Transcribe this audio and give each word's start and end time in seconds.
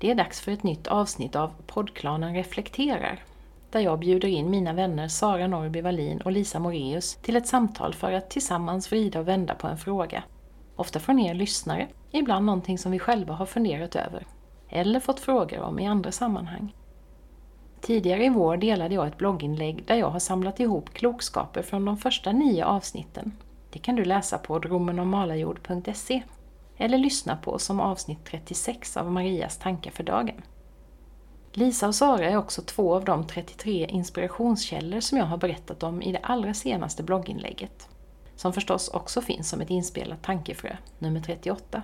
Det 0.00 0.10
är 0.10 0.14
dags 0.14 0.40
för 0.40 0.52
ett 0.52 0.62
nytt 0.62 0.86
avsnitt 0.86 1.36
av 1.36 1.52
poddklanen 1.66 2.34
Reflekterar, 2.34 3.22
där 3.70 3.80
jag 3.80 3.98
bjuder 3.98 4.28
in 4.28 4.50
mina 4.50 4.72
vänner 4.72 5.08
Sara 5.08 5.46
Norby 5.46 5.80
Wallin 5.80 6.20
och 6.20 6.32
Lisa 6.32 6.58
Moreus 6.58 7.14
till 7.14 7.36
ett 7.36 7.46
samtal 7.46 7.94
för 7.94 8.12
att 8.12 8.30
tillsammans 8.30 8.92
vrida 8.92 9.20
och 9.20 9.28
vända 9.28 9.54
på 9.54 9.66
en 9.66 9.78
fråga. 9.78 10.22
Ofta 10.76 11.00
från 11.00 11.18
er 11.18 11.34
lyssnare, 11.34 11.88
ibland 12.10 12.46
någonting 12.46 12.78
som 12.78 12.92
vi 12.92 12.98
själva 12.98 13.34
har 13.34 13.46
funderat 13.46 13.96
över, 13.96 14.26
eller 14.68 15.00
fått 15.00 15.20
frågor 15.20 15.60
om 15.60 15.78
i 15.78 15.86
andra 15.86 16.12
sammanhang. 16.12 16.74
Tidigare 17.80 18.24
i 18.24 18.28
vår 18.28 18.56
delade 18.56 18.94
jag 18.94 19.06
ett 19.06 19.18
blogginlägg 19.18 19.84
där 19.86 19.94
jag 19.94 20.10
har 20.10 20.18
samlat 20.18 20.60
ihop 20.60 20.94
klokskaper 20.94 21.62
från 21.62 21.84
de 21.84 21.96
första 21.96 22.32
nio 22.32 22.64
avsnitten. 22.64 23.32
Det 23.70 23.78
kan 23.78 23.96
du 23.96 24.04
läsa 24.04 24.38
på 24.38 24.58
dromenomalajord.se 24.58 26.22
eller 26.80 26.98
lyssna 26.98 27.36
på 27.36 27.58
som 27.58 27.80
avsnitt 27.80 28.24
36 28.24 28.96
av 28.96 29.12
Marias 29.12 29.58
tankar 29.58 29.90
för 29.90 30.04
dagen. 30.04 30.42
Lisa 31.52 31.88
och 31.88 31.94
Sara 31.94 32.30
är 32.30 32.36
också 32.36 32.62
två 32.62 32.94
av 32.94 33.04
de 33.04 33.26
33 33.26 33.86
inspirationskällor 33.86 35.00
som 35.00 35.18
jag 35.18 35.24
har 35.24 35.36
berättat 35.36 35.82
om 35.82 36.02
i 36.02 36.12
det 36.12 36.18
allra 36.22 36.54
senaste 36.54 37.02
blogginlägget. 37.02 37.88
Som 38.36 38.52
förstås 38.52 38.88
också 38.88 39.20
finns 39.20 39.48
som 39.48 39.60
ett 39.60 39.70
inspelat 39.70 40.22
tankefrö, 40.22 40.76
nummer 40.98 41.20
38. 41.20 41.82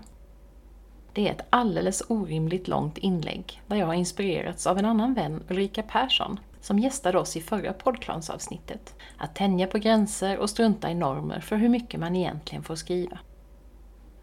Det 1.13 1.29
är 1.29 1.33
ett 1.33 1.47
alldeles 1.51 2.03
orimligt 2.09 2.69
långt 2.69 2.99
inlägg 2.99 3.63
där 3.67 3.77
jag 3.77 3.87
har 3.87 3.95
inspirerats 3.95 4.67
av 4.67 4.79
en 4.79 4.85
annan 4.85 5.15
vän, 5.15 5.43
Ulrika 5.49 5.83
Persson, 5.83 6.41
som 6.61 6.79
gästade 6.79 7.19
oss 7.19 7.37
i 7.37 7.41
förra 7.41 7.73
poddklansavsnittet, 7.73 8.95
att 9.19 9.35
tänja 9.35 9.67
på 9.67 9.79
gränser 9.79 10.39
och 10.39 10.51
strunta 10.51 10.91
i 10.91 10.95
normer 10.95 11.41
för 11.41 11.57
hur 11.57 11.69
mycket 11.69 12.01
man 12.01 12.17
egentligen 12.17 12.65
får 12.65 12.75
skriva. 12.75 13.19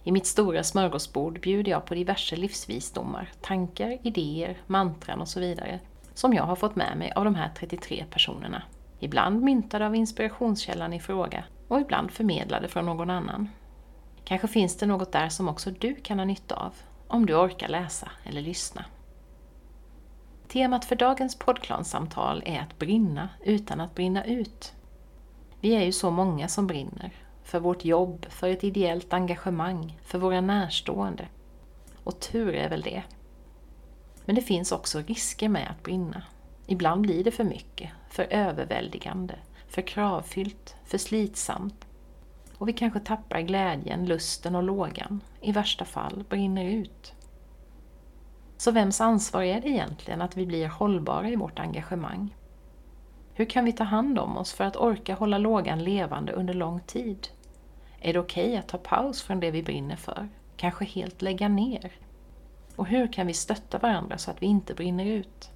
I 0.03 0.11
mitt 0.11 0.25
stora 0.25 0.63
smörgåsbord 0.63 1.41
bjuder 1.41 1.71
jag 1.71 1.85
på 1.85 1.93
diverse 1.93 2.35
livsvisdomar, 2.35 3.31
tankar, 3.41 3.97
idéer, 4.01 4.57
mantran 4.67 5.21
och 5.21 5.27
så 5.27 5.39
vidare 5.39 5.79
som 6.13 6.33
jag 6.33 6.43
har 6.43 6.55
fått 6.55 6.75
med 6.75 6.97
mig 6.97 7.11
av 7.11 7.25
de 7.25 7.35
här 7.35 7.51
33 7.57 8.05
personerna. 8.09 8.63
Ibland 8.99 9.41
myntade 9.41 9.85
av 9.85 9.95
inspirationskällan 9.95 10.93
i 10.93 10.99
fråga 10.99 11.43
och 11.67 11.79
ibland 11.79 12.11
förmedlade 12.11 12.67
från 12.67 12.85
någon 12.85 13.09
annan. 13.09 13.49
Kanske 14.23 14.47
finns 14.47 14.77
det 14.77 14.85
något 14.85 15.11
där 15.11 15.29
som 15.29 15.49
också 15.49 15.71
du 15.71 15.95
kan 15.95 16.19
ha 16.19 16.25
nytta 16.25 16.55
av, 16.55 16.73
om 17.07 17.25
du 17.25 17.35
orkar 17.35 17.67
läsa 17.67 18.11
eller 18.23 18.41
lyssna. 18.41 18.85
Temat 20.47 20.85
för 20.85 20.95
dagens 20.95 21.35
poddklansamtal 21.35 22.43
är 22.45 22.59
att 22.59 22.79
brinna 22.79 23.29
utan 23.43 23.81
att 23.81 23.95
brinna 23.95 24.25
ut. 24.25 24.73
Vi 25.59 25.75
är 25.75 25.83
ju 25.83 25.91
så 25.91 26.11
många 26.11 26.47
som 26.47 26.67
brinner 26.67 27.11
för 27.53 27.59
vårt 27.59 27.85
jobb, 27.85 28.25
för 28.29 28.49
ett 28.49 28.63
ideellt 28.63 29.13
engagemang, 29.13 29.99
för 30.03 30.19
våra 30.19 30.41
närstående. 30.41 31.27
Och 32.03 32.19
tur 32.19 32.53
är 32.53 32.69
väl 32.69 32.81
det. 32.81 33.03
Men 34.25 34.35
det 34.35 34.41
finns 34.41 34.71
också 34.71 34.99
risker 34.99 35.49
med 35.49 35.67
att 35.71 35.83
brinna. 35.83 36.23
Ibland 36.67 37.01
blir 37.01 37.23
det 37.23 37.31
för 37.31 37.43
mycket, 37.43 37.89
för 38.09 38.23
överväldigande, 38.29 39.35
för 39.67 39.81
kravfyllt, 39.81 40.75
för 40.85 40.97
slitsamt. 40.97 41.85
Och 42.57 42.67
vi 42.67 42.73
kanske 42.73 42.99
tappar 42.99 43.41
glädjen, 43.41 44.05
lusten 44.05 44.55
och 44.55 44.63
lågan. 44.63 45.21
I 45.41 45.51
värsta 45.51 45.85
fall 45.85 46.23
brinner 46.29 46.65
ut. 46.65 47.13
Så 48.57 48.71
vems 48.71 49.01
ansvar 49.01 49.43
är 49.43 49.61
det 49.61 49.69
egentligen 49.69 50.21
att 50.21 50.37
vi 50.37 50.45
blir 50.45 50.67
hållbara 50.67 51.29
i 51.29 51.35
vårt 51.35 51.59
engagemang? 51.59 52.35
Hur 53.33 53.45
kan 53.45 53.65
vi 53.65 53.71
ta 53.71 53.83
hand 53.83 54.19
om 54.19 54.37
oss 54.37 54.53
för 54.53 54.63
att 54.63 54.75
orka 54.75 55.15
hålla 55.15 55.37
lågan 55.37 55.83
levande 55.83 56.31
under 56.31 56.53
lång 56.53 56.79
tid? 56.79 57.27
Är 58.05 58.13
det 58.13 58.19
okej 58.19 58.45
okay 58.45 58.57
att 58.57 58.67
ta 58.67 58.77
paus 58.77 59.21
från 59.21 59.39
det 59.39 59.51
vi 59.51 59.63
brinner 59.63 59.95
för? 59.95 60.29
Kanske 60.57 60.85
helt 60.85 61.21
lägga 61.21 61.47
ner? 61.47 61.91
Och 62.75 62.87
hur 62.87 63.13
kan 63.13 63.27
vi 63.27 63.33
stötta 63.33 63.77
varandra 63.77 64.17
så 64.17 64.31
att 64.31 64.41
vi 64.41 64.45
inte 64.45 64.73
brinner 64.73 65.05
ut? 65.05 65.51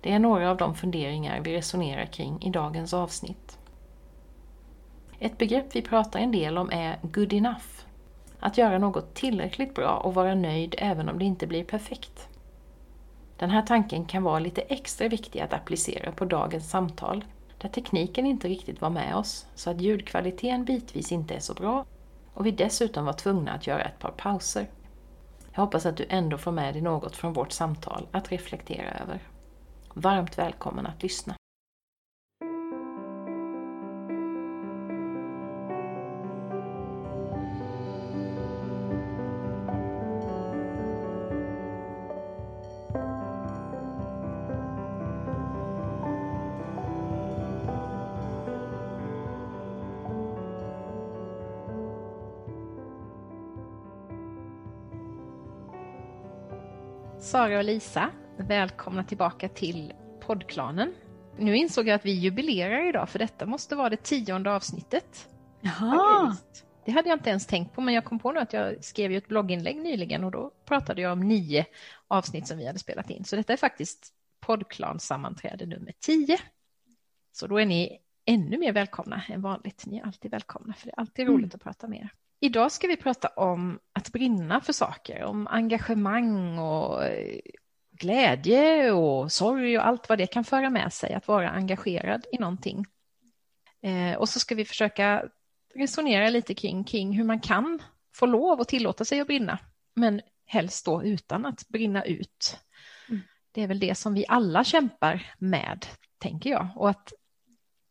Det 0.00 0.12
är 0.12 0.18
några 0.18 0.50
av 0.50 0.56
de 0.56 0.74
funderingar 0.74 1.40
vi 1.40 1.56
resonerar 1.56 2.06
kring 2.06 2.42
i 2.42 2.50
dagens 2.50 2.94
avsnitt. 2.94 3.58
Ett 5.18 5.38
begrepp 5.38 5.76
vi 5.76 5.82
pratar 5.82 6.20
en 6.20 6.32
del 6.32 6.58
om 6.58 6.70
är 6.70 6.98
good 7.02 7.32
enough. 7.32 7.84
Att 8.40 8.58
göra 8.58 8.78
något 8.78 9.14
tillräckligt 9.14 9.74
bra 9.74 9.96
och 9.96 10.14
vara 10.14 10.34
nöjd 10.34 10.74
även 10.78 11.08
om 11.08 11.18
det 11.18 11.24
inte 11.24 11.46
blir 11.46 11.64
perfekt. 11.64 12.28
Den 13.36 13.50
här 13.50 13.62
tanken 13.62 14.04
kan 14.04 14.22
vara 14.22 14.38
lite 14.38 14.60
extra 14.60 15.08
viktig 15.08 15.40
att 15.40 15.52
applicera 15.52 16.12
på 16.12 16.24
dagens 16.24 16.70
samtal 16.70 17.24
där 17.58 17.68
tekniken 17.68 18.26
inte 18.26 18.48
riktigt 18.48 18.80
var 18.80 18.90
med 18.90 19.16
oss 19.16 19.46
så 19.54 19.70
att 19.70 19.80
ljudkvaliteten 19.80 20.64
bitvis 20.64 21.12
inte 21.12 21.34
är 21.34 21.40
så 21.40 21.54
bra 21.54 21.86
och 22.34 22.46
vi 22.46 22.50
dessutom 22.50 23.04
var 23.04 23.12
tvungna 23.12 23.52
att 23.52 23.66
göra 23.66 23.82
ett 23.82 23.98
par 23.98 24.10
pauser. 24.10 24.70
Jag 25.52 25.60
hoppas 25.60 25.86
att 25.86 25.96
du 25.96 26.06
ändå 26.08 26.38
får 26.38 26.52
med 26.52 26.74
dig 26.74 26.82
något 26.82 27.16
från 27.16 27.32
vårt 27.32 27.52
samtal 27.52 28.06
att 28.12 28.32
reflektera 28.32 28.90
över. 28.90 29.20
Varmt 29.94 30.38
välkommen 30.38 30.86
att 30.86 31.02
lyssna. 31.02 31.35
Sara 57.26 57.58
och 57.58 57.64
Lisa, 57.64 58.10
välkomna 58.36 59.04
tillbaka 59.04 59.48
till 59.48 59.92
poddklanen. 60.20 60.94
Nu 61.38 61.56
insåg 61.56 61.88
jag 61.88 61.94
att 61.94 62.04
vi 62.04 62.12
jubilerar 62.12 62.88
idag 62.88 63.08
för 63.08 63.18
detta 63.18 63.46
måste 63.46 63.76
vara 63.76 63.90
det 63.90 63.96
tionde 63.96 64.52
avsnittet. 64.52 65.28
Jaha! 65.60 66.36
Det 66.84 66.92
hade 66.92 67.08
jag 67.08 67.16
inte 67.16 67.30
ens 67.30 67.46
tänkt 67.46 67.74
på 67.74 67.80
men 67.80 67.94
jag 67.94 68.04
kom 68.04 68.18
på 68.18 68.32
nu 68.32 68.40
att 68.40 68.52
jag 68.52 68.84
skrev 68.84 69.12
ju 69.12 69.18
ett 69.18 69.28
blogginlägg 69.28 69.76
nyligen 69.76 70.24
och 70.24 70.30
då 70.30 70.50
pratade 70.64 71.02
jag 71.02 71.12
om 71.12 71.20
nio 71.20 71.66
avsnitt 72.08 72.46
som 72.46 72.58
vi 72.58 72.66
hade 72.66 72.78
spelat 72.78 73.10
in. 73.10 73.24
Så 73.24 73.36
detta 73.36 73.52
är 73.52 73.56
faktiskt 73.56 74.12
poddklansammanträde 74.40 75.66
nummer 75.66 75.92
tio. 76.00 76.38
Så 77.32 77.46
då 77.46 77.60
är 77.60 77.66
ni 77.66 77.98
ännu 78.24 78.58
mer 78.58 78.72
välkomna 78.72 79.22
än 79.28 79.42
vanligt. 79.42 79.86
Ni 79.86 79.98
är 79.98 80.04
alltid 80.04 80.30
välkomna 80.30 80.74
för 80.74 80.86
det 80.86 80.92
är 80.92 81.00
alltid 81.00 81.26
roligt 81.26 81.54
mm. 81.54 81.54
att 81.54 81.62
prata 81.62 81.88
med 81.88 81.98
er. 81.98 82.10
Idag 82.40 82.72
ska 82.72 82.86
vi 82.86 82.96
prata 82.96 83.28
om 83.28 83.78
att 83.92 84.12
brinna 84.12 84.60
för 84.60 84.72
saker, 84.72 85.24
om 85.24 85.46
engagemang 85.46 86.58
och 86.58 87.04
eh, 87.04 87.40
glädje 87.90 88.92
och 88.92 89.32
sorg 89.32 89.78
och 89.78 89.86
allt 89.86 90.08
vad 90.08 90.18
det 90.18 90.26
kan 90.26 90.44
föra 90.44 90.70
med 90.70 90.92
sig 90.92 91.14
att 91.14 91.28
vara 91.28 91.50
engagerad 91.50 92.26
i 92.32 92.38
någonting. 92.38 92.86
Eh, 93.82 94.18
och 94.18 94.28
så 94.28 94.40
ska 94.40 94.54
vi 94.54 94.64
försöka 94.64 95.24
resonera 95.74 96.30
lite 96.30 96.54
kring, 96.54 96.84
kring 96.84 97.12
hur 97.12 97.24
man 97.24 97.40
kan 97.40 97.82
få 98.14 98.26
lov 98.26 98.60
att 98.60 98.68
tillåta 98.68 99.04
sig 99.04 99.20
att 99.20 99.26
brinna, 99.26 99.58
men 99.94 100.20
helst 100.46 100.84
då 100.84 101.02
utan 101.02 101.46
att 101.46 101.68
brinna 101.68 102.04
ut. 102.04 102.58
Mm. 103.08 103.22
Det 103.52 103.62
är 103.62 103.66
väl 103.66 103.80
det 103.80 103.94
som 103.94 104.14
vi 104.14 104.24
alla 104.28 104.64
kämpar 104.64 105.34
med, 105.38 105.86
tänker 106.18 106.50
jag. 106.50 106.68
Och 106.76 106.90
att 106.90 107.12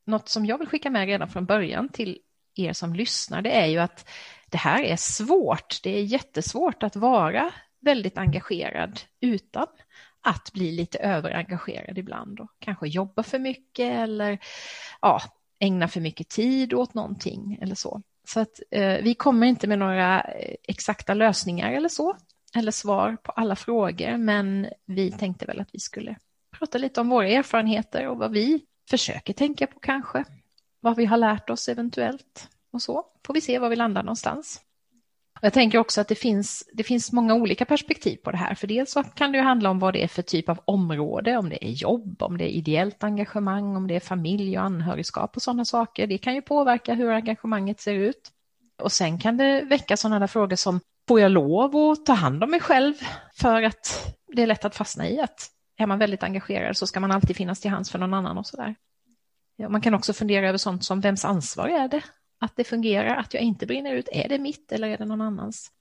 något 0.06 0.30
som 0.30 0.46
jag 0.46 0.58
vill 0.58 0.68
skicka 0.68 0.90
med 0.90 1.06
redan 1.06 1.30
från 1.30 1.46
början 1.46 1.90
till 1.90 2.20
er 2.56 2.74
som 2.74 2.94
lyssnar, 2.94 3.42
det 3.42 3.52
är 3.52 3.66
ju 3.66 3.78
att 3.78 4.10
det 4.52 4.58
här 4.58 4.84
är 4.84 4.96
svårt. 4.96 5.80
Det 5.84 5.90
är 5.90 6.04
jättesvårt 6.04 6.84
att 6.84 6.96
vara 6.96 7.52
väldigt 7.82 8.18
engagerad 8.18 9.00
utan 9.22 9.68
att 10.22 10.54
bli 10.54 10.72
lite 10.72 11.00
överengagerad 11.00 11.98
ibland 11.98 12.40
och 12.40 12.52
kanske 12.60 12.88
jobba 12.88 13.24
för 13.24 13.40
mycket 13.40 13.94
eller 13.94 14.40
ja, 15.02 15.22
ägna 15.60 15.88
för 15.88 16.02
mycket 16.02 16.30
tid 16.30 16.74
åt 16.74 16.94
någonting 16.94 17.60
eller 17.62 17.76
så. 17.76 18.02
Så 18.28 18.40
att 18.40 18.60
eh, 18.72 18.98
vi 19.04 19.14
kommer 19.14 19.48
inte 19.48 19.68
med 19.68 19.80
några 19.80 20.22
eh, 20.22 20.56
exakta 20.64 21.14
lösningar 21.14 21.72
eller 21.72 21.90
så, 21.90 22.18
eller 22.56 22.72
svar 22.72 23.18
på 23.24 23.32
alla 23.32 23.56
frågor, 23.56 24.18
men 24.18 24.68
vi 24.86 25.12
tänkte 25.12 25.46
väl 25.46 25.60
att 25.60 25.70
vi 25.72 25.80
skulle 25.80 26.16
prata 26.60 26.78
lite 26.78 27.02
om 27.02 27.10
våra 27.10 27.28
erfarenheter 27.28 28.08
och 28.08 28.18
vad 28.18 28.32
vi 28.32 28.62
försöker 28.90 29.34
tänka 29.34 29.68
på 29.68 29.80
kanske, 29.80 30.24
vad 30.80 30.96
vi 30.96 31.06
har 31.06 31.18
lärt 31.18 31.50
oss 31.50 31.70
eventuellt 31.70 32.50
och 32.76 32.82
så 32.82 33.06
får 33.26 33.34
vi 33.34 33.42
se 33.42 33.60
var 33.60 33.70
vi 33.70 33.76
landar 33.76 34.04
någonstans. 34.04 34.62
Jag 35.42 35.54
tänker 35.54 35.78
också 35.78 36.02
att 36.02 36.08
det 36.08 36.16
finns, 36.16 36.70
det 36.74 36.84
finns 36.84 37.12
många 37.12 37.34
olika 37.34 37.66
perspektiv 37.66 38.18
på 38.18 38.32
det 38.32 38.38
här. 38.38 38.56
För 38.56 38.68
dels 38.68 38.92
så 38.92 39.04
kan 39.04 39.32
det 39.32 39.38
ju 39.38 39.44
handla 39.44 39.70
om 39.70 39.80
vad 39.80 39.94
det 39.94 40.04
är 40.04 40.08
för 40.08 40.22
typ 40.22 40.50
av 40.50 40.60
område, 40.66 41.38
om 41.38 41.50
det 41.50 41.66
är 41.66 41.72
jobb, 41.72 42.22
om 42.22 42.38
det 42.38 42.44
är 42.44 42.50
ideellt 42.50 43.04
engagemang, 43.04 43.76
om 43.76 43.88
det 43.88 43.96
är 43.96 44.00
familj 44.00 44.58
och 44.58 44.66
anhörigskap 44.66 45.36
och 45.36 45.42
sådana 45.42 45.66
saker. 45.66 46.08
Det 46.08 46.18
kan 46.18 46.36
ju 46.36 46.42
påverka 46.42 46.94
hur 46.94 47.12
engagemanget 47.12 47.82
ser 47.82 47.94
ut. 47.94 48.32
Och 48.82 48.92
sen 48.92 49.20
kan 49.20 49.38
det 49.38 49.62
väcka 49.62 49.98
sådana 49.98 50.20
där 50.20 50.28
frågor 50.28 50.56
som, 50.56 50.80
får 51.08 51.20
jag 51.20 51.32
lov 51.32 51.76
att 51.76 52.06
ta 52.06 52.14
hand 52.14 52.44
om 52.44 52.52
mig 52.52 52.60
själv 52.60 52.94
för 53.36 53.64
att 53.64 54.16
det 54.28 54.42
är 54.42 54.48
lätt 54.48 54.66
att 54.66 54.76
fastna 54.76 55.10
i 55.10 55.20
att 55.20 55.50
är 55.78 55.88
man 55.88 56.00
väldigt 56.00 56.24
engagerad 56.24 56.78
så 56.78 56.88
ska 56.88 57.00
man 57.00 57.12
alltid 57.12 57.36
finnas 57.36 57.60
till 57.60 57.72
hands 57.72 57.92
för 57.92 58.00
någon 58.00 58.14
annan 58.14 58.38
och 58.38 58.48
sådär. 58.48 58.76
Ja, 59.56 59.70
man 59.70 59.82
kan 59.82 59.94
också 59.94 60.14
fundera 60.14 60.50
över 60.50 60.58
sånt 60.58 60.84
som 60.84 61.02
vems 61.02 61.26
ansvar 61.26 61.68
är 61.68 61.88
det 61.88 62.02
att 62.40 62.56
det 62.56 62.64
fungerar, 62.64 63.16
att 63.16 63.34
jag 63.34 63.44
inte 63.44 63.66
brinner 63.66 63.94
ut, 63.94 64.10
är 64.12 64.30
det 64.30 64.40
mitt 64.40 64.72
eller 64.72 64.88
är 64.88 64.98
det 64.98 65.06
någon 65.06 65.22
annans? 65.22 65.72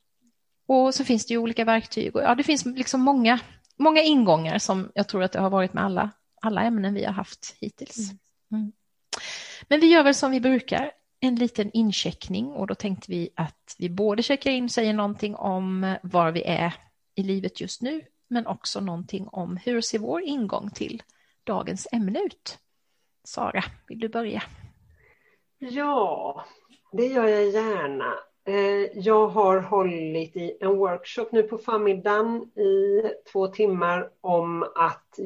Och 0.66 0.94
så 0.94 1.04
finns 1.04 1.26
det 1.26 1.34
ju 1.34 1.38
olika 1.38 1.64
verktyg 1.64 2.16
och 2.16 2.22
ja, 2.22 2.34
det 2.34 2.42
finns 2.42 2.66
liksom 2.66 3.00
många, 3.00 3.40
många 3.76 4.02
ingångar 4.02 4.58
som 4.58 4.92
jag 4.94 5.08
tror 5.08 5.22
att 5.22 5.32
det 5.32 5.40
har 5.40 5.50
varit 5.50 5.72
med 5.72 5.84
alla, 5.84 6.10
alla 6.42 6.62
ämnen 6.62 6.94
vi 6.94 7.04
har 7.04 7.12
haft 7.12 7.56
hittills. 7.60 8.10
Mm. 8.10 8.18
mm. 8.52 8.72
Men 9.68 9.80
vi 9.80 9.86
gör 9.86 10.02
väl 10.02 10.14
som 10.14 10.30
vi 10.30 10.40
brukar, 10.40 10.92
en 11.20 11.34
liten 11.34 11.70
incheckning 11.72 12.46
och 12.46 12.66
då 12.66 12.74
tänkte 12.74 13.10
vi 13.10 13.28
att 13.36 13.76
vi 13.78 13.90
både 13.90 14.22
checkar 14.22 14.50
in, 14.50 14.68
säger 14.68 14.92
någonting 14.92 15.36
om 15.36 15.96
var 16.02 16.30
vi 16.30 16.42
är 16.42 16.74
i 17.14 17.22
livet 17.22 17.60
just 17.60 17.82
nu, 17.82 18.02
men 18.28 18.46
också 18.46 18.80
någonting 18.80 19.28
om 19.28 19.56
hur 19.56 19.80
ser 19.80 19.98
vår 19.98 20.22
ingång 20.22 20.70
till 20.70 21.02
dagens 21.44 21.88
ämne 21.92 22.20
ut? 22.20 22.58
Sara, 23.24 23.64
vill 23.88 23.98
du 23.98 24.08
börja? 24.08 24.42
Ja, 25.70 26.44
det 26.92 27.06
gör 27.06 27.28
jag 27.28 27.48
gärna. 27.48 28.18
Eh, 28.44 28.98
jag 28.98 29.26
har 29.26 29.58
hållit 29.60 30.36
i 30.36 30.56
en 30.60 30.76
workshop 30.76 31.28
nu 31.32 31.42
på 31.42 31.58
förmiddagen 31.58 32.42
i 32.58 33.02
två 33.32 33.46
timmar 33.46 34.10
om 34.20 34.62
att, 34.62 35.18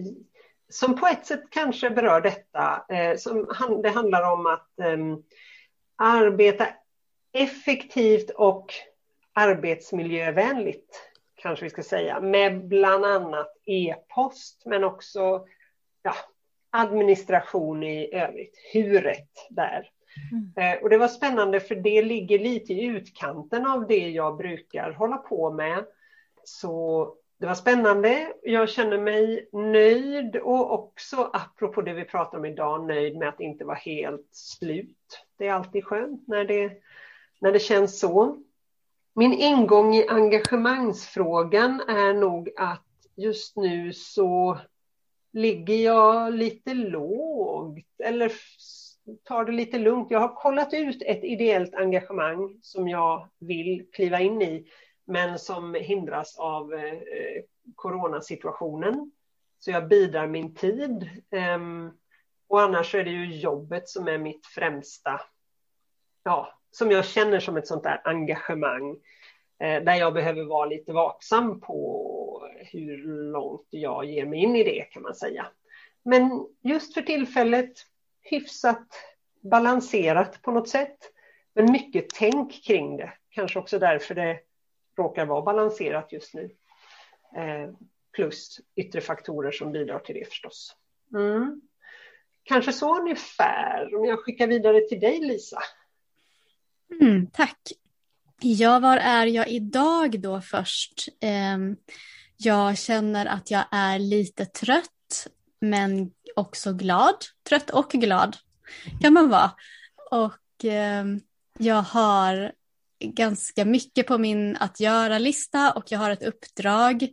som 0.68 0.96
på 0.96 1.06
ett 1.06 1.26
sätt 1.26 1.42
kanske 1.50 1.90
berör 1.90 2.20
detta, 2.20 2.84
eh, 2.88 3.16
som, 3.16 3.46
det 3.82 3.88
handlar 3.88 4.32
om 4.32 4.46
att 4.46 4.78
ehm, 4.80 5.22
arbeta 5.96 6.66
effektivt 7.32 8.30
och 8.30 8.74
arbetsmiljövänligt, 9.32 11.00
kanske 11.34 11.64
vi 11.64 11.70
ska 11.70 11.82
säga, 11.82 12.20
med 12.20 12.68
bland 12.68 13.04
annat 13.04 13.56
e-post, 13.64 14.62
men 14.66 14.84
också 14.84 15.46
ja, 16.02 16.14
administration 16.70 17.82
i 17.82 18.14
övrigt, 18.14 18.54
huret 18.72 19.46
där. 19.50 19.90
Mm. 20.32 20.52
Eh, 20.56 20.82
och 20.82 20.90
det 20.90 20.98
var 20.98 21.08
spännande 21.08 21.60
för 21.60 21.74
det 21.74 22.02
ligger 22.02 22.38
lite 22.38 22.72
i 22.72 22.84
utkanten 22.84 23.66
av 23.66 23.86
det 23.86 24.08
jag 24.08 24.36
brukar 24.36 24.90
hålla 24.90 25.16
på 25.16 25.50
med. 25.50 25.84
Så 26.44 27.14
det 27.38 27.46
var 27.46 27.54
spännande. 27.54 28.32
Jag 28.42 28.68
känner 28.68 28.98
mig 28.98 29.48
nöjd 29.52 30.36
och 30.36 30.72
också, 30.72 31.30
apropå 31.32 31.82
det 31.82 31.92
vi 31.92 32.04
pratar 32.04 32.38
om 32.38 32.44
idag, 32.44 32.86
nöjd 32.86 33.16
med 33.16 33.28
att 33.28 33.40
inte 33.40 33.64
vara 33.64 33.76
helt 33.76 34.28
slut. 34.32 35.24
Det 35.38 35.46
är 35.46 35.52
alltid 35.52 35.84
skönt 35.84 36.28
när 36.28 36.44
det, 36.44 36.72
när 37.40 37.52
det 37.52 37.58
känns 37.58 38.00
så. 38.00 38.36
Min 39.14 39.32
ingång 39.32 39.94
i 39.94 40.08
engagemangsfrågan 40.08 41.80
är 41.88 42.14
nog 42.14 42.50
att 42.56 42.84
just 43.16 43.56
nu 43.56 43.92
så 43.92 44.58
ligger 45.32 45.74
jag 45.74 46.34
lite 46.34 46.74
lågt 46.74 48.00
eller 48.04 48.32
tar 49.24 49.44
det 49.44 49.52
lite 49.52 49.78
lugnt. 49.78 50.10
Jag 50.10 50.20
har 50.20 50.34
kollat 50.34 50.74
ut 50.74 51.02
ett 51.02 51.24
ideellt 51.24 51.74
engagemang 51.74 52.58
som 52.62 52.88
jag 52.88 53.28
vill 53.38 53.86
kliva 53.92 54.20
in 54.20 54.42
i, 54.42 54.66
men 55.04 55.38
som 55.38 55.74
hindras 55.74 56.38
av 56.38 56.74
eh, 56.74 56.98
coronasituationen. 57.74 59.12
Så 59.58 59.70
jag 59.70 59.88
bidrar 59.88 60.26
min 60.26 60.54
tid. 60.54 61.10
Ehm, 61.30 61.90
och 62.48 62.60
annars 62.60 62.94
är 62.94 63.04
det 63.04 63.10
ju 63.10 63.36
jobbet 63.36 63.88
som 63.88 64.08
är 64.08 64.18
mitt 64.18 64.46
främsta, 64.46 65.20
ja, 66.24 66.58
som 66.70 66.90
jag 66.90 67.04
känner 67.04 67.40
som 67.40 67.56
ett 67.56 67.66
sånt 67.66 67.82
där 67.82 68.00
engagemang 68.04 68.90
eh, 69.60 69.82
där 69.82 69.94
jag 69.94 70.14
behöver 70.14 70.44
vara 70.44 70.66
lite 70.66 70.92
vaksam 70.92 71.60
på 71.60 72.48
hur 72.56 72.96
långt 73.32 73.66
jag 73.70 74.04
ger 74.04 74.26
mig 74.26 74.38
in 74.42 74.56
i 74.56 74.64
det 74.64 74.82
kan 74.90 75.02
man 75.02 75.14
säga. 75.14 75.46
Men 76.02 76.46
just 76.62 76.94
för 76.94 77.02
tillfället 77.02 77.72
hyfsat 78.30 78.86
balanserat 79.40 80.42
på 80.42 80.50
något 80.50 80.68
sätt. 80.68 80.98
Men 81.54 81.72
mycket 81.72 82.08
tänk 82.14 82.64
kring 82.64 82.96
det. 82.96 83.12
Kanske 83.30 83.58
också 83.58 83.78
därför 83.78 84.14
det 84.14 84.40
råkar 84.98 85.26
vara 85.26 85.42
balanserat 85.42 86.12
just 86.12 86.34
nu. 86.34 86.50
Eh, 87.36 87.70
plus 88.12 88.60
yttre 88.76 89.00
faktorer 89.00 89.50
som 89.50 89.72
bidrar 89.72 89.98
till 89.98 90.14
det 90.14 90.28
förstås. 90.28 90.76
Mm. 91.14 91.60
Kanske 92.42 92.72
så 92.72 93.00
ungefär. 93.00 93.94
Om 93.94 94.04
jag 94.04 94.18
skickar 94.18 94.46
vidare 94.46 94.80
till 94.80 95.00
dig 95.00 95.20
Lisa. 95.20 95.58
Mm, 97.00 97.26
tack. 97.32 97.58
Ja, 98.40 98.78
var 98.78 98.96
är 98.96 99.26
jag 99.26 99.48
idag 99.48 100.20
då 100.20 100.40
först? 100.40 101.08
Eh, 101.20 101.58
jag 102.36 102.78
känner 102.78 103.26
att 103.26 103.50
jag 103.50 103.64
är 103.70 103.98
lite 103.98 104.46
trött 104.46 104.97
men 105.60 106.10
också 106.36 106.72
glad. 106.72 107.14
Trött 107.48 107.70
och 107.70 107.90
glad 107.90 108.36
kan 109.00 109.12
man 109.12 109.28
vara. 109.28 109.50
Och 110.10 110.64
eh, 110.64 111.04
jag 111.58 111.82
har 111.82 112.52
ganska 113.00 113.64
mycket 113.64 114.06
på 114.06 114.18
min 114.18 114.56
att 114.56 114.80
göra-lista 114.80 115.72
och 115.72 115.84
jag 115.92 115.98
har 115.98 116.10
ett 116.10 116.22
uppdrag, 116.22 117.08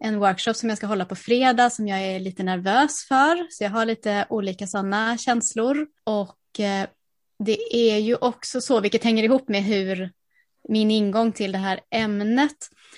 en 0.00 0.18
workshop 0.18 0.54
som 0.54 0.68
jag 0.68 0.78
ska 0.78 0.86
hålla 0.86 1.04
på 1.04 1.16
fredag 1.16 1.70
som 1.70 1.88
jag 1.88 2.02
är 2.02 2.20
lite 2.20 2.42
nervös 2.42 3.04
för. 3.08 3.46
Så 3.50 3.64
jag 3.64 3.70
har 3.70 3.84
lite 3.84 4.26
olika 4.30 4.66
sådana 4.66 5.18
känslor. 5.18 5.86
Och 6.04 6.60
eh, 6.60 6.86
det 7.38 7.74
är 7.76 7.98
ju 7.98 8.16
också 8.16 8.60
så, 8.60 8.80
vilket 8.80 9.04
hänger 9.04 9.24
ihop 9.24 9.48
med 9.48 9.62
hur 9.62 10.10
min 10.68 10.90
ingång 10.90 11.32
till 11.32 11.52
det 11.52 11.58
här 11.58 11.80
ämnet. 11.90 12.56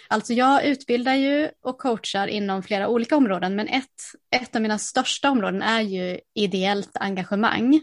Alltså 0.09 0.33
jag 0.33 0.65
utbildar 0.65 1.15
ju 1.15 1.51
och 1.63 1.79
coachar 1.79 2.27
inom 2.27 2.63
flera 2.63 2.89
olika 2.89 3.17
områden, 3.17 3.57
men 3.57 3.69
ett, 3.69 3.85
ett 4.37 4.57
av 4.57 4.63
mina 4.63 4.79
största 4.79 5.31
områden 5.31 5.63
är 5.63 5.81
ju 5.81 6.21
ideellt 6.35 6.97
engagemang 6.97 7.81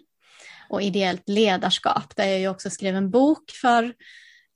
och 0.69 0.81
ideellt 0.81 1.29
ledarskap, 1.29 2.15
där 2.15 2.25
jag 2.25 2.39
ju 2.39 2.47
också 2.47 2.69
skrev 2.69 2.95
en 2.95 3.09
bok 3.09 3.51
för 3.61 3.93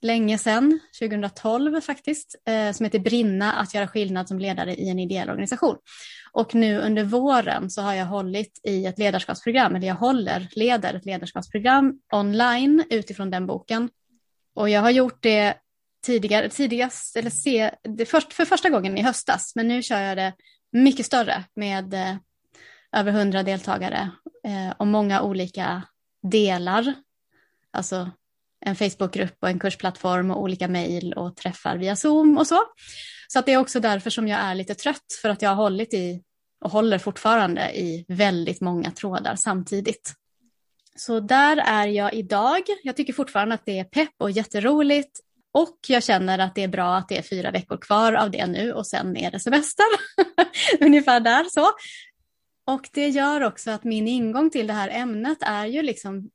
länge 0.01 0.37
sedan, 0.37 0.79
2012 0.99 1.81
faktiskt, 1.81 2.35
eh, 2.47 2.71
som 2.71 2.83
heter 2.83 2.99
Brinna, 2.99 3.53
att 3.53 3.73
göra 3.73 3.87
skillnad 3.87 4.27
som 4.27 4.39
ledare 4.39 4.75
i 4.75 4.89
en 4.89 4.99
ideell 4.99 5.29
organisation. 5.29 5.77
Och 6.31 6.55
nu 6.55 6.79
under 6.79 7.03
våren 7.03 7.69
så 7.69 7.81
har 7.81 7.93
jag 7.93 8.05
hållit 8.05 8.61
i 8.63 8.85
ett 8.85 8.99
ledarskapsprogram, 8.99 9.75
eller 9.75 9.87
jag 9.87 9.95
håller, 9.95 10.47
leder 10.51 10.93
ett 10.93 11.05
ledarskapsprogram 11.05 11.99
online 12.13 12.83
utifrån 12.89 13.31
den 13.31 13.47
boken. 13.47 13.89
Och 14.55 14.69
jag 14.69 14.81
har 14.81 14.91
gjort 14.91 15.23
det 15.23 15.57
tidigare, 16.05 16.49
tidigast, 16.49 17.15
eller 17.15 17.29
se, 17.29 17.71
det 17.83 18.05
först, 18.05 18.33
för 18.33 18.45
första 18.45 18.69
gången 18.69 18.97
i 18.97 19.01
höstas, 19.01 19.51
men 19.55 19.67
nu 19.67 19.83
kör 19.83 20.01
jag 20.01 20.17
det 20.17 20.33
mycket 20.71 21.05
större 21.05 21.43
med 21.55 21.93
eh, 21.93 22.15
över 22.91 23.11
hundra 23.11 23.43
deltagare 23.43 24.11
eh, 24.47 24.73
och 24.77 24.87
många 24.87 25.21
olika 25.21 25.81
delar. 26.31 26.93
Alltså 27.71 28.11
en 28.65 28.75
Facebookgrupp 28.75 29.37
och 29.39 29.49
en 29.49 29.59
kursplattform 29.59 30.31
och 30.31 30.41
olika 30.41 30.67
mejl 30.67 31.13
och 31.13 31.35
träffar 31.35 31.77
via 31.77 31.95
Zoom 31.95 32.37
och 32.37 32.47
så. 32.47 32.59
Så 33.27 33.39
att 33.39 33.45
det 33.45 33.53
är 33.53 33.57
också 33.57 33.79
därför 33.79 34.09
som 34.09 34.27
jag 34.27 34.39
är 34.39 34.55
lite 34.55 34.75
trött 34.75 35.19
för 35.21 35.29
att 35.29 35.41
jag 35.41 35.49
har 35.49 35.55
hållit 35.55 35.93
i 35.93 36.23
och 36.65 36.71
håller 36.71 36.97
fortfarande 36.97 37.79
i 37.79 38.05
väldigt 38.07 38.61
många 38.61 38.91
trådar 38.91 39.35
samtidigt. 39.35 40.13
Så 40.95 41.19
där 41.19 41.57
är 41.57 41.87
jag 41.87 42.13
idag. 42.13 42.61
Jag 42.83 42.95
tycker 42.95 43.13
fortfarande 43.13 43.55
att 43.55 43.65
det 43.65 43.79
är 43.79 43.83
pepp 43.83 44.13
och 44.17 44.31
jätteroligt 44.31 45.19
och 45.53 45.77
jag 45.87 46.03
känner 46.03 46.39
att 46.39 46.55
det 46.55 46.63
är 46.63 46.67
bra 46.67 46.95
att 46.95 47.09
det 47.09 47.17
är 47.17 47.21
fyra 47.21 47.51
veckor 47.51 47.77
kvar 47.77 48.13
av 48.13 48.31
det 48.31 48.47
nu 48.47 48.73
och 48.73 48.87
sen 48.87 49.17
är 49.17 49.31
det 49.31 49.39
semester. 49.39 49.85
Ungefär 50.79 51.19
där 51.19 51.43
så. 51.43 51.71
Och 52.67 52.89
det 52.93 53.09
gör 53.09 53.41
också 53.41 53.71
att 53.71 53.83
min 53.83 54.07
ingång 54.07 54.49
till 54.49 54.67
det 54.67 54.73
här 54.73 54.89
ämnet 54.89 55.37
är 55.41 55.65
ju 55.65 55.81
liksom 55.81 56.29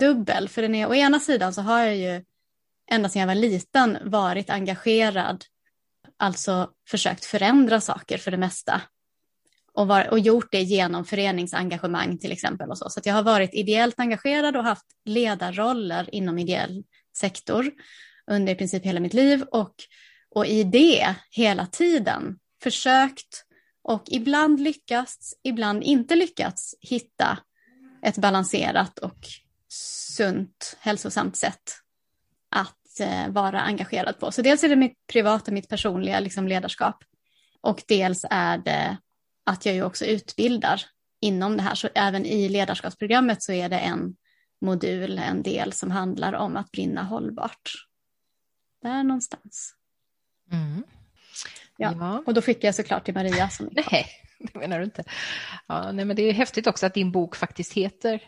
dubbel. 0.00 0.48
För 0.48 0.62
den 0.62 0.74
är, 0.74 0.88
å 0.88 0.94
ena 0.94 1.20
sidan 1.20 1.54
så 1.54 1.62
har 1.62 1.80
jag 1.80 1.96
ju 1.96 2.24
ända 2.90 3.08
sedan 3.08 3.20
jag 3.20 3.26
var 3.26 3.34
liten 3.34 3.98
varit 4.04 4.50
engagerad, 4.50 5.44
alltså 6.16 6.70
försökt 6.88 7.24
förändra 7.24 7.80
saker 7.80 8.18
för 8.18 8.30
det 8.30 8.36
mesta. 8.36 8.82
Och, 9.72 9.88
var, 9.88 10.10
och 10.10 10.18
gjort 10.18 10.48
det 10.50 10.62
genom 10.62 11.04
föreningsengagemang 11.04 12.18
till 12.18 12.32
exempel. 12.32 12.70
Och 12.70 12.78
så 12.78 12.90
så 12.90 13.00
jag 13.04 13.14
har 13.14 13.22
varit 13.22 13.54
ideellt 13.54 14.00
engagerad 14.00 14.56
och 14.56 14.64
haft 14.64 14.86
ledarroller 15.04 16.14
inom 16.14 16.38
ideell 16.38 16.84
sektor 17.16 17.70
under 18.30 18.52
i 18.52 18.56
princip 18.56 18.84
hela 18.84 19.00
mitt 19.00 19.14
liv. 19.14 19.42
Och, 19.42 19.74
och 20.34 20.46
i 20.46 20.64
det 20.64 21.14
hela 21.30 21.66
tiden 21.66 22.38
försökt 22.62 23.44
och 23.82 24.02
ibland 24.06 24.60
lyckats, 24.60 25.34
ibland 25.44 25.82
inte 25.82 26.14
lyckats 26.14 26.74
hitta 26.80 27.38
ett 28.02 28.18
balanserat 28.18 28.98
och 28.98 29.18
sunt, 29.68 30.76
hälsosamt 30.80 31.36
sätt 31.36 31.62
att 32.50 32.78
att 32.98 33.08
eh, 33.08 33.28
vara 33.28 33.60
engagerad 33.60 34.18
på. 34.18 34.32
Så 34.32 34.42
dels 34.42 34.64
är 34.64 34.68
det 34.68 34.76
mitt 34.76 35.06
privata, 35.12 35.52
mitt 35.52 35.68
personliga 35.68 36.20
liksom, 36.20 36.48
ledarskap. 36.48 37.04
Och 37.60 37.82
dels 37.88 38.24
är 38.30 38.58
det 38.58 38.96
att 39.48 39.66
jag 39.66 39.74
ju 39.74 39.82
också 39.82 40.04
utbildar 40.04 40.82
inom 41.20 41.56
det 41.56 41.62
här. 41.62 41.74
Så 41.74 41.88
även 41.94 42.26
i 42.26 42.48
ledarskapsprogrammet 42.48 43.42
så 43.42 43.52
är 43.52 43.68
det 43.68 43.78
en 43.78 44.16
modul, 44.60 45.18
en 45.18 45.42
del 45.42 45.72
som 45.72 45.90
handlar 45.90 46.32
om 46.32 46.56
att 46.56 46.70
brinna 46.70 47.02
hållbart. 47.02 47.70
Där 48.82 49.02
någonstans. 49.02 49.74
Mm. 50.52 50.82
Ja. 51.76 51.94
ja. 51.98 52.22
och 52.26 52.34
då 52.34 52.42
skickar 52.42 52.68
jag 52.68 52.74
såklart 52.74 53.04
till 53.04 53.14
Maria. 53.14 53.48
Som 53.48 53.68
nej, 53.72 54.06
det 54.38 54.58
menar 54.58 54.78
du 54.78 54.84
inte. 54.84 55.04
Ja, 55.66 55.92
nej, 55.92 56.04
men 56.04 56.16
det 56.16 56.22
är 56.22 56.32
häftigt 56.32 56.66
också 56.66 56.86
att 56.86 56.94
din 56.94 57.12
bok 57.12 57.36
faktiskt 57.36 57.72
heter 57.72 58.22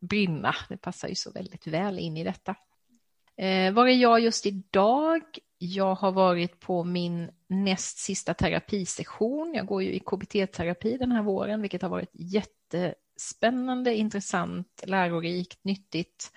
Brinna. 0.00 0.54
Det 0.68 0.76
passar 0.76 1.08
ju 1.08 1.14
så 1.14 1.32
väldigt 1.32 1.66
väl 1.66 1.98
in 1.98 2.16
i 2.16 2.24
detta. 2.24 2.54
Eh, 3.36 3.72
var 3.72 3.86
är 3.86 3.94
jag 3.94 4.20
just 4.20 4.46
idag? 4.46 5.22
Jag 5.64 5.94
har 5.94 6.12
varit 6.12 6.60
på 6.60 6.84
min 6.84 7.30
näst 7.48 7.98
sista 7.98 8.34
terapisession. 8.34 9.52
Jag 9.54 9.66
går 9.66 9.82
ju 9.82 9.92
i 9.92 9.98
KBT-terapi 9.98 10.96
den 10.98 11.12
här 11.12 11.22
våren, 11.22 11.62
vilket 11.62 11.82
har 11.82 11.88
varit 11.88 12.10
jättespännande, 12.12 13.94
intressant, 13.94 14.82
lärorikt, 14.86 15.64
nyttigt. 15.64 16.32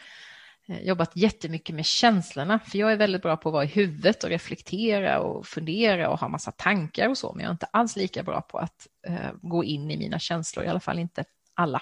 Eh, 0.67 0.81
jobbat 0.81 1.11
jättemycket 1.15 1.75
med 1.75 1.85
känslorna, 1.85 2.59
för 2.59 2.77
jag 2.77 2.91
är 2.91 2.97
väldigt 2.97 3.21
bra 3.21 3.37
på 3.37 3.49
att 3.49 3.53
vara 3.53 3.63
i 3.63 3.67
huvudet 3.67 4.23
och 4.23 4.29
reflektera 4.29 5.19
och 5.19 5.45
fundera 5.45 6.09
och 6.09 6.19
ha 6.19 6.27
massa 6.27 6.51
tankar 6.51 7.09
och 7.09 7.17
så, 7.17 7.33
men 7.33 7.43
jag 7.43 7.49
är 7.49 7.53
inte 7.53 7.65
alls 7.71 7.95
lika 7.95 8.23
bra 8.23 8.41
på 8.41 8.57
att 8.57 8.87
eh, 9.07 9.31
gå 9.41 9.63
in 9.63 9.91
i 9.91 9.97
mina 9.97 10.19
känslor, 10.19 10.65
i 10.65 10.67
alla 10.67 10.79
fall 10.79 10.99
inte 10.99 11.25
alla. 11.53 11.81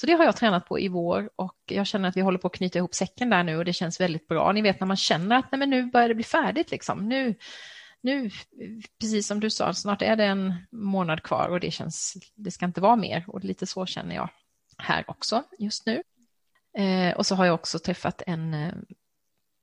Så 0.00 0.06
det 0.06 0.12
har 0.12 0.24
jag 0.24 0.36
tränat 0.36 0.66
på 0.66 0.80
i 0.80 0.88
vår 0.88 1.30
och 1.36 1.56
jag 1.66 1.86
känner 1.86 2.08
att 2.08 2.16
vi 2.16 2.20
håller 2.20 2.38
på 2.38 2.46
att 2.46 2.54
knyta 2.54 2.78
ihop 2.78 2.94
säcken 2.94 3.30
där 3.30 3.42
nu 3.42 3.56
och 3.56 3.64
det 3.64 3.72
känns 3.72 4.00
väldigt 4.00 4.28
bra. 4.28 4.52
Ni 4.52 4.62
vet 4.62 4.80
när 4.80 4.86
man 4.86 4.96
känner 4.96 5.36
att 5.36 5.52
nej, 5.52 5.58
men 5.58 5.70
nu 5.70 5.86
börjar 5.86 6.08
det 6.08 6.14
bli 6.14 6.24
färdigt 6.24 6.70
liksom. 6.70 7.08
Nu, 7.08 7.34
nu, 8.00 8.30
precis 9.00 9.26
som 9.26 9.40
du 9.40 9.50
sa, 9.50 9.74
snart 9.74 10.02
är 10.02 10.16
det 10.16 10.24
en 10.24 10.54
månad 10.70 11.22
kvar 11.22 11.48
och 11.48 11.60
det 11.60 11.70
känns, 11.70 12.16
det 12.34 12.50
ska 12.50 12.64
inte 12.66 12.80
vara 12.80 12.96
mer 12.96 13.24
och 13.28 13.44
lite 13.44 13.66
så 13.66 13.86
känner 13.86 14.14
jag 14.14 14.28
här 14.78 15.04
också 15.08 15.42
just 15.58 15.86
nu. 15.86 16.02
Eh, 16.78 17.16
och 17.16 17.26
så 17.26 17.34
har 17.34 17.46
jag 17.46 17.54
också 17.54 17.78
träffat 17.78 18.22
en 18.26 18.54
eh, 18.54 18.74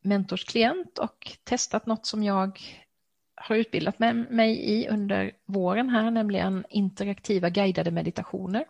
mentorsklient 0.04 0.98
och 0.98 1.38
testat 1.44 1.86
något 1.86 2.06
som 2.06 2.24
jag 2.24 2.60
har 3.36 3.56
utbildat 3.56 4.00
mig 4.30 4.60
i 4.60 4.88
under 4.88 5.32
våren 5.46 5.90
här, 5.90 6.12
nämligen 6.12 6.66
interaktiva 6.70 7.50
guidade 7.50 7.92
meditationer 7.92 8.66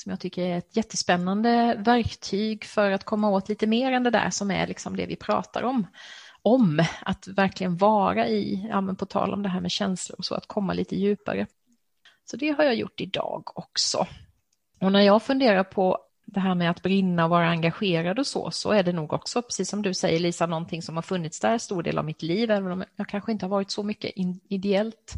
som 0.00 0.10
jag 0.10 0.20
tycker 0.20 0.42
är 0.42 0.58
ett 0.58 0.76
jättespännande 0.76 1.76
verktyg 1.78 2.64
för 2.64 2.90
att 2.90 3.04
komma 3.04 3.30
åt 3.30 3.48
lite 3.48 3.66
mer 3.66 3.92
än 3.92 4.02
det 4.02 4.10
där 4.10 4.30
som 4.30 4.50
är 4.50 4.66
liksom 4.66 4.96
det 4.96 5.06
vi 5.06 5.16
pratar 5.16 5.62
om. 5.62 5.86
Om 6.42 6.84
att 7.02 7.28
verkligen 7.28 7.76
vara 7.76 8.28
i, 8.28 8.68
ja 8.70 8.80
men 8.80 8.96
på 8.96 9.06
tal 9.06 9.32
om 9.32 9.42
det 9.42 9.48
här 9.48 9.60
med 9.60 9.70
känslor 9.70 10.18
och 10.18 10.24
så, 10.24 10.34
att 10.34 10.46
komma 10.46 10.72
lite 10.72 10.96
djupare. 10.96 11.46
Så 12.30 12.36
det 12.36 12.50
har 12.50 12.64
jag 12.64 12.74
gjort 12.74 13.00
idag 13.00 13.58
också. 13.58 14.06
Och 14.80 14.92
när 14.92 15.00
jag 15.00 15.22
funderar 15.22 15.64
på 15.64 15.98
det 16.24 16.40
här 16.40 16.54
med 16.54 16.70
att 16.70 16.82
brinna 16.82 17.24
och 17.24 17.30
vara 17.30 17.48
engagerad 17.48 18.18
och 18.18 18.26
så, 18.26 18.50
så 18.50 18.72
är 18.72 18.82
det 18.82 18.92
nog 18.92 19.12
också, 19.12 19.42
precis 19.42 19.68
som 19.68 19.82
du 19.82 19.94
säger 19.94 20.20
Lisa, 20.20 20.46
någonting 20.46 20.82
som 20.82 20.96
har 20.96 21.02
funnits 21.02 21.40
där 21.40 21.58
stor 21.58 21.82
del 21.82 21.98
av 21.98 22.04
mitt 22.04 22.22
liv, 22.22 22.50
även 22.50 22.72
om 22.72 22.84
jag 22.96 23.08
kanske 23.08 23.32
inte 23.32 23.44
har 23.44 23.50
varit 23.50 23.70
så 23.70 23.82
mycket 23.82 24.12
ideellt 24.48 25.14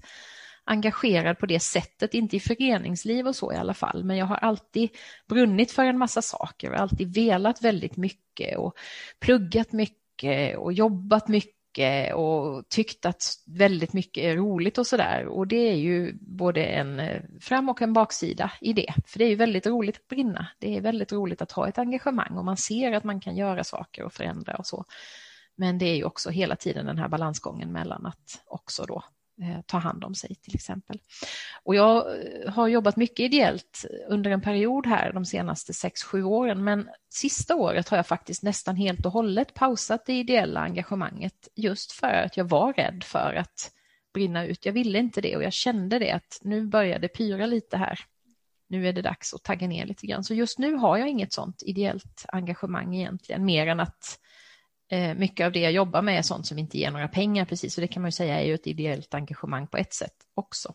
engagerad 0.65 1.39
på 1.39 1.47
det 1.47 1.61
sättet, 1.61 2.15
inte 2.15 2.37
i 2.37 2.41
föreningsliv 2.41 3.27
och 3.27 3.37
så 3.37 3.53
i 3.53 3.57
alla 3.57 3.75
fall, 3.75 4.05
men 4.05 4.17
jag 4.17 4.27
har 4.27 4.37
alltid 4.37 4.91
brunnit 5.29 5.73
för 5.73 5.85
en 5.85 5.99
massa 5.99 6.23
saker 6.23 6.71
och 6.71 6.81
alltid 6.81 7.15
velat 7.15 7.63
väldigt 7.63 7.97
mycket 7.97 8.59
och 8.59 8.75
pluggat 9.21 9.73
mycket 9.73 10.59
och 10.59 10.73
jobbat 10.73 11.29
mycket 11.29 12.15
och 12.15 12.69
tyckt 12.69 13.07
att 13.07 13.23
väldigt 13.47 13.93
mycket 13.93 14.25
är 14.25 14.37
roligt 14.37 14.79
och 14.79 14.87
sådär. 14.87 15.27
Och 15.27 15.47
det 15.47 15.71
är 15.71 15.77
ju 15.77 16.19
både 16.21 16.65
en 16.65 17.01
eh, 17.01 17.23
fram 17.41 17.69
och 17.69 17.83
en 17.83 17.93
baksida 17.93 18.53
i 18.61 18.73
det. 18.73 18.95
För 19.07 19.19
det 19.19 19.25
är 19.25 19.29
ju 19.29 19.35
väldigt 19.35 19.67
roligt 19.67 19.97
att 19.97 20.09
brinna. 20.09 20.47
Det 20.59 20.77
är 20.77 20.81
väldigt 20.81 21.13
roligt 21.13 21.43
att 21.43 21.53
ha 21.53 21.69
ett 21.69 21.79
engagemang 21.79 22.37
och 22.37 22.45
man 22.45 22.57
ser 22.57 22.93
att 22.93 23.05
man 23.05 23.21
kan 23.21 23.37
göra 23.37 23.65
saker 23.65 24.05
och 24.05 24.13
förändra 24.13 24.55
och 24.55 24.67
så. 24.67 24.85
Men 25.57 25.79
det 25.79 25.87
är 25.87 25.97
ju 25.97 26.05
också 26.05 26.31
hela 26.31 26.57
tiden 26.57 26.87
den 26.87 26.99
här 26.99 27.09
balansgången 27.09 27.73
mellan 27.73 28.07
att 28.07 28.43
också 28.47 28.85
då 28.85 29.03
Eh, 29.43 29.61
ta 29.67 29.79
hand 29.79 30.05
om 30.05 30.15
sig 30.15 30.35
till 30.35 30.55
exempel. 30.55 31.01
Och 31.63 31.75
jag 31.75 31.97
eh, 31.97 32.53
har 32.53 32.69
jobbat 32.69 32.97
mycket 32.97 33.21
ideellt 33.21 33.85
under 34.09 34.31
en 34.31 34.41
period 34.41 34.87
här 34.87 35.13
de 35.13 35.25
senaste 35.25 35.73
sex 35.73 36.03
sju 36.03 36.23
åren, 36.23 36.65
men 36.65 36.89
sista 37.11 37.57
året 37.57 37.89
har 37.89 37.97
jag 37.97 38.07
faktiskt 38.07 38.43
nästan 38.43 38.77
helt 38.77 39.07
och 39.07 39.13
hållet 39.13 39.55
pausat 39.55 40.07
det 40.07 40.13
ideella 40.13 40.61
engagemanget 40.61 41.49
just 41.55 41.93
för 41.93 42.13
att 42.13 42.37
jag 42.37 42.45
var 42.45 42.73
rädd 42.73 43.05
för 43.05 43.35
att 43.35 43.71
brinna 44.15 44.47
ut. 44.47 44.67
Jag 44.67 44.73
ville 44.73 44.99
inte 44.99 45.21
det 45.21 45.37
och 45.37 45.43
jag 45.43 45.53
kände 45.53 45.99
det 45.99 46.11
att 46.11 46.39
nu 46.43 46.67
började 46.67 47.09
pyra 47.09 47.47
lite 47.47 47.77
här. 47.77 48.01
Nu 48.69 48.89
är 48.89 48.93
det 48.93 49.03
dags 49.03 49.35
att 49.35 49.43
tagga 49.43 49.67
ner 49.67 49.87
lite 49.87 50.07
grann. 50.07 50.25
Så 50.25 50.35
just 50.35 50.59
nu 50.59 50.75
har 50.75 50.97
jag 50.99 51.09
inget 51.09 51.33
sånt 51.33 51.63
ideellt 51.67 52.25
engagemang 52.29 52.97
egentligen, 52.97 53.45
mer 53.45 53.67
än 53.67 53.81
att 53.81 54.19
Eh, 54.23 54.30
Eh, 54.93 55.15
mycket 55.15 55.47
av 55.47 55.53
det 55.53 55.61
jag 55.61 55.73
jobbar 55.73 56.03
med 56.03 56.19
är 56.19 56.23
sånt 56.23 56.47
som 56.47 56.59
inte 56.59 56.79
ger 56.79 56.91
några 56.91 57.09
pengar 57.09 57.45
precis, 57.45 57.75
så 57.75 57.81
det 57.81 57.89
kan 57.89 58.03
man 58.03 58.09
ju 58.09 58.13
säga 58.13 58.41
är 58.41 58.47
ju 58.47 58.55
ett 58.55 58.67
ideellt 58.67 59.15
engagemang 59.15 59.67
på 59.67 59.77
ett 59.77 59.95
sätt 59.95 60.15
också. 60.35 60.75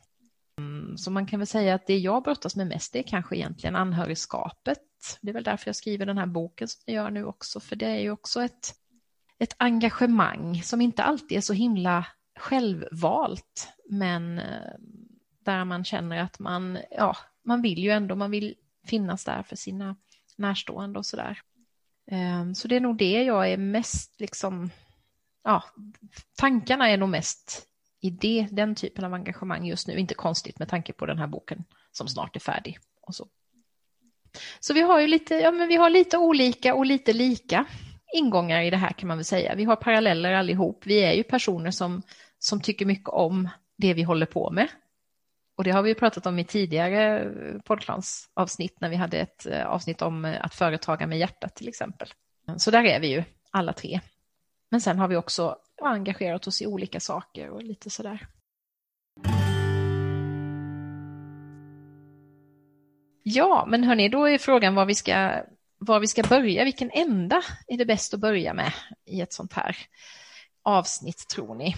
Mm, 0.57 0.97
så 0.97 1.11
man 1.11 1.25
kan 1.25 1.39
väl 1.39 1.47
säga 1.47 1.75
att 1.75 1.87
det 1.87 1.97
jag 1.97 2.23
brottas 2.23 2.55
med 2.55 2.67
mest 2.67 2.95
är 2.95 3.03
kanske 3.03 3.35
egentligen 3.35 3.75
anhörigskapet. 3.75 4.79
Det 5.21 5.29
är 5.29 5.33
väl 5.33 5.43
därför 5.43 5.67
jag 5.67 5.75
skriver 5.75 6.05
den 6.05 6.17
här 6.17 6.25
boken 6.25 6.67
som 6.67 6.81
jag 6.85 6.95
gör 6.95 7.09
nu 7.09 7.25
också, 7.25 7.59
för 7.59 7.75
det 7.75 7.85
är 7.85 7.99
ju 7.99 8.11
också 8.11 8.43
ett, 8.43 8.73
ett 9.39 9.55
engagemang 9.57 10.61
som 10.63 10.81
inte 10.81 11.03
alltid 11.03 11.37
är 11.37 11.41
så 11.41 11.53
himla 11.53 12.05
självvalt, 12.39 13.69
men 13.89 14.39
eh, 14.39 14.73
där 15.39 15.65
man 15.65 15.85
känner 15.85 16.17
att 16.17 16.39
man, 16.39 16.77
ja, 16.91 17.17
man 17.43 17.61
vill 17.61 17.79
ju 17.79 17.89
ändå, 17.89 18.15
man 18.15 18.31
vill 18.31 18.55
finnas 18.87 19.25
där 19.25 19.43
för 19.43 19.55
sina 19.55 19.95
närstående 20.37 20.99
och 20.99 21.05
sådär. 21.05 21.41
Ehm, 22.11 22.55
så 22.55 22.67
det 22.67 22.75
är 22.75 22.79
nog 22.79 22.97
det 22.97 23.23
jag 23.23 23.51
är 23.51 23.57
mest 23.57 24.19
liksom, 24.19 24.69
ja, 25.43 25.63
tankarna 26.37 26.89
är 26.89 26.97
nog 26.97 27.09
mest 27.09 27.67
i 28.01 28.09
det, 28.09 28.47
den 28.51 28.75
typen 28.75 29.05
av 29.05 29.13
engagemang 29.13 29.65
just 29.65 29.87
nu. 29.87 29.97
Inte 29.97 30.13
konstigt 30.13 30.59
med 30.59 30.69
tanke 30.69 30.93
på 30.93 31.05
den 31.05 31.19
här 31.19 31.27
boken 31.27 31.63
som 31.91 32.07
snart 32.07 32.35
är 32.35 32.39
färdig. 32.39 32.77
Och 33.01 33.15
så. 33.15 33.27
så 34.59 34.73
vi 34.73 34.81
har 34.81 34.99
ju 34.99 35.07
lite, 35.07 35.35
ja, 35.35 35.51
men 35.51 35.67
vi 35.67 35.75
har 35.75 35.89
lite 35.89 36.17
olika 36.17 36.75
och 36.75 36.85
lite 36.85 37.13
lika 37.13 37.65
ingångar 38.13 38.61
i 38.61 38.69
det 38.69 38.77
här 38.77 38.89
kan 38.89 39.07
man 39.07 39.17
väl 39.17 39.25
säga. 39.25 39.55
Vi 39.55 39.63
har 39.63 39.75
paralleller 39.75 40.33
allihop. 40.33 40.83
Vi 40.85 41.03
är 41.03 41.13
ju 41.13 41.23
personer 41.23 41.71
som, 41.71 42.01
som 42.39 42.61
tycker 42.61 42.85
mycket 42.85 43.09
om 43.09 43.49
det 43.77 43.93
vi 43.93 44.03
håller 44.03 44.25
på 44.25 44.51
med. 44.51 44.67
Och 45.57 45.63
det 45.63 45.71
har 45.71 45.81
vi 45.81 45.95
pratat 45.95 46.25
om 46.25 46.39
i 46.39 46.45
tidigare 46.45 47.19
eh, 47.19 47.61
poddklansavsnitt 47.61 48.81
när 48.81 48.89
vi 48.89 48.95
hade 48.95 49.17
ett 49.17 49.45
eh, 49.45 49.65
avsnitt 49.65 50.01
om 50.01 50.25
eh, 50.25 50.45
att 50.45 50.55
företaga 50.55 51.07
med 51.07 51.19
hjärtat 51.19 51.55
till 51.55 51.67
exempel. 51.67 52.07
Så 52.57 52.71
där 52.71 52.83
är 52.83 52.99
vi 52.99 53.07
ju 53.07 53.23
alla 53.51 53.73
tre. 53.73 53.99
Men 54.71 54.81
sen 54.81 54.99
har 54.99 55.07
vi 55.07 55.15
också 55.15 55.57
engagerat 55.81 56.47
oss 56.47 56.61
i 56.61 56.67
olika 56.67 56.99
saker 56.99 57.49
och 57.49 57.63
lite 57.63 57.89
sådär. 57.89 58.27
Ja, 63.23 63.65
men 63.67 63.83
hörni, 63.83 64.09
då 64.09 64.25
är 64.25 64.37
frågan 64.37 64.75
var 64.75 64.85
vi 64.85 64.95
ska, 64.95 65.43
var 65.77 65.99
vi 65.99 66.07
ska 66.07 66.23
börja. 66.23 66.63
Vilken 66.63 66.91
ända 66.91 67.41
är 67.67 67.77
det 67.77 67.85
bäst 67.85 68.13
att 68.13 68.19
börja 68.19 68.53
med 68.53 68.73
i 69.05 69.21
ett 69.21 69.33
sånt 69.33 69.53
här 69.53 69.77
avsnitt, 70.63 71.27
tror 71.27 71.55
ni? 71.55 71.75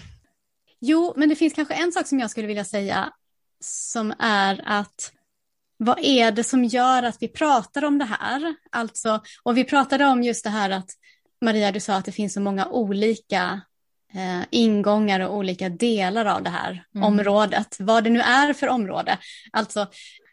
Jo, 0.80 1.12
men 1.16 1.28
det 1.28 1.36
finns 1.36 1.52
kanske 1.52 1.74
en 1.74 1.92
sak 1.92 2.06
som 2.06 2.18
jag 2.18 2.30
skulle 2.30 2.46
vilja 2.46 2.64
säga 2.64 3.12
som 3.60 4.14
är 4.18 4.62
att 4.64 5.12
vad 5.76 5.98
är 6.02 6.32
det 6.32 6.44
som 6.44 6.64
gör 6.64 7.02
att 7.02 7.16
vi 7.20 7.28
pratar 7.28 7.84
om 7.84 7.98
det 7.98 8.04
här? 8.04 8.54
Alltså, 8.70 9.20
och 9.42 9.56
vi 9.56 9.64
pratade 9.64 10.04
om 10.04 10.22
just 10.22 10.44
det 10.44 10.50
här 10.50 10.70
att 10.70 10.90
Maria, 11.40 11.72
du 11.72 11.80
sa 11.80 11.94
att 11.94 12.04
det 12.04 12.12
finns 12.12 12.32
så 12.32 12.40
många 12.40 12.66
olika 12.66 13.60
eh, 14.14 14.40
ingångar 14.50 15.20
och 15.20 15.36
olika 15.36 15.68
delar 15.68 16.24
av 16.24 16.42
det 16.42 16.50
här 16.50 16.84
mm. 16.94 17.06
området, 17.06 17.76
vad 17.78 18.04
det 18.04 18.10
nu 18.10 18.20
är 18.20 18.52
för 18.52 18.68
område. 18.68 19.18
Alltså, 19.52 19.86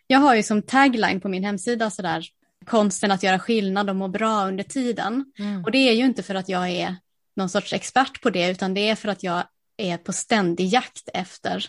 jag 0.07 0.19
har 0.19 0.35
ju 0.35 0.43
som 0.43 0.61
tagline 0.61 1.19
på 1.19 1.29
min 1.29 1.43
hemsida 1.43 1.89
sådär 1.89 2.25
konsten 2.65 3.11
att 3.11 3.23
göra 3.23 3.39
skillnad 3.39 3.89
och 3.89 3.95
må 3.95 4.07
bra 4.07 4.47
under 4.47 4.63
tiden. 4.63 5.25
Mm. 5.39 5.63
Och 5.63 5.71
det 5.71 5.77
är 5.77 5.93
ju 5.93 6.05
inte 6.05 6.23
för 6.23 6.35
att 6.35 6.49
jag 6.49 6.69
är 6.69 6.95
någon 7.35 7.49
sorts 7.49 7.73
expert 7.73 8.21
på 8.21 8.29
det, 8.29 8.49
utan 8.49 8.73
det 8.73 8.89
är 8.89 8.95
för 8.95 9.09
att 9.09 9.23
jag 9.23 9.43
är 9.77 9.97
på 9.97 10.13
ständig 10.13 10.67
jakt 10.67 11.09
efter 11.13 11.65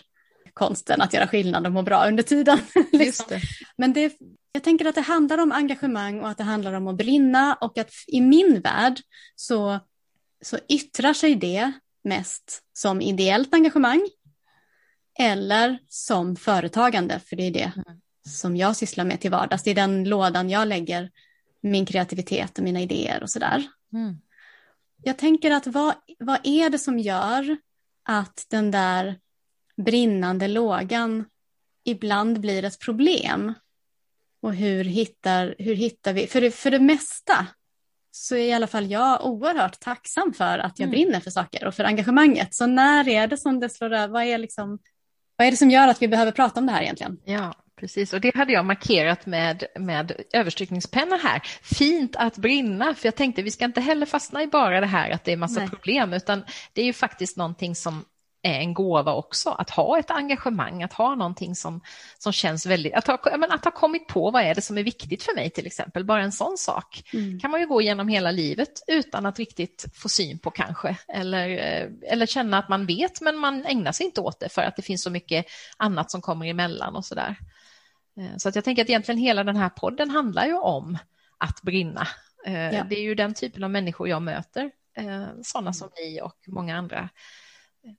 konsten 0.57 1.01
att 1.01 1.13
göra 1.13 1.27
skillnad 1.27 1.65
och 1.65 1.71
må 1.71 1.81
bra 1.81 2.07
under 2.07 2.23
tiden. 2.23 2.59
liksom. 2.91 3.25
det. 3.29 3.41
Men 3.77 3.93
det, 3.93 4.17
jag 4.51 4.63
tänker 4.63 4.85
att 4.85 4.95
det 4.95 5.01
handlar 5.01 5.37
om 5.37 5.51
engagemang 5.51 6.21
och 6.21 6.29
att 6.29 6.37
det 6.37 6.43
handlar 6.43 6.73
om 6.73 6.87
att 6.87 6.95
brinna 6.95 7.53
och 7.53 7.77
att 7.77 7.91
i 8.07 8.21
min 8.21 8.61
värld 8.61 8.99
så, 9.35 9.79
så 10.41 10.57
yttrar 10.69 11.13
sig 11.13 11.35
det 11.35 11.71
mest 12.03 12.61
som 12.73 13.01
ideellt 13.01 13.53
engagemang 13.53 14.09
eller 15.19 15.79
som 15.87 16.35
företagande, 16.35 17.19
för 17.19 17.35
det 17.35 17.43
är 17.43 17.51
det 17.51 17.71
mm. 17.75 18.01
som 18.29 18.55
jag 18.57 18.75
sysslar 18.75 19.05
med 19.05 19.21
till 19.21 19.31
vardags. 19.31 19.63
Det 19.63 19.71
är 19.71 19.75
den 19.75 20.03
lådan 20.03 20.49
jag 20.49 20.67
lägger 20.67 21.11
min 21.61 21.85
kreativitet 21.85 22.57
och 22.57 22.63
mina 22.63 22.81
idéer 22.81 23.23
och 23.23 23.29
sådär. 23.29 23.67
Mm. 23.93 24.17
jag 25.03 25.17
tänker 25.17 25.51
att 25.51 25.67
vad, 25.67 25.93
vad 26.19 26.39
är 26.43 26.69
det 26.69 26.79
som 26.79 26.99
gör 26.99 27.57
att 28.03 28.45
den 28.49 28.71
där 28.71 29.19
brinnande 29.77 30.47
lågan 30.47 31.25
ibland 31.85 32.39
blir 32.39 32.63
ett 32.63 32.79
problem? 32.79 33.53
Och 34.41 34.53
hur 34.53 34.83
hittar, 34.83 35.55
hur 35.59 35.75
hittar 35.75 36.13
vi, 36.13 36.27
för 36.27 36.41
det, 36.41 36.51
för 36.51 36.71
det 36.71 36.79
mesta 36.79 37.47
så 38.11 38.35
är 38.35 38.45
i 38.45 38.53
alla 38.53 38.67
fall 38.67 38.91
jag 38.91 39.25
oerhört 39.25 39.79
tacksam 39.79 40.33
för 40.33 40.59
att 40.59 40.79
jag 40.79 40.87
mm. 40.87 40.91
brinner 40.91 41.19
för 41.19 41.31
saker 41.31 41.67
och 41.67 41.75
för 41.75 41.83
engagemanget. 41.83 42.55
Så 42.55 42.67
när 42.67 43.09
är 43.09 43.27
det 43.27 43.37
som 43.37 43.59
det 43.59 43.69
slår 43.69 43.93
över? 43.93 44.07
Vad 44.07 44.23
är, 44.23 44.37
liksom, 44.37 44.79
vad 45.35 45.47
är 45.47 45.51
det 45.51 45.57
som 45.57 45.69
gör 45.69 45.87
att 45.87 46.01
vi 46.01 46.07
behöver 46.07 46.31
prata 46.31 46.59
om 46.59 46.65
det 46.65 46.71
här 46.71 46.81
egentligen? 46.81 47.19
Ja, 47.25 47.53
precis. 47.79 48.13
Och 48.13 48.21
det 48.21 48.35
hade 48.35 48.53
jag 48.53 48.65
markerat 48.65 49.25
med, 49.25 49.63
med 49.79 50.11
överstrykningspenna 50.33 51.17
här. 51.17 51.41
Fint 51.61 52.15
att 52.15 52.37
brinna, 52.37 52.93
för 52.93 53.07
jag 53.07 53.15
tänkte 53.15 53.41
vi 53.41 53.51
ska 53.51 53.65
inte 53.65 53.81
heller 53.81 54.05
fastna 54.05 54.43
i 54.43 54.47
bara 54.47 54.79
det 54.79 54.87
här 54.87 55.09
att 55.09 55.23
det 55.23 55.31
är 55.31 55.37
massa 55.37 55.59
Nej. 55.59 55.69
problem, 55.69 56.13
utan 56.13 56.43
det 56.73 56.81
är 56.81 56.85
ju 56.85 56.93
faktiskt 56.93 57.37
någonting 57.37 57.75
som 57.75 58.05
är 58.47 58.59
en 58.59 58.73
gåva 58.73 59.13
också, 59.13 59.49
att 59.49 59.69
ha 59.69 59.99
ett 59.99 60.11
engagemang, 60.11 60.83
att 60.83 60.93
ha 60.93 61.15
någonting 61.15 61.55
som, 61.55 61.81
som 62.17 62.33
känns 62.33 62.65
väldigt, 62.65 62.93
att 62.93 63.07
ha, 63.07 63.37
men 63.37 63.51
att 63.51 63.65
ha 63.65 63.71
kommit 63.71 64.07
på 64.07 64.31
vad 64.31 64.43
är 64.43 64.55
det 64.55 64.61
som 64.61 64.77
är 64.77 64.83
viktigt 64.83 65.23
för 65.23 65.35
mig 65.35 65.49
till 65.49 65.65
exempel, 65.65 66.05
bara 66.05 66.23
en 66.23 66.31
sån 66.31 66.57
sak 66.57 67.03
mm. 67.13 67.39
kan 67.39 67.51
man 67.51 67.59
ju 67.59 67.67
gå 67.67 67.81
igenom 67.81 68.07
hela 68.07 68.31
livet 68.31 68.83
utan 68.87 69.25
att 69.25 69.39
riktigt 69.39 69.85
få 69.93 70.09
syn 70.09 70.39
på 70.39 70.51
kanske, 70.51 70.97
eller, 71.07 71.49
eh, 71.49 72.11
eller 72.11 72.25
känna 72.25 72.57
att 72.57 72.69
man 72.69 72.85
vet 72.85 73.21
men 73.21 73.37
man 73.37 73.65
ägnar 73.65 73.91
sig 73.91 74.05
inte 74.05 74.21
åt 74.21 74.39
det 74.39 74.49
för 74.49 74.61
att 74.61 74.75
det 74.75 74.81
finns 74.81 75.03
så 75.03 75.09
mycket 75.09 75.45
annat 75.77 76.11
som 76.11 76.21
kommer 76.21 76.45
emellan 76.45 76.95
och 76.95 77.05
sådär. 77.05 77.35
Eh, 78.19 78.37
så 78.37 78.49
att 78.49 78.55
jag 78.55 78.63
tänker 78.63 78.81
att 78.83 78.89
egentligen 78.89 79.19
hela 79.19 79.43
den 79.43 79.55
här 79.55 79.69
podden 79.69 80.09
handlar 80.09 80.45
ju 80.45 80.57
om 80.57 80.97
att 81.37 81.61
brinna. 81.61 82.07
Eh, 82.45 82.75
ja. 82.75 82.83
Det 82.89 82.95
är 82.95 83.03
ju 83.03 83.15
den 83.15 83.33
typen 83.33 83.63
av 83.63 83.69
människor 83.69 84.07
jag 84.09 84.21
möter, 84.21 84.71
sådana 85.43 85.73
som 85.73 85.89
ni 85.97 86.21
och 86.21 86.35
många 86.47 86.77
andra 86.77 87.09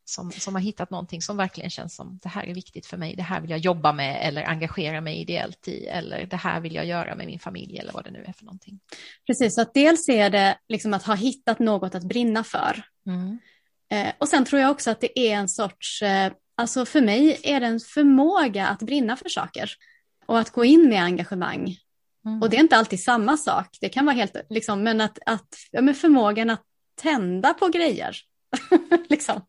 som, 0.04 0.32
som 0.32 0.54
har 0.54 0.62
hittat 0.62 0.90
någonting 0.90 1.22
som 1.22 1.36
verkligen 1.36 1.70
känns 1.70 1.96
som 1.96 2.18
det 2.22 2.28
här 2.28 2.46
är 2.46 2.54
viktigt 2.54 2.86
för 2.86 2.96
mig, 2.96 3.16
det 3.16 3.22
här 3.22 3.40
vill 3.40 3.50
jag 3.50 3.58
jobba 3.58 3.92
med 3.92 4.18
eller 4.22 4.44
engagera 4.44 5.00
mig 5.00 5.20
ideellt 5.20 5.68
i 5.68 5.86
eller 5.86 6.26
det 6.26 6.36
här 6.36 6.60
vill 6.60 6.74
jag 6.74 6.86
göra 6.86 7.14
med 7.14 7.26
min 7.26 7.38
familj 7.38 7.78
eller 7.78 7.92
vad 7.92 8.04
det 8.04 8.10
nu 8.10 8.24
är 8.24 8.32
för 8.32 8.44
någonting. 8.44 8.80
Precis, 9.26 9.54
så 9.54 9.60
att 9.60 9.74
dels 9.74 10.08
är 10.08 10.30
det 10.30 10.58
liksom 10.68 10.94
att 10.94 11.02
ha 11.02 11.14
hittat 11.14 11.58
något 11.58 11.94
att 11.94 12.04
brinna 12.04 12.44
för. 12.44 12.82
Mm. 13.06 13.38
Eh, 13.90 14.12
och 14.18 14.28
sen 14.28 14.44
tror 14.44 14.60
jag 14.62 14.70
också 14.70 14.90
att 14.90 15.00
det 15.00 15.18
är 15.18 15.34
en 15.34 15.48
sorts, 15.48 16.02
eh, 16.02 16.32
alltså 16.54 16.84
för 16.84 17.00
mig 17.00 17.40
är 17.42 17.60
det 17.60 17.66
en 17.66 17.80
förmåga 17.80 18.66
att 18.66 18.82
brinna 18.82 19.16
för 19.16 19.28
saker 19.28 19.70
och 20.26 20.38
att 20.38 20.50
gå 20.50 20.64
in 20.64 20.88
med 20.88 21.02
engagemang. 21.02 21.76
Mm. 22.26 22.42
Och 22.42 22.50
det 22.50 22.56
är 22.56 22.60
inte 22.60 22.76
alltid 22.76 23.02
samma 23.02 23.36
sak, 23.36 23.78
det 23.80 23.88
kan 23.88 24.06
vara 24.06 24.16
helt, 24.16 24.36
liksom, 24.50 24.82
men 24.82 25.00
att, 25.00 25.18
att 25.26 25.54
ja, 25.70 25.80
men 25.80 25.94
förmågan 25.94 26.50
att 26.50 26.62
tända 27.02 27.54
på 27.54 27.68
grejer 27.68 28.16
liksom. 29.08 29.40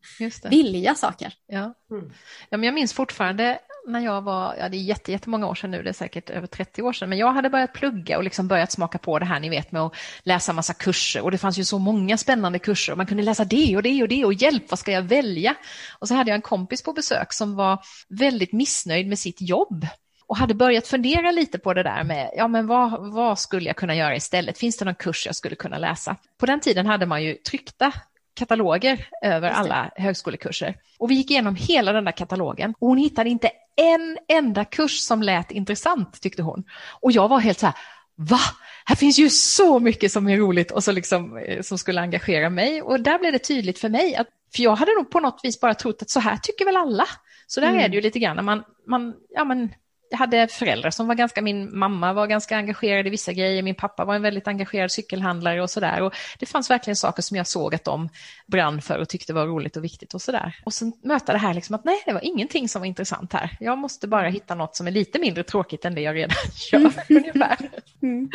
Vilja 0.50 0.96
saker. 0.96 1.34
Ja. 1.48 1.74
Mm. 1.92 2.12
ja, 2.50 2.58
men 2.58 2.64
jag 2.64 2.74
minns 2.74 2.94
fortfarande 2.94 3.60
när 3.88 4.00
jag 4.00 4.22
var, 4.22 4.56
ja 4.60 4.70
det 4.70 4.78
är 4.78 4.82
jätte, 4.82 5.12
jättemånga 5.12 5.48
år 5.48 5.56
sedan 5.56 5.72
nu, 5.72 5.84
det 5.84 5.90
är 5.90 5.94
säkert 5.94 6.30
över 6.30 6.48
30 6.48 6.82
år 6.82 6.94
sedan, 6.94 7.10
men 7.10 7.18
jag 7.18 7.34
hade 7.34 7.50
börjat 7.50 7.74
plugga 7.74 8.18
och 8.18 8.24
liksom 8.24 8.48
börjat 8.48 8.72
smaka 8.72 8.98
på 8.98 9.20
det 9.20 9.26
här 9.26 9.40
ni 9.40 9.50
vet 9.50 9.72
med 9.72 9.82
att 9.82 9.96
läsa 10.24 10.54
massa 10.54 10.74
kurser 10.74 11.22
och 11.22 11.32
det 11.32 11.38
fanns 11.38 11.58
ju 11.58 11.64
så 11.64 11.80
många 11.80 12.18
spännande 12.18 12.60
kurser 12.60 12.94
och 12.94 12.98
man 12.98 13.08
kunde 13.08 13.24
läsa 13.24 13.46
det 13.46 13.76
och 13.76 13.84
det 13.84 14.02
och 14.02 14.08
det 14.08 14.26
och 14.26 14.34
hjälp, 14.34 14.64
vad 14.70 14.80
ska 14.80 14.92
jag 14.92 15.02
välja? 15.02 15.56
Och 16.00 16.08
så 16.08 16.16
hade 16.16 16.30
jag 16.30 16.36
en 16.36 16.42
kompis 16.42 16.84
på 16.84 16.94
besök 16.94 17.34
som 17.34 17.56
var 17.56 17.80
väldigt 18.10 18.54
missnöjd 18.54 19.08
med 19.08 19.20
sitt 19.20 19.42
jobb 19.42 19.86
och 20.28 20.38
hade 20.38 20.54
börjat 20.54 20.88
fundera 20.88 21.32
lite 21.32 21.60
på 21.60 21.74
det 21.74 21.84
där 21.84 22.04
med, 22.04 22.32
ja 22.36 22.48
men 22.48 22.68
vad, 22.68 23.14
vad 23.14 23.40
skulle 23.40 23.68
jag 23.68 23.76
kunna 23.76 23.96
göra 23.96 24.16
istället? 24.16 24.58
Finns 24.58 24.78
det 24.78 24.86
någon 24.86 24.96
kurs 24.96 25.26
jag 25.26 25.36
skulle 25.36 25.56
kunna 25.56 25.78
läsa? 25.78 26.16
På 26.40 26.46
den 26.46 26.60
tiden 26.60 26.86
hade 26.86 27.06
man 27.06 27.24
ju 27.24 27.34
tryckta 27.34 27.92
kataloger 28.40 29.08
över 29.22 29.50
alla 29.50 29.92
högskolekurser. 29.96 30.76
Och 31.00 31.12
vi 31.12 31.16
gick 31.16 31.32
igenom 31.32 31.56
hela 31.56 31.92
den 31.92 32.06
där 32.06 32.12
katalogen 32.12 32.74
och 32.80 32.88
hon 32.88 32.98
hittade 32.98 33.30
inte 33.30 33.52
en 33.76 34.18
enda 34.28 34.66
kurs 34.66 35.00
som 35.00 35.24
lät 35.24 35.52
intressant 35.52 36.22
tyckte 36.22 36.42
hon. 36.42 36.64
Och 37.02 37.12
jag 37.12 37.28
var 37.28 37.40
helt 37.40 37.60
så 37.60 37.66
här, 37.66 37.76
va? 38.16 38.40
Här 38.86 38.96
finns 38.96 39.20
ju 39.20 39.30
så 39.30 39.80
mycket 39.80 40.12
som 40.12 40.28
är 40.28 40.38
roligt 40.38 40.72
och 40.72 40.84
så 40.84 40.92
liksom, 40.92 41.38
eh, 41.38 41.62
som 41.62 41.78
skulle 41.78 42.02
engagera 42.02 42.50
mig. 42.50 42.82
Och 42.82 43.00
där 43.00 43.20
blev 43.20 43.34
det 43.34 43.40
tydligt 43.40 43.80
för 43.80 43.90
mig, 43.90 44.16
att, 44.16 44.28
för 44.56 44.64
jag 44.64 44.76
hade 44.76 44.92
nog 44.92 45.12
på 45.12 45.20
något 45.20 45.40
vis 45.44 45.60
bara 45.60 45.74
trott 45.74 46.02
att 46.02 46.10
så 46.10 46.20
här 46.20 46.38
tycker 46.38 46.66
väl 46.66 46.78
alla. 46.78 47.06
Så 47.48 47.62
där 47.62 47.68
mm. 47.68 47.80
är 47.80 47.90
det 47.90 47.96
ju 47.96 48.02
lite 48.02 48.20
grann, 48.20 48.46
man, 48.46 48.64
man, 48.88 49.14
ja, 49.30 49.44
men 49.44 49.70
jag 50.10 50.18
hade 50.18 50.48
föräldrar 50.48 50.92
som 50.92 51.08
var 51.08 51.16
ganska, 51.16 51.42
min 51.42 51.78
mamma 51.78 52.14
var 52.14 52.28
ganska 52.28 52.58
engagerad 52.58 53.08
i 53.08 53.10
vissa 53.10 53.34
grejer, 53.34 53.64
min 53.64 53.76
pappa 53.76 54.06
var 54.06 54.16
en 54.16 54.22
väldigt 54.22 54.48
engagerad 54.48 54.92
cykelhandlare 54.92 55.62
och 55.62 55.70
sådär. 55.70 56.12
det 56.40 56.46
fanns 56.46 56.70
verkligen 56.70 56.96
saker 56.96 57.22
som 57.22 57.38
jag 57.38 57.48
såg 57.48 57.76
att 57.76 57.84
de 57.84 58.10
brann 58.48 58.82
för 58.82 59.00
och 59.00 59.10
tyckte 59.10 59.34
var 59.34 59.48
roligt 59.48 59.78
och 59.78 59.84
viktigt 59.84 60.14
och 60.14 60.22
sådär. 60.22 60.56
Och 60.66 60.74
sen 60.74 60.94
möta 61.04 61.32
det 61.32 61.38
här 61.38 61.54
liksom 61.54 61.76
att 61.76 61.86
nej, 61.86 62.04
det 62.06 62.14
var 62.14 62.26
ingenting 62.26 62.70
som 62.70 62.82
var 62.82 62.88
intressant 62.88 63.34
här. 63.34 63.58
Jag 63.60 63.78
måste 63.78 64.08
bara 64.08 64.28
hitta 64.30 64.56
något 64.56 64.76
som 64.76 64.88
är 64.88 64.92
lite 64.92 65.20
mindre 65.20 65.44
tråkigt 65.44 65.86
än 65.86 65.96
det 65.96 66.02
jag 66.02 66.16
redan 66.16 66.36
gör 66.72 66.80
mm. 66.80 66.94
ungefär. 67.10 67.70
Mm. 68.02 68.30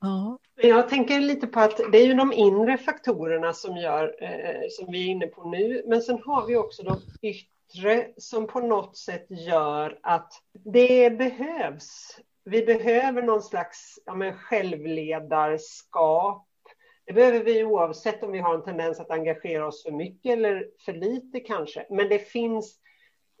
Ja. 0.00 0.38
Jag 0.62 0.88
tänker 0.88 1.20
lite 1.20 1.46
på 1.46 1.60
att 1.60 1.80
det 1.92 1.98
är 1.98 2.06
ju 2.06 2.14
de 2.14 2.32
inre 2.32 2.78
faktorerna 2.78 3.52
som 3.52 3.76
gör, 3.76 4.14
eh, 4.22 4.68
som 4.70 4.92
vi 4.92 5.06
är 5.06 5.10
inne 5.10 5.26
på 5.26 5.50
nu, 5.50 5.82
men 5.86 6.02
sen 6.02 6.18
har 6.24 6.46
vi 6.46 6.56
också 6.56 6.82
de 6.82 7.00
yttre 7.22 7.55
yttre 7.74 8.08
som 8.16 8.46
på 8.46 8.60
något 8.60 8.96
sätt 8.96 9.26
gör 9.28 9.98
att 10.02 10.32
det 10.52 11.18
behövs. 11.18 12.18
Vi 12.44 12.66
behöver 12.66 13.22
någon 13.22 13.42
slags 13.42 13.98
ja, 14.06 14.14
men 14.14 14.34
självledarskap. 14.34 16.48
Det 17.06 17.12
behöver 17.12 17.44
vi 17.44 17.64
oavsett 17.64 18.22
om 18.22 18.32
vi 18.32 18.38
har 18.38 18.54
en 18.54 18.64
tendens 18.64 19.00
att 19.00 19.10
engagera 19.10 19.66
oss 19.66 19.82
för 19.82 19.92
mycket 19.92 20.32
eller 20.32 20.66
för 20.84 20.92
lite 20.92 21.40
kanske. 21.40 21.86
Men 21.90 22.08
det 22.08 22.18
finns, 22.18 22.80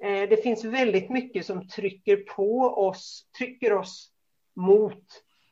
eh, 0.02 0.28
det 0.28 0.42
finns 0.42 0.64
väldigt 0.64 1.10
mycket 1.10 1.46
som 1.46 1.68
trycker 1.68 2.16
på 2.16 2.60
oss, 2.60 3.26
trycker 3.38 3.72
oss 3.72 4.12
mot 4.56 5.02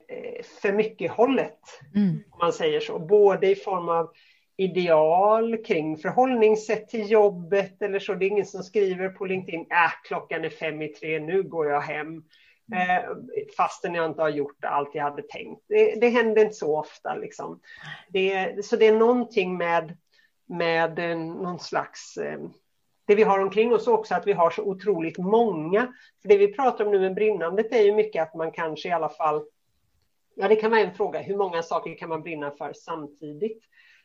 eh, 0.08 0.44
för 0.60 0.72
mycket 0.72 1.10
hållet. 1.10 1.60
Mm. 1.94 2.24
Om 2.30 2.38
man 2.38 2.52
säger 2.52 2.80
så. 2.80 2.98
Både 2.98 3.50
i 3.50 3.56
form 3.56 3.88
av 3.88 4.12
ideal 4.56 5.56
kring 5.56 5.96
förhållningssätt 5.96 6.88
till 6.88 7.10
jobbet 7.10 7.82
eller 7.82 7.98
så. 7.98 8.14
Det 8.14 8.24
är 8.24 8.30
ingen 8.30 8.46
som 8.46 8.62
skriver 8.62 9.08
på 9.08 9.24
LinkedIn, 9.24 9.60
äh, 9.60 9.92
klockan 10.04 10.44
är 10.44 10.50
fem 10.50 10.82
i 10.82 10.88
tre, 10.88 11.20
nu 11.20 11.42
går 11.42 11.66
jag 11.66 11.80
hem. 11.80 12.22
Eh, 12.72 13.10
fastän 13.56 13.94
jag 13.94 14.06
inte 14.06 14.22
har 14.22 14.28
gjort 14.28 14.64
allt 14.64 14.94
jag 14.94 15.04
hade 15.04 15.22
tänkt. 15.22 15.62
Det, 15.68 16.00
det 16.00 16.08
händer 16.08 16.42
inte 16.42 16.54
så 16.54 16.78
ofta. 16.78 17.14
Liksom. 17.14 17.60
Det, 18.08 18.64
så 18.64 18.76
det 18.76 18.86
är 18.86 18.96
någonting 18.96 19.56
med, 19.56 19.96
med 20.46 20.98
någon 21.26 21.58
slags 21.58 22.16
eh, 22.16 22.38
det 23.06 23.14
vi 23.14 23.22
har 23.22 23.38
omkring 23.38 23.74
oss 23.74 23.86
också, 23.86 24.14
att 24.14 24.26
vi 24.26 24.32
har 24.32 24.50
så 24.50 24.62
otroligt 24.62 25.18
många. 25.18 25.92
För 26.22 26.28
det 26.28 26.36
vi 26.36 26.52
pratar 26.52 26.84
om 26.84 26.90
nu 26.90 27.00
med 27.00 27.14
brinnandet 27.14 27.72
är 27.72 27.82
ju 27.82 27.94
mycket 27.94 28.22
att 28.22 28.34
man 28.34 28.52
kanske 28.52 28.88
i 28.88 28.92
alla 28.92 29.08
fall, 29.08 29.44
ja 30.34 30.48
det 30.48 30.56
kan 30.56 30.70
vara 30.70 30.80
en 30.80 30.94
fråga, 30.94 31.20
hur 31.20 31.36
många 31.36 31.62
saker 31.62 31.98
kan 31.98 32.08
man 32.08 32.22
brinna 32.22 32.50
för 32.50 32.72
samtidigt? 32.72 33.62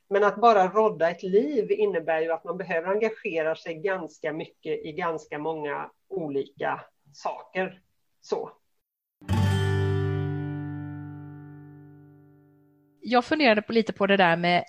Men 0.09 0.23
att 0.23 0.35
bara 0.35 0.67
rodda 0.67 1.09
ett 1.09 1.23
liv 1.23 1.71
innebär 1.71 2.21
ju 2.21 2.31
att 2.31 2.43
man 2.43 2.57
behöver 2.57 2.87
engagera 2.87 3.55
sig 3.55 3.75
ganska 3.75 4.33
mycket 4.33 4.85
i 4.85 4.91
ganska 4.91 5.39
många 5.39 5.89
olika 6.09 6.81
saker. 7.13 7.81
Så. 8.21 8.51
Jag 13.01 13.25
funderade 13.25 13.61
på 13.61 13.73
lite 13.73 13.93
på 13.93 14.07
det 14.07 14.17
där 14.17 14.37
med 14.37 14.63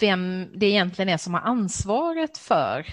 vem 0.00 0.48
det 0.54 0.66
egentligen 0.66 1.08
är 1.08 1.16
som 1.16 1.34
har 1.34 1.40
ansvaret 1.40 2.38
för 2.38 2.86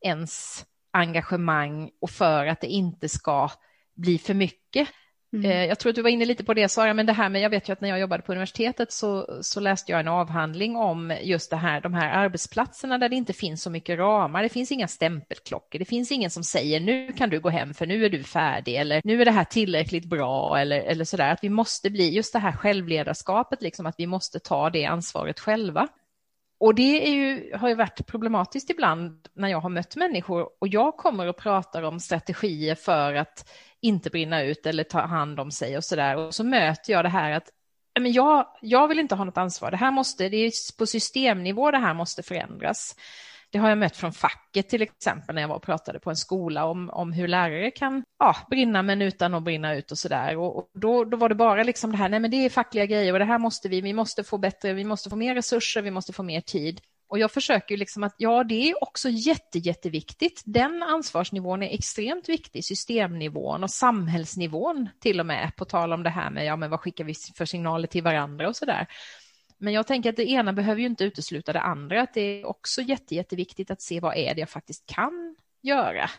ens 0.00 0.64
engagemang 0.90 1.90
och 2.00 2.10
för 2.10 2.46
att 2.46 2.60
det 2.60 2.66
inte 2.66 3.08
ska 3.08 3.50
bli 3.94 4.18
för 4.18 4.34
mycket. 4.34 4.88
Mm. 5.32 5.50
Eh, 5.50 5.64
jag 5.64 5.78
tror 5.78 5.90
att 5.90 5.96
du 5.96 6.02
var 6.02 6.10
inne 6.10 6.24
lite 6.24 6.44
på 6.44 6.54
det 6.54 6.68
Sara, 6.68 6.94
men 6.94 7.06
det 7.06 7.12
här 7.12 7.28
med, 7.28 7.42
jag 7.42 7.50
vet 7.50 7.68
ju 7.68 7.72
att 7.72 7.80
när 7.80 7.88
jag 7.88 8.00
jobbade 8.00 8.22
på 8.22 8.32
universitetet 8.32 8.92
så, 8.92 9.38
så 9.42 9.60
läste 9.60 9.92
jag 9.92 10.00
en 10.00 10.08
avhandling 10.08 10.76
om 10.76 11.16
just 11.22 11.50
det 11.50 11.56
här, 11.56 11.80
de 11.80 11.94
här 11.94 12.10
arbetsplatserna 12.10 12.98
där 12.98 13.08
det 13.08 13.16
inte 13.16 13.32
finns 13.32 13.62
så 13.62 13.70
mycket 13.70 13.98
ramar, 13.98 14.42
det 14.42 14.48
finns 14.48 14.72
inga 14.72 14.88
stämpelklockor, 14.88 15.78
det 15.78 15.84
finns 15.84 16.12
ingen 16.12 16.30
som 16.30 16.44
säger 16.44 16.80
nu 16.80 17.12
kan 17.12 17.30
du 17.30 17.40
gå 17.40 17.48
hem 17.48 17.74
för 17.74 17.86
nu 17.86 18.04
är 18.04 18.10
du 18.10 18.22
färdig 18.22 18.76
eller 18.76 19.00
nu 19.04 19.20
är 19.20 19.24
det 19.24 19.30
här 19.30 19.44
tillräckligt 19.44 20.04
bra 20.04 20.58
eller, 20.58 20.80
eller 20.80 21.04
sådär, 21.04 21.32
att 21.32 21.44
vi 21.44 21.48
måste 21.48 21.90
bli 21.90 22.14
just 22.14 22.32
det 22.32 22.38
här 22.38 22.52
självledarskapet, 22.52 23.62
liksom 23.62 23.86
att 23.86 23.94
vi 23.98 24.06
måste 24.06 24.38
ta 24.38 24.70
det 24.70 24.84
ansvaret 24.84 25.40
själva. 25.40 25.88
Och 26.58 26.74
det 26.74 27.08
är 27.08 27.14
ju, 27.14 27.56
har 27.56 27.68
ju 27.68 27.74
varit 27.74 28.06
problematiskt 28.06 28.70
ibland 28.70 29.28
när 29.34 29.48
jag 29.48 29.60
har 29.60 29.70
mött 29.70 29.96
människor 29.96 30.48
och 30.60 30.68
jag 30.68 30.96
kommer 30.96 31.26
och 31.26 31.36
pratar 31.36 31.82
om 31.82 32.00
strategier 32.00 32.74
för 32.74 33.14
att 33.14 33.50
inte 33.86 34.10
brinna 34.10 34.42
ut 34.42 34.66
eller 34.66 34.84
ta 34.84 35.00
hand 35.00 35.40
om 35.40 35.50
sig 35.50 35.76
och 35.76 35.84
så 35.84 35.96
där. 35.96 36.16
Och 36.16 36.34
så 36.34 36.44
möter 36.44 36.92
jag 36.92 37.04
det 37.04 37.08
här 37.08 37.30
att 37.30 37.50
men 38.00 38.12
jag, 38.12 38.46
jag 38.60 38.88
vill 38.88 38.98
inte 38.98 39.14
ha 39.14 39.24
något 39.24 39.36
ansvar. 39.36 39.70
Det 39.70 39.76
här 39.76 39.90
måste, 39.90 40.28
det 40.28 40.36
är 40.36 40.52
på 40.78 40.86
systemnivå 40.86 41.70
det 41.70 41.78
här 41.78 41.94
måste 41.94 42.22
förändras. 42.22 42.96
Det 43.50 43.58
har 43.58 43.68
jag 43.68 43.78
mött 43.78 43.96
från 43.96 44.12
facket 44.12 44.68
till 44.68 44.82
exempel 44.82 45.34
när 45.34 45.42
jag 45.42 45.48
var 45.48 45.56
och 45.56 45.62
pratade 45.62 46.00
på 46.00 46.10
en 46.10 46.16
skola 46.16 46.64
om, 46.64 46.90
om 46.90 47.12
hur 47.12 47.28
lärare 47.28 47.70
kan 47.70 48.02
ja, 48.18 48.36
brinna 48.50 48.82
men 48.82 49.02
utan 49.02 49.34
att 49.34 49.42
brinna 49.42 49.74
ut 49.74 49.90
och 49.90 49.98
sådär. 49.98 50.36
Och, 50.36 50.56
och 50.56 50.70
då, 50.74 51.04
då 51.04 51.16
var 51.16 51.28
det 51.28 51.34
bara 51.34 51.62
liksom 51.62 51.90
det 51.90 51.96
här, 51.96 52.08
nej 52.08 52.20
men 52.20 52.30
det 52.30 52.36
är 52.36 52.50
fackliga 52.50 52.86
grejer 52.86 53.12
och 53.12 53.18
det 53.18 53.24
här 53.24 53.38
måste 53.38 53.68
vi, 53.68 53.80
vi 53.80 53.92
måste 53.92 54.24
få 54.24 54.38
bättre, 54.38 54.72
vi 54.72 54.84
måste 54.84 55.10
få 55.10 55.16
mer 55.16 55.34
resurser, 55.34 55.82
vi 55.82 55.90
måste 55.90 56.12
få 56.12 56.22
mer 56.22 56.40
tid. 56.40 56.80
Och 57.08 57.18
jag 57.18 57.32
försöker 57.32 57.76
liksom 57.76 58.02
att 58.02 58.14
ja, 58.18 58.44
det 58.44 58.70
är 58.70 58.82
också 58.82 59.08
jätte, 59.08 59.58
jätteviktigt. 59.58 60.42
Den 60.44 60.82
ansvarsnivån 60.82 61.62
är 61.62 61.74
extremt 61.74 62.28
viktig, 62.28 62.64
systemnivån 62.64 63.64
och 63.64 63.70
samhällsnivån 63.70 64.88
till 65.00 65.20
och 65.20 65.26
med, 65.26 65.52
på 65.56 65.64
tal 65.64 65.92
om 65.92 66.02
det 66.02 66.10
här 66.10 66.30
med 66.30 66.44
ja, 66.44 66.56
men 66.56 66.70
vad 66.70 66.80
skickar 66.80 67.04
vi 67.04 67.14
för 67.34 67.44
signaler 67.44 67.88
till 67.88 68.02
varandra 68.02 68.48
och 68.48 68.56
så 68.56 68.64
där. 68.64 68.86
Men 69.58 69.72
jag 69.72 69.86
tänker 69.86 70.10
att 70.10 70.16
det 70.16 70.30
ena 70.30 70.52
behöver 70.52 70.80
ju 70.80 70.86
inte 70.86 71.04
utesluta 71.04 71.52
det 71.52 71.60
andra, 71.60 72.02
att 72.02 72.14
det 72.14 72.20
är 72.20 72.44
också 72.44 72.82
jätte, 72.82 73.14
jätteviktigt 73.14 73.70
att 73.70 73.82
se 73.82 74.00
vad 74.00 74.16
är 74.16 74.34
det 74.34 74.40
jag 74.40 74.50
faktiskt 74.50 74.86
kan 74.86 75.36
göra. 75.62 76.10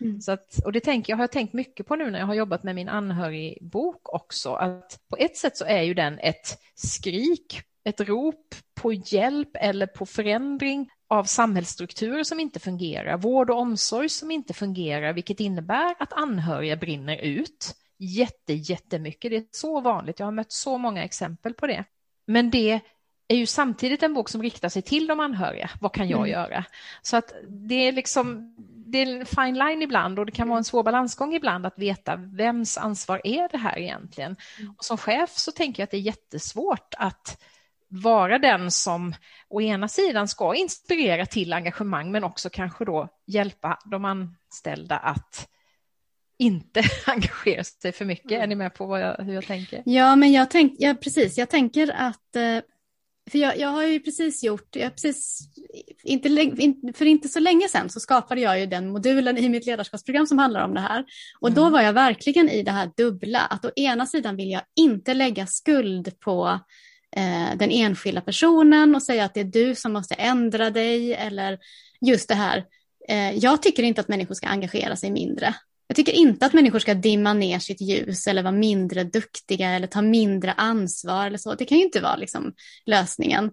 Mm. 0.00 0.20
Så 0.20 0.32
att, 0.32 0.58
och 0.64 0.72
det 0.72 0.80
tänker 0.80 1.12
jag 1.12 1.16
har 1.16 1.22
jag 1.22 1.32
tänkt 1.32 1.52
mycket 1.52 1.86
på 1.86 1.96
nu 1.96 2.10
när 2.10 2.18
jag 2.18 2.26
har 2.26 2.34
jobbat 2.34 2.62
med 2.62 2.74
min 2.74 2.88
anhörigbok 2.88 4.14
också, 4.14 4.54
att 4.54 5.00
på 5.08 5.16
ett 5.16 5.36
sätt 5.36 5.56
så 5.56 5.64
är 5.64 5.82
ju 5.82 5.94
den 5.94 6.18
ett 6.18 6.58
skrik, 6.74 7.62
ett 7.84 8.00
rop 8.00 8.54
på 8.74 8.92
hjälp 8.92 9.50
eller 9.54 9.86
på 9.86 10.06
förändring 10.06 10.90
av 11.08 11.24
samhällsstrukturer 11.24 12.24
som 12.24 12.40
inte 12.40 12.60
fungerar, 12.60 13.16
vård 13.16 13.50
och 13.50 13.58
omsorg 13.58 14.08
som 14.08 14.30
inte 14.30 14.54
fungerar, 14.54 15.12
vilket 15.12 15.40
innebär 15.40 15.94
att 15.98 16.12
anhöriga 16.12 16.76
brinner 16.76 17.16
ut 17.16 17.74
jätte, 17.98 18.52
jättemycket. 18.52 19.30
Det 19.30 19.36
är 19.36 19.44
så 19.50 19.80
vanligt, 19.80 20.18
jag 20.18 20.26
har 20.26 20.32
mött 20.32 20.52
så 20.52 20.78
många 20.78 21.04
exempel 21.04 21.54
på 21.54 21.66
det. 21.66 21.84
Men 22.26 22.50
det 22.50 22.80
är 23.28 23.36
ju 23.36 23.46
samtidigt 23.46 24.02
en 24.02 24.14
bok 24.14 24.28
som 24.28 24.42
riktar 24.42 24.68
sig 24.68 24.82
till 24.82 25.06
de 25.06 25.20
anhöriga. 25.20 25.70
Vad 25.80 25.92
kan 25.92 26.08
jag 26.08 26.28
mm. 26.28 26.30
göra? 26.30 26.64
Så 27.02 27.16
att 27.16 27.32
det 27.48 27.74
är 27.74 27.92
liksom 27.92 28.56
det 28.86 28.98
är 28.98 29.06
en 29.06 29.26
fine 29.26 29.58
line 29.58 29.82
ibland 29.82 30.18
och 30.18 30.26
det 30.26 30.32
kan 30.32 30.48
vara 30.48 30.58
en 30.58 30.64
svår 30.64 30.82
balansgång 30.82 31.34
ibland 31.34 31.66
att 31.66 31.78
veta 31.78 32.16
vems 32.16 32.78
ansvar 32.78 33.20
är 33.24 33.48
det 33.48 33.58
här 33.58 33.78
egentligen? 33.78 34.36
Mm. 34.58 34.74
Och 34.78 34.84
som 34.84 34.96
chef 34.98 35.30
så 35.30 35.52
tänker 35.52 35.82
jag 35.82 35.84
att 35.84 35.90
det 35.90 35.96
är 35.96 36.00
jättesvårt 36.00 36.94
att 36.98 37.42
vara 38.02 38.38
den 38.38 38.70
som 38.70 39.14
å 39.48 39.60
ena 39.60 39.88
sidan 39.88 40.28
ska 40.28 40.54
inspirera 40.54 41.26
till 41.26 41.52
engagemang 41.52 42.10
men 42.10 42.24
också 42.24 42.50
kanske 42.50 42.84
då 42.84 43.08
hjälpa 43.26 43.78
de 43.84 44.04
anställda 44.04 44.96
att 44.96 45.48
inte 46.38 46.82
engagera 47.06 47.64
sig 47.64 47.92
för 47.92 48.04
mycket. 48.04 48.30
Mm. 48.30 48.42
Är 48.42 48.46
ni 48.46 48.54
med 48.54 48.74
på 48.74 48.98
jag, 48.98 49.24
hur 49.24 49.34
jag 49.34 49.46
tänker? 49.46 49.82
Ja, 49.86 50.16
men 50.16 50.32
jag 50.32 50.50
tänker, 50.50 50.86
ja, 50.86 50.94
precis, 50.94 51.38
jag 51.38 51.50
tänker 51.50 51.94
att 51.96 52.36
eh, 52.36 52.60
för 53.30 53.38
jag, 53.38 53.58
jag, 53.58 53.68
har 53.68 53.82
ju 53.82 54.00
precis 54.00 54.44
gjort, 54.44 54.76
jag 54.76 54.92
precis, 54.92 55.48
inte, 56.02 56.28
för 56.94 57.04
inte 57.04 57.28
så 57.28 57.40
länge 57.40 57.68
sedan 57.68 57.90
så 57.90 58.00
skapade 58.00 58.40
jag 58.40 58.60
ju 58.60 58.66
den 58.66 58.92
modulen 58.92 59.38
i 59.38 59.48
mitt 59.48 59.66
ledarskapsprogram 59.66 60.26
som 60.26 60.38
handlar 60.38 60.64
om 60.64 60.74
det 60.74 60.80
här. 60.80 61.04
Och 61.40 61.48
mm. 61.48 61.56
då 61.56 61.70
var 61.70 61.80
jag 61.80 61.92
verkligen 61.92 62.48
i 62.48 62.62
det 62.62 62.70
här 62.70 62.90
dubbla, 62.96 63.40
att 63.40 63.64
å 63.64 63.70
ena 63.76 64.06
sidan 64.06 64.36
vill 64.36 64.50
jag 64.50 64.62
inte 64.76 65.14
lägga 65.14 65.46
skuld 65.46 66.20
på 66.20 66.60
eh, 67.16 67.56
den 67.56 67.70
enskilda 67.70 68.20
personen 68.20 68.94
och 68.94 69.02
säga 69.02 69.24
att 69.24 69.34
det 69.34 69.40
är 69.40 69.44
du 69.44 69.74
som 69.74 69.92
måste 69.92 70.14
ändra 70.14 70.70
dig 70.70 71.14
eller 71.14 71.58
just 72.00 72.28
det 72.28 72.34
här. 72.34 72.64
Eh, 73.08 73.32
jag 73.32 73.62
tycker 73.62 73.82
inte 73.82 74.00
att 74.00 74.08
människor 74.08 74.34
ska 74.34 74.46
engagera 74.46 74.96
sig 74.96 75.10
mindre. 75.10 75.54
Jag 75.86 75.96
tycker 75.96 76.12
inte 76.12 76.46
att 76.46 76.52
människor 76.52 76.78
ska 76.78 76.94
dimma 76.94 77.32
ner 77.32 77.58
sitt 77.58 77.80
ljus 77.80 78.26
eller 78.26 78.42
vara 78.42 78.52
mindre 78.52 79.04
duktiga 79.04 79.70
eller 79.70 79.86
ta 79.86 80.02
mindre 80.02 80.52
ansvar 80.52 81.26
eller 81.26 81.38
så. 81.38 81.54
Det 81.54 81.64
kan 81.64 81.78
ju 81.78 81.84
inte 81.84 82.00
vara 82.00 82.16
liksom 82.16 82.54
lösningen. 82.86 83.50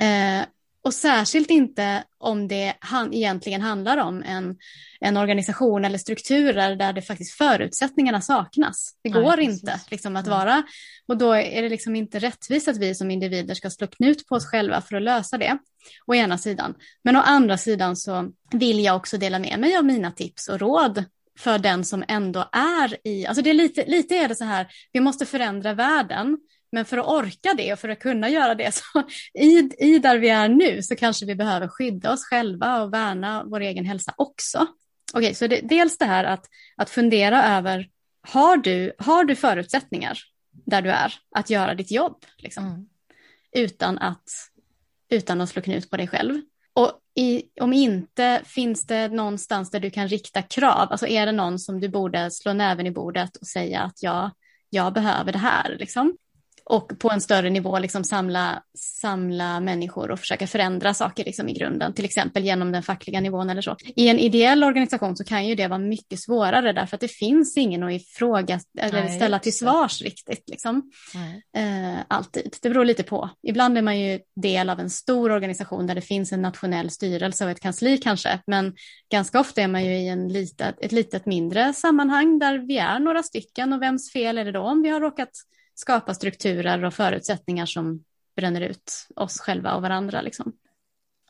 Eh, 0.00 0.44
och 0.84 0.94
särskilt 0.94 1.50
inte 1.50 2.04
om 2.18 2.48
det 2.48 2.74
han, 2.80 3.14
egentligen 3.14 3.60
handlar 3.60 3.96
om 3.96 4.22
en, 4.22 4.56
en 5.00 5.16
organisation 5.16 5.84
eller 5.84 5.98
strukturer 5.98 6.76
där 6.76 6.92
det 6.92 7.02
faktiskt 7.02 7.34
förutsättningarna 7.34 8.20
saknas. 8.20 8.96
Det 9.02 9.08
går 9.10 9.36
Nej, 9.36 9.44
inte 9.44 9.80
liksom, 9.90 10.16
att 10.16 10.26
vara, 10.26 10.62
och 11.08 11.16
då 11.16 11.32
är 11.32 11.62
det 11.62 11.68
liksom 11.68 11.96
inte 11.96 12.18
rättvist 12.18 12.68
att 12.68 12.78
vi 12.78 12.94
som 12.94 13.10
individer 13.10 13.54
ska 13.54 13.70
slå 13.70 13.86
knut 13.86 14.26
på 14.26 14.34
oss 14.34 14.46
själva 14.46 14.80
för 14.80 14.96
att 14.96 15.02
lösa 15.02 15.38
det, 15.38 15.58
å 16.06 16.14
ena 16.14 16.38
sidan. 16.38 16.74
Men 17.04 17.16
å 17.16 17.20
andra 17.20 17.58
sidan 17.58 17.96
så 17.96 18.30
vill 18.52 18.84
jag 18.84 18.96
också 18.96 19.18
dela 19.18 19.38
med 19.38 19.60
mig 19.60 19.76
av 19.76 19.84
mina 19.84 20.10
tips 20.10 20.48
och 20.48 20.60
råd 20.60 21.04
för 21.38 21.58
den 21.58 21.84
som 21.84 22.04
ändå 22.08 22.48
är 22.52 23.08
i, 23.08 23.26
alltså 23.26 23.42
det 23.42 23.50
är 23.50 23.54
lite, 23.54 23.84
lite 23.86 24.16
är 24.16 24.28
det 24.28 24.34
så 24.34 24.44
här, 24.44 24.66
vi 24.92 25.00
måste 25.00 25.26
förändra 25.26 25.74
världen, 25.74 26.38
men 26.72 26.84
för 26.84 26.98
att 26.98 27.06
orka 27.06 27.54
det 27.56 27.72
och 27.72 27.78
för 27.78 27.88
att 27.88 27.98
kunna 27.98 28.28
göra 28.28 28.54
det 28.54 28.74
så 28.94 29.02
i, 29.34 29.70
i 29.78 29.98
där 29.98 30.18
vi 30.18 30.28
är 30.28 30.48
nu 30.48 30.82
så 30.82 30.96
kanske 30.96 31.26
vi 31.26 31.34
behöver 31.34 31.68
skydda 31.68 32.12
oss 32.12 32.24
själva 32.24 32.82
och 32.82 32.92
värna 32.92 33.44
vår 33.44 33.60
egen 33.60 33.84
hälsa 33.84 34.14
också. 34.16 34.66
Okej, 35.14 35.26
okay, 35.26 35.34
så 35.34 35.46
det, 35.46 35.60
dels 35.62 35.98
det 35.98 36.04
här 36.04 36.24
att, 36.24 36.46
att 36.76 36.90
fundera 36.90 37.44
över, 37.56 37.88
har 38.28 38.56
du, 38.56 38.92
har 38.98 39.24
du 39.24 39.36
förutsättningar 39.36 40.18
där 40.50 40.82
du 40.82 40.90
är 40.90 41.14
att 41.30 41.50
göra 41.50 41.74
ditt 41.74 41.90
jobb? 41.90 42.24
Liksom, 42.38 42.66
mm. 42.66 42.86
utan, 43.52 43.98
att, 43.98 44.24
utan 45.10 45.40
att 45.40 45.48
slå 45.48 45.62
knut 45.62 45.90
på 45.90 45.96
dig 45.96 46.08
själv. 46.08 46.40
Och 46.74 46.92
i, 47.14 47.42
om 47.60 47.72
inte, 47.72 48.42
finns 48.44 48.86
det 48.86 49.08
någonstans 49.08 49.70
där 49.70 49.80
du 49.80 49.90
kan 49.90 50.08
rikta 50.08 50.42
krav? 50.42 50.88
Alltså 50.90 51.06
är 51.06 51.26
det 51.26 51.32
någon 51.32 51.58
som 51.58 51.80
du 51.80 51.88
borde 51.88 52.30
slå 52.30 52.52
näven 52.52 52.86
i 52.86 52.90
bordet 52.90 53.36
och 53.36 53.46
säga 53.46 53.80
att 53.80 54.02
ja, 54.02 54.30
jag 54.70 54.92
behöver 54.92 55.32
det 55.32 55.38
här? 55.38 55.76
Liksom? 55.78 56.16
Och 56.64 56.98
på 56.98 57.10
en 57.10 57.20
större 57.20 57.50
nivå 57.50 57.78
liksom 57.78 58.04
samla, 58.04 58.62
samla 58.78 59.60
människor 59.60 60.10
och 60.10 60.18
försöka 60.18 60.46
förändra 60.46 60.94
saker 60.94 61.24
liksom 61.24 61.48
i 61.48 61.52
grunden, 61.52 61.94
till 61.94 62.04
exempel 62.04 62.44
genom 62.44 62.72
den 62.72 62.82
fackliga 62.82 63.20
nivån 63.20 63.50
eller 63.50 63.62
så. 63.62 63.76
I 63.96 64.08
en 64.08 64.18
ideell 64.18 64.64
organisation 64.64 65.16
så 65.16 65.24
kan 65.24 65.46
ju 65.46 65.54
det 65.54 65.68
vara 65.68 65.78
mycket 65.78 66.20
svårare 66.20 66.72
därför 66.72 66.96
att 66.96 67.00
det 67.00 67.08
finns 67.08 67.56
ingen 67.56 67.82
att 67.82 67.92
ifråga 67.92 68.60
eller 68.78 69.02
Nej, 69.02 69.16
ställa 69.16 69.38
till 69.38 69.56
svars 69.56 70.02
riktigt. 70.02 70.48
Liksom. 70.48 70.90
Eh, 71.56 72.00
alltid. 72.08 72.56
Det 72.62 72.68
beror 72.68 72.84
lite 72.84 73.02
på. 73.02 73.30
Ibland 73.42 73.78
är 73.78 73.82
man 73.82 74.00
ju 74.00 74.20
del 74.36 74.70
av 74.70 74.80
en 74.80 74.90
stor 74.90 75.30
organisation 75.30 75.86
där 75.86 75.94
det 75.94 76.00
finns 76.00 76.32
en 76.32 76.42
nationell 76.42 76.90
styrelse 76.90 77.44
och 77.44 77.50
ett 77.50 77.60
kansli 77.60 77.98
kanske, 77.98 78.38
men 78.46 78.74
ganska 79.10 79.40
ofta 79.40 79.62
är 79.62 79.68
man 79.68 79.84
ju 79.84 79.96
i 79.96 80.08
en 80.08 80.28
litet, 80.28 80.74
ett 80.80 80.92
litet 80.92 81.26
mindre 81.26 81.72
sammanhang 81.72 82.38
där 82.38 82.58
vi 82.58 82.78
är 82.78 82.98
några 82.98 83.22
stycken 83.22 83.72
och 83.72 83.82
vems 83.82 84.12
fel 84.12 84.38
är 84.38 84.44
det 84.44 84.52
då 84.52 84.60
om 84.60 84.82
vi 84.82 84.88
har 84.88 85.00
råkat 85.00 85.30
skapa 85.82 86.14
strukturer 86.14 86.84
och 86.84 86.94
förutsättningar 86.94 87.66
som 87.66 88.04
bränner 88.36 88.60
ut 88.60 89.06
oss 89.16 89.40
själva 89.40 89.74
och 89.74 89.82
varandra. 89.82 90.22
Liksom. 90.22 90.52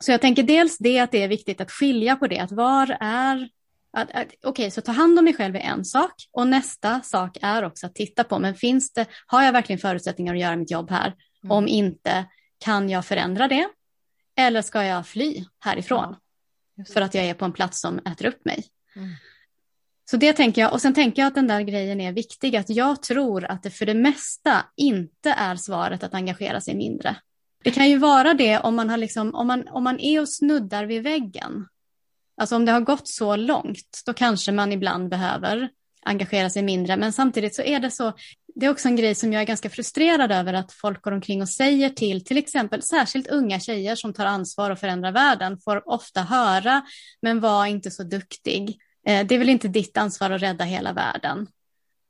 Så 0.01 0.11
jag 0.11 0.21
tänker 0.21 0.43
dels 0.43 0.79
det 0.79 0.99
att 0.99 1.13
det 1.13 1.23
är 1.23 1.29
viktigt 1.29 1.61
att 1.61 1.71
skilja 1.71 2.17
på 2.17 2.27
det, 2.27 2.39
att 2.39 2.53
var 2.53 2.97
är 3.01 3.49
Okej, 3.95 4.39
okay, 4.45 4.71
så 4.71 4.81
ta 4.81 4.93
hand 4.93 5.19
om 5.19 5.25
mig 5.25 5.35
själv 5.35 5.57
är 5.57 5.61
en 5.61 5.85
sak 5.85 6.13
och 6.33 6.47
nästa 6.47 7.01
sak 7.01 7.39
är 7.43 7.65
också 7.65 7.87
att 7.87 7.95
titta 7.95 8.25
på, 8.25 8.39
men 8.39 8.55
finns 8.55 8.93
det, 8.93 9.07
har 9.27 9.43
jag 9.43 9.53
verkligen 9.53 9.79
förutsättningar 9.79 10.35
att 10.35 10.41
göra 10.41 10.57
mitt 10.57 10.71
jobb 10.71 10.91
här? 10.91 11.15
Mm. 11.45 11.57
Om 11.57 11.69
inte, 11.69 12.25
kan 12.59 12.91
jag 12.91 13.07
förändra 13.07 13.49
det? 13.49 13.69
Eller 14.37 14.63
ska 14.63 14.85
jag 14.85 15.07
fly 15.07 15.45
härifrån? 15.61 16.17
Ja, 16.75 16.85
för 16.95 17.01
att 17.01 17.15
jag 17.15 17.25
är 17.25 17.35
på 17.35 17.45
en 17.45 17.53
plats 17.53 17.81
som 17.81 17.99
äter 17.99 18.27
upp 18.27 18.45
mig. 18.45 18.65
Mm. 18.97 19.11
Så 20.13 20.19
det 20.19 20.33
tänker 20.33 20.61
jag, 20.61 20.73
och 20.73 20.81
sen 20.81 20.95
tänker 20.95 21.23
jag 21.23 21.27
att 21.27 21.35
den 21.35 21.47
där 21.47 21.61
grejen 21.61 22.01
är 22.01 22.13
viktig, 22.13 22.57
att 22.57 22.71
jag 22.71 23.03
tror 23.03 23.45
att 23.45 23.63
det 23.63 23.71
för 23.71 23.87
det 23.87 23.95
mesta 23.95 24.65
inte 24.77 25.31
är 25.31 25.57
svaret 25.57 26.03
att 26.03 26.15
engagera 26.15 26.61
sig 26.61 26.75
mindre. 26.75 27.17
Det 27.65 27.71
kan 27.71 27.91
ju 27.91 27.99
vara 27.99 28.35
det 28.35 28.59
om 28.59 28.77
man, 28.77 28.91
har 28.91 28.97
liksom, 28.97 29.35
om 29.35 29.47
man, 29.47 29.69
om 29.69 29.85
man 29.85 30.01
är 30.01 30.21
och 30.21 30.29
snuddar 30.29 30.85
vid 30.85 31.03
väggen. 31.03 31.67
Alltså 32.37 32.57
om 32.57 32.65
det 32.65 32.73
har 32.73 32.81
gått 32.81 33.09
så 33.09 33.37
långt, 33.37 34.03
då 34.07 34.13
kanske 34.13 34.53
man 34.53 34.73
ibland 34.73 35.09
behöver 35.09 35.69
engagera 36.03 36.51
sig 36.51 36.63
mindre. 36.63 36.97
Men 36.97 37.13
samtidigt 37.13 37.55
så 37.55 37.63
är 37.63 37.81
det 37.81 37.91
så, 37.91 38.13
det 38.55 38.67
är 38.67 38.71
också 38.71 38.89
en 38.89 38.97
grej 38.97 39.15
som 39.15 39.33
jag 39.33 39.43
är 39.43 39.47
ganska 39.47 39.71
frustrerad 39.71 40.33
över 40.33 40.55
att 40.55 40.73
folk 40.73 41.03
går 41.03 41.13
omkring 41.13 41.43
och 41.43 41.49
säger 41.49 41.91
till, 41.91 42.25
till 42.25 42.39
exempel 42.39 42.83
särskilt 42.83 43.27
unga 43.27 43.61
tjejer 43.61 43.95
som 43.95 44.15
tar 44.15 44.27
ansvar 44.27 44.71
och 44.71 44.79
förändrar 44.79 45.13
världen, 45.13 45.59
får 45.59 45.89
ofta 45.89 46.21
höra, 46.21 46.83
men 47.23 47.41
var 47.41 47.67
inte 47.67 47.91
så 47.91 48.03
duktig. 48.03 48.79
Eh, 49.07 49.27
det 49.27 49.35
är 49.35 49.39
väl 49.39 49.49
inte 49.49 49.69
ditt 49.69 49.97
ansvar 49.97 50.31
att 50.31 50.43
rädda 50.43 50.65
hela 50.65 50.93
världen. 50.93 51.47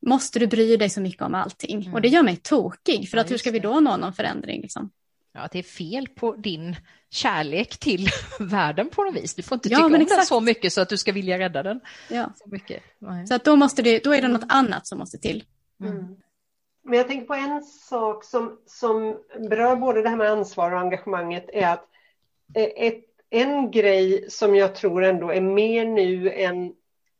Måste 0.07 0.39
du 0.39 0.47
bry 0.47 0.77
dig 0.77 0.91
så 0.91 1.01
mycket 1.01 1.23
om 1.23 1.35
allting? 1.35 1.83
Mm. 1.83 1.95
Och 1.95 2.01
det 2.01 2.09
gör 2.09 2.23
mig 2.23 2.37
tokig, 2.37 3.11
för 3.11 3.17
ja, 3.17 3.25
att 3.25 3.31
hur 3.31 3.39
ska 3.39 3.51
vi 3.51 3.59
då 3.59 3.81
nå 3.81 3.97
någon 3.97 4.13
förändring? 4.13 4.63
Liksom? 4.63 4.91
Ja, 5.35 5.49
det 5.53 5.59
är 5.59 5.63
fel 5.63 6.09
på 6.09 6.35
din 6.35 6.77
kärlek 7.11 7.79
till 7.79 8.09
världen 8.41 8.91
på 8.91 9.05
något 9.05 9.17
vis. 9.17 9.35
Du 9.35 9.43
får 9.43 9.57
inte 9.57 9.69
ja, 9.69 9.77
tycka 9.77 9.87
om 9.87 9.95
exakt. 9.95 10.19
den 10.19 10.27
så 10.27 10.41
mycket 10.41 10.73
så 10.73 10.81
att 10.81 10.89
du 10.89 10.99
ska 10.99 11.13
vilja 11.13 11.39
rädda 11.39 11.63
den. 11.63 11.81
Ja. 12.09 12.33
Så, 12.37 12.49
mycket. 12.49 12.83
så 13.29 13.35
att 13.35 13.45
då, 13.45 13.57
måste 13.57 13.83
det, 13.83 14.05
då 14.05 14.15
är 14.15 14.23
det 14.23 14.29
något 14.29 14.47
annat 14.49 14.87
som 14.87 14.99
måste 14.99 15.19
till. 15.19 15.45
Mm. 15.81 15.93
mm. 15.93 16.17
Men 16.85 16.99
jag 16.99 17.09
tänker 17.09 17.27
på 17.27 17.35
en 17.35 17.63
sak 17.63 18.25
som, 18.25 18.59
som 18.67 19.17
berör 19.51 19.77
både 19.77 20.03
det 20.03 20.09
här 20.09 20.17
med 20.17 20.31
ansvar 20.31 20.73
och 20.73 20.81
engagemanget 20.81 21.51
är 21.53 21.69
att 21.69 21.85
eh, 22.55 22.87
ett, 22.87 23.05
en 23.31 23.71
grej 23.71 24.31
som 24.31 24.55
jag 24.55 24.75
tror 24.75 25.05
ändå 25.05 25.31
är 25.31 25.41
mer 25.41 25.85
nu 25.85 26.33
än 26.33 26.73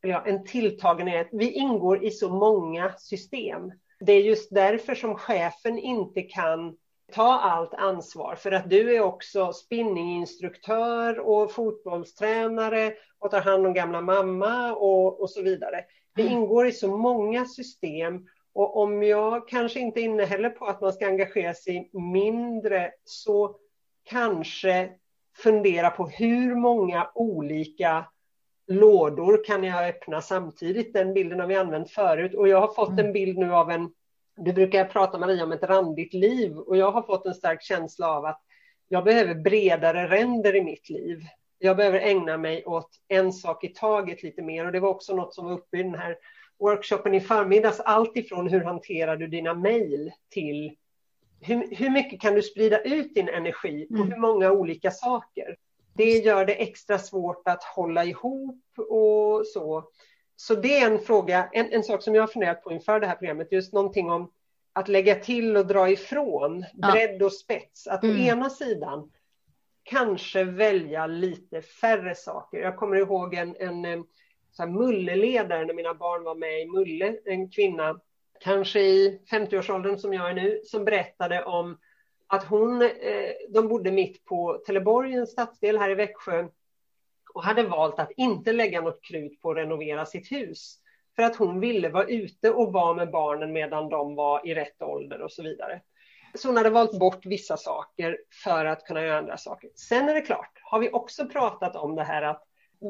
ja, 0.03 0.23
en 0.27 0.45
tilltagen 0.45 1.09
är 1.09 1.21
att 1.21 1.29
vi 1.33 1.51
ingår 1.51 2.05
i 2.05 2.11
så 2.11 2.29
många 2.29 2.93
system. 2.99 3.73
Det 4.01 4.13
är 4.13 4.21
just 4.21 4.55
därför 4.55 4.95
som 4.95 5.15
chefen 5.15 5.79
inte 5.79 6.23
kan 6.23 6.77
ta 7.13 7.41
allt 7.41 7.75
ansvar 7.75 8.35
för 8.35 8.53
att 8.53 8.71
du 8.71 8.97
är 8.97 9.01
också 9.01 9.53
spinninginstruktör 9.53 11.19
och 11.19 11.53
fotbollstränare 11.53 12.93
och 13.19 13.31
tar 13.31 13.41
hand 13.41 13.67
om 13.67 13.75
gamla 13.75 14.01
mamma 14.01 14.75
och, 14.75 15.21
och 15.21 15.31
så 15.31 15.43
vidare. 15.43 15.85
Det 16.15 16.23
mm. 16.23 16.35
ingår 16.35 16.67
i 16.67 16.73
så 16.73 16.97
många 16.97 17.45
system 17.45 18.27
och 18.53 18.77
om 18.77 19.03
jag 19.03 19.49
kanske 19.49 19.81
inte 19.81 20.01
är 20.01 20.05
inne 20.05 20.25
heller 20.25 20.51
på 20.51 20.67
att 20.67 20.81
man 20.81 20.93
ska 20.93 21.07
engagera 21.07 21.55
sig 21.55 21.91
mindre 21.93 22.93
så 23.05 23.57
kanske 24.05 24.91
fundera 25.37 25.91
på 25.91 26.07
hur 26.07 26.55
många 26.55 27.11
olika 27.15 28.05
lådor 28.73 29.45
kan 29.45 29.65
jag 29.65 29.89
öppna 29.89 30.21
samtidigt? 30.21 30.93
Den 30.93 31.15
bilden 31.15 31.41
har 31.41 31.47
vi 31.47 31.57
använt 31.57 31.91
förut 31.91 32.35
och 32.35 32.49
jag 32.49 32.61
har 32.61 32.75
fått 32.75 32.89
mm. 32.89 33.07
en 33.07 33.13
bild 33.13 33.39
nu 33.39 33.55
av 33.55 33.71
en, 33.71 33.93
du 34.37 34.53
brukar 34.53 34.85
prata 34.85 35.19
Maria 35.19 35.45
om 35.45 35.53
ett 35.53 35.63
randigt 35.63 36.15
liv 36.15 36.59
och 36.59 36.77
jag 36.77 36.93
har 36.93 37.03
fått 37.03 37.27
en 37.27 37.35
stark 37.35 37.63
känsla 37.63 38.11
av 38.11 38.25
att 38.25 38.41
jag 38.89 39.05
behöver 39.05 39.35
bredare 39.35 40.09
ränder 40.09 40.57
i 40.57 40.65
mitt 40.65 40.91
liv. 40.91 41.21
Jag 41.59 41.77
behöver 41.77 42.01
ägna 42.01 42.39
mig 42.39 42.65
åt 42.65 42.91
en 43.09 43.33
sak 43.33 43.65
i 43.65 43.69
taget 43.69 44.23
lite 44.23 44.43
mer 44.43 44.67
och 44.67 44.73
det 44.73 44.81
var 44.81 44.89
också 44.89 45.17
något 45.17 45.35
som 45.35 45.45
var 45.45 45.53
uppe 45.53 45.79
i 45.79 45.83
den 45.83 45.95
här 45.95 46.17
workshopen 46.59 47.15
i 47.15 47.21
förmiddags. 47.21 47.81
Allt 47.81 48.17
ifrån 48.17 48.49
hur 48.49 48.61
hanterar 48.61 49.17
du 49.17 49.27
dina 49.27 49.55
mejl 49.55 50.13
till 50.29 50.77
hur, 51.41 51.77
hur, 51.77 51.91
mycket 51.91 52.21
kan 52.21 52.35
du 52.35 52.43
sprida 52.43 52.81
ut 52.81 53.15
din 53.15 53.29
energi 53.29 53.87
på 53.87 53.95
mm. 53.95 54.11
hur 54.11 54.17
många 54.17 54.53
olika 54.53 54.91
saker? 54.91 55.57
Det 55.95 56.19
gör 56.19 56.45
det 56.45 56.55
extra 56.55 56.99
svårt 56.99 57.49
att 57.49 57.65
hålla 57.65 58.05
ihop 58.05 58.65
och 58.89 59.47
så. 59.47 59.85
Så 60.37 60.55
det 60.55 60.79
är 60.79 60.91
en 60.91 60.99
fråga, 60.99 61.49
en, 61.53 61.73
en 61.73 61.83
sak 61.83 62.03
som 62.03 62.15
jag 62.15 62.23
har 62.23 62.27
funderat 62.27 62.63
på 62.63 62.73
inför 62.73 63.01
det 63.01 63.07
här 63.07 63.17
programmet, 63.17 63.53
just 63.53 63.73
någonting 63.73 64.11
om 64.11 64.33
att 64.73 64.89
lägga 64.89 65.15
till 65.15 65.57
och 65.57 65.67
dra 65.67 65.91
ifrån, 65.91 66.65
ja. 66.75 66.93
bredd 66.93 67.23
och 67.23 67.33
spets. 67.33 67.87
Att 67.87 68.05
mm. 68.05 68.17
å 68.17 68.19
ena 68.19 68.51
sidan 68.51 69.11
kanske 69.83 70.45
välja 70.45 71.07
lite 71.07 71.63
färre 71.63 72.15
saker. 72.15 72.59
Jag 72.59 72.77
kommer 72.77 72.97
ihåg 72.97 73.35
en, 73.35 73.57
en 73.57 74.05
så 74.53 74.67
mulleledare 74.67 75.65
när 75.65 75.75
mina 75.75 75.95
barn 75.95 76.25
var 76.25 76.35
med 76.35 76.61
i 76.61 76.67
Mulle, 76.67 77.17
en 77.25 77.51
kvinna, 77.51 78.01
kanske 78.41 78.81
i 78.81 79.21
50-årsåldern 79.31 79.99
som 79.99 80.13
jag 80.13 80.31
är 80.31 80.35
nu, 80.35 80.61
som 80.65 80.85
berättade 80.85 81.45
om 81.45 81.79
att 82.33 82.45
hon, 82.45 82.83
eh, 82.83 83.33
de 83.49 83.69
bodde 83.69 83.91
mitt 83.91 84.25
på 84.25 84.63
Teleborg, 84.67 85.15
en 85.15 85.27
stadsdel 85.27 85.79
här 85.79 85.91
i 85.91 85.95
Växjö, 85.95 86.49
och 87.35 87.45
hade 87.45 87.63
valt 87.63 87.99
att 87.99 88.11
inte 88.17 88.53
lägga 88.53 88.81
något 88.81 89.03
krut 89.03 89.41
på 89.41 89.51
att 89.51 89.57
renovera 89.57 90.07
sitt 90.07 90.33
hus. 90.33 90.79
För 91.17 91.23
att 91.23 91.37
hon 91.37 91.61
ville 91.61 91.89
vara 91.89 92.07
ute 92.07 92.51
och 92.51 92.73
vara 92.73 92.95
med 92.95 93.11
barnen 93.11 93.53
medan 93.53 93.89
de 93.89 94.15
var 94.15 94.47
i 94.47 94.55
rätt 94.55 94.83
ålder 94.83 95.23
och 95.23 95.33
så 95.33 95.43
vidare. 95.43 95.81
Så 96.35 96.49
hon 96.49 96.57
hade 96.57 96.71
valt 96.71 96.99
bort 96.99 97.27
vissa 97.27 97.57
saker 97.57 98.19
för 98.45 98.65
att 98.65 98.85
kunna 98.85 99.03
göra 99.03 99.19
andra 99.19 99.37
saker. 99.37 99.71
Sen 99.75 100.09
är 100.09 100.15
det 100.15 100.21
klart, 100.21 100.61
har 100.63 100.79
vi 100.79 100.91
också 100.93 101.27
pratat 101.27 101.77
om 101.77 101.95
det 101.95 102.05
här 102.05 102.23
att 102.23 102.43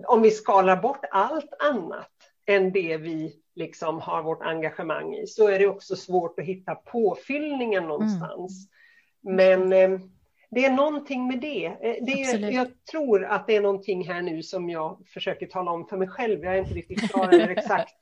om 0.07 0.23
vi 0.23 0.31
skalar 0.31 0.77
bort 0.77 1.05
allt 1.11 1.53
annat 1.59 2.11
än 2.47 2.73
det 2.73 2.97
vi 2.97 3.43
liksom 3.55 4.01
har 4.01 4.23
vårt 4.23 4.43
engagemang 4.43 5.15
i 5.15 5.27
så 5.27 5.49
är 5.49 5.59
det 5.59 5.67
också 5.67 5.97
svårt 5.97 6.39
att 6.39 6.45
hitta 6.45 6.75
påfyllningen 6.75 7.85
någonstans. 7.85 8.67
Mm. 8.67 8.82
Men 9.23 9.73
eh, 9.73 10.01
det 10.51 10.65
är 10.65 10.73
någonting 10.73 11.27
med 11.27 11.41
det. 11.41 11.67
Eh, 11.67 12.05
det 12.05 12.23
är, 12.23 12.51
jag 12.51 12.69
tror 12.91 13.25
att 13.25 13.47
det 13.47 13.57
är 13.57 13.61
någonting 13.61 14.09
här 14.09 14.23
nu 14.23 14.43
som 14.43 14.71
jag 14.71 14.99
försöker 15.15 15.47
tala 15.47 15.71
om 15.71 15.87
för 15.87 15.97
mig 15.97 16.09
själv. 16.09 16.45
Jag 16.45 16.55
är 16.55 16.59
inte 16.59 16.75
riktigt 16.75 17.11
klar 17.11 17.35
över 17.35 17.49
exakt 17.59 17.95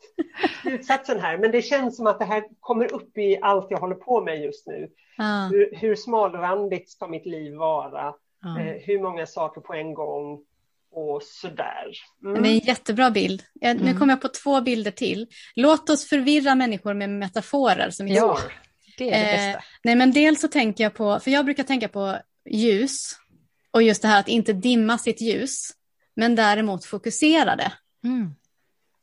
slutsatsen 0.63 1.21
här, 1.21 1.39
men 1.39 1.51
det 1.51 1.63
känns 1.63 1.97
som 1.97 2.07
att 2.07 2.19
det 2.19 2.25
här 2.25 2.45
kommer 2.61 2.95
upp 2.95 3.19
i 3.19 3.39
allt 3.43 3.67
jag 3.71 3.79
håller 3.79 3.95
på 3.95 4.21
med 4.21 4.43
just 4.43 4.67
nu. 4.67 4.89
Ah. 5.19 5.49
Hur, 5.49 5.77
hur 5.77 5.95
smalrandigt 5.95 6.91
ska 6.91 7.07
mitt 7.07 7.27
liv 7.27 7.55
vara? 7.55 8.15
Ah. 8.43 8.59
hur 8.59 9.03
många 9.03 9.27
saker 9.27 9.61
på 9.61 9.75
en 9.75 9.95
gång? 9.95 10.45
och 10.93 11.23
sådär. 11.23 11.93
Mm. 12.25 12.43
Det 12.43 12.49
är 12.49 12.53
en 12.53 12.59
jättebra 12.59 13.11
bild. 13.11 13.43
Jag, 13.55 13.71
mm. 13.71 13.85
Nu 13.85 13.99
kommer 13.99 14.13
jag 14.13 14.21
på 14.21 14.29
två 14.29 14.61
bilder 14.61 14.91
till. 14.91 15.27
Låt 15.55 15.91
oss 15.91 16.09
förvirra 16.09 16.55
människor 16.55 16.95
med 16.95 17.11
metaforer 17.11 17.91
som 17.91 18.09
ja, 18.09 18.39
det 19.05 19.15
är 19.15 19.25
det 19.25 19.37
bästa. 19.37 19.59
Eh, 19.59 19.65
nej, 19.85 19.95
men 19.95 20.13
dels 20.13 20.41
så 20.41 20.49
tänker 20.49 20.85
jag 20.85 20.95
på, 20.95 21.21
för 21.21 21.31
jag 21.31 21.45
brukar 21.45 21.63
tänka 21.63 21.89
på 21.89 22.19
ljus 22.51 23.17
och 23.71 23.83
just 23.83 24.03
det 24.03 24.09
här 24.09 24.21
att 24.21 24.29
inte 24.29 24.53
dimma 24.53 24.99
sitt 24.99 25.21
ljus, 25.21 25.71
men 26.17 26.35
däremot 26.35 26.85
fokusera 26.85 27.57
det. 27.57 27.73
Mm. 28.05 28.35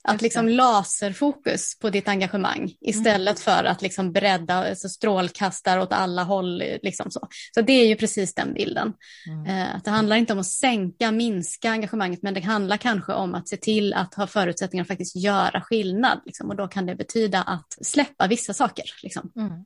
Att 0.04 0.22
liksom 0.22 0.50
laserfokus 0.50 1.80
på 1.80 1.90
ditt 1.90 2.08
engagemang 2.08 2.74
istället 2.82 3.48
mm. 3.48 3.56
för 3.58 3.64
att 3.64 3.82
liksom 3.82 4.12
bredda, 4.12 4.70
alltså 4.70 4.90
strålkastar 4.90 5.80
åt 5.80 5.94
alla 5.94 6.24
håll. 6.24 6.64
Liksom 6.82 7.12
så. 7.12 7.28
så 7.54 7.62
det 7.62 7.74
är 7.74 7.88
ju 7.88 7.96
precis 7.96 8.34
den 8.34 8.54
bilden. 8.54 8.94
Mm. 9.28 9.46
Eh, 9.46 9.82
det 9.84 9.90
handlar 9.90 10.16
inte 10.16 10.34
om 10.34 10.40
att 10.40 10.46
sänka, 10.46 11.12
minska 11.12 11.72
engagemanget, 11.72 12.22
men 12.22 12.34
det 12.34 12.42
handlar 12.42 12.78
kanske 12.78 13.14
om 13.14 13.36
att 13.36 13.48
se 13.48 13.58
till 13.58 13.94
att 13.94 14.14
ha 14.14 14.28
förutsättningar 14.28 14.82
att 14.82 14.88
faktiskt 14.88 15.16
göra 15.16 15.62
skillnad. 15.62 16.22
Liksom. 16.26 16.50
Och 16.50 16.56
då 16.56 16.68
kan 16.68 16.86
det 16.86 16.96
betyda 16.96 17.42
att 17.42 17.78
släppa 17.82 18.28
vissa 18.28 18.54
saker. 18.54 18.86
Liksom. 19.04 19.32
Mm. 19.36 19.66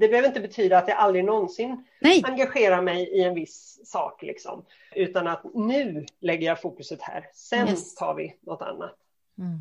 Det 0.00 0.08
behöver 0.08 0.28
inte 0.28 0.40
betyda 0.40 0.78
att 0.78 0.88
jag 0.88 0.98
aldrig 0.98 1.24
någonsin 1.24 1.84
Nej. 2.00 2.22
engagerar 2.24 2.82
mig 2.82 3.08
i 3.08 3.22
en 3.22 3.34
viss 3.34 3.80
sak, 3.84 4.22
liksom. 4.22 4.64
utan 4.94 5.26
att 5.26 5.42
nu 5.54 6.06
lägger 6.20 6.46
jag 6.46 6.60
fokuset 6.60 7.02
här, 7.02 7.24
sen 7.34 7.68
yes. 7.68 7.94
tar 7.94 8.14
vi 8.14 8.36
något 8.46 8.62
annat. 8.62 8.94
Mm. 9.38 9.60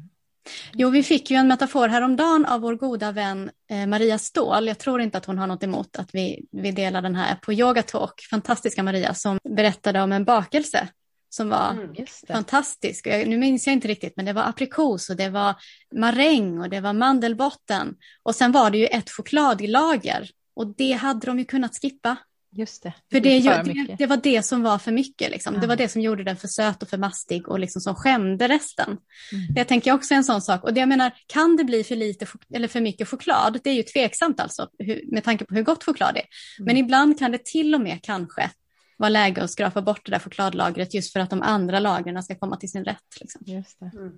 Jo, 0.74 0.90
vi 0.90 1.04
fick 1.04 1.32
ju 1.32 1.38
en 1.38 1.48
metafor 1.48 1.88
häromdagen 1.88 2.46
av 2.46 2.62
vår 2.62 2.76
goda 2.76 3.12
vän 3.12 3.52
eh, 3.70 3.88
Maria 3.88 4.18
Ståhl. 4.18 4.68
Jag 4.68 4.80
tror 4.80 5.02
inte 5.02 5.18
att 5.18 5.26
hon 5.26 5.38
har 5.38 5.48
något 5.48 5.64
emot 5.64 6.00
att 6.00 6.16
vi, 6.16 6.46
vi 6.52 6.72
delar 6.72 7.02
den 7.02 7.16
här 7.16 7.36
på 7.36 7.54
Yoga 7.54 7.84
Talk. 7.84 8.22
Fantastiska 8.30 8.84
Maria 8.84 9.14
som 9.14 9.40
berättade 9.50 10.02
om 10.02 10.12
en 10.12 10.26
bakelse 10.26 10.88
som 11.36 11.50
var 11.50 11.72
mm, 11.72 12.06
fantastisk. 12.28 13.08
Jag, 13.08 13.28
nu 13.28 13.38
minns 13.38 13.68
jag 13.68 13.74
inte 13.74 13.88
riktigt, 13.88 14.14
men 14.16 14.26
det 14.26 14.34
var 14.34 14.44
aprikos 14.44 15.10
och 15.10 15.16
det 15.16 15.30
var 15.30 15.56
maräng 15.96 16.60
och 16.60 16.70
det 16.70 16.82
var 16.82 16.94
mandelbotten. 16.94 17.96
Och 18.24 18.36
sen 18.36 18.52
var 18.52 18.72
det 18.72 18.78
ju 18.78 18.86
ett 18.86 19.10
chokladlager 19.10 20.30
och 20.56 20.76
det 20.76 20.92
hade 20.92 21.28
de 21.28 21.40
ju 21.40 21.46
kunnat 21.46 21.82
skippa. 21.82 22.18
Just 22.52 22.84
det. 22.84 22.94
För 23.12 23.20
det, 23.20 23.40
det, 23.40 23.64
det, 23.64 23.96
det, 23.98 24.06
var 24.06 24.18
det 24.18 24.46
som 24.46 24.64
var 24.64 24.78
för 24.78 24.92
mycket. 24.92 25.32
Liksom. 25.32 25.54
Ja. 25.54 25.62
Det 25.62 25.68
var 25.68 25.76
det 25.76 25.90
som 25.90 26.02
gjorde 26.02 26.24
den 26.24 26.38
för 26.38 26.48
söt 26.48 26.84
och 26.84 26.90
för 26.90 26.98
mastig 26.98 27.50
och 27.50 27.60
liksom 27.60 27.82
som 27.82 27.96
skämde 27.96 28.48
resten. 28.48 28.88
Mm. 28.88 29.54
Det 29.56 29.64
tänker 29.64 29.92
jag 29.92 29.96
också 29.96 30.14
är 30.14 30.18
en 30.18 30.24
sån 30.24 30.42
sak. 30.42 30.64
Och 30.64 30.74
det 30.74 30.80
jag 30.80 30.90
menar, 30.90 31.12
kan 31.28 31.56
det 31.56 31.64
bli 31.64 31.84
för 31.84 31.96
lite 31.96 32.28
eller 32.54 32.68
för 32.68 32.82
mycket 32.82 33.08
choklad? 33.08 33.60
Det 33.64 33.70
är 33.70 33.74
ju 33.74 33.84
tveksamt 33.84 34.40
alltså 34.40 34.70
hur, 34.80 35.02
med 35.12 35.24
tanke 35.24 35.46
på 35.46 35.56
hur 35.56 35.64
gott 35.64 35.84
choklad 35.84 36.18
är. 36.18 36.22
Mm. 36.22 36.66
Men 36.66 36.78
ibland 36.78 37.20
kan 37.20 37.32
det 37.32 37.46
till 37.46 37.76
och 37.76 37.82
med 37.82 38.00
kanske 38.04 38.50
vara 38.98 39.10
läge 39.10 39.44
att 39.44 39.52
skrapa 39.52 39.82
bort 39.82 40.06
det 40.06 40.12
där 40.12 40.20
chokladlagret 40.20 40.94
just 40.94 41.14
för 41.14 41.20
att 41.20 41.30
de 41.30 41.42
andra 41.42 41.80
lagren 41.80 42.24
ska 42.24 42.36
komma 42.36 42.58
till 42.58 42.72
sin 42.72 42.86
rätt. 42.86 43.20
Liksom. 43.22 43.42
Just 43.46 43.80
det. 43.80 43.92
Mm. 43.94 44.14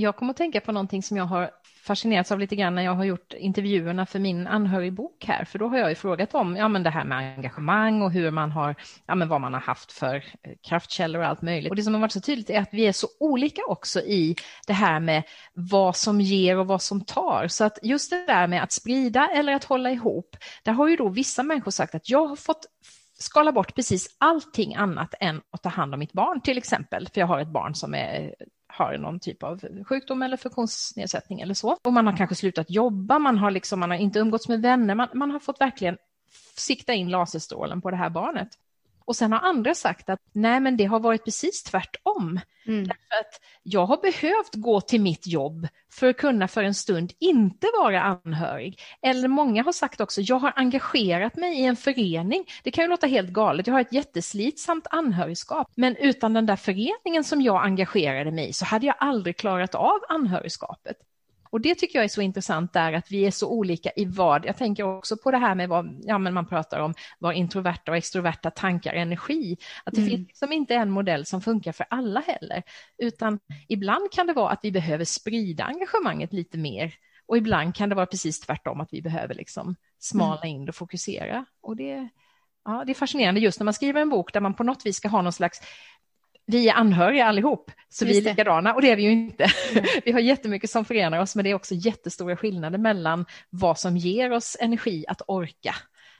Jag 0.00 0.16
kommer 0.16 0.30
att 0.30 0.36
tänka 0.36 0.60
på 0.60 0.72
någonting 0.72 1.02
som 1.02 1.16
jag 1.16 1.24
har 1.24 1.50
fascinerats 1.82 2.32
av 2.32 2.38
lite 2.38 2.56
grann 2.56 2.74
när 2.74 2.82
jag 2.82 2.94
har 2.94 3.04
gjort 3.04 3.32
intervjuerna 3.32 4.06
för 4.06 4.18
min 4.18 4.46
anhörigbok 4.46 5.24
här, 5.24 5.44
för 5.44 5.58
då 5.58 5.68
har 5.68 5.78
jag 5.78 5.88
ju 5.88 5.94
frågat 5.94 6.34
om 6.34 6.56
ja, 6.56 6.68
men 6.68 6.82
det 6.82 6.90
här 6.90 7.04
med 7.04 7.18
engagemang 7.18 8.02
och 8.02 8.12
hur 8.12 8.30
man 8.30 8.50
har, 8.50 8.74
ja, 9.06 9.14
men 9.14 9.28
vad 9.28 9.40
man 9.40 9.54
har 9.54 9.60
haft 9.60 9.92
för 9.92 10.16
eh, 10.16 10.52
kraftkällor 10.68 11.22
och 11.22 11.28
allt 11.28 11.42
möjligt. 11.42 11.70
Och 11.70 11.76
det 11.76 11.82
som 11.82 11.94
har 11.94 12.00
varit 12.00 12.12
så 12.12 12.20
tydligt 12.20 12.50
är 12.50 12.60
att 12.60 12.68
vi 12.72 12.86
är 12.86 12.92
så 12.92 13.08
olika 13.20 13.62
också 13.68 14.00
i 14.00 14.36
det 14.66 14.72
här 14.72 15.00
med 15.00 15.22
vad 15.54 15.96
som 15.96 16.20
ger 16.20 16.58
och 16.58 16.66
vad 16.66 16.82
som 16.82 17.04
tar. 17.04 17.48
Så 17.48 17.64
att 17.64 17.78
just 17.82 18.10
det 18.10 18.26
där 18.26 18.46
med 18.46 18.62
att 18.62 18.72
sprida 18.72 19.28
eller 19.34 19.54
att 19.54 19.64
hålla 19.64 19.90
ihop, 19.90 20.36
där 20.62 20.72
har 20.72 20.88
ju 20.88 20.96
då 20.96 21.08
vissa 21.08 21.42
människor 21.42 21.70
sagt 21.70 21.94
att 21.94 22.10
jag 22.10 22.26
har 22.26 22.36
fått 22.36 22.66
skala 23.18 23.52
bort 23.52 23.74
precis 23.74 24.16
allting 24.18 24.74
annat 24.74 25.14
än 25.20 25.40
att 25.50 25.62
ta 25.62 25.68
hand 25.68 25.94
om 25.94 26.00
mitt 26.00 26.12
barn 26.12 26.40
till 26.40 26.58
exempel, 26.58 27.08
för 27.14 27.20
jag 27.20 27.26
har 27.26 27.40
ett 27.40 27.48
barn 27.48 27.74
som 27.74 27.94
är 27.94 28.34
har 28.68 28.98
någon 28.98 29.20
typ 29.20 29.42
av 29.42 29.84
sjukdom 29.84 30.22
eller 30.22 30.36
funktionsnedsättning 30.36 31.40
eller 31.40 31.54
så. 31.54 31.76
Och 31.84 31.92
man 31.92 32.06
har 32.06 32.16
kanske 32.16 32.36
slutat 32.36 32.70
jobba, 32.70 33.18
man 33.18 33.38
har, 33.38 33.50
liksom, 33.50 33.80
man 33.80 33.90
har 33.90 33.98
inte 33.98 34.18
umgåtts 34.18 34.48
med 34.48 34.62
vänner, 34.62 34.94
man, 34.94 35.08
man 35.14 35.30
har 35.30 35.38
fått 35.38 35.60
verkligen 35.60 35.96
sikta 36.56 36.94
in 36.94 37.10
laserstrålen 37.10 37.80
på 37.80 37.90
det 37.90 37.96
här 37.96 38.10
barnet. 38.10 38.48
Och 39.08 39.16
sen 39.16 39.32
har 39.32 39.40
andra 39.40 39.74
sagt 39.74 40.08
att 40.08 40.20
nej, 40.32 40.60
men 40.60 40.76
det 40.76 40.84
har 40.84 41.00
varit 41.00 41.24
precis 41.24 41.62
tvärtom. 41.62 42.40
Mm. 42.66 42.84
Därför 42.84 43.20
att 43.20 43.40
jag 43.62 43.86
har 43.86 43.96
behövt 44.02 44.54
gå 44.54 44.80
till 44.80 45.00
mitt 45.00 45.26
jobb 45.26 45.68
för 45.92 46.08
att 46.08 46.16
kunna 46.16 46.48
för 46.48 46.62
en 46.62 46.74
stund 46.74 47.12
inte 47.20 47.66
vara 47.78 48.02
anhörig. 48.02 48.80
Eller 49.02 49.28
många 49.28 49.62
har 49.62 49.72
sagt 49.72 50.00
också, 50.00 50.20
jag 50.20 50.38
har 50.38 50.52
engagerat 50.56 51.36
mig 51.36 51.60
i 51.60 51.64
en 51.64 51.76
förening. 51.76 52.44
Det 52.62 52.70
kan 52.70 52.84
ju 52.84 52.90
låta 52.90 53.06
helt 53.06 53.30
galet, 53.30 53.66
jag 53.66 53.74
har 53.74 53.80
ett 53.80 53.92
jätteslitsamt 53.92 54.86
anhörigskap. 54.90 55.72
Men 55.74 55.96
utan 55.96 56.32
den 56.32 56.46
där 56.46 56.56
föreningen 56.56 57.24
som 57.24 57.42
jag 57.42 57.64
engagerade 57.64 58.30
mig 58.30 58.48
i 58.48 58.52
så 58.52 58.64
hade 58.64 58.86
jag 58.86 58.96
aldrig 58.98 59.36
klarat 59.36 59.74
av 59.74 59.98
anhörigskapet. 60.08 60.96
Och 61.50 61.60
det 61.60 61.74
tycker 61.74 61.98
jag 61.98 62.04
är 62.04 62.08
så 62.08 62.20
intressant 62.20 62.72
där 62.72 62.92
att 62.92 63.10
vi 63.10 63.26
är 63.26 63.30
så 63.30 63.48
olika 63.50 63.90
i 63.96 64.04
vad, 64.04 64.46
jag 64.46 64.56
tänker 64.56 64.82
också 64.82 65.16
på 65.16 65.30
det 65.30 65.38
här 65.38 65.54
med 65.54 65.68
vad, 65.68 66.00
ja 66.02 66.18
men 66.18 66.34
man 66.34 66.46
pratar 66.46 66.80
om 66.80 66.94
vad 67.18 67.34
introverta 67.34 67.90
och 67.90 67.96
extroverta 67.96 68.50
tankar 68.50 68.92
energi, 68.92 69.56
att 69.84 69.94
det 69.94 70.00
mm. 70.00 70.10
finns 70.10 70.28
liksom 70.28 70.52
inte 70.52 70.74
en 70.74 70.90
modell 70.90 71.26
som 71.26 71.40
funkar 71.40 71.72
för 71.72 71.86
alla 71.90 72.20
heller, 72.20 72.62
utan 72.98 73.38
ibland 73.68 74.12
kan 74.12 74.26
det 74.26 74.32
vara 74.32 74.50
att 74.50 74.60
vi 74.62 74.72
behöver 74.72 75.04
sprida 75.04 75.64
engagemanget 75.64 76.32
lite 76.32 76.58
mer. 76.58 76.94
Och 77.26 77.36
ibland 77.36 77.74
kan 77.74 77.88
det 77.88 77.94
vara 77.94 78.06
precis 78.06 78.40
tvärtom 78.40 78.80
att 78.80 78.92
vi 78.92 79.02
behöver 79.02 79.34
liksom 79.34 79.76
smala 79.98 80.42
mm. 80.42 80.56
in 80.56 80.68
och 80.68 80.74
fokusera. 80.74 81.44
Och 81.60 81.76
det 81.76 82.08
Ja, 82.68 82.84
det 82.86 82.92
är 82.92 82.94
fascinerande 82.94 83.40
just 83.40 83.60
när 83.60 83.64
man 83.64 83.74
skriver 83.74 84.00
en 84.00 84.08
bok 84.08 84.32
där 84.32 84.40
man 84.40 84.54
på 84.54 84.64
något 84.64 84.86
vis 84.86 84.96
ska 84.96 85.08
ha 85.08 85.22
någon 85.22 85.32
slags 85.32 85.60
vi 86.48 86.68
är 86.68 86.74
anhöriga 86.74 87.24
allihop, 87.24 87.70
så 87.88 88.04
Just 88.04 88.16
vi 88.16 88.24
är 88.24 88.30
likadana 88.30 88.74
och 88.74 88.82
det 88.82 88.90
är 88.90 88.96
vi 88.96 89.02
ju 89.02 89.10
inte. 89.10 89.46
Mm. 89.72 89.84
vi 90.04 90.12
har 90.12 90.20
jättemycket 90.20 90.70
som 90.70 90.84
förenar 90.84 91.20
oss, 91.20 91.36
men 91.36 91.44
det 91.44 91.50
är 91.50 91.54
också 91.54 91.74
jättestora 91.74 92.36
skillnader 92.36 92.78
mellan 92.78 93.26
vad 93.50 93.78
som 93.78 93.96
ger 93.96 94.32
oss 94.32 94.56
energi 94.60 95.04
att 95.08 95.22
orka 95.26 95.74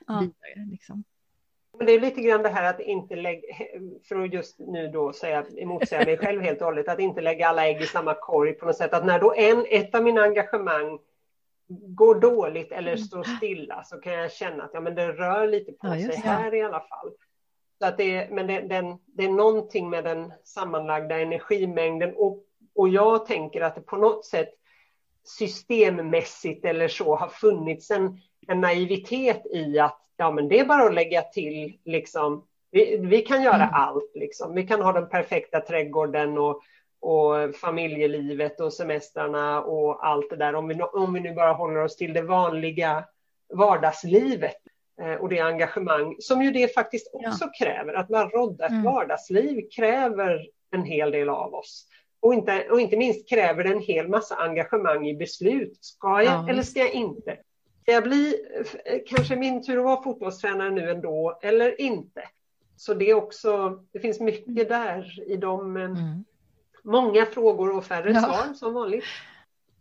ja. 0.06 0.20
vidare. 0.20 0.70
Liksom. 0.70 1.04
Men 1.78 1.86
det 1.86 1.92
är 1.92 2.00
lite 2.00 2.20
grann 2.20 2.42
det 2.42 2.48
här 2.48 2.70
att 2.70 2.80
inte 2.80 3.16
lägga, 3.16 3.42
för 4.08 4.24
att 4.24 4.32
just 4.32 4.58
nu 4.58 4.88
då 4.88 5.12
säga 5.12 5.44
emotsäga 5.56 6.04
mig 6.04 6.18
själv 6.18 6.42
helt 6.42 6.60
och 6.60 6.66
hållet, 6.66 6.88
att 6.88 7.00
inte 7.00 7.20
lägga 7.20 7.48
alla 7.48 7.66
ägg 7.66 7.82
i 7.82 7.86
samma 7.86 8.14
korg 8.14 8.52
på 8.52 8.66
något 8.66 8.76
sätt. 8.76 8.94
Att 8.94 9.06
när 9.06 9.20
då 9.20 9.34
en, 9.34 9.64
ett 9.68 9.94
av 9.94 10.02
mina 10.02 10.22
engagemang 10.22 10.98
går 11.68 12.20
dåligt 12.20 12.72
eller 12.72 12.92
mm. 12.92 13.04
står 13.04 13.22
stilla 13.22 13.82
så 13.84 14.00
kan 14.00 14.12
jag 14.12 14.32
känna 14.32 14.64
att 14.64 14.70
ja, 14.74 14.80
men 14.80 14.94
det 14.94 15.12
rör 15.12 15.46
lite 15.46 15.72
på 15.72 15.86
ja, 15.86 15.94
sig 15.94 16.16
här 16.16 16.54
i 16.54 16.62
alla 16.62 16.80
fall. 16.80 17.12
Så 17.78 17.86
att 17.86 17.96
det, 17.96 18.30
men 18.30 18.46
det, 18.46 18.60
den, 18.60 18.98
det 19.06 19.24
är 19.24 19.28
någonting 19.28 19.90
med 19.90 20.04
den 20.04 20.32
sammanlagda 20.44 21.20
energimängden 21.20 22.14
och, 22.16 22.44
och 22.74 22.88
jag 22.88 23.26
tänker 23.26 23.60
att 23.60 23.74
det 23.74 23.80
på 23.80 23.96
något 23.96 24.26
sätt 24.26 24.54
systemmässigt 25.24 26.64
eller 26.64 26.88
så 26.88 27.16
har 27.16 27.28
funnits 27.28 27.90
en, 27.90 28.18
en 28.46 28.60
naivitet 28.60 29.46
i 29.46 29.78
att 29.78 30.00
ja, 30.16 30.30
men 30.30 30.48
det 30.48 30.58
är 30.58 30.64
bara 30.64 30.82
att 30.82 30.94
lägga 30.94 31.22
till 31.22 31.78
liksom. 31.84 32.44
Vi, 32.70 32.96
vi 32.96 33.22
kan 33.22 33.42
göra 33.42 33.54
mm. 33.54 33.68
allt 33.72 34.12
liksom. 34.14 34.54
Vi 34.54 34.66
kan 34.66 34.82
ha 34.82 34.92
den 34.92 35.08
perfekta 35.08 35.60
trädgården 35.60 36.38
och, 36.38 36.62
och 37.00 37.54
familjelivet 37.60 38.60
och 38.60 38.72
semestrarna 38.72 39.62
och 39.62 40.06
allt 40.06 40.30
det 40.30 40.36
där. 40.36 40.54
Om 40.54 40.68
vi, 40.68 40.82
om 40.82 41.14
vi 41.14 41.20
nu 41.20 41.34
bara 41.34 41.52
håller 41.52 41.80
oss 41.84 41.96
till 41.96 42.12
det 42.12 42.22
vanliga 42.22 43.04
vardagslivet 43.54 44.67
och 45.20 45.28
det 45.28 45.40
engagemang 45.40 46.16
som 46.18 46.42
ju 46.42 46.50
det 46.50 46.74
faktiskt 46.74 47.10
också 47.12 47.44
ja. 47.44 47.52
kräver. 47.58 47.94
Att 47.94 48.08
man 48.08 48.30
roddar 48.30 48.66
ett 48.66 48.70
mm. 48.70 48.84
vardagsliv 48.84 49.68
kräver 49.76 50.46
en 50.70 50.84
hel 50.84 51.10
del 51.10 51.28
av 51.28 51.54
oss. 51.54 51.86
Och 52.20 52.34
inte, 52.34 52.70
och 52.70 52.80
inte 52.80 52.96
minst 52.96 53.28
kräver 53.28 53.64
det 53.64 53.70
en 53.70 53.80
hel 53.80 54.08
massa 54.08 54.34
engagemang 54.34 55.06
i 55.06 55.14
beslut. 55.14 55.78
Ska 55.80 56.22
jag 56.22 56.24
ja. 56.24 56.48
eller 56.48 56.62
ska 56.62 56.80
jag 56.80 56.92
inte? 56.92 57.36
Ska 57.82 57.92
jag 57.92 58.02
bli 58.02 58.34
kanske 59.06 59.36
min 59.36 59.64
tur 59.64 59.78
att 59.78 59.84
vara 59.84 60.02
fotbollstränare 60.02 60.70
nu 60.70 60.90
ändå 60.90 61.38
eller 61.42 61.80
inte? 61.80 62.22
Så 62.76 62.94
det 62.94 63.10
är 63.10 63.14
också, 63.14 63.82
det 63.92 64.00
finns 64.00 64.20
mycket 64.20 64.48
mm. 64.48 64.68
där 64.68 65.30
i 65.30 65.36
de 65.36 65.76
eh, 65.76 65.82
mm. 65.82 66.24
många 66.84 67.26
frågor 67.26 67.76
och 67.76 67.84
färre 67.84 68.12
ja. 68.12 68.20
svar 68.20 68.54
som 68.54 68.74
vanligt. 68.74 69.04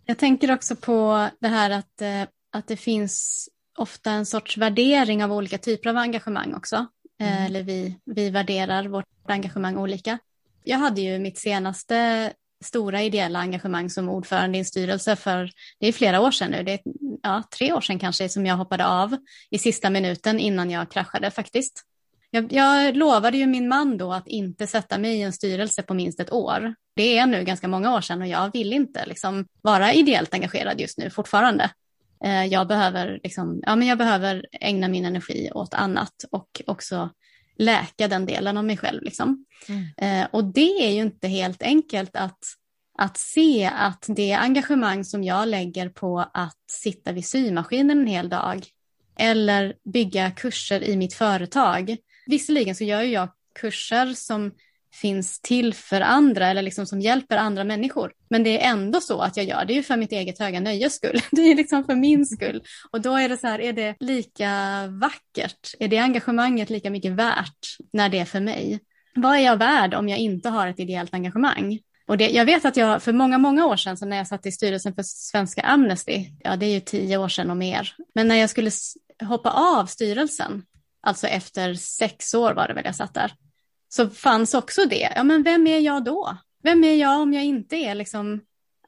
Jag 0.06 0.18
tänker 0.18 0.54
också 0.54 0.76
på 0.76 1.30
det 1.40 1.48
här 1.48 1.70
att, 1.70 2.02
eh, 2.02 2.22
att 2.52 2.68
det 2.68 2.78
finns 2.78 3.50
ofta 3.80 4.12
en 4.12 4.26
sorts 4.26 4.58
värdering 4.58 5.24
av 5.24 5.34
olika 5.34 5.58
typer 5.58 5.90
av 5.90 5.98
engagemang 5.98 6.54
också. 6.54 6.76
Eh, 7.20 7.38
mm. 7.38 7.46
Eller 7.46 7.64
vi, 7.64 8.00
vi 8.06 8.30
värderar 8.30 8.88
vårt 8.88 9.06
engagemang 9.28 9.78
olika. 9.78 10.20
Jag 10.64 10.78
hade 10.78 11.02
ju 11.02 11.20
mitt 11.20 11.38
senaste 11.38 12.34
stora 12.64 13.02
ideella 13.02 13.40
engagemang 13.40 13.90
som 13.90 14.10
ordförande 14.10 14.58
i 14.58 14.60
en 14.60 14.66
styrelse 14.66 15.16
för, 15.16 15.52
det 15.80 15.88
är 15.88 15.94
flera 15.94 16.22
år 16.22 16.32
sedan 16.32 16.52
nu, 16.52 16.64
det 16.64 16.72
är 16.72 16.80
ja, 17.24 17.44
tre 17.58 17.74
år 17.74 17.82
sedan 17.82 18.00
kanske 18.00 18.30
som 18.30 18.46
jag 18.46 18.56
hoppade 18.56 18.88
av 18.88 19.18
i 19.50 19.58
sista 19.58 19.90
minuten 19.90 20.40
innan 20.40 20.72
jag 20.72 20.92
kraschade 20.92 21.32
faktiskt. 21.32 21.84
Jag, 22.32 22.54
jag 22.54 22.96
lovade 22.96 23.38
ju 23.38 23.48
min 23.48 23.68
man 23.68 23.98
då 23.98 24.14
att 24.14 24.28
inte 24.28 24.68
sätta 24.68 24.98
mig 24.98 25.18
i 25.18 25.22
en 25.22 25.34
styrelse 25.34 25.84
på 25.84 25.94
minst 25.94 26.20
ett 26.20 26.32
år. 26.32 26.76
Det 26.96 27.18
är 27.18 27.26
nu 27.26 27.44
ganska 27.44 27.68
många 27.68 27.96
år 27.96 28.02
sedan 28.02 28.22
och 28.22 28.28
jag 28.28 28.54
vill 28.54 28.74
inte 28.74 29.06
liksom 29.06 29.46
vara 29.62 29.94
ideellt 29.94 30.34
engagerad 30.34 30.80
just 30.80 30.98
nu 30.98 31.10
fortfarande. 31.10 31.70
Eh, 32.24 32.46
jag 32.46 32.68
behöver, 32.68 33.20
liksom, 33.24 33.62
ja, 33.66 33.76
men 33.76 33.88
jag 33.88 33.98
behöver 33.98 34.46
ägna 34.52 34.88
min 34.88 35.06
energi 35.06 35.52
åt 35.54 35.74
annat 35.74 36.14
och 36.32 36.62
också 36.68 37.10
läka 37.58 38.08
den 38.08 38.26
delen 38.26 38.58
av 38.58 38.66
mig 38.66 38.78
själv. 38.78 39.04
Liksom. 39.04 39.46
Mm. 39.70 39.86
Eh, 39.98 40.28
och 40.32 40.44
det 40.44 40.88
är 40.88 40.90
ju 40.90 41.02
inte 41.02 41.28
helt 41.28 41.64
enkelt 41.64 42.16
att, 42.16 42.40
att 42.98 43.18
se 43.18 43.72
att 43.76 44.06
det 44.08 44.34
engagemang 44.34 45.04
som 45.04 45.24
jag 45.24 45.48
lägger 45.48 45.90
på 45.90 46.20
att 46.34 46.62
sitta 46.72 47.12
vid 47.12 47.26
symaskinen 47.26 48.00
en 48.00 48.08
hel 48.08 48.30
dag 48.30 48.66
eller 49.20 49.76
bygga 49.94 50.32
kurser 50.32 50.84
i 50.84 50.98
mitt 50.98 51.14
företag. 51.14 51.98
Visserligen 52.26 52.76
så 52.76 52.84
gör 52.84 53.02
jag 53.02 53.30
kurser 53.60 54.14
som 54.14 54.52
finns 55.02 55.42
till 55.42 55.74
för 55.74 56.02
andra 56.02 56.48
eller 56.48 56.62
liksom 56.62 56.86
som 56.86 57.02
hjälper 57.02 57.38
andra 57.38 57.64
människor. 57.64 58.12
Men 58.30 58.44
det 58.44 58.64
är 58.64 58.72
ändå 58.72 59.02
så 59.02 59.22
att 59.22 59.38
jag 59.38 59.46
gör 59.46 59.66
det 59.66 59.78
är 59.78 59.82
för 59.82 59.98
mitt 59.98 60.12
eget 60.12 60.40
höga 60.40 60.60
nöjes 60.60 60.96
skull. 60.96 61.22
Det 61.32 61.42
är 61.42 61.56
liksom 61.56 61.84
för 61.84 61.96
min 61.96 62.26
skull. 62.26 62.64
Och 62.92 63.02
då 63.02 63.16
är 63.16 63.30
det 63.30 63.38
så 63.38 63.48
här, 63.48 63.62
är 63.62 63.74
det 63.74 63.96
lika 64.00 64.52
vackert? 64.88 65.76
Är 65.80 65.88
det 65.88 65.98
engagemanget 65.98 66.70
lika 66.70 66.90
mycket 66.90 67.12
värt 67.12 67.78
när 67.94 68.10
det 68.10 68.20
är 68.20 68.26
för 68.26 68.40
mig? 68.40 68.80
Vad 69.16 69.36
är 69.36 69.40
jag 69.40 69.58
värd 69.58 69.94
om 69.94 70.10
jag 70.10 70.20
inte 70.20 70.50
har 70.50 70.68
ett 70.68 70.80
ideellt 70.80 71.14
engagemang? 71.14 71.80
Och 72.08 72.18
det, 72.18 72.30
jag 72.30 72.46
vet 72.46 72.66
att 72.66 72.78
jag 72.78 73.04
för 73.04 73.14
många, 73.14 73.38
många 73.38 73.66
år 73.66 73.76
sedan, 73.76 73.98
så 73.98 74.06
när 74.06 74.18
jag 74.18 74.28
satt 74.28 74.46
i 74.46 74.52
styrelsen 74.52 74.96
för 74.96 75.04
Svenska 75.04 75.62
Amnesty, 75.62 76.26
ja 76.44 76.56
det 76.56 76.66
är 76.66 76.74
ju 76.74 76.80
tio 76.80 77.18
år 77.18 77.30
sedan 77.30 77.50
och 77.50 77.58
mer, 77.58 77.96
men 78.16 78.28
när 78.28 78.36
jag 78.36 78.50
skulle 78.50 78.72
hoppa 79.24 79.50
av 79.52 79.86
styrelsen, 79.86 80.64
alltså 81.02 81.28
efter 81.28 81.74
sex 81.74 82.34
år 82.34 82.54
var 82.54 82.68
det 82.68 82.74
väl 82.74 82.86
jag 82.86 82.96
satt 82.96 83.14
där, 83.14 83.34
så 83.90 84.10
fanns 84.10 84.54
också 84.54 84.86
det. 84.86 85.14
Ja, 85.16 85.24
men 85.24 85.44
vem 85.44 85.68
är 85.68 85.80
jag 85.80 86.04
då? 86.04 86.38
Vem 86.64 86.84
är 86.84 86.96
jag 86.96 87.22
om 87.22 87.34
jag 87.34 87.46
inte 87.46 87.76
är 87.76 87.96
liksom 87.96 88.42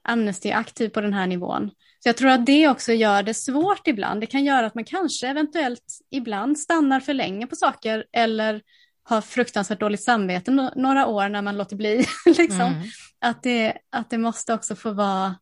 Amnesty-aktiv 0.04 0.90
på 0.90 1.02
den 1.02 1.14
här 1.14 1.28
nivån? 1.28 1.72
Så 2.00 2.10
jag 2.10 2.18
tror 2.18 2.30
att 2.30 2.46
det 2.46 2.68
också 2.68 2.94
gör 2.94 3.24
det 3.24 3.34
svårt 3.34 3.88
ibland. 3.88 4.22
Det 4.22 4.28
kan 4.28 4.44
göra 4.44 4.66
att 4.66 4.76
man 4.76 4.84
kanske 4.84 5.28
eventuellt 5.28 6.00
ibland 6.12 6.60
stannar 6.60 7.00
för 7.00 7.14
länge 7.14 7.48
på 7.48 7.56
saker 7.56 8.06
eller 8.12 8.62
har 9.04 9.22
fruktansvärt 9.22 9.80
dåligt 9.80 10.04
samvete 10.04 10.72
några 10.76 11.08
år 11.08 11.30
när 11.30 11.42
man 11.42 11.58
låter 11.58 11.76
bli. 11.76 12.06
liksom. 12.26 12.62
Mm. 12.62 12.84
att, 13.20 13.44
det, 13.44 13.78
att 13.90 14.10
det 14.10 14.18
måste 14.18 14.54
också 14.54 14.76
få 14.76 14.92
vara 14.92 15.36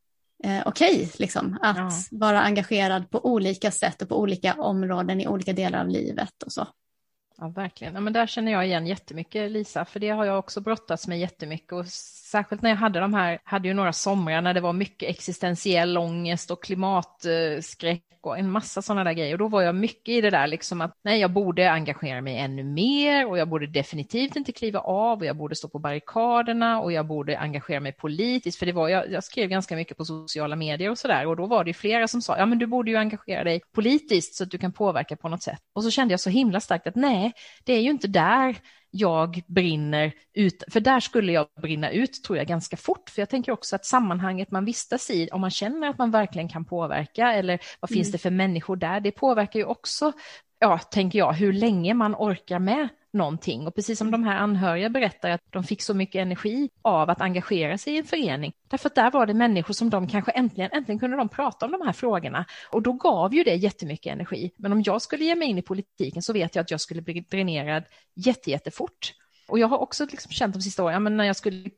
eh, 0.43 0.61
okej 0.65 0.95
okay, 0.95 1.07
liksom, 1.17 1.57
att 1.61 1.77
ja. 1.77 1.91
vara 2.11 2.41
engagerad 2.41 3.09
på 3.09 3.25
olika 3.25 3.71
sätt 3.71 4.01
och 4.01 4.09
på 4.09 4.19
olika 4.19 4.53
områden 4.53 5.21
i 5.21 5.27
olika 5.27 5.53
delar 5.53 5.79
av 5.79 5.87
livet 5.87 6.43
och 6.45 6.51
så. 6.51 6.67
Ja, 7.39 7.47
verkligen. 7.47 7.93
Ja, 7.93 7.99
men 7.99 8.13
där 8.13 8.27
känner 8.27 8.51
jag 8.51 8.65
igen 8.65 8.87
jättemycket, 8.87 9.51
Lisa, 9.51 9.85
för 9.85 9.99
det 9.99 10.09
har 10.09 10.25
jag 10.25 10.39
också 10.39 10.61
brottats 10.61 11.07
med 11.07 11.19
jättemycket. 11.19 11.71
Och 11.71 11.87
särskilt 12.31 12.61
när 12.61 12.69
jag 12.69 12.77
hade 12.77 12.99
de 12.99 13.13
här, 13.13 13.39
hade 13.43 13.67
ju 13.67 13.73
några 13.73 13.93
somrar 13.93 14.41
när 14.41 14.53
det 14.53 14.61
var 14.61 14.73
mycket 14.73 15.09
existentiell 15.09 15.97
ångest 15.97 16.51
och 16.51 16.63
klimatskräck 16.63 18.03
och 18.21 18.37
en 18.37 18.51
massa 18.51 18.81
sådana 18.81 19.03
där 19.03 19.13
grejer. 19.13 19.33
Och 19.33 19.39
då 19.39 19.47
var 19.47 19.61
jag 19.61 19.75
mycket 19.75 20.09
i 20.09 20.21
det 20.21 20.29
där 20.29 20.47
liksom 20.47 20.81
att 20.81 20.97
nej, 21.03 21.19
jag 21.19 21.31
borde 21.31 21.71
engagera 21.71 22.21
mig 22.21 22.37
ännu 22.37 22.63
mer 22.63 23.27
och 23.27 23.37
jag 23.37 23.49
borde 23.49 23.67
definitivt 23.67 24.35
inte 24.35 24.51
kliva 24.51 24.79
av 24.79 25.19
och 25.19 25.25
jag 25.25 25.35
borde 25.35 25.55
stå 25.55 25.67
på 25.67 25.79
barrikaderna 25.79 26.81
och 26.81 26.91
jag 26.91 27.05
borde 27.05 27.39
engagera 27.39 27.79
mig 27.79 27.91
politiskt. 27.91 28.59
För 28.59 28.65
det 28.65 28.71
var, 28.71 28.89
jag, 28.89 29.11
jag 29.11 29.23
skrev 29.23 29.49
ganska 29.49 29.75
mycket 29.75 29.97
på 29.97 30.05
sociala 30.05 30.55
medier 30.55 30.89
och 30.89 30.97
sådär 30.97 31.27
och 31.27 31.35
då 31.35 31.45
var 31.45 31.63
det 31.63 31.73
flera 31.73 32.07
som 32.07 32.21
sa, 32.21 32.37
ja 32.37 32.45
men 32.45 32.59
du 32.59 32.67
borde 32.67 32.91
ju 32.91 32.97
engagera 32.97 33.43
dig 33.43 33.61
politiskt 33.71 34.35
så 34.35 34.43
att 34.43 34.51
du 34.51 34.57
kan 34.57 34.71
påverka 34.73 35.15
på 35.15 35.29
något 35.29 35.43
sätt. 35.43 35.59
Och 35.73 35.83
så 35.83 35.91
kände 35.91 36.13
jag 36.13 36.19
så 36.19 36.29
himla 36.29 36.59
starkt 36.59 36.87
att 36.87 36.95
nej, 36.95 37.26
det 37.63 37.73
är 37.73 37.81
ju 37.81 37.89
inte 37.89 38.07
där 38.07 38.57
jag 38.91 39.41
brinner 39.47 40.11
ut, 40.33 40.63
för 40.71 40.79
där 40.79 40.99
skulle 40.99 41.31
jag 41.31 41.47
brinna 41.61 41.91
ut 41.91 42.23
tror 42.23 42.37
jag 42.37 42.47
ganska 42.47 42.77
fort, 42.77 43.09
för 43.09 43.21
jag 43.21 43.29
tänker 43.29 43.51
också 43.51 43.75
att 43.75 43.85
sammanhanget 43.85 44.51
man 44.51 44.65
vistas 44.65 45.09
i, 45.09 45.29
om 45.31 45.41
man 45.41 45.51
känner 45.51 45.89
att 45.89 45.97
man 45.97 46.11
verkligen 46.11 46.49
kan 46.49 46.65
påverka 46.65 47.33
eller 47.33 47.59
vad 47.79 47.89
finns 47.89 48.07
mm. 48.07 48.11
det 48.11 48.17
för 48.17 48.31
människor 48.31 48.75
där, 48.75 48.99
det 48.99 49.11
påverkar 49.11 49.59
ju 49.59 49.65
också, 49.65 50.11
ja, 50.59 50.77
tänker 50.77 51.19
jag, 51.19 51.33
hur 51.33 51.53
länge 51.53 51.93
man 51.93 52.15
orkar 52.15 52.59
med 52.59 52.87
någonting. 53.13 53.67
Och 53.67 53.75
precis 53.75 53.99
som 53.99 54.11
de 54.11 54.23
här 54.23 54.35
anhöriga 54.35 54.89
berättar 54.89 55.29
att 55.29 55.41
de 55.49 55.63
fick 55.63 55.81
så 55.81 55.93
mycket 55.93 56.19
energi 56.19 56.69
av 56.81 57.09
att 57.09 57.21
engagera 57.21 57.77
sig 57.77 57.93
i 57.93 57.97
en 57.97 58.03
förening. 58.03 58.53
Därför 58.67 58.89
att 58.89 58.95
där 58.95 59.11
var 59.11 59.25
det 59.25 59.33
människor 59.33 59.73
som 59.73 59.89
de 59.89 60.07
kanske 60.07 60.31
äntligen, 60.31 60.71
äntligen 60.73 60.99
kunde 60.99 61.17
de 61.17 61.29
prata 61.29 61.65
om 61.65 61.71
de 61.71 61.81
här 61.81 61.93
frågorna. 61.93 62.45
Och 62.71 62.81
då 62.81 62.93
gav 62.93 63.33
ju 63.33 63.43
det 63.43 63.55
jättemycket 63.55 64.13
energi. 64.13 64.51
Men 64.57 64.71
om 64.71 64.81
jag 64.85 65.01
skulle 65.01 65.25
ge 65.25 65.35
mig 65.35 65.47
in 65.47 65.57
i 65.57 65.61
politiken 65.61 66.21
så 66.21 66.33
vet 66.33 66.55
jag 66.55 66.63
att 66.63 66.71
jag 66.71 66.81
skulle 66.81 67.01
bli 67.01 67.25
dränerad 67.29 67.83
jättejättefort. 68.15 69.13
Och 69.47 69.59
jag 69.59 69.67
har 69.67 69.77
också 69.77 70.05
liksom 70.05 70.31
känt 70.31 70.53
de 70.53 70.61
sista 70.61 70.83
åren, 70.83 70.93
ja, 70.93 70.99
men 70.99 71.17
när 71.17 71.23
jag, 71.23 71.35
skulle, 71.35 71.69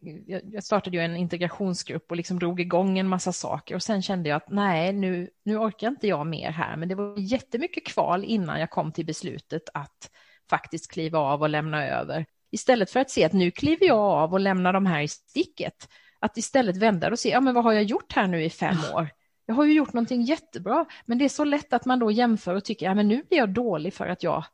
jag 0.52 0.64
startade 0.64 0.98
ju 0.98 1.04
en 1.04 1.16
integrationsgrupp 1.16 2.12
och 2.12 2.18
liksom 2.18 2.40
drog 2.40 2.60
igång 2.60 3.00
en 3.00 3.08
massa 3.08 3.34
saker 3.34 3.76
och 3.76 3.84
sen 3.84 4.02
kände 4.02 4.30
jag 4.30 4.38
att 4.38 4.50
nej, 4.50 4.94
nu, 4.94 5.30
nu 5.44 5.58
orkar 5.58 5.88
inte 5.88 6.08
jag 6.08 6.28
mer 6.28 6.52
här. 6.52 6.78
Men 6.78 6.90
det 6.90 6.96
var 6.96 7.20
jättemycket 7.20 7.86
kval 7.86 8.24
innan 8.24 8.60
jag 8.60 8.70
kom 8.70 8.92
till 8.92 9.06
beslutet 9.06 9.70
att 9.74 10.12
faktiskt 10.50 10.92
kliva 10.92 11.20
av 11.20 11.42
och 11.42 11.50
lämna 11.50 11.88
över. 11.88 12.26
Istället 12.52 12.92
för 12.92 13.00
att 13.00 13.10
se 13.10 13.24
att 13.24 13.34
nu 13.34 13.52
kliver 13.52 13.88
jag 13.88 14.00
av 14.00 14.34
och 14.34 14.40
lämnar 14.40 14.74
de 14.74 14.86
här 14.86 15.02
i 15.02 15.08
sticket. 15.08 15.90
Att 16.20 16.38
istället 16.38 16.78
vända 16.78 17.12
och 17.12 17.20
se, 17.20 17.30
ja 17.30 17.42
men 17.42 17.54
vad 17.54 17.64
har 17.64 17.74
jag 17.74 17.84
gjort 17.84 18.14
här 18.14 18.28
nu 18.28 18.44
i 18.44 18.50
fem 18.50 18.78
år? 18.94 19.10
Jag 19.46 19.56
har 19.56 19.66
ju 19.66 19.74
gjort 19.74 19.94
någonting 19.94 20.22
jättebra, 20.22 20.86
men 21.06 21.18
det 21.18 21.26
är 21.26 21.30
så 21.30 21.44
lätt 21.44 21.74
att 21.74 21.86
man 21.86 22.00
då 22.00 22.12
jämför 22.12 22.56
och 22.56 22.64
tycker, 22.64 22.86
ja 22.86 22.96
men 22.96 23.08
nu 23.08 23.24
blir 23.30 23.38
jag 23.38 23.50
dålig 23.50 23.94
för 23.94 24.08
att 24.08 24.24
jag 24.24 24.46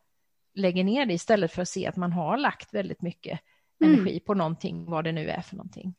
lägger 0.53 0.83
ner 0.83 1.05
det 1.05 1.13
istället 1.13 1.51
för 1.51 1.61
att 1.61 1.69
se 1.69 1.87
att 1.87 1.95
man 1.95 2.11
har 2.11 2.37
lagt 2.37 2.73
väldigt 2.73 3.01
mycket 3.01 3.39
mm. 3.81 3.93
energi 3.93 4.19
på 4.19 4.33
någonting, 4.33 4.85
vad 4.85 5.03
det 5.03 5.11
nu 5.11 5.29
är 5.29 5.41
för 5.41 5.55
någonting. 5.55 5.95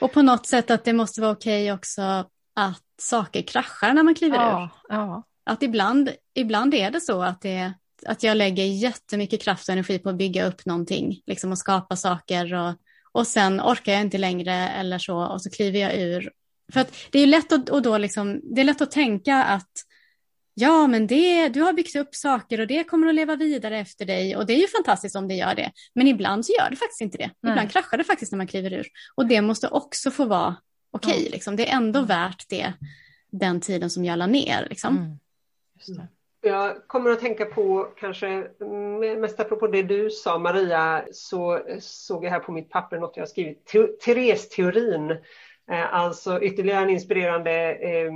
Och 0.00 0.12
på 0.12 0.22
något 0.22 0.46
sätt 0.46 0.70
att 0.70 0.84
det 0.84 0.92
måste 0.92 1.20
vara 1.20 1.32
okej 1.32 1.72
också 1.72 2.02
att 2.54 2.82
saker 2.98 3.42
kraschar 3.42 3.92
när 3.92 4.02
man 4.02 4.14
kliver 4.14 4.36
ja, 4.36 4.62
ur. 4.62 4.94
Ja. 4.94 5.22
Att 5.44 5.62
ibland, 5.62 6.10
ibland 6.34 6.74
är 6.74 6.90
det 6.90 7.00
så 7.00 7.22
att 7.22 7.40
det 7.40 7.72
att 8.06 8.22
jag 8.22 8.36
lägger 8.36 8.64
jättemycket 8.64 9.42
kraft 9.42 9.68
och 9.68 9.72
energi 9.72 9.98
på 9.98 10.08
att 10.08 10.16
bygga 10.16 10.46
upp 10.46 10.66
någonting, 10.66 11.20
liksom 11.26 11.52
att 11.52 11.58
skapa 11.58 11.96
saker 11.96 12.54
och, 12.54 12.74
och 13.12 13.26
sen 13.26 13.60
orkar 13.60 13.92
jag 13.92 14.00
inte 14.00 14.18
längre 14.18 14.52
eller 14.52 14.98
så 14.98 15.18
och 15.18 15.42
så 15.42 15.50
kliver 15.50 15.80
jag 15.80 15.94
ur. 15.98 16.32
För 16.72 16.80
att 16.80 16.92
det 17.10 17.18
är 17.18 17.26
lätt 17.26 17.52
att, 17.52 17.68
och 17.68 17.82
då 17.82 17.98
liksom, 17.98 18.40
det 18.54 18.60
är 18.60 18.64
lätt 18.64 18.80
att 18.80 18.90
tänka 18.90 19.44
att 19.44 19.70
ja, 20.54 20.86
men 20.86 21.06
det, 21.06 21.48
du 21.48 21.60
har 21.60 21.72
byggt 21.72 21.96
upp 21.96 22.14
saker 22.14 22.60
och 22.60 22.66
det 22.66 22.84
kommer 22.84 23.06
att 23.06 23.14
leva 23.14 23.36
vidare 23.36 23.78
efter 23.78 24.06
dig 24.06 24.36
och 24.36 24.46
det 24.46 24.52
är 24.52 24.60
ju 24.60 24.68
fantastiskt 24.68 25.16
om 25.16 25.28
det 25.28 25.34
gör 25.34 25.54
det. 25.54 25.72
Men 25.94 26.06
ibland 26.06 26.46
så 26.46 26.52
gör 26.58 26.70
det 26.70 26.76
faktiskt 26.76 27.00
inte 27.00 27.18
det. 27.18 27.30
Nej. 27.40 27.52
Ibland 27.52 27.70
kraschar 27.70 27.98
det 27.98 28.04
faktiskt 28.04 28.32
när 28.32 28.36
man 28.36 28.46
kliver 28.46 28.72
ur 28.72 28.86
och 29.14 29.26
det 29.26 29.40
måste 29.40 29.68
också 29.68 30.10
få 30.10 30.24
vara 30.24 30.56
okej. 30.90 31.12
Okay, 31.12 31.24
ja. 31.24 31.30
liksom. 31.32 31.56
Det 31.56 31.70
är 31.70 31.76
ändå 31.76 32.02
värt 32.02 32.48
det, 32.48 32.72
den 33.30 33.60
tiden 33.60 33.90
som 33.90 34.04
jag 34.04 34.18
la 34.18 34.26
ner. 34.26 34.66
Liksom. 34.70 34.96
Mm. 34.96 35.18
Jag 36.46 36.86
kommer 36.86 37.10
att 37.10 37.20
tänka 37.20 37.44
på, 37.44 37.88
kanske 37.96 38.48
mest 39.18 39.40
apropå 39.40 39.66
det 39.66 39.82
du 39.82 40.10
sa 40.10 40.38
Maria, 40.38 41.04
så 41.12 41.60
såg 41.80 42.24
jag 42.24 42.30
här 42.30 42.40
på 42.40 42.52
mitt 42.52 42.70
papper 42.70 42.98
något 42.98 43.16
jag 43.16 43.22
har 43.22 43.26
skrivit, 43.26 43.66
Therese-teorin. 44.04 45.10
Eh, 45.70 45.94
alltså 45.94 46.42
ytterligare 46.42 46.82
en 46.82 46.90
inspirerande 46.90 47.74
eh, 47.74 48.12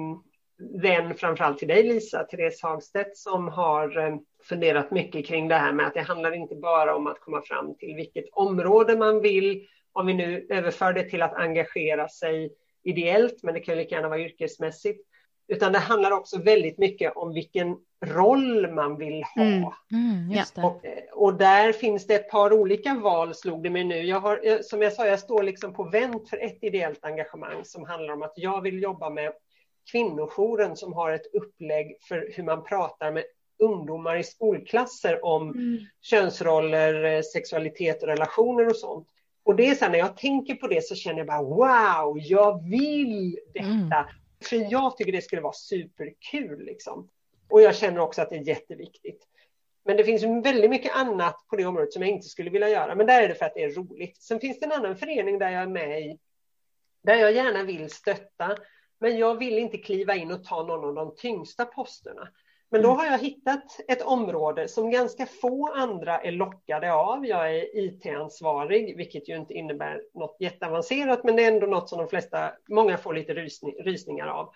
vän 0.83 1.14
framförallt 1.14 1.59
till 1.59 1.68
dig 1.68 1.83
Lisa, 1.83 2.24
Therese 2.24 2.62
Hagstedt, 2.62 3.16
som 3.16 3.49
har 3.49 3.99
eh, 3.99 4.16
funderat 4.49 4.91
mycket 4.91 5.26
kring 5.26 5.49
det 5.49 5.55
här 5.55 5.72
med 5.72 5.87
att 5.87 5.95
det 5.95 6.01
handlar 6.01 6.33
inte 6.33 6.55
bara 6.55 6.97
om 6.97 7.07
att 7.07 7.20
komma 7.20 7.43
fram 7.43 7.74
till 7.74 7.95
vilket 7.95 8.28
område 8.33 8.97
man 8.97 9.20
vill, 9.20 9.66
om 9.93 10.07
vi 10.07 10.14
nu 10.14 10.47
överför 10.51 10.93
det 10.93 11.11
till 11.11 11.22
att 11.22 11.35
engagera 11.35 12.09
sig 12.09 12.53
ideellt, 12.83 13.43
men 13.43 13.55
det 13.55 13.61
kan 13.61 13.76
lika 13.76 13.95
gärna 13.95 14.09
vara 14.09 14.20
yrkesmässigt, 14.20 15.09
utan 15.51 15.72
det 15.72 15.78
handlar 15.78 16.11
också 16.11 16.38
väldigt 16.38 16.78
mycket 16.78 17.16
om 17.16 17.34
vilken 17.34 17.76
roll 18.05 18.70
man 18.70 18.96
vill 18.96 19.24
ha. 19.24 19.42
Mm. 19.42 19.64
Mm, 19.92 20.44
och, 20.64 20.82
och, 21.12 21.34
där 21.34 21.72
finns 21.72 22.07
det 22.07 22.14
ett 22.14 22.30
par 22.30 22.53
olika 22.53 22.94
val, 22.94 23.34
slog 23.34 23.62
det 23.62 23.70
mig 23.70 23.84
nu. 23.84 24.03
Jag 24.03 24.20
har, 24.20 24.62
som 24.62 24.82
jag 24.82 24.92
sa, 24.92 25.07
jag 25.07 25.18
står 25.18 25.42
liksom 25.42 25.74
på 25.74 25.84
vänt 25.84 26.28
för 26.28 26.36
ett 26.36 26.59
ideellt 26.61 27.05
engagemang 27.05 27.64
som 27.64 27.84
handlar 27.84 28.14
om 28.14 28.22
att 28.22 28.32
jag 28.36 28.61
vill 28.62 28.82
jobba 28.82 29.11
med 29.11 29.32
kvinnojouren 29.92 30.76
som 30.76 30.92
har 30.92 31.12
ett 31.12 31.34
upplägg 31.34 31.96
för 32.09 32.32
hur 32.36 32.42
man 32.42 32.64
pratar 32.64 33.12
med 33.12 33.24
ungdomar 33.59 34.16
i 34.16 34.22
skolklasser 34.22 35.24
om 35.24 35.51
mm. 35.51 35.78
könsroller, 36.03 37.22
sexualitet 37.22 38.03
och 38.03 38.09
relationer 38.09 38.66
och 38.66 38.76
sånt. 38.76 39.09
Och 39.44 39.57
det 39.57 39.66
är 39.66 39.74
så 39.74 39.84
här, 39.84 39.92
när 39.92 39.98
jag 39.98 40.16
tänker 40.16 40.55
på 40.55 40.66
det 40.66 40.84
så 40.84 40.94
känner 40.94 41.18
jag 41.18 41.26
bara 41.26 41.42
wow, 41.42 42.18
jag 42.22 42.70
vill 42.70 43.38
detta. 43.55 43.66
Mm. 43.66 44.20
För 44.45 44.72
jag 44.72 44.97
tycker 44.97 45.12
det 45.12 45.22
skulle 45.22 45.43
vara 45.43 45.53
superkul 45.53 46.64
liksom. 46.64 47.11
Och 47.49 47.62
jag 47.62 47.76
känner 47.76 48.01
också 48.01 48.22
att 48.22 48.30
det 48.30 48.36
är 48.36 48.49
jätteviktigt. 48.49 49.26
Men 49.84 49.97
det 49.97 50.05
finns 50.05 50.22
väldigt 50.22 50.70
mycket 50.70 50.97
annat 50.97 51.47
på 51.49 51.57
det 51.57 51.66
området 51.66 51.93
som 51.93 52.03
jag 52.03 52.11
inte 52.11 52.28
skulle 52.28 52.51
vilja 52.51 52.68
göra. 52.68 52.95
Men 52.95 53.07
där 53.07 53.22
är 53.22 53.28
det 53.28 53.34
för 53.34 53.47
att 53.47 53.55
det 53.55 53.62
är 53.62 53.70
roligt. 53.70 54.22
Sen 54.22 54.41
finns 54.41 54.61
det 54.61 54.66
en 54.66 54.72
annan 54.72 54.97
förening 54.97 55.38
där 55.38 55.51
jag 55.51 55.62
är 55.62 55.66
med 55.66 56.01
i, 56.01 56.18
där 57.03 57.14
jag 57.14 57.32
gärna 57.32 57.62
vill 57.62 57.91
stötta. 57.91 58.57
Men 58.99 59.18
jag 59.18 59.38
vill 59.38 59.59
inte 59.59 59.78
kliva 59.78 60.14
in 60.14 60.32
och 60.32 60.45
ta 60.45 60.62
någon 60.62 60.84
av 60.84 60.95
de 60.95 61.14
tyngsta 61.16 61.64
posterna. 61.64 62.28
Men 62.71 62.83
då 62.83 62.89
mm. 62.89 62.99
har 62.99 63.07
jag 63.07 63.18
hittat 63.18 63.81
ett 63.89 64.03
område 64.03 64.68
som 64.68 64.91
ganska 64.91 65.27
få 65.27 65.73
andra 65.73 66.21
är 66.21 66.33
lockade 66.33 66.93
av. 66.93 67.27
Jag 67.27 67.57
är 67.57 67.79
IT-ansvarig, 67.79 68.97
vilket 68.97 69.29
ju 69.29 69.37
inte 69.37 69.55
innebär 69.55 70.03
något 70.14 70.37
jätteavancerat, 70.41 71.25
men 71.25 71.37
det 71.37 71.45
är 71.45 71.53
ändå 71.53 71.66
något 71.66 71.89
som 71.89 71.99
de 71.99 72.09
flesta, 72.09 72.53
många 72.68 72.99
får 72.99 73.14
lite 73.14 73.35
rysning, 73.35 73.75
rysningar 73.85 74.27
av. 74.27 74.53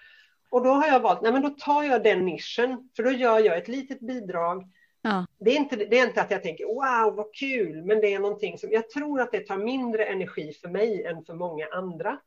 Och 0.50 0.64
då 0.64 0.70
har 0.70 0.86
jag 0.86 1.00
valt, 1.00 1.22
nej 1.22 1.32
men 1.32 1.42
då 1.42 1.48
tar 1.48 1.82
jag 1.82 2.02
den 2.02 2.26
nischen, 2.26 2.88
för 2.96 3.02
då 3.02 3.10
gör 3.10 3.38
jag 3.38 3.58
ett 3.58 3.68
litet 3.68 4.00
bidrag. 4.00 4.64
Ja. 5.02 5.26
Det, 5.38 5.50
är 5.50 5.56
inte, 5.56 5.76
det 5.76 5.98
är 5.98 6.06
inte 6.06 6.22
att 6.22 6.30
jag 6.30 6.42
tänker 6.42 6.64
wow 6.64 7.16
vad 7.16 7.34
kul, 7.34 7.84
men 7.84 8.00
det 8.00 8.14
är 8.14 8.18
någonting 8.18 8.58
som 8.58 8.70
jag 8.72 8.90
tror 8.90 9.20
att 9.20 9.32
det 9.32 9.40
tar 9.40 9.56
mindre 9.56 10.04
energi 10.04 10.52
för 10.52 10.68
mig 10.68 11.04
än 11.04 11.24
för 11.24 11.34
många 11.34 11.66
andra. 11.72 12.18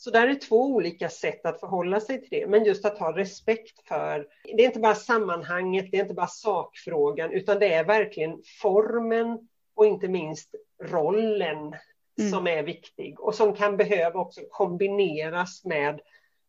Så 0.00 0.10
där 0.10 0.28
är 0.28 0.34
två 0.34 0.66
olika 0.66 1.08
sätt 1.08 1.46
att 1.46 1.60
förhålla 1.60 2.00
sig 2.00 2.20
till 2.20 2.30
det, 2.30 2.46
men 2.46 2.64
just 2.64 2.84
att 2.84 2.98
ha 2.98 3.16
respekt 3.16 3.88
för, 3.88 4.26
det 4.44 4.62
är 4.62 4.66
inte 4.66 4.80
bara 4.80 4.94
sammanhanget, 4.94 5.90
det 5.90 5.96
är 5.96 6.02
inte 6.02 6.14
bara 6.14 6.26
sakfrågan, 6.26 7.32
utan 7.32 7.58
det 7.58 7.72
är 7.74 7.84
verkligen 7.84 8.42
formen 8.62 9.48
och 9.74 9.86
inte 9.86 10.08
minst 10.08 10.54
rollen 10.82 11.74
mm. 12.18 12.30
som 12.30 12.46
är 12.46 12.62
viktig 12.62 13.20
och 13.20 13.34
som 13.34 13.54
kan 13.54 13.76
behöva 13.76 14.20
också 14.20 14.40
kombineras 14.50 15.64
med, 15.64 16.00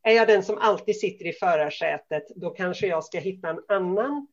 är 0.04 0.14
jag 0.14 0.28
den 0.28 0.44
som 0.44 0.58
alltid 0.58 1.00
sitter 1.00 1.28
i 1.28 1.34
förarsätet, 1.34 2.24
då 2.36 2.50
kanske 2.50 2.88
jag 2.88 3.04
ska 3.04 3.20
hitta 3.20 3.50
en 3.50 3.64
annan 3.68 4.28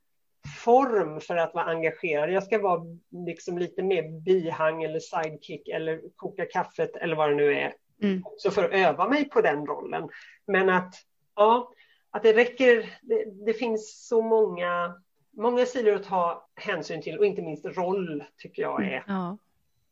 form 0.64 1.20
för 1.20 1.36
att 1.36 1.54
vara 1.54 1.64
engagerad. 1.64 2.32
Jag 2.32 2.42
ska 2.42 2.58
vara 2.58 2.82
liksom 3.26 3.58
lite 3.58 3.82
mer 3.82 4.20
bihang 4.20 4.82
eller 4.82 5.00
sidekick 5.00 5.68
eller 5.68 6.00
koka 6.16 6.44
kaffet 6.44 6.96
eller 6.96 7.16
vad 7.16 7.28
det 7.28 7.34
nu 7.34 7.54
är 7.54 7.74
Mm. 8.02 8.22
Så 8.36 8.50
för 8.50 8.64
att 8.64 8.72
öva 8.72 9.08
mig 9.08 9.28
på 9.28 9.40
den 9.40 9.66
rollen. 9.66 10.08
Men 10.46 10.70
att, 10.70 10.94
ja, 11.34 11.72
att 12.10 12.22
det 12.22 12.32
räcker, 12.32 12.98
det, 13.02 13.44
det 13.46 13.52
finns 13.52 14.06
så 14.08 14.22
många, 14.22 14.94
många 15.36 15.66
sidor 15.66 15.94
att 15.94 16.04
ta 16.04 16.48
hänsyn 16.54 17.02
till 17.02 17.18
och 17.18 17.26
inte 17.26 17.42
minst 17.42 17.64
roll 17.64 18.24
tycker 18.38 18.62
jag 18.62 18.84
är 18.84 19.04
ja. 19.06 19.38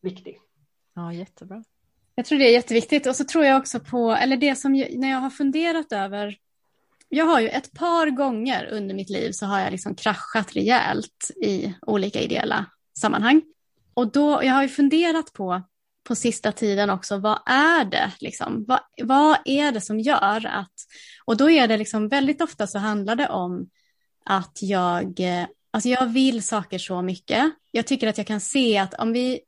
viktig. 0.01 0.41
Ja, 0.95 1.13
jättebra. 1.13 1.65
Jag 2.15 2.27
tror 2.27 2.39
det 2.39 2.49
är 2.49 2.53
jätteviktigt 2.53 3.07
och 3.07 3.17
så 3.17 3.25
tror 3.25 3.45
jag 3.45 3.61
också 3.61 3.81
på, 3.81 4.11
eller 4.11 4.37
det 4.37 4.57
som 4.57 4.75
jag, 4.75 4.99
när 4.99 5.11
jag 5.11 5.19
har 5.19 5.31
funderat 5.31 5.93
över 5.93 6.39
jag 7.09 7.25
har 7.25 7.41
ju 7.41 7.49
ett 7.49 7.73
par 7.73 8.11
gånger 8.11 8.69
under 8.73 8.95
mitt 8.95 9.11
liv 9.11 9.33
så 9.33 9.47
har 9.47 9.61
jag 9.61 9.73
liksom 9.73 9.95
kraschat 9.95 10.57
rejält 10.57 11.31
i 11.43 11.75
olika 11.87 12.21
ideella 12.21 12.67
sammanhang. 12.99 13.43
Och 13.95 14.13
då, 14.13 14.41
jag 14.45 14.55
har 14.55 14.63
ju 14.63 14.69
funderat 14.69 15.33
på 15.33 15.63
på 16.05 16.15
sista 16.15 16.53
tiden 16.53 16.91
också, 16.91 17.19
vad 17.19 17.39
är 17.47 17.85
det? 17.85 18.13
Liksom? 18.21 18.65
Vad, 18.69 18.81
vad 19.03 19.37
är 19.45 19.73
det 19.73 19.81
som 19.81 20.01
gör 20.01 20.47
att... 20.47 20.73
Och 21.25 21.37
då 21.37 21.51
är 21.51 21.69
det 21.69 21.77
liksom 21.77 22.09
väldigt 22.09 22.41
ofta 22.41 22.67
så 22.67 22.79
handlar 22.79 23.17
det 23.17 23.29
om 23.29 23.69
att 24.25 24.59
jag, 24.61 25.21
eh, 25.21 25.47
alltså 25.71 25.89
jag 25.89 26.07
vill 26.07 26.43
saker 26.43 26.79
så 26.79 27.03
mycket. 27.03 27.53
Jag 27.71 27.87
tycker 27.87 28.09
att 28.09 28.19
jag 28.19 28.27
kan 28.27 28.41
se 28.41 28.79
att 28.79 28.95
om 28.95 29.13
vi, 29.13 29.41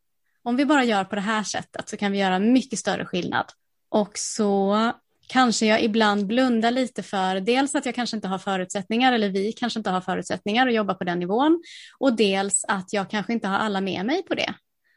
om 0.43 0.57
vi 0.57 0.65
bara 0.65 0.85
gör 0.85 1.05
på 1.05 1.15
det 1.15 1.21
här 1.21 1.43
sättet 1.43 1.89
så 1.89 1.97
kan 1.97 2.13
vi 2.13 2.19
göra 2.19 2.39
mycket 2.39 2.79
större 2.79 3.07
skillnad. 3.07 3.45
Och 3.89 4.11
så 4.15 4.93
kanske 5.29 5.67
jag 5.67 5.83
ibland 5.83 6.27
blundar 6.27 6.71
lite 6.71 7.03
för 7.03 7.41
dels 7.41 7.75
att 7.75 7.87
jag 7.87 7.95
kanske 7.95 8.17
inte 8.17 8.29
har 8.29 8.39
förutsättningar 8.39 9.13
eller 9.13 9.29
vi 9.29 9.53
kanske 9.53 9.81
inte 9.81 9.91
har 9.91 10.01
förutsättningar 10.01 10.67
att 10.67 10.75
jobba 10.75 10.95
på 10.95 11.05
den 11.05 11.19
nivån 11.19 11.63
och 11.99 12.17
dels 12.17 12.65
att 12.69 12.93
jag 12.93 13.11
kanske 13.11 13.33
inte 13.33 13.49
har 13.49 13.59
alla 13.59 13.81
med 13.81 14.07
mig 14.07 14.23
på 14.23 14.35
det 14.35 14.55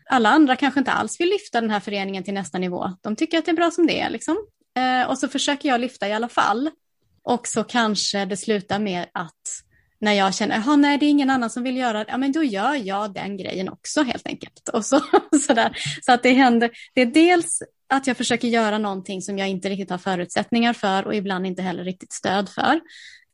alla 0.10 0.30
andra 0.30 0.55
kanske 0.55 0.80
inte 0.80 0.91
alls 0.91 1.20
vill 1.20 1.30
lyfta 1.30 1.62
den 1.62 1.70
här 1.70 1.80
föreningen 1.80 2.24
till 2.24 2.34
nästa 2.34 2.57
nivå. 2.57 2.91
De 3.01 3.16
tycker 3.16 3.38
att 3.38 3.45
det 3.45 3.51
är 3.51 3.55
bra 3.55 3.72
som 3.72 3.88
det 3.88 3.99
är. 3.99 4.10
Liksom. 4.10 4.38
Eh, 4.78 5.10
och 5.10 5.18
så 5.18 5.28
försöker 5.28 5.70
jag 5.70 5.82
lyfta 5.82 6.07
i 6.07 6.14
alla 6.14 6.30
fall. 6.30 6.70
Och 7.24 7.47
så 7.47 7.64
kanske 7.64 8.26
det 8.26 8.38
slutar 8.38 8.80
med 8.80 9.05
att 9.14 9.64
när 10.01 10.14
jag 10.14 10.36
känner, 10.36 10.57
att 10.57 10.99
det 10.99 11.05
är 11.05 11.10
ingen 11.10 11.30
annan 11.30 11.49
som 11.49 11.64
vill 11.64 11.78
göra 11.78 11.97
det, 11.97 12.05
ja 12.07 12.18
men 12.18 12.32
då 12.32 12.43
gör 12.43 12.76
jag 12.76 13.14
den 13.14 13.38
grejen 13.38 13.70
också 13.70 14.03
helt 14.03 14.28
enkelt. 14.28 14.70
Och 14.74 14.86
så, 14.86 14.99
så, 15.47 15.53
där. 15.53 15.78
så 16.01 16.12
att 16.12 16.24
det 16.24 16.34
händer, 16.34 16.70
det 16.93 17.01
är 17.01 17.05
dels 17.05 17.64
att 17.89 18.07
jag 18.07 18.18
försöker 18.18 18.47
göra 18.47 18.78
någonting 18.78 19.22
som 19.22 19.38
jag 19.38 19.49
inte 19.49 19.70
riktigt 19.70 19.89
har 19.89 19.97
förutsättningar 19.97 20.74
för 20.74 21.07
och 21.07 21.16
ibland 21.16 21.45
inte 21.45 21.62
heller 21.62 21.84
riktigt 21.84 22.14
stöd 22.14 22.49
för. 22.49 22.80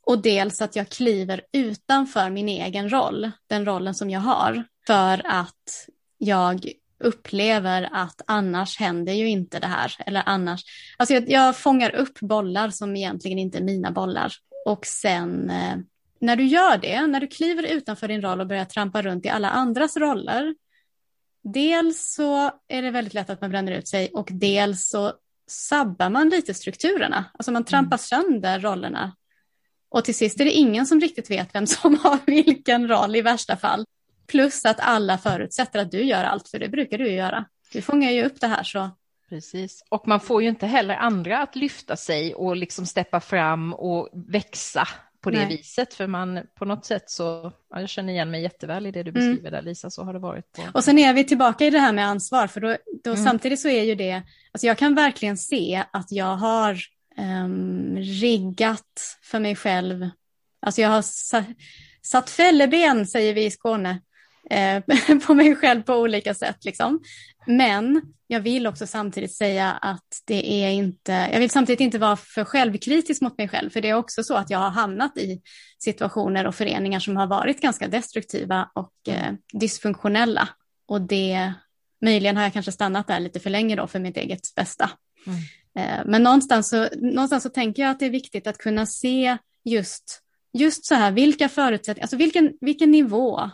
Och 0.05 0.21
dels 0.21 0.61
att 0.61 0.75
jag 0.75 0.89
kliver 0.89 1.41
utanför 1.53 2.29
min 2.29 2.49
egen 2.49 2.89
roll, 2.89 3.31
den 3.47 3.65
rollen 3.65 3.95
som 3.95 4.09
jag 4.09 4.19
har, 4.19 4.63
för 4.87 5.21
att 5.25 5.87
jag 6.17 6.71
upplever 6.99 7.89
att 7.91 8.21
annars 8.27 8.79
händer 8.79 9.13
ju 9.13 9.27
inte 9.27 9.59
det 9.59 9.67
här. 9.67 9.95
Eller 10.05 10.23
annars, 10.25 10.63
alltså 10.97 11.13
jag, 11.13 11.29
jag 11.29 11.57
fångar 11.57 11.95
upp 11.95 12.19
bollar 12.19 12.69
som 12.69 12.95
egentligen 12.95 13.39
inte 13.39 13.57
är 13.57 13.63
mina 13.63 13.91
bollar. 13.91 14.33
Och 14.65 14.85
sen 14.85 15.49
eh, 15.49 15.77
när 16.19 16.35
du 16.35 16.43
gör 16.43 16.77
det, 16.77 17.07
när 17.07 17.19
du 17.19 17.27
kliver 17.27 17.63
utanför 17.63 18.07
din 18.07 18.21
roll 18.21 18.41
och 18.41 18.47
börjar 18.47 18.65
trampa 18.65 19.01
runt 19.01 19.25
i 19.25 19.29
alla 19.29 19.49
andras 19.49 19.97
roller, 19.97 20.55
dels 21.43 22.13
så 22.13 22.51
är 22.67 22.81
det 22.81 22.91
väldigt 22.91 23.13
lätt 23.13 23.29
att 23.29 23.41
man 23.41 23.49
bränner 23.49 23.71
ut 23.71 23.87
sig 23.87 24.09
och 24.13 24.29
dels 24.31 24.89
så 24.89 25.13
sabbar 25.47 26.09
man 26.09 26.29
lite 26.29 26.53
strukturerna. 26.53 27.25
Alltså 27.33 27.51
man 27.51 27.65
trampar 27.65 27.97
mm. 27.97 27.97
sönder 27.97 28.59
rollerna. 28.59 29.15
Och 29.89 30.05
till 30.05 30.15
sist 30.15 30.39
är 30.39 30.45
det 30.45 30.51
ingen 30.51 30.85
som 30.85 31.01
riktigt 31.01 31.31
vet 31.31 31.55
vem 31.55 31.67
som 31.67 31.99
har 31.99 32.19
vilken 32.25 32.87
roll 32.87 33.15
i 33.15 33.21
värsta 33.21 33.57
fall. 33.57 33.85
Plus 34.27 34.65
att 34.65 34.79
alla 34.79 35.17
förutsätter 35.17 35.79
att 35.79 35.91
du 35.91 36.03
gör 36.03 36.23
allt, 36.23 36.47
för 36.47 36.59
det 36.59 36.69
brukar 36.69 36.97
du 36.97 37.11
göra. 37.11 37.45
Du 37.71 37.81
fångar 37.81 38.11
ju 38.11 38.25
upp 38.25 38.41
det 38.41 38.47
här 38.47 38.63
så. 38.63 38.89
Precis, 39.29 39.83
och 39.89 40.07
man 40.07 40.19
får 40.19 40.41
ju 40.41 40.49
inte 40.49 40.65
heller 40.65 40.95
andra 40.95 41.39
att 41.41 41.55
lyfta 41.55 41.95
sig 41.95 42.35
och 42.35 42.55
liksom 42.55 42.85
steppa 42.85 43.19
fram 43.19 43.73
och 43.73 44.09
växa 44.13 44.87
på 45.21 45.31
det 45.31 45.37
Nej. 45.37 45.57
viset, 45.57 45.93
för 45.93 46.07
man 46.07 46.41
på 46.55 46.65
något 46.65 46.85
sätt 46.85 47.09
så, 47.09 47.51
ja, 47.69 47.79
jag 47.79 47.89
känner 47.89 48.13
igen 48.13 48.31
mig 48.31 48.41
jätteväl 48.41 48.85
i 48.85 48.91
det 48.91 49.03
du 49.03 49.09
mm. 49.09 49.13
beskriver 49.13 49.49
mm. 49.49 49.51
där 49.51 49.61
Lisa, 49.61 49.89
så 49.89 50.03
har 50.03 50.13
det 50.13 50.19
varit. 50.19 50.51
På. 50.51 50.61
Och 50.73 50.83
sen 50.83 50.99
är 50.99 51.13
vi 51.13 51.23
tillbaka 51.23 51.65
i 51.65 51.69
det 51.69 51.79
här 51.79 51.93
med 51.93 52.07
ansvar, 52.07 52.47
för 52.47 52.61
då, 52.61 52.77
då 53.03 53.11
mm. 53.11 53.23
samtidigt 53.23 53.59
så 53.59 53.67
är 53.67 53.83
ju 53.83 53.95
det, 53.95 54.21
alltså 54.51 54.67
jag 54.67 54.77
kan 54.77 54.95
verkligen 54.95 55.37
se 55.37 55.83
att 55.93 56.11
jag 56.11 56.35
har 56.35 56.79
um, 57.17 57.97
riggat 57.97 59.17
för 59.23 59.39
mig 59.39 59.55
själv, 59.55 60.09
alltså 60.61 60.81
jag 60.81 60.89
har 60.89 61.03
satt 62.01 62.29
fälleben, 62.29 63.07
säger 63.07 63.33
vi 63.33 63.45
i 63.45 63.51
Skåne, 63.51 64.01
på 65.27 65.33
mig 65.33 65.55
själv 65.55 65.81
på 65.81 65.93
olika 65.93 66.33
sätt. 66.33 66.65
Liksom. 66.65 66.99
Men 67.45 68.01
jag 68.27 68.39
vill 68.39 68.67
också 68.67 68.87
samtidigt 68.87 69.35
säga 69.35 69.71
att 69.71 70.21
det 70.25 70.63
är 70.63 70.69
inte, 70.69 71.29
jag 71.31 71.39
vill 71.39 71.49
samtidigt 71.49 71.79
inte 71.79 71.97
vara 71.97 72.15
för 72.15 72.43
självkritisk 72.43 73.21
mot 73.21 73.37
mig 73.37 73.47
själv, 73.47 73.69
för 73.69 73.81
det 73.81 73.89
är 73.89 73.93
också 73.93 74.23
så 74.23 74.35
att 74.35 74.49
jag 74.49 74.59
har 74.59 74.69
hamnat 74.69 75.17
i 75.17 75.41
situationer 75.79 76.47
och 76.47 76.55
föreningar 76.55 76.99
som 76.99 77.17
har 77.17 77.27
varit 77.27 77.61
ganska 77.61 77.87
destruktiva 77.87 78.69
och 78.73 78.93
eh, 79.07 79.33
dysfunktionella. 79.53 80.49
Och 80.87 81.01
det, 81.01 81.53
möjligen 82.01 82.37
har 82.37 82.43
jag 82.43 82.53
kanske 82.53 82.71
stannat 82.71 83.07
där 83.07 83.19
lite 83.19 83.39
för 83.39 83.49
länge 83.49 83.75
då 83.75 83.87
för 83.87 83.99
mitt 83.99 84.17
eget 84.17 84.55
bästa. 84.55 84.89
Mm. 85.27 85.39
Eh, 85.79 86.05
men 86.05 86.23
någonstans 86.23 86.69
så, 86.69 86.89
någonstans 86.95 87.43
så 87.43 87.49
tänker 87.49 87.81
jag 87.83 87.91
att 87.91 87.99
det 87.99 88.05
är 88.05 88.09
viktigt 88.09 88.47
att 88.47 88.57
kunna 88.57 88.85
se 88.85 89.37
just, 89.63 90.21
just 90.53 90.85
så 90.85 90.95
här, 90.95 91.11
vilka 91.11 91.49
förutsättningar, 91.49 92.03
alltså 92.03 92.17
vilken, 92.17 92.53
vilken 92.61 92.91
nivå, 92.91 93.49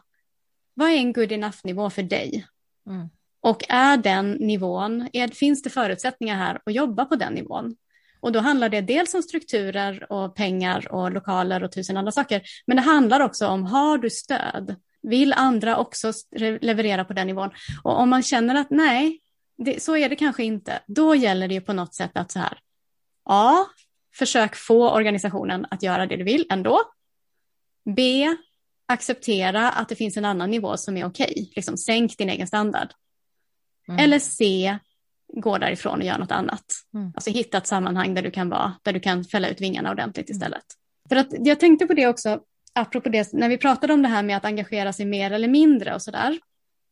vad 0.74 0.89
är 0.89 0.95
en 0.95 1.13
good 1.13 1.32
enough 1.32 1.57
nivå 1.63 1.89
för 1.89 2.03
dig? 2.03 2.47
Mm. 2.88 3.09
Och 3.41 3.63
är 3.69 3.97
den 3.97 4.32
nivån, 4.32 5.09
är, 5.13 5.28
finns 5.28 5.61
det 5.63 5.69
förutsättningar 5.69 6.36
här 6.36 6.61
att 6.65 6.74
jobba 6.74 7.05
på 7.05 7.15
den 7.15 7.34
nivån? 7.34 7.76
Och 8.19 8.32
då 8.32 8.39
handlar 8.39 8.69
det 8.69 8.82
dels 8.82 9.13
om 9.13 9.24
strukturer 9.24 10.11
och 10.11 10.36
pengar 10.36 10.91
och 10.91 11.11
lokaler 11.11 11.63
och 11.63 11.72
tusen 11.72 11.97
andra 11.97 12.11
saker. 12.11 12.41
Men 12.67 12.78
det 12.78 12.84
handlar 12.84 13.19
också 13.19 13.47
om, 13.47 13.65
har 13.65 13.97
du 13.97 14.09
stöd? 14.09 14.76
Vill 15.01 15.34
andra 15.34 15.78
också 15.78 16.13
leverera 16.61 17.05
på 17.05 17.13
den 17.13 17.28
nivån? 17.28 17.49
Och 17.84 17.99
om 17.99 18.09
man 18.09 18.24
känner 18.24 18.55
att 18.55 18.69
nej, 18.69 19.19
det, 19.57 19.84
så 19.84 19.97
är 19.97 20.09
det 20.09 20.15
kanske 20.15 20.43
inte, 20.43 20.80
då 20.88 21.15
gäller 21.15 21.47
det 21.47 21.53
ju 21.53 21.61
på 21.61 21.74
något 21.74 21.95
sätt 21.95 22.11
att 22.13 22.32
så 22.32 22.39
här, 22.39 22.59
A. 23.24 23.55
Försök 24.15 24.55
få 24.55 24.91
organisationen 24.91 25.65
att 25.69 25.84
göra 25.84 26.05
det 26.05 26.17
du 26.17 26.24
vill 26.24 26.45
ändå. 26.49 26.82
B. 27.95 28.28
Acceptera 28.92 29.72
att 29.72 29.89
det 29.89 29.96
finns 29.96 30.18
en 30.18 30.26
annan 30.26 30.52
nivå 30.52 30.78
som 30.78 30.98
är 30.98 31.06
okej. 31.06 31.32
Okay. 31.32 31.48
Liksom, 31.56 31.78
sänk 31.78 32.18
din 32.18 32.30
egen 32.30 32.48
standard. 32.48 32.88
Mm. 33.88 34.04
Eller 34.04 34.20
C. 34.20 34.78
Gå 35.34 35.58
därifrån 35.58 36.00
och 36.00 36.06
göra 36.06 36.18
något 36.18 36.32
annat. 36.32 36.66
Mm. 36.94 37.12
Alltså 37.16 37.30
hitta 37.30 37.58
ett 37.58 37.68
sammanhang 37.68 38.14
där 38.14 38.22
du 38.22 38.32
kan 38.32 38.50
vara, 38.50 38.74
där 38.84 38.94
du 38.94 39.00
kan 39.00 39.24
fälla 39.24 39.50
ut 39.50 39.62
vingarna 39.62 39.92
ordentligt 39.92 40.30
mm. 40.30 40.38
istället. 40.38 40.64
För 41.10 41.16
att 41.16 41.28
jag 41.39 41.60
tänkte 41.60 41.86
på 41.86 41.94
det 41.94 42.08
också, 42.08 42.39
apropå 42.74 43.10
det, 43.10 43.34
när 43.34 43.50
vi 43.50 43.58
pratade 43.58 43.94
om 43.94 44.02
det 44.02 44.08
här 44.08 44.24
med 44.24 44.38
att 44.38 44.46
engagera 44.46 44.94
sig 44.94 45.06
mer 45.06 45.32
eller 45.32 45.48
mindre 45.48 45.96
och 45.96 46.02
sådär 46.02 46.38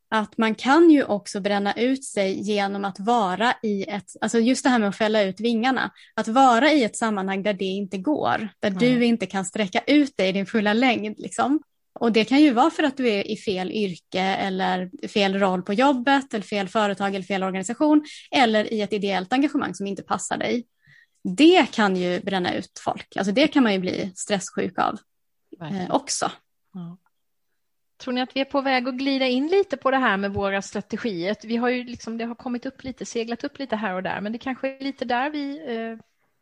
att 0.09 0.37
man 0.37 0.55
kan 0.55 0.89
ju 0.89 1.03
också 1.03 1.41
bränna 1.41 1.73
ut 1.73 2.05
sig 2.05 2.39
genom 2.41 2.85
att 2.85 2.99
vara 2.99 3.53
i 3.63 3.83
ett, 3.83 4.11
alltså 4.21 4.39
just 4.39 4.63
det 4.63 4.69
här 4.69 4.79
med 4.79 4.89
att 4.89 4.95
fälla 4.95 5.21
ut 5.21 5.39
vingarna, 5.39 5.91
att 6.15 6.27
vara 6.27 6.71
i 6.71 6.83
ett 6.83 6.95
sammanhang 6.95 7.43
där 7.43 7.53
det 7.53 7.65
inte 7.65 7.97
går, 7.97 8.49
där 8.59 8.69
mm. 8.69 8.79
du 8.79 9.05
inte 9.05 9.25
kan 9.25 9.45
sträcka 9.45 9.79
ut 9.87 10.17
dig 10.17 10.29
i 10.29 10.31
din 10.31 10.45
fulla 10.45 10.73
längd. 10.73 11.19
Liksom. 11.19 11.59
Och 11.99 12.11
det 12.11 12.25
kan 12.25 12.39
ju 12.39 12.53
vara 12.53 12.69
för 12.69 12.83
att 12.83 12.97
du 12.97 13.09
är 13.09 13.27
i 13.27 13.37
fel 13.37 13.71
yrke 13.71 14.21
eller 14.21 15.07
fel 15.07 15.39
roll 15.39 15.61
på 15.61 15.73
jobbet 15.73 16.33
eller 16.33 16.45
fel 16.45 16.67
företag 16.69 17.15
eller 17.15 17.25
fel 17.25 17.43
organisation 17.43 18.05
eller 18.31 18.73
i 18.73 18.81
ett 18.81 18.93
ideellt 18.93 19.33
engagemang 19.33 19.75
som 19.75 19.87
inte 19.87 20.03
passar 20.03 20.37
dig. 20.37 20.65
Det 21.37 21.71
kan 21.71 21.95
ju 21.95 22.19
bränna 22.19 22.53
ut 22.53 22.81
folk, 22.83 23.17
alltså 23.17 23.31
det 23.31 23.47
kan 23.47 23.63
man 23.63 23.73
ju 23.73 23.79
bli 23.79 24.11
stresssjuk 24.15 24.79
av 24.79 24.97
eh, 25.61 25.91
också. 25.91 26.31
Ja. 26.73 26.97
Tror 27.97 28.13
ni 28.13 28.21
att 28.21 28.35
vi 28.35 28.41
är 28.41 28.45
på 28.45 28.61
väg 28.61 28.87
att 28.87 28.95
glida 28.95 29.27
in 29.27 29.47
lite 29.47 29.77
på 29.77 29.91
det 29.91 29.97
här 29.97 30.17
med 30.17 30.33
våra 30.33 30.61
strategier? 30.61 31.35
Vi 31.43 31.57
har 31.57 31.69
ju 31.69 31.83
liksom, 31.83 32.17
det 32.17 32.25
har 32.25 32.35
kommit 32.35 32.65
upp 32.65 32.83
lite, 32.83 33.05
seglat 33.05 33.43
upp 33.43 33.59
lite 33.59 33.75
här 33.75 33.93
och 33.93 34.03
där, 34.03 34.21
men 34.21 34.31
det 34.31 34.37
kanske 34.37 34.77
är 34.77 34.83
lite 34.83 35.05
där 35.05 35.29
vi 35.29 35.75
eh, 35.75 35.97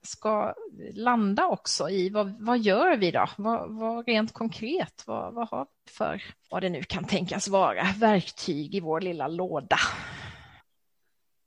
ska 0.07 0.53
landa 0.93 1.47
också 1.47 1.89
i. 1.89 2.09
Vad, 2.09 2.35
vad 2.39 2.59
gör 2.59 2.97
vi 2.97 3.11
då? 3.11 3.25
Vad, 3.37 3.69
vad 3.79 4.07
rent 4.07 4.33
konkret, 4.33 5.03
vad, 5.07 5.33
vad 5.33 5.49
har 5.49 5.65
vi 5.85 5.91
för, 5.91 6.23
vad 6.49 6.61
det 6.61 6.69
nu 6.69 6.83
kan 6.83 7.05
tänkas 7.05 7.47
vara, 7.47 7.83
verktyg 7.99 8.75
i 8.75 8.79
vår 8.79 9.01
lilla 9.01 9.27
låda? 9.27 9.77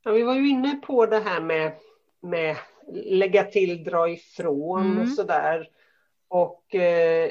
Ja, 0.05 0.13
vi 0.13 0.23
var 0.23 0.35
ju 0.35 0.49
inne 0.49 0.81
på 0.87 1.07
det 1.07 1.21
här 1.21 1.41
med, 1.41 1.73
med 2.23 2.57
lägga 2.93 3.45
till, 3.45 3.85
dra 3.85 4.09
ifrån 4.09 4.87
mm. 4.87 5.03
och 5.03 5.09
sådär. 5.09 5.69
Och 6.29 6.75
eh, 6.75 7.31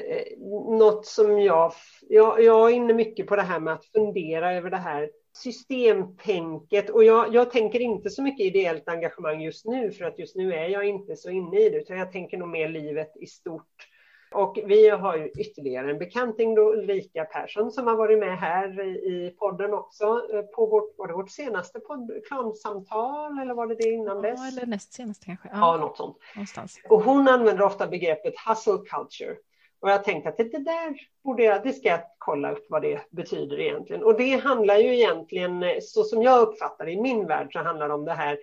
något 0.78 1.06
som 1.06 1.40
jag, 1.40 1.72
jag, 2.08 2.42
jag 2.42 2.70
är 2.70 2.74
inne 2.74 2.92
mycket 2.92 3.26
på 3.26 3.36
det 3.36 3.42
här 3.42 3.60
med 3.60 3.74
att 3.74 3.84
fundera 3.84 4.52
över 4.52 4.70
det 4.70 4.76
här 4.76 5.10
systemtänket. 5.40 6.90
Och 6.90 7.04
jag, 7.04 7.34
jag, 7.34 7.50
tänker 7.50 7.80
inte 7.80 8.10
så 8.10 8.22
mycket 8.22 8.46
ideellt 8.46 8.88
engagemang 8.88 9.42
just 9.42 9.64
nu, 9.64 9.92
för 9.92 10.04
att 10.04 10.18
just 10.18 10.36
nu 10.36 10.52
är 10.52 10.68
jag 10.68 10.84
inte 10.84 11.16
så 11.16 11.30
inne 11.30 11.60
i 11.60 11.70
det, 11.70 11.76
utan 11.76 11.98
jag 11.98 12.12
tänker 12.12 12.38
nog 12.38 12.48
mer 12.48 12.68
livet 12.68 13.16
i 13.16 13.26
stort. 13.26 13.88
Och 14.34 14.58
vi 14.66 14.88
har 14.88 15.16
ju 15.16 15.28
ytterligare 15.28 15.90
en 15.90 15.98
bekanting 15.98 16.54
då, 16.54 16.72
Ulrika 16.72 17.24
Persson, 17.24 17.70
som 17.70 17.86
har 17.86 17.96
varit 17.96 18.18
med 18.18 18.38
här 18.38 18.80
i 18.86 19.34
podden 19.38 19.74
också 19.74 20.04
eh, 20.04 20.42
på 20.42 20.66
vårt, 20.66 20.98
var 20.98 21.08
det 21.08 21.14
vårt 21.14 21.30
senaste 21.30 21.80
klansamtal 22.28 23.38
eller 23.38 23.54
var 23.54 23.66
det 23.66 23.74
det 23.74 23.90
innan 23.90 24.22
dess? 24.22 24.40
Ja, 24.40 24.48
eller 24.48 24.66
näst 24.66 24.92
senaste 24.92 25.26
kanske. 25.26 25.48
Ja, 25.48 25.56
ja 25.56 25.76
något 25.76 25.96
sånt. 25.96 26.16
Någonstans. 26.34 26.80
Och 26.88 27.02
hon 27.02 27.28
använder 27.28 27.62
ofta 27.62 27.86
begreppet 27.86 28.34
hustle 28.46 28.78
culture. 28.78 29.36
Och 29.80 29.90
jag 29.90 30.04
tänkte 30.04 30.28
att 30.28 30.36
det 30.36 30.64
där 30.64 31.00
borde 31.24 31.42
jag, 31.42 31.62
det 31.62 31.72
ska 31.72 31.88
jag 31.88 32.00
kolla 32.18 32.52
upp 32.52 32.66
vad 32.68 32.82
det 32.82 33.00
betyder 33.10 33.60
egentligen. 33.60 34.04
Och 34.04 34.18
det 34.18 34.36
handlar 34.36 34.76
ju 34.76 34.94
egentligen, 34.94 35.64
så 35.82 36.04
som 36.04 36.22
jag 36.22 36.48
uppfattar 36.48 36.86
det 36.86 36.92
i 36.92 37.00
min 37.00 37.26
värld, 37.26 37.52
så 37.52 37.58
handlar 37.58 37.88
det 37.88 37.94
om 37.94 38.04
det 38.04 38.12
här 38.12 38.38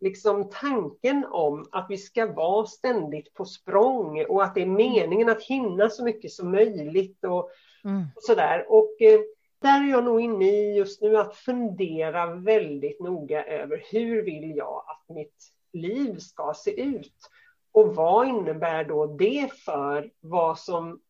liksom 0.00 0.50
tanken 0.50 1.24
om 1.30 1.68
att 1.72 1.86
vi 1.88 1.96
ska 1.98 2.26
vara 2.26 2.66
ständigt 2.66 3.34
på 3.34 3.44
språng 3.44 4.24
och 4.24 4.44
att 4.44 4.54
det 4.54 4.62
är 4.62 4.66
meningen 4.66 5.28
att 5.28 5.42
hinna 5.42 5.90
så 5.90 6.04
mycket 6.04 6.32
som 6.32 6.50
möjligt 6.50 7.24
och, 7.24 7.50
mm. 7.84 8.02
och 8.16 8.22
sådär. 8.22 8.66
Och 8.68 9.02
eh, 9.02 9.20
där 9.62 9.86
är 9.86 9.90
jag 9.90 10.04
nog 10.04 10.20
inne 10.20 10.44
i 10.44 10.76
just 10.76 11.02
nu 11.02 11.16
att 11.16 11.36
fundera 11.36 12.34
väldigt 12.34 13.00
noga 13.00 13.44
över 13.44 13.84
hur 13.90 14.22
vill 14.22 14.56
jag 14.56 14.84
att 14.86 15.14
mitt 15.14 15.52
liv 15.72 16.18
ska 16.18 16.54
se 16.56 16.80
ut? 16.80 17.30
Och 17.72 17.94
vad 17.94 18.28
innebär 18.28 18.84
då 18.84 19.06
det 19.06 19.52
för 19.64 20.10
vad 20.20 20.58
som 20.58 21.00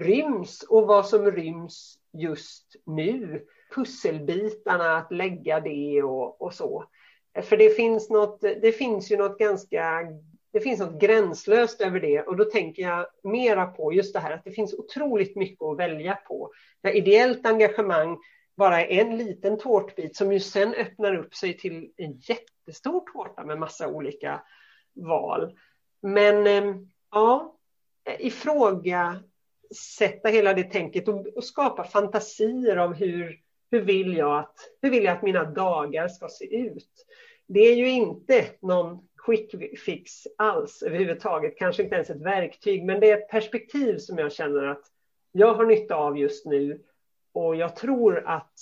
ryms 0.00 0.62
och 0.62 0.86
vad 0.86 1.06
som 1.06 1.30
ryms 1.30 1.98
just 2.12 2.76
nu? 2.86 3.44
Pusselbitarna, 3.74 4.96
att 4.96 5.12
lägga 5.12 5.60
det 5.60 6.02
och, 6.02 6.42
och 6.42 6.54
så. 6.54 6.84
För 7.42 7.56
det 7.56 7.70
finns, 7.70 8.10
något, 8.10 8.40
det 8.40 8.72
finns 8.72 9.12
ju 9.12 9.16
något 9.16 9.38
ganska 9.38 10.06
det 10.52 10.60
finns 10.60 10.80
något 10.80 11.00
gränslöst 11.00 11.80
över 11.80 12.00
det 12.00 12.22
och 12.22 12.36
då 12.36 12.44
tänker 12.44 12.82
jag 12.82 13.06
mera 13.22 13.66
på 13.66 13.92
just 13.92 14.14
det 14.14 14.20
här 14.20 14.32
att 14.32 14.44
det 14.44 14.50
finns 14.50 14.74
otroligt 14.74 15.36
mycket 15.36 15.62
att 15.62 15.78
välja 15.78 16.14
på. 16.14 16.52
Där 16.82 16.96
ideellt 16.96 17.46
engagemang 17.46 18.18
bara 18.56 18.80
är 18.80 19.00
en 19.00 19.16
liten 19.16 19.58
tårtbit 19.58 20.16
som 20.16 20.32
ju 20.32 20.40
sen 20.40 20.74
öppnar 20.74 21.14
upp 21.14 21.34
sig 21.34 21.58
till 21.58 21.92
en 21.96 22.12
jättestor 22.12 23.00
tårta 23.12 23.44
med 23.44 23.58
massa 23.58 23.88
olika 23.88 24.42
val. 24.94 25.58
Men 26.02 26.46
eh, 26.46 26.76
ja, 27.10 27.56
ifrågasätta 28.18 30.28
hela 30.28 30.54
det 30.54 30.64
tänket 30.64 31.08
och, 31.08 31.26
och 31.26 31.44
skapa 31.44 31.84
fantasier 31.84 32.76
om 32.76 32.94
hur, 32.94 33.40
hur, 33.70 33.80
vill 33.80 34.16
jag 34.16 34.38
att, 34.38 34.54
hur 34.82 34.90
vill 34.90 35.04
jag 35.04 35.16
att 35.16 35.22
mina 35.22 35.44
dagar 35.44 36.08
ska 36.08 36.28
se 36.28 36.56
ut 36.56 37.06
det 37.48 37.60
är 37.60 37.74
ju 37.74 37.90
inte 37.90 38.46
någon 38.60 38.98
quick 39.24 39.80
fix 39.84 40.12
alls 40.38 40.82
överhuvudtaget, 40.82 41.58
kanske 41.58 41.82
inte 41.82 41.94
ens 41.94 42.10
ett 42.10 42.22
verktyg, 42.22 42.84
men 42.84 43.00
det 43.00 43.10
är 43.10 43.18
ett 43.18 43.28
perspektiv 43.28 43.98
som 43.98 44.18
jag 44.18 44.32
känner 44.32 44.64
att 44.64 44.82
jag 45.32 45.54
har 45.54 45.66
nytta 45.66 45.94
av 45.94 46.18
just 46.18 46.46
nu. 46.46 46.82
Och 47.32 47.56
jag 47.56 47.76
tror 47.76 48.26
att 48.26 48.52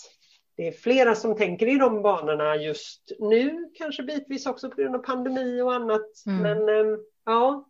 det 0.56 0.68
är 0.68 0.72
flera 0.72 1.14
som 1.14 1.36
tänker 1.36 1.66
i 1.66 1.78
de 1.78 2.02
banorna 2.02 2.56
just 2.56 3.12
nu, 3.18 3.70
kanske 3.74 4.02
bitvis 4.02 4.46
också 4.46 4.70
på 4.70 4.76
grund 4.76 4.96
av 4.96 4.98
pandemi 4.98 5.60
och 5.60 5.74
annat. 5.74 6.26
Mm. 6.26 6.42
Men 6.42 6.68
ehm, 6.68 6.98
ja, 7.26 7.68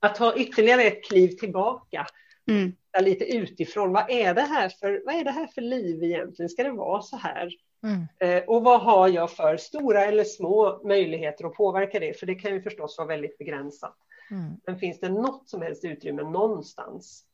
att 0.00 0.14
ta 0.14 0.36
ytterligare 0.36 0.82
ett 0.82 1.04
kliv 1.04 1.28
tillbaka, 1.28 2.06
mm. 2.50 2.72
lite 3.00 3.24
utifrån. 3.24 3.92
Vad 3.92 4.10
är, 4.10 4.34
det 4.34 4.40
här 4.40 4.68
för, 4.68 5.02
vad 5.06 5.14
är 5.14 5.24
det 5.24 5.30
här 5.30 5.46
för 5.46 5.60
liv 5.60 6.04
egentligen? 6.04 6.48
Ska 6.48 6.62
det 6.62 6.70
vara 6.70 7.02
så 7.02 7.16
här? 7.16 7.50
Mm. 7.82 8.06
Eh, 8.20 8.44
och 8.44 8.64
vad 8.64 8.80
har 8.80 9.08
jag 9.08 9.30
för 9.30 9.56
stora 9.56 10.04
eller 10.04 10.24
små 10.24 10.80
möjligheter 10.84 11.44
att 11.44 11.54
påverka 11.54 12.00
det? 12.00 12.18
För 12.18 12.26
det 12.26 12.34
kan 12.34 12.54
ju 12.54 12.62
förstås 12.62 12.98
vara 12.98 13.08
väldigt 13.08 13.38
begränsat. 13.38 13.96
Mm. 14.30 14.52
Men 14.66 14.78
finns 14.78 15.00
det 15.00 15.08
något 15.08 15.48
som 15.48 15.62
helst 15.62 15.84
utrymme 15.84 16.22
någonstans? 16.22 17.24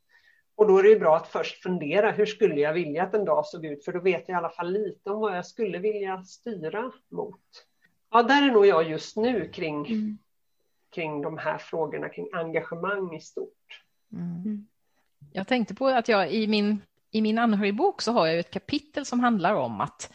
Och 0.55 0.69
då 0.69 0.79
är 0.79 0.83
det 0.83 0.97
bra 0.97 1.17
att 1.17 1.29
först 1.29 1.63
fundera, 1.63 2.11
hur 2.11 2.27
skulle 2.27 2.61
jag 2.61 2.73
vilja 2.73 3.03
att 3.03 3.15
en 3.15 3.25
dag 3.25 3.47
såg 3.47 3.67
ut? 3.67 3.85
För 3.85 3.93
då 3.93 4.01
vet 4.01 4.29
jag 4.29 4.37
i 4.37 4.39
alla 4.39 4.51
fall 4.51 4.73
lite 4.73 5.11
om 5.11 5.21
vad 5.21 5.37
jag 5.37 5.47
skulle 5.47 5.79
vilja 5.79 6.25
styra 6.25 6.93
mot. 7.11 7.41
Ja, 8.11 8.23
där 8.23 8.49
är 8.49 8.53
nog 8.53 8.67
jag 8.67 8.91
just 8.91 9.17
nu 9.17 9.49
kring, 9.49 9.87
mm. 9.87 10.19
Kring 10.95 11.23
de 11.23 11.39
här 11.39 11.59
frågorna, 11.59 12.09
kring 12.09 12.29
engagemang 12.33 13.15
i 13.15 13.21
stort. 13.21 13.83
Mm. 14.13 14.67
Jag 15.33 15.47
tänkte 15.47 15.75
på 15.75 15.89
att 15.89 16.09
jag 16.09 16.33
i 16.33 16.47
min, 16.47 16.83
i 17.11 17.23
min 17.23 17.39
anhörigbok 17.39 18.03
så 18.03 18.13
har 18.13 18.27
jag 18.27 18.39
ett 18.39 18.51
kapitel 18.51 19.07
som 19.07 19.21
handlar 19.21 19.55
om 19.55 19.81
att 19.81 20.13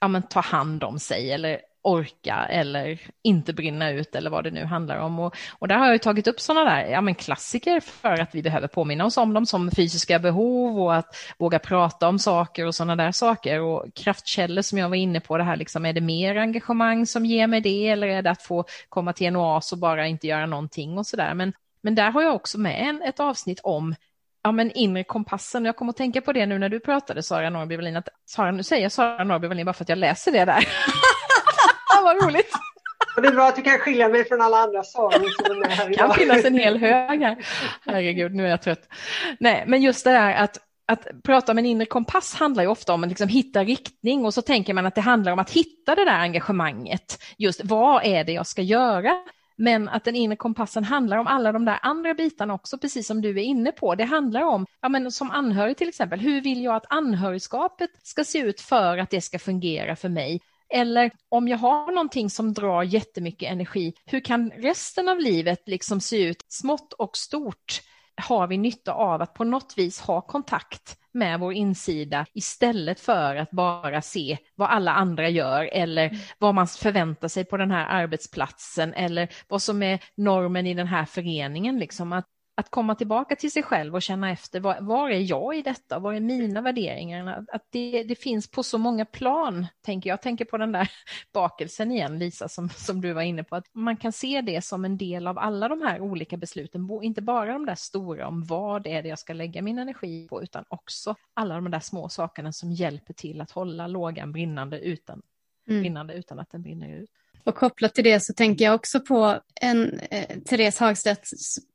ja, 0.00 0.08
men, 0.08 0.22
ta 0.22 0.40
hand 0.40 0.84
om 0.84 0.98
sig 0.98 1.32
eller 1.32 1.60
orka 1.86 2.46
eller 2.50 3.00
inte 3.22 3.52
brinna 3.52 3.90
ut 3.90 4.14
eller 4.14 4.30
vad 4.30 4.44
det 4.44 4.50
nu 4.50 4.64
handlar 4.64 4.98
om. 4.98 5.18
Och, 5.18 5.36
och 5.58 5.68
där 5.68 5.76
har 5.76 5.90
jag 5.90 6.02
tagit 6.02 6.26
upp 6.26 6.40
sådana 6.40 6.70
där 6.70 6.86
ja, 6.86 7.00
men 7.00 7.14
klassiker 7.14 7.80
för 7.80 8.20
att 8.20 8.34
vi 8.34 8.42
behöver 8.42 8.68
påminna 8.68 9.04
oss 9.04 9.16
om 9.16 9.34
dem 9.34 9.46
som 9.46 9.70
fysiska 9.70 10.18
behov 10.18 10.80
och 10.80 10.94
att 10.94 11.16
våga 11.38 11.58
prata 11.58 12.08
om 12.08 12.18
saker 12.18 12.66
och 12.66 12.74
sådana 12.74 12.96
där 12.96 13.12
saker. 13.12 13.60
Och 13.60 13.94
kraftkällor 13.94 14.62
som 14.62 14.78
jag 14.78 14.88
var 14.88 14.96
inne 14.96 15.20
på, 15.20 15.38
det 15.38 15.44
här 15.44 15.56
liksom, 15.56 15.86
är 15.86 15.92
det 15.92 16.00
mer 16.00 16.36
engagemang 16.36 17.06
som 17.06 17.26
ger 17.26 17.46
mig 17.46 17.60
det 17.60 17.88
eller 17.88 18.06
är 18.06 18.22
det 18.22 18.30
att 18.30 18.42
få 18.42 18.64
komma 18.88 19.12
till 19.12 19.26
en 19.26 19.36
oas 19.36 19.72
och 19.72 19.78
bara 19.78 20.06
inte 20.06 20.26
göra 20.26 20.46
någonting 20.46 20.98
och 20.98 21.06
sådär. 21.06 21.34
Men, 21.34 21.52
men 21.80 21.94
där 21.94 22.10
har 22.10 22.22
jag 22.22 22.34
också 22.34 22.58
med 22.58 22.88
en, 22.88 23.02
ett 23.02 23.20
avsnitt 23.20 23.60
om 23.62 23.94
ja, 24.42 24.52
men 24.52 24.70
inre 24.72 25.04
kompassen. 25.04 25.64
Jag 25.64 25.76
kommer 25.76 25.90
att 25.90 25.96
tänka 25.96 26.20
på 26.20 26.32
det 26.32 26.46
nu 26.46 26.58
när 26.58 26.68
du 26.68 26.80
pratade, 26.80 27.22
Sara 27.22 27.50
Norrby 27.50 27.76
Wallin. 27.76 27.96
Att, 27.96 28.08
Sara, 28.26 28.50
nu 28.50 28.62
säger 28.62 28.82
jag 28.82 28.92
Sara 28.92 29.24
Norrby 29.24 29.48
Wallin 29.48 29.66
bara 29.66 29.72
för 29.72 29.84
att 29.84 29.88
jag 29.88 29.98
läser 29.98 30.32
det 30.32 30.44
där. 30.44 30.68
Vad 32.04 32.24
roligt. 32.24 32.52
Och 33.16 33.22
det 33.22 33.28
är 33.28 33.32
bra 33.32 33.48
att 33.48 33.56
du 33.56 33.62
kan 33.62 33.78
skilja 33.78 34.08
mig 34.08 34.24
från 34.24 34.40
alla 34.40 34.56
andra 34.56 34.82
sagor 34.82 35.44
som 35.44 35.56
är 35.56 35.60
med 35.60 35.70
här 35.70 35.84
idag. 35.84 35.92
Det 35.92 35.96
kan 35.96 36.14
finnas 36.14 36.44
en 36.44 36.54
hel 36.54 36.76
hög 36.76 37.22
här. 37.22 37.36
Herregud, 37.86 38.34
nu 38.34 38.46
är 38.46 38.50
jag 38.50 38.62
trött. 38.62 38.88
Nej, 39.40 39.64
men 39.66 39.82
just 39.82 40.04
det 40.04 40.10
där 40.10 40.34
att 40.34 40.58
att 40.88 41.06
prata 41.22 41.52
om 41.52 41.58
en 41.58 41.66
inre 41.66 41.86
kompass 41.86 42.34
handlar 42.34 42.62
ju 42.62 42.68
ofta 42.68 42.94
om 42.94 43.02
att 43.02 43.08
liksom 43.08 43.28
hitta 43.28 43.64
riktning 43.64 44.24
och 44.24 44.34
så 44.34 44.42
tänker 44.42 44.74
man 44.74 44.86
att 44.86 44.94
det 44.94 45.00
handlar 45.00 45.32
om 45.32 45.38
att 45.38 45.50
hitta 45.50 45.94
det 45.94 46.04
där 46.04 46.18
engagemanget. 46.18 47.22
Just 47.38 47.60
vad 47.64 48.04
är 48.04 48.24
det 48.24 48.32
jag 48.32 48.46
ska 48.46 48.62
göra? 48.62 49.12
Men 49.56 49.88
att 49.88 50.04
den 50.04 50.16
inre 50.16 50.36
kompassen 50.36 50.84
handlar 50.84 51.16
om 51.16 51.26
alla 51.26 51.52
de 51.52 51.64
där 51.64 51.78
andra 51.82 52.14
bitarna 52.14 52.54
också, 52.54 52.78
precis 52.78 53.06
som 53.06 53.22
du 53.22 53.30
är 53.30 53.42
inne 53.42 53.72
på. 53.72 53.94
Det 53.94 54.04
handlar 54.04 54.42
om, 54.42 54.66
ja 54.82 54.88
men 54.88 55.12
som 55.12 55.30
anhörig 55.30 55.76
till 55.76 55.88
exempel, 55.88 56.20
hur 56.20 56.40
vill 56.40 56.64
jag 56.64 56.74
att 56.74 56.86
anhörigskapet 56.88 57.90
ska 58.02 58.24
se 58.24 58.38
ut 58.38 58.60
för 58.60 58.98
att 58.98 59.10
det 59.10 59.20
ska 59.20 59.38
fungera 59.38 59.96
för 59.96 60.08
mig? 60.08 60.40
Eller 60.74 61.10
om 61.28 61.48
jag 61.48 61.58
har 61.58 61.92
någonting 61.92 62.30
som 62.30 62.52
drar 62.52 62.82
jättemycket 62.82 63.50
energi, 63.52 63.94
hur 64.06 64.20
kan 64.20 64.50
resten 64.50 65.08
av 65.08 65.18
livet 65.18 65.62
liksom 65.66 66.00
se 66.00 66.24
ut? 66.24 66.44
Smått 66.48 66.92
och 66.92 67.16
stort 67.16 67.82
har 68.16 68.46
vi 68.46 68.58
nytta 68.58 68.92
av 68.92 69.22
att 69.22 69.34
på 69.34 69.44
något 69.44 69.74
vis 69.76 70.00
ha 70.00 70.20
kontakt 70.20 70.98
med 71.12 71.40
vår 71.40 71.52
insida 71.52 72.26
istället 72.32 73.00
för 73.00 73.36
att 73.36 73.50
bara 73.50 74.02
se 74.02 74.38
vad 74.54 74.70
alla 74.70 74.92
andra 74.92 75.28
gör 75.28 75.64
eller 75.72 76.06
mm. 76.06 76.18
vad 76.38 76.54
man 76.54 76.66
förväntar 76.66 77.28
sig 77.28 77.44
på 77.44 77.56
den 77.56 77.70
här 77.70 77.86
arbetsplatsen 77.86 78.94
eller 78.94 79.28
vad 79.48 79.62
som 79.62 79.82
är 79.82 80.00
normen 80.14 80.66
i 80.66 80.74
den 80.74 80.86
här 80.86 81.04
föreningen. 81.04 81.78
Liksom. 81.78 82.12
Att 82.12 82.26
att 82.58 82.70
komma 82.70 82.94
tillbaka 82.94 83.36
till 83.36 83.52
sig 83.52 83.62
själv 83.62 83.94
och 83.94 84.02
känna 84.02 84.30
efter, 84.30 84.60
var, 84.60 84.80
var 84.80 85.10
är 85.10 85.30
jag 85.30 85.56
i 85.56 85.62
detta? 85.62 85.98
Var 85.98 86.12
är 86.12 86.20
mina 86.20 86.60
värderingar? 86.60 87.44
Att 87.52 87.66
det, 87.70 88.02
det, 88.02 88.14
finns 88.14 88.50
på 88.50 88.62
så 88.62 88.78
många 88.78 89.04
plan, 89.04 89.66
tänker 89.82 90.10
jag. 90.10 90.22
Tänker 90.22 90.44
på 90.44 90.56
den 90.58 90.72
där 90.72 90.90
bakelsen 91.32 91.92
igen, 91.92 92.18
Lisa, 92.18 92.48
som, 92.48 92.68
som 92.68 93.00
du 93.00 93.12
var 93.12 93.22
inne 93.22 93.44
på. 93.44 93.56
Att 93.56 93.66
man 93.72 93.96
kan 93.96 94.12
se 94.12 94.40
det 94.40 94.64
som 94.64 94.84
en 94.84 94.96
del 94.96 95.26
av 95.26 95.38
alla 95.38 95.68
de 95.68 95.82
här 95.82 96.00
olika 96.00 96.36
besluten, 96.36 96.88
inte 97.02 97.22
bara 97.22 97.52
de 97.52 97.66
där 97.66 97.74
stora 97.74 98.28
om 98.28 98.44
vad 98.44 98.86
är 98.86 99.02
det 99.02 99.08
jag 99.08 99.18
ska 99.18 99.32
lägga 99.32 99.62
min 99.62 99.78
energi 99.78 100.28
på, 100.28 100.42
utan 100.42 100.64
också 100.68 101.14
alla 101.34 101.54
de 101.54 101.70
där 101.70 101.80
små 101.80 102.08
sakerna 102.08 102.52
som 102.52 102.72
hjälper 102.72 103.14
till 103.14 103.40
att 103.40 103.50
hålla 103.50 103.86
lågan 103.86 104.32
brinnande 104.32 104.80
utan, 104.80 105.22
mm. 105.68 105.80
brinnande 105.80 106.14
utan 106.14 106.38
att 106.38 106.50
den 106.50 106.62
brinner 106.62 106.88
ut. 106.88 107.10
Och 107.46 107.54
kopplat 107.54 107.94
till 107.94 108.04
det 108.04 108.20
så 108.20 108.32
tänker 108.32 108.64
jag 108.64 108.74
också 108.74 109.00
på 109.00 109.40
en, 109.60 110.00
eh, 110.10 110.38
Therese 110.38 110.78
Hagstedt 110.78 111.28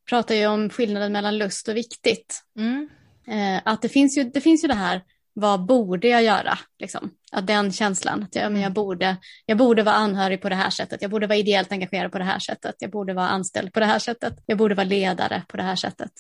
pratar 0.10 0.36
ju 0.36 0.48
om 0.48 0.70
skillnaden 0.70 1.12
mellan 1.12 1.38
lust 1.38 1.68
och 1.68 1.76
viktigt. 1.76 2.44
Mm. 2.58 2.90
Eh, 3.28 3.62
att 3.66 3.82
det 3.82 3.90
finns, 3.90 4.18
ju, 4.18 4.24
det 4.24 4.42
finns 4.42 4.64
ju 4.64 4.68
det 4.68 4.74
här, 4.74 5.02
vad 5.34 5.66
borde 5.66 6.08
jag 6.08 6.24
göra? 6.24 6.58
Liksom. 6.80 7.12
Att 7.32 7.48
den 7.48 7.72
känslan, 7.72 8.24
att 8.24 8.36
jag, 8.36 8.52
men 8.52 8.62
jag, 8.62 8.66
mm. 8.68 8.74
borde, 8.74 9.18
jag 9.46 9.58
borde 9.58 9.84
vara 9.84 9.96
anhörig 9.96 10.42
på 10.42 10.50
det 10.50 10.56
här 10.56 10.70
sättet, 10.70 11.02
jag 11.02 11.12
borde 11.12 11.28
vara 11.28 11.38
ideellt 11.38 11.72
engagerad 11.72 12.12
på 12.12 12.18
det 12.18 12.24
här 12.24 12.40
sättet, 12.40 12.76
jag 12.80 12.92
borde 12.92 13.14
vara 13.14 13.28
anställd 13.28 13.74
på 13.74 13.80
det 13.80 13.86
här 13.86 14.00
sättet, 14.00 14.34
jag 14.46 14.58
borde 14.58 14.76
vara 14.76 14.88
ledare 14.88 15.44
på 15.48 15.58
det 15.58 15.64
här 15.64 15.76
sättet 15.76 16.12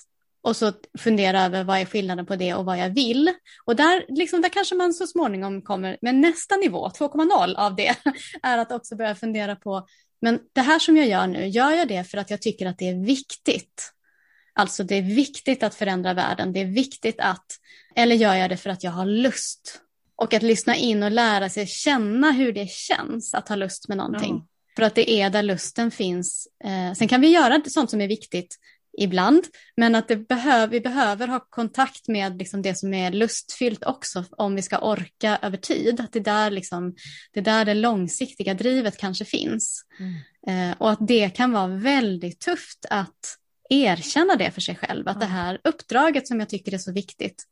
och 0.43 0.55
så 0.55 0.73
fundera 0.99 1.45
över 1.45 1.63
vad 1.63 1.79
är 1.79 1.85
skillnaden 1.85 2.25
på 2.25 2.35
det 2.35 2.53
och 2.53 2.65
vad 2.65 2.77
jag 2.77 2.89
vill. 2.89 3.33
Och 3.65 3.75
där, 3.75 4.05
liksom, 4.07 4.41
där 4.41 4.49
kanske 4.49 4.75
man 4.75 4.93
så 4.93 5.07
småningom 5.07 5.61
kommer, 5.61 5.97
med 6.01 6.15
nästa 6.15 6.55
nivå, 6.55 6.89
2,0 6.89 7.55
av 7.55 7.75
det, 7.75 7.95
är 8.43 8.57
att 8.57 8.71
också 8.71 8.95
börja 8.95 9.15
fundera 9.15 9.55
på, 9.55 9.87
men 10.21 10.39
det 10.53 10.61
här 10.61 10.79
som 10.79 10.97
jag 10.97 11.07
gör 11.07 11.27
nu, 11.27 11.47
gör 11.47 11.71
jag 11.71 11.87
det 11.87 12.03
för 12.03 12.17
att 12.17 12.29
jag 12.29 12.41
tycker 12.41 12.65
att 12.65 12.77
det 12.77 12.89
är 12.89 13.05
viktigt? 13.05 13.91
Alltså 14.53 14.83
det 14.83 14.95
är 14.95 15.01
viktigt 15.01 15.63
att 15.63 15.75
förändra 15.75 16.13
världen, 16.13 16.53
det 16.53 16.59
är 16.59 16.65
viktigt 16.65 17.19
att, 17.19 17.45
eller 17.95 18.15
gör 18.15 18.35
jag 18.35 18.49
det 18.49 18.57
för 18.57 18.69
att 18.69 18.83
jag 18.83 18.91
har 18.91 19.05
lust? 19.05 19.81
Och 20.15 20.33
att 20.33 20.43
lyssna 20.43 20.75
in 20.75 21.03
och 21.03 21.11
lära 21.11 21.49
sig 21.49 21.67
känna 21.67 22.31
hur 22.31 22.53
det 22.53 22.69
känns 22.69 23.33
att 23.33 23.49
ha 23.49 23.55
lust 23.55 23.87
med 23.87 23.97
någonting. 23.97 24.31
Mm. 24.31 24.43
För 24.75 24.83
att 24.83 24.95
det 24.95 25.11
är 25.11 25.29
där 25.29 25.43
lusten 25.43 25.91
finns. 25.91 26.47
Eh, 26.63 26.93
sen 26.93 27.07
kan 27.07 27.21
vi 27.21 27.27
göra 27.27 27.61
sånt 27.65 27.89
som 27.89 28.01
är 28.01 28.07
viktigt 28.07 28.57
ibland, 28.97 29.43
men 29.77 29.95
att 29.95 30.07
det 30.07 30.15
behöv, 30.15 30.69
vi 30.69 30.81
behöver 30.81 31.27
ha 31.27 31.39
kontakt 31.39 32.07
med 32.07 32.37
liksom 32.37 32.61
det 32.61 32.75
som 32.75 32.93
är 32.93 33.11
lustfyllt 33.11 33.83
också 33.83 34.25
om 34.31 34.55
vi 34.55 34.61
ska 34.61 34.77
orka 34.77 35.39
över 35.41 35.57
tid. 35.57 35.99
Att 35.99 36.13
det, 36.13 36.19
där 36.19 36.51
liksom, 36.51 36.95
det 37.33 37.39
är 37.39 37.43
där 37.43 37.65
det 37.65 37.73
långsiktiga 37.73 38.53
drivet 38.53 38.97
kanske 38.97 39.25
finns. 39.25 39.85
Mm. 39.99 40.71
Eh, 40.71 40.77
och 40.77 40.91
att 40.91 41.07
det 41.07 41.29
kan 41.29 41.51
vara 41.51 41.67
väldigt 41.67 42.39
tufft 42.39 42.85
att 42.89 43.37
erkänna 43.69 44.35
det 44.35 44.51
för 44.51 44.61
sig 44.61 44.75
själv, 44.75 45.07
att 45.07 45.15
mm. 45.15 45.27
det 45.27 45.33
här 45.33 45.59
uppdraget 45.63 46.27
som 46.27 46.39
jag 46.39 46.49
tycker 46.49 46.73
är 46.73 46.77
så 46.77 46.91
viktigt, 46.91 47.43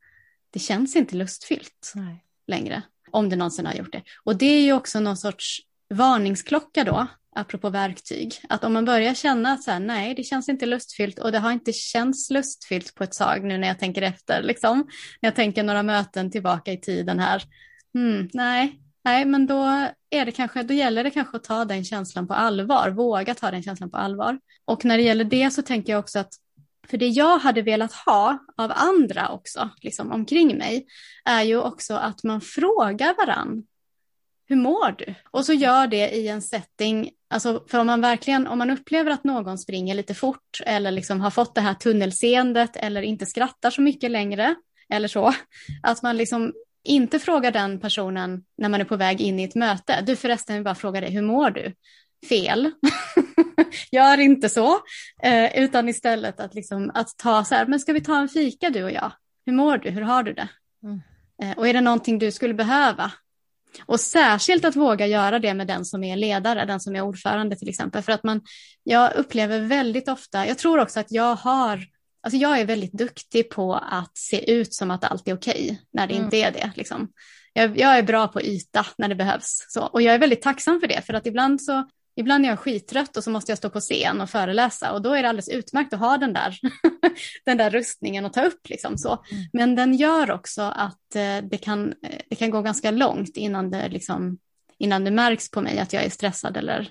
det 0.52 0.60
känns 0.60 0.96
inte 0.96 1.16
lustfyllt 1.16 1.92
Nej. 1.96 2.24
längre, 2.48 2.82
om 3.12 3.30
det 3.30 3.36
någonsin 3.36 3.66
har 3.66 3.74
gjort 3.74 3.92
det. 3.92 4.04
Och 4.24 4.38
det 4.38 4.46
är 4.46 4.62
ju 4.62 4.74
också 4.74 5.00
någon 5.00 5.18
sorts 5.18 5.60
varningsklocka 5.90 6.84
då, 6.84 7.08
apropå 7.40 7.70
verktyg, 7.70 8.42
att 8.50 8.64
om 8.64 8.74
man 8.74 8.86
börjar 8.86 9.14
känna 9.14 9.52
att 9.52 9.64
så 9.64 9.72
här, 9.72 9.80
nej, 9.80 10.16
det 10.16 10.24
känns 10.24 10.50
inte 10.50 10.66
lustfyllt 10.66 11.20
och 11.20 11.32
det 11.32 11.40
har 11.40 11.52
inte 11.52 11.74
känts 11.74 12.30
lustfyllt 12.30 12.96
på 12.96 13.04
ett 13.04 13.12
tag 13.12 13.44
nu 13.44 13.58
när 13.58 13.68
jag 13.68 13.80
tänker 13.80 14.02
efter, 14.02 14.42
liksom. 14.44 14.78
När 15.22 15.28
jag 15.28 15.36
tänker 15.36 15.64
några 15.64 15.84
möten 15.84 16.32
tillbaka 16.32 16.72
i 16.72 16.78
tiden 16.78 17.20
här. 17.20 17.44
Mm, 17.96 18.30
nej, 18.34 18.80
nej, 19.04 19.26
men 19.26 19.48
då, 19.48 19.64
är 20.10 20.26
det 20.26 20.32
kanske, 20.32 20.64
då 20.64 20.74
gäller 20.74 21.04
det 21.04 21.12
kanske 21.12 21.38
att 21.38 21.44
ta 21.44 21.66
den 21.66 21.86
känslan 21.86 22.28
på 22.28 22.34
allvar, 22.34 22.90
våga 22.90 23.36
ta 23.36 23.52
den 23.52 23.64
känslan 23.64 23.92
på 23.92 23.98
allvar. 23.98 24.40
Och 24.66 24.86
när 24.86 24.98
det 24.98 25.04
gäller 25.04 25.24
det 25.24 25.52
så 25.52 25.62
tänker 25.62 25.94
jag 25.94 26.00
också 26.00 26.20
att 26.20 26.34
för 26.88 26.98
det 26.98 27.08
jag 27.08 27.40
hade 27.40 27.62
velat 27.62 27.94
ha 27.94 28.38
av 28.58 28.72
andra 28.76 29.30
också, 29.30 29.70
liksom 29.82 30.12
omkring 30.12 30.58
mig, 30.58 30.86
är 31.26 31.44
ju 31.44 31.62
också 31.62 31.94
att 31.94 32.24
man 32.24 32.42
frågar 32.42 33.16
varann 33.18 33.64
hur 34.50 34.56
mår 34.56 34.96
du? 34.98 35.16
Och 35.32 35.46
så 35.46 35.54
gör 35.54 35.88
det 35.88 36.10
i 36.10 36.28
en 36.28 36.42
setting, 36.42 37.12
alltså 37.30 37.64
för 37.68 37.80
om 37.80 37.88
man 37.88 38.02
verkligen, 38.02 38.48
om 38.48 38.58
man 38.58 38.70
upplever 38.70 39.12
att 39.12 39.24
någon 39.24 39.58
springer 39.58 39.96
lite 39.96 40.14
fort 40.14 40.62
eller 40.66 40.92
liksom 40.92 41.22
har 41.22 41.32
fått 41.32 41.56
det 41.56 41.62
här 41.62 41.74
tunnelseendet 41.74 42.76
eller 42.76 43.02
inte 43.02 43.26
skrattar 43.26 43.72
så 43.72 43.82
mycket 43.82 44.12
längre 44.12 44.56
eller 44.90 45.08
så, 45.08 45.34
att 45.84 46.02
man 46.02 46.18
liksom 46.18 46.54
inte 46.84 47.20
frågar 47.20 47.52
den 47.52 47.80
personen 47.80 48.44
när 48.58 48.70
man 48.70 48.82
är 48.82 48.86
på 48.86 48.96
väg 48.96 49.22
in 49.22 49.40
i 49.40 49.44
ett 49.44 49.56
möte. 49.56 50.02
Du 50.02 50.16
förresten, 50.16 50.56
jag 50.56 50.66
bara 50.66 50.76
fråga 50.76 51.02
dig, 51.02 51.12
hur 51.12 51.22
mår 51.22 51.50
du? 51.50 51.74
Fel. 52.30 52.72
Gör 53.92 54.20
inte 54.20 54.50
så, 54.50 54.80
eh, 55.24 55.60
utan 55.64 55.90
istället 55.90 56.40
att, 56.40 56.54
liksom, 56.54 56.92
att 56.94 57.18
ta 57.18 57.44
så 57.44 57.56
här, 57.56 57.66
men 57.66 57.80
ska 57.80 57.94
vi 57.94 58.02
ta 58.02 58.18
en 58.18 58.30
fika 58.30 58.70
du 58.70 58.84
och 58.84 58.92
jag? 58.92 59.12
Hur 59.46 59.54
mår 59.54 59.78
du? 59.78 59.90
Hur 59.90 60.02
har 60.02 60.24
du 60.24 60.34
det? 60.34 60.48
Mm. 60.84 61.02
Eh, 61.42 61.58
och 61.58 61.68
är 61.68 61.74
det 61.74 61.82
någonting 61.82 62.20
du 62.20 62.32
skulle 62.32 62.54
behöva? 62.54 63.12
Och 63.86 64.00
särskilt 64.00 64.66
att 64.66 64.76
våga 64.76 65.08
göra 65.08 65.40
det 65.40 65.54
med 65.54 65.68
den 65.68 65.86
som 65.86 66.04
är 66.04 66.18
ledare, 66.18 66.66
den 66.66 66.80
som 66.80 66.96
är 66.96 67.02
ordförande 67.02 67.56
till 67.56 67.70
exempel. 67.70 68.02
För 68.02 68.12
att 68.12 68.24
man, 68.24 68.42
jag 68.84 69.16
upplever 69.16 69.60
väldigt 69.60 70.10
ofta, 70.10 70.48
jag 70.48 70.58
tror 70.58 70.80
också 70.80 71.00
att 71.00 71.12
jag 71.12 71.36
har, 71.36 71.84
alltså 72.24 72.38
jag 72.38 72.60
är 72.60 72.66
väldigt 72.66 72.94
duktig 72.94 73.50
på 73.50 73.76
att 73.76 74.18
se 74.18 74.52
ut 74.52 74.74
som 74.74 74.92
att 74.92 75.04
allt 75.04 75.28
är 75.28 75.36
okej 75.36 75.64
okay, 75.64 75.78
när 75.94 76.08
det 76.08 76.14
mm. 76.14 76.26
inte 76.26 76.38
är 76.38 76.52
det. 76.52 76.72
Liksom. 76.76 77.10
Jag, 77.54 77.80
jag, 77.80 77.98
är 77.98 78.04
bra 78.04 78.28
på 78.28 78.42
yta 78.42 78.86
när 78.98 79.08
det 79.08 79.16
behövs. 79.16 79.66
Så, 79.70 79.82
och 79.82 80.02
jag 80.02 80.16
är 80.16 80.20
väldigt 80.20 80.42
tacksam 80.42 80.80
för 80.80 80.88
det, 80.88 81.02
för 81.02 81.14
att 81.14 81.28
ibland 81.28 81.62
så 81.62 81.90
Ibland 82.20 82.46
är 82.46 82.50
jag 82.50 82.60
skittrött 82.60 83.18
och 83.18 83.24
så 83.24 83.32
måste 83.32 83.52
jag 83.52 83.58
stå 83.58 83.70
på 83.70 83.80
scen 83.80 84.22
och 84.22 84.30
föreläsa 84.30 84.92
och 84.92 85.02
då 85.02 85.14
är 85.14 85.24
det 85.24 85.30
alldeles 85.30 85.50
utmärkt 85.50 85.94
att 85.94 86.00
ha 86.00 86.18
den 86.18 86.34
där, 86.34 86.60
den 87.46 87.58
där 87.58 87.70
rustningen 87.70 88.26
och 88.26 88.34
ta 88.34 88.44
upp. 88.44 88.70
Liksom 88.70 88.98
så. 88.98 89.24
Mm. 89.32 89.44
Men 89.54 89.76
den 89.76 89.94
gör 89.94 90.32
också 90.32 90.62
att 90.62 91.16
eh, 91.16 91.38
det, 91.52 91.58
kan, 91.58 91.94
eh, 92.04 92.20
det 92.30 92.36
kan 92.36 92.50
gå 92.50 92.62
ganska 92.62 92.92
långt 92.92 93.38
innan 93.38 93.72
det, 93.72 93.90
liksom, 93.90 94.38
innan 94.78 95.04
det 95.04 95.12
märks 95.12 95.52
på 95.52 95.62
mig 95.62 95.80
att 95.80 95.94
jag 95.94 96.04
är 96.04 96.10
stressad 96.10 96.58
eller 96.58 96.90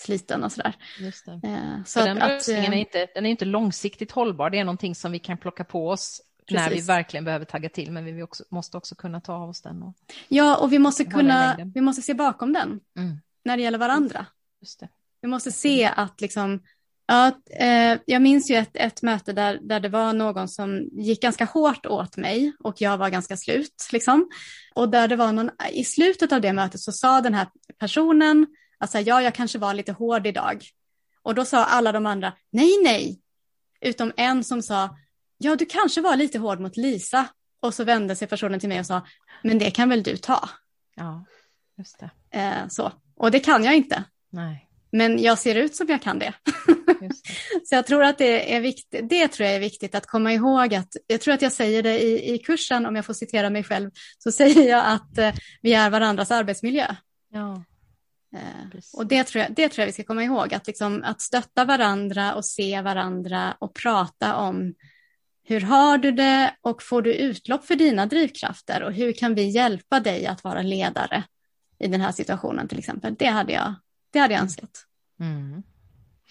sliten 0.00 0.44
och 0.44 0.52
sådär. 0.52 0.76
Just 1.00 1.26
det. 1.26 1.40
Eh, 1.48 1.84
så 1.86 2.04
den 2.04 2.22
att, 2.22 2.30
rustningen 2.30 2.72
är 2.72 2.78
inte, 2.78 3.06
den 3.14 3.26
är 3.26 3.30
inte 3.30 3.44
långsiktigt 3.44 4.12
hållbar, 4.12 4.50
det 4.50 4.58
är 4.58 4.64
någonting 4.64 4.94
som 4.94 5.12
vi 5.12 5.18
kan 5.18 5.38
plocka 5.38 5.64
på 5.64 5.88
oss 5.88 6.20
Precis. 6.48 6.68
när 6.68 6.74
vi 6.74 6.80
verkligen 6.80 7.24
behöver 7.24 7.44
tagga 7.44 7.68
till, 7.68 7.92
men 7.92 8.04
vi 8.04 8.22
också, 8.22 8.44
måste 8.50 8.76
också 8.76 8.94
kunna 8.94 9.20
ta 9.20 9.34
av 9.34 9.48
oss 9.48 9.62
den. 9.62 9.82
Och 9.82 9.94
ja, 10.28 10.56
och 10.56 10.72
vi 10.72 10.78
måste, 10.78 11.04
kunna, 11.04 11.56
vi 11.74 11.80
måste 11.80 12.02
se 12.02 12.14
bakom 12.14 12.52
den 12.52 12.80
mm. 12.96 13.20
när 13.44 13.56
det 13.56 13.62
gäller 13.62 13.78
varandra. 13.78 14.26
Just 14.60 14.80
det. 14.80 14.88
Vi 15.20 15.28
måste 15.28 15.52
se 15.52 15.84
att 15.84 16.20
liksom, 16.20 16.62
ja, 17.06 17.32
eh, 17.60 17.98
jag 18.06 18.22
minns 18.22 18.50
ju 18.50 18.54
ett, 18.54 18.70
ett 18.76 19.02
möte 19.02 19.32
där, 19.32 19.58
där 19.62 19.80
det 19.80 19.88
var 19.88 20.12
någon 20.12 20.48
som 20.48 20.88
gick 20.92 21.22
ganska 21.22 21.44
hårt 21.44 21.86
åt 21.86 22.16
mig 22.16 22.52
och 22.58 22.80
jag 22.80 22.98
var 22.98 23.10
ganska 23.10 23.36
slut. 23.36 23.88
Liksom. 23.92 24.28
Och 24.74 24.88
där 24.88 25.08
det 25.08 25.16
var 25.16 25.32
någon, 25.32 25.50
i 25.72 25.84
slutet 25.84 26.32
av 26.32 26.40
det 26.40 26.52
mötet 26.52 26.80
så 26.80 26.92
sa 26.92 27.20
den 27.20 27.34
här 27.34 27.48
personen 27.78 28.46
Alltså, 28.78 28.98
ja, 28.98 29.22
jag 29.22 29.34
kanske 29.34 29.58
var 29.58 29.74
lite 29.74 29.92
hård 29.92 30.26
idag. 30.26 30.64
Och 31.22 31.34
då 31.34 31.44
sa 31.44 31.64
alla 31.64 31.92
de 31.92 32.06
andra, 32.06 32.32
nej, 32.50 32.70
nej. 32.84 33.20
Utom 33.80 34.12
en 34.16 34.44
som 34.44 34.62
sa, 34.62 34.96
ja, 35.38 35.56
du 35.56 35.66
kanske 35.66 36.00
var 36.00 36.16
lite 36.16 36.38
hård 36.38 36.60
mot 36.60 36.76
Lisa. 36.76 37.28
Och 37.60 37.74
så 37.74 37.84
vände 37.84 38.16
sig 38.16 38.28
personen 38.28 38.60
till 38.60 38.68
mig 38.68 38.80
och 38.80 38.86
sa, 38.86 39.06
men 39.42 39.58
det 39.58 39.70
kan 39.70 39.88
väl 39.88 40.02
du 40.02 40.16
ta? 40.16 40.48
Ja, 40.94 41.24
just 41.78 41.98
det. 41.98 42.10
Eh, 42.38 42.68
så. 42.68 42.92
Och 43.16 43.30
det 43.30 43.40
kan 43.40 43.64
jag 43.64 43.76
inte. 43.76 44.04
Nej. 44.30 44.64
Men 44.92 45.22
jag 45.22 45.38
ser 45.38 45.54
ut 45.54 45.76
som 45.76 45.86
jag 45.88 46.02
kan 46.02 46.18
det. 46.18 46.34
det. 47.00 47.10
så 47.64 47.74
jag 47.74 47.86
tror 47.86 48.02
att 48.02 48.18
det 48.18 48.54
är 48.54 48.60
viktigt. 48.60 49.08
Det 49.08 49.28
tror 49.28 49.46
jag 49.46 49.56
är 49.56 49.60
viktigt 49.60 49.94
att 49.94 50.06
komma 50.06 50.32
ihåg 50.32 50.74
att 50.74 50.96
jag 51.06 51.20
tror 51.20 51.34
att 51.34 51.42
jag 51.42 51.52
säger 51.52 51.82
det 51.82 52.02
i, 52.02 52.34
i 52.34 52.38
kursen, 52.38 52.86
om 52.86 52.96
jag 52.96 53.04
får 53.04 53.14
citera 53.14 53.50
mig 53.50 53.64
själv, 53.64 53.90
så 54.18 54.32
säger 54.32 54.68
jag 54.68 54.86
att 54.86 55.18
eh, 55.18 55.34
vi 55.62 55.74
är 55.74 55.90
varandras 55.90 56.30
arbetsmiljö. 56.30 56.94
Ja. 57.32 57.64
Eh, 58.36 58.80
och 58.92 59.06
det 59.06 59.24
tror, 59.24 59.42
jag, 59.42 59.54
det 59.54 59.68
tror 59.68 59.82
jag 59.82 59.86
vi 59.86 59.92
ska 59.92 60.04
komma 60.04 60.24
ihåg, 60.24 60.54
att, 60.54 60.66
liksom, 60.66 61.04
att 61.04 61.20
stötta 61.20 61.64
varandra 61.64 62.34
och 62.34 62.44
se 62.44 62.80
varandra 62.82 63.56
och 63.58 63.74
prata 63.74 64.36
om 64.36 64.74
hur 65.44 65.60
har 65.60 65.98
du 65.98 66.12
det 66.12 66.54
och 66.60 66.82
får 66.82 67.02
du 67.02 67.14
utlopp 67.14 67.66
för 67.66 67.76
dina 67.76 68.06
drivkrafter 68.06 68.82
och 68.82 68.92
hur 68.92 69.12
kan 69.12 69.34
vi 69.34 69.48
hjälpa 69.48 70.00
dig 70.00 70.26
att 70.26 70.44
vara 70.44 70.62
ledare 70.62 71.24
i 71.78 71.86
den 71.86 72.00
här 72.00 72.12
situationen 72.12 72.68
till 72.68 72.78
exempel. 72.78 73.14
Det 73.14 73.26
hade 73.26 73.52
jag, 73.52 73.74
det 74.10 74.18
hade 74.18 74.34
jag 74.34 74.42
önskat. 74.42 74.86
Mm. 75.20 75.62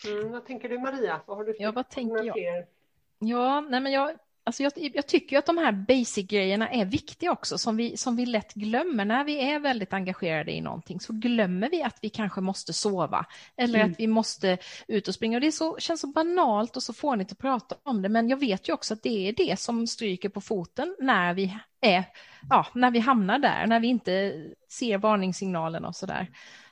Mm, 0.06 0.32
vad 0.32 0.46
tänker 0.46 0.70
du 0.70 0.80
Maria? 0.80 1.22
Vad 1.26 1.38
har 1.38 1.44
du 1.44 1.56
ja, 1.60 1.72
vad 1.72 1.90
tänker 1.90 2.24
jag? 2.24 2.66
Ja, 3.20 3.62
nej 3.62 3.80
men 3.80 3.92
jag, 3.92 4.18
Alltså 4.48 4.64
jag, 4.64 4.72
jag, 4.76 5.08
tycker 5.08 5.38
att 5.38 5.46
de 5.46 5.58
här 5.58 5.72
basic-grejerna 5.72 6.70
är 6.70 6.86
viktiga 6.86 7.32
också, 7.32 7.58
som 7.58 7.78
vi, 7.78 7.98
som 7.98 8.16
vi 8.16 8.26
lätt 8.26 8.54
glömmer. 8.54 9.06
När 9.06 9.24
vi 9.24 9.52
är 9.52 9.60
väldigt 9.60 9.94
engagerade 9.94 10.52
i 10.52 10.62
någonting 10.62 11.00
så 11.00 11.14
glömmer 11.14 11.70
vi 11.70 11.84
att 11.84 11.98
vi 12.02 12.10
kanske 12.10 12.42
måste 12.42 12.74
sova 12.74 13.26
eller 13.58 13.80
mm. 13.80 13.92
att 13.92 14.00
vi 14.00 14.08
måste 14.08 14.58
ut 14.88 15.08
och 15.08 15.14
springa. 15.14 15.38
Och 15.38 15.42
det 15.42 15.52
så, 15.52 15.78
känns 15.80 16.02
så 16.02 16.08
banalt 16.08 16.76
och 16.76 16.84
så 16.84 16.94
fånigt 16.94 17.32
att 17.32 17.38
prata 17.38 17.76
om 17.84 18.02
det, 18.02 18.10
men 18.10 18.30
jag 18.30 18.38
vet 18.38 18.70
ju 18.70 18.74
också 18.74 18.94
att 18.94 19.04
det 19.04 19.30
är 19.30 19.34
det 19.34 19.60
som 19.60 19.88
stryker 19.88 20.30
på 20.30 20.42
foten 20.42 20.96
när 21.00 21.34
vi, 21.34 21.58
är, 21.82 22.04
ja, 22.50 22.68
när 22.74 22.92
vi 22.92 23.00
hamnar 23.00 23.40
där, 23.40 23.68
när 23.68 23.80
vi 23.80 23.88
inte 23.88 24.46
ser 24.70 24.98
varningssignalerna 24.98 25.88
och 25.88 25.96
så 25.96 26.06
där. 26.06 26.30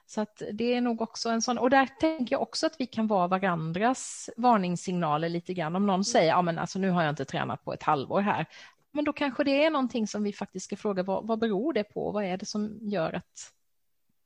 Så 0.08 0.22
att 0.22 0.42
det 0.54 0.74
är 0.74 0.82
nog 0.82 1.02
också 1.02 1.30
en 1.30 1.42
sån, 1.42 1.58
och 1.58 1.70
där 1.70 1.90
tänker 2.00 2.36
jag 2.36 2.42
också 2.42 2.66
att 2.66 2.76
vi 2.80 2.86
kan 2.86 3.08
vara 3.08 3.28
varandras 3.28 4.30
varningssignaler 4.38 5.30
lite 5.30 5.54
grann. 5.54 5.76
Om 5.76 5.86
någon 5.86 6.06
säger, 6.06 6.30
ja 6.30 6.42
men 6.42 6.60
alltså 6.60 6.80
nu 6.80 6.90
har 6.90 7.04
jag 7.04 7.10
inte 7.10 7.26
tränat 7.26 7.64
på 7.66 7.74
ett 7.74 7.84
halvår 7.84 8.22
här, 8.22 8.46
men 8.92 9.06
då 9.06 9.14
kanske 9.14 9.44
det 9.44 9.66
är 9.66 9.70
någonting 9.70 10.08
som 10.08 10.24
vi 10.24 10.34
faktiskt 10.34 10.66
ska 10.66 10.76
fråga, 10.76 11.04
vad, 11.04 11.28
vad 11.28 11.40
beror 11.40 11.74
det 11.74 11.84
på? 11.84 12.12
Vad 12.12 12.24
är 12.24 12.38
det 12.38 12.46
som 12.46 12.80
gör 12.82 13.14
att 13.14 13.52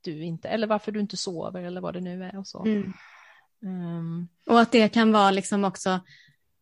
du 0.00 0.24
inte, 0.24 0.48
eller 0.48 0.66
varför 0.66 0.92
du 0.92 1.00
inte 1.00 1.16
sover 1.16 1.62
eller 1.62 1.80
vad 1.80 1.94
det 1.94 2.00
nu 2.00 2.24
är 2.24 2.38
och 2.38 2.46
så. 2.46 2.64
Mm. 2.64 2.92
Um. 3.62 4.28
Och 4.46 4.60
att 4.60 4.72
det 4.72 4.88
kan 4.88 5.12
vara 5.12 5.30
liksom 5.30 5.64
också 5.64 6.00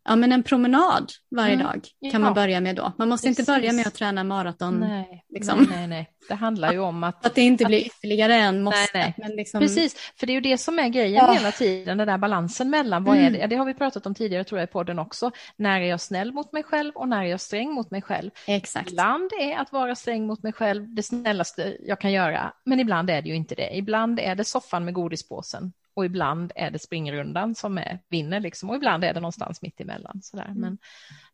ja, 0.09 0.17
men 0.17 0.33
en 0.33 0.43
promenad 0.43 1.11
varje 1.31 1.55
mm. 1.55 1.67
dag 1.67 1.89
kan 2.01 2.11
ja. 2.11 2.19
man 2.19 2.35
börja 2.35 2.61
med 2.61 2.77
då. 2.77 2.93
Man 2.99 3.09
måste 3.09 3.29
Precis. 3.29 3.39
inte 3.39 3.53
börja 3.53 3.73
med 3.73 3.87
att 3.87 3.95
träna 3.95 4.25
maraton. 4.25 4.81
Nej, 4.81 5.25
liksom. 5.29 5.59
nej, 5.59 5.79
nej, 5.79 5.87
nej, 5.87 6.11
det 6.29 6.35
handlar 6.35 6.73
ju 6.73 6.79
om 6.79 7.05
att... 7.05 7.27
Att 7.27 7.35
det 7.35 7.41
inte 7.43 7.65
blir 7.65 7.87
ytterligare 7.87 8.35
en 8.35 8.63
måste. 8.63 8.99
Nej, 8.99 9.15
nej. 9.19 9.37
Liksom... 9.37 9.61
Precis, 9.61 10.13
för 10.17 10.27
det 10.27 10.33
är 10.33 10.35
ju 10.35 10.41
det 10.41 10.59
som 10.59 10.79
är 10.79 10.89
grejen 10.89 11.25
ja. 11.25 11.33
hela 11.33 11.53
tiden, 11.53 11.99
den 11.99 12.07
där 12.07 12.19
balansen 12.19 12.71
mellan 12.71 13.05
vad 13.05 13.17
mm. 13.17 13.35
är 13.35 13.39
det, 13.39 13.47
det 13.47 13.57
har 13.57 13.65
vi 13.65 13.75
pratat 13.75 14.07
om 14.07 14.15
tidigare 14.15 14.45
tror 14.45 14.61
jag 14.61 14.69
i 14.69 14.73
podden 14.73 14.99
också, 14.99 15.31
när 15.57 15.81
är 15.81 15.87
jag 15.87 16.01
snäll 16.01 16.33
mot 16.33 16.53
mig 16.53 16.63
själv 16.63 16.93
och 16.95 17.09
när 17.09 17.25
är 17.25 17.29
jag 17.29 17.41
sträng 17.41 17.73
mot 17.73 17.91
mig 17.91 18.03
själv. 18.03 18.31
Exakt. 18.47 18.91
Ibland 18.91 19.31
är 19.41 19.57
att 19.57 19.73
vara 19.73 19.95
sträng 19.95 20.27
mot 20.27 20.43
mig 20.43 20.53
själv 20.53 20.95
det 20.95 21.03
snällaste 21.03 21.77
jag 21.81 22.01
kan 22.01 22.13
göra, 22.13 22.53
men 22.65 22.81
ibland 22.81 23.11
är 23.11 23.23
det 23.23 23.29
ju 23.29 23.35
inte 23.35 23.55
det. 23.55 23.77
Ibland 23.77 24.21
är 24.21 24.35
det 24.35 24.45
soffan 24.45 24.85
med 24.85 24.95
godispåsen 24.95 25.73
och 25.99 26.05
ibland 26.05 26.53
är 26.55 26.71
det 26.71 26.79
springrundan 26.79 27.55
som 27.55 27.79
är, 27.79 27.99
vinner 28.09 28.41
liksom, 28.41 28.71
och 28.71 28.77
ibland 28.77 29.05
är 29.05 29.15
det 29.15 29.21
någonstans 29.21 29.63
mitt 29.63 29.81
emellan. 29.81 30.23
Sådär. 30.23 30.45
Mm. 30.45 30.61
Men, 30.61 30.79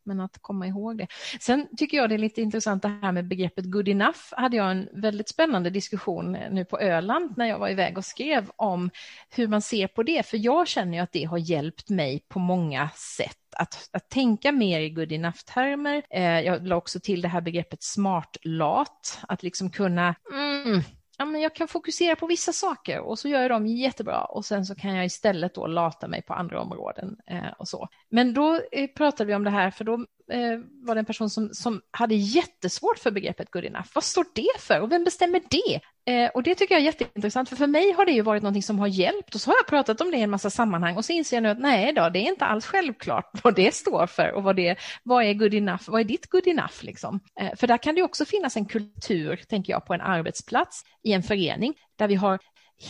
men 0.03 0.21
att 0.21 0.39
komma 0.41 0.67
ihåg 0.67 0.99
det. 0.99 1.07
Sen 1.41 1.69
tycker 1.77 1.97
jag 1.97 2.09
det 2.09 2.15
är 2.15 2.19
lite 2.19 2.43
intressant 2.43 2.83
det 2.83 2.89
här 3.03 3.12
med 3.12 3.29
begreppet 3.29 3.65
good 3.65 3.89
enough. 3.89 4.19
hade 4.31 4.57
jag 4.57 4.71
en 4.71 4.89
väldigt 4.93 5.29
spännande 5.29 5.71
diskussion 5.71 6.33
nu 6.33 6.65
på 6.65 6.79
Öland 6.81 7.35
när 7.37 7.47
jag 7.47 7.59
var 7.59 7.69
iväg 7.69 7.99
och 7.99 8.05
skrev 8.05 8.51
om 8.57 8.91
hur 9.31 9.49
man 9.49 9.62
ser 9.62 9.87
på 9.87 10.03
det. 10.03 10.27
För 10.27 10.37
jag 10.37 10.69
känner 10.69 10.99
ju 10.99 11.03
att 11.03 11.12
det 11.12 11.25
har 11.25 11.39
hjälpt 11.39 11.91
mig 11.91 12.25
på 12.29 12.39
många 12.39 12.91
sätt 12.95 13.39
att, 13.57 13.89
att 13.93 14.09
tänka 14.09 14.53
mer 14.53 14.81
i 14.81 14.91
good 14.91 15.12
enough-termer. 15.12 16.03
Eh, 16.11 16.41
jag 16.41 16.67
la 16.67 16.77
också 16.77 17.01
till 17.01 17.23
det 17.23 17.29
här 17.29 17.41
begreppet 17.41 17.83
smart-lat, 17.83 19.19
att 19.29 19.43
liksom 19.43 19.71
kunna 19.71 20.15
mm, 20.33 20.83
ja, 21.19 21.25
men 21.25 21.41
jag 21.41 21.55
kan 21.55 21.69
fokusera 21.69 22.17
på 22.17 22.27
vissa 22.27 22.53
saker 22.53 23.01
och 23.01 23.19
så 23.19 23.29
gör 23.29 23.41
jag 23.41 23.51
dem 23.51 23.67
jättebra 23.67 24.25
och 24.25 24.45
sen 24.45 24.67
så 24.67 24.75
kan 24.75 24.95
jag 24.95 25.07
istället 25.07 25.55
då 25.55 25.67
lata 25.67 26.09
mig 26.09 26.23
på 26.23 26.35
andra 26.35 26.61
områden 26.61 27.17
eh, 27.27 27.53
och 27.59 27.69
så. 27.69 27.89
Men 28.09 28.35
då 28.35 28.61
eh, 28.73 28.87
pratade 28.97 29.29
vi 29.29 29.35
om 29.35 29.45
det 29.45 29.51
här 29.51 29.71
för 29.71 29.85
då 29.85 30.07
eh, 30.33 30.59
var 30.83 30.95
det 30.95 30.99
en 30.99 31.05
person 31.05 31.31
som, 31.31 31.49
som 31.53 31.81
hade 31.91 32.14
jättesvårt 32.14 32.99
för 32.99 33.11
begreppet 33.11 33.51
good 33.51 33.64
enough. 33.64 33.87
Vad 33.95 34.05
står 34.05 34.27
det 34.35 34.61
för 34.61 34.81
och 34.81 34.93
vem 34.93 35.05
bestämmer 35.05 35.43
det? 35.51 35.81
Eh, 36.07 36.31
och 36.31 36.43
det 36.43 36.55
tycker 36.55 36.75
jag 36.75 36.81
är 36.81 36.85
jätteintressant 36.85 37.49
för 37.49 37.57
för 37.57 37.66
mig 37.66 37.93
har 37.93 38.07
det 38.07 38.12
ju 38.12 38.22
varit 38.22 38.43
någonting 38.43 38.62
som 38.62 38.79
har 38.79 38.87
hjälpt 38.87 39.35
och 39.35 39.41
så 39.41 39.51
har 39.51 39.57
jag 39.57 39.66
pratat 39.66 40.01
om 40.01 40.11
det 40.11 40.16
i 40.16 40.22
en 40.22 40.31
massa 40.31 40.51
sammanhang 40.51 40.97
och 40.97 41.05
så 41.05 41.12
inser 41.12 41.37
jag 41.37 41.43
nu 41.43 41.49
att 41.49 41.61
nej 41.61 41.93
då, 41.93 42.09
det 42.09 42.18
är 42.18 42.29
inte 42.29 42.45
alls 42.45 42.66
självklart 42.66 43.31
vad 43.43 43.55
det 43.55 43.75
står 43.75 44.07
för 44.07 44.33
och 44.33 44.43
vad, 44.43 44.57
det, 44.57 44.77
vad 45.03 45.25
är 45.25 45.35
good 45.35 45.55
enough, 45.55 45.83
vad 45.87 46.01
är 46.01 46.05
ditt 46.05 46.31
good 46.31 46.47
enough 46.47 46.75
liksom? 46.81 47.20
Eh, 47.41 47.57
för 47.57 47.66
där 47.66 47.79
kan 47.79 47.95
det 47.95 48.03
också 48.03 48.25
finnas 48.25 48.57
en 48.57 48.66
kultur, 48.66 49.41
tänker 49.49 49.72
jag, 49.72 49.87
på 49.87 49.95
en 49.95 50.01
arbetsplats 50.01 50.85
i 51.03 51.12
en 51.12 51.22
förening 51.22 51.75
där 51.97 52.09
vi 52.09 52.14
har 52.14 52.39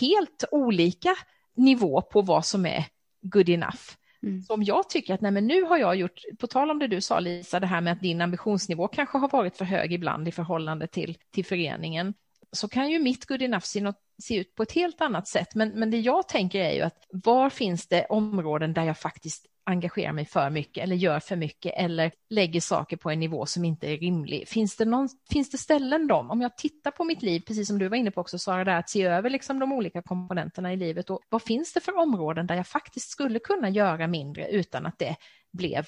helt 0.00 0.44
olika 0.50 1.14
nivå 1.56 2.02
på 2.02 2.22
vad 2.22 2.46
som 2.46 2.66
är 2.66 2.84
good 3.22 3.48
enough. 3.48 3.80
Mm. 4.24 4.42
Som 4.42 4.54
om 4.54 4.62
jag 4.62 4.88
tycker 4.88 5.14
att 5.14 5.20
nej, 5.20 5.30
men 5.30 5.46
nu 5.46 5.62
har 5.62 5.78
jag 5.78 5.96
gjort, 5.96 6.20
på 6.38 6.46
tal 6.46 6.70
om 6.70 6.78
det 6.78 6.86
du 6.86 7.00
sa 7.00 7.20
Lisa, 7.20 7.60
det 7.60 7.66
här 7.66 7.80
med 7.80 7.92
att 7.92 8.00
din 8.00 8.20
ambitionsnivå 8.20 8.88
kanske 8.88 9.18
har 9.18 9.28
varit 9.28 9.56
för 9.56 9.64
hög 9.64 9.92
ibland 9.92 10.28
i 10.28 10.32
förhållande 10.32 10.86
till, 10.86 11.18
till 11.30 11.44
föreningen, 11.44 12.14
så 12.52 12.68
kan 12.68 12.90
ju 12.90 12.98
mitt 12.98 13.26
good 13.26 13.42
enough 13.42 13.64
se, 13.64 13.80
något, 13.80 14.00
se 14.22 14.36
ut 14.36 14.54
på 14.54 14.62
ett 14.62 14.72
helt 14.72 15.00
annat 15.00 15.28
sätt. 15.28 15.54
Men, 15.54 15.68
men 15.68 15.90
det 15.90 16.00
jag 16.00 16.28
tänker 16.28 16.60
är 16.60 16.72
ju 16.72 16.80
att 16.80 17.06
var 17.10 17.50
finns 17.50 17.86
det 17.86 18.06
områden 18.06 18.72
där 18.72 18.84
jag 18.84 18.98
faktiskt 18.98 19.46
engagerar 19.66 20.12
mig 20.12 20.24
för 20.24 20.50
mycket 20.50 20.82
eller 20.82 20.96
gör 20.96 21.20
för 21.20 21.36
mycket 21.36 21.72
eller 21.76 22.12
lägger 22.30 22.60
saker 22.60 22.96
på 22.96 23.10
en 23.10 23.20
nivå 23.20 23.46
som 23.46 23.64
inte 23.64 23.86
är 23.86 23.96
rimlig. 23.96 24.48
Finns 24.48 24.76
det, 24.76 24.84
någon, 24.84 25.08
finns 25.30 25.50
det 25.50 25.58
ställen 25.58 26.06
då, 26.06 26.14
om 26.16 26.40
jag 26.40 26.56
tittar 26.56 26.90
på 26.90 27.04
mitt 27.04 27.22
liv, 27.22 27.40
precis 27.40 27.68
som 27.68 27.78
du 27.78 27.88
var 27.88 27.96
inne 27.96 28.10
på 28.10 28.20
också 28.20 28.38
Sara, 28.38 28.64
där 28.64 28.78
att 28.78 28.90
se 28.90 29.02
över 29.02 29.30
liksom 29.30 29.58
de 29.58 29.72
olika 29.72 30.02
komponenterna 30.02 30.72
i 30.72 30.76
livet 30.76 31.10
och 31.10 31.20
vad 31.28 31.42
finns 31.42 31.72
det 31.72 31.80
för 31.80 31.98
områden 31.98 32.46
där 32.46 32.54
jag 32.54 32.66
faktiskt 32.66 33.10
skulle 33.10 33.38
kunna 33.38 33.68
göra 33.68 34.06
mindre 34.06 34.48
utan 34.48 34.86
att 34.86 34.98
det 34.98 35.16
blev 35.52 35.86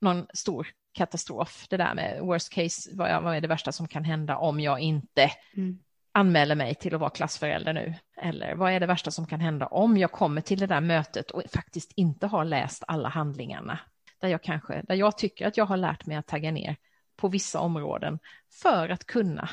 någon 0.00 0.26
stor 0.34 0.68
katastrof. 0.92 1.66
Det 1.70 1.76
där 1.76 1.94
med 1.94 2.20
worst 2.20 2.52
case, 2.52 2.90
vad 2.92 3.36
är 3.36 3.40
det 3.40 3.48
värsta 3.48 3.72
som 3.72 3.88
kan 3.88 4.04
hända 4.04 4.36
om 4.36 4.60
jag 4.60 4.80
inte 4.80 5.30
mm 5.56 5.78
anmäler 6.18 6.54
mig 6.54 6.74
till 6.74 6.94
att 6.94 7.00
vara 7.00 7.10
klassförälder 7.10 7.72
nu? 7.72 7.94
Eller 8.16 8.54
vad 8.54 8.72
är 8.72 8.80
det 8.80 8.86
värsta 8.86 9.10
som 9.10 9.26
kan 9.26 9.40
hända 9.40 9.66
om 9.66 9.96
jag 9.96 10.12
kommer 10.12 10.40
till 10.40 10.58
det 10.58 10.66
där 10.66 10.80
mötet 10.80 11.30
och 11.30 11.42
faktiskt 11.52 11.92
inte 11.94 12.26
har 12.26 12.44
läst 12.44 12.84
alla 12.88 13.08
handlingarna? 13.08 13.78
Där 14.20 14.28
jag, 14.28 14.42
kanske, 14.42 14.82
där 14.88 14.94
jag 14.94 15.18
tycker 15.18 15.46
att 15.46 15.56
jag 15.56 15.64
har 15.64 15.76
lärt 15.76 16.06
mig 16.06 16.16
att 16.16 16.26
tagga 16.26 16.50
ner 16.50 16.76
på 17.16 17.28
vissa 17.28 17.60
områden 17.60 18.18
för 18.62 18.88
att 18.88 19.04
kunna 19.04 19.48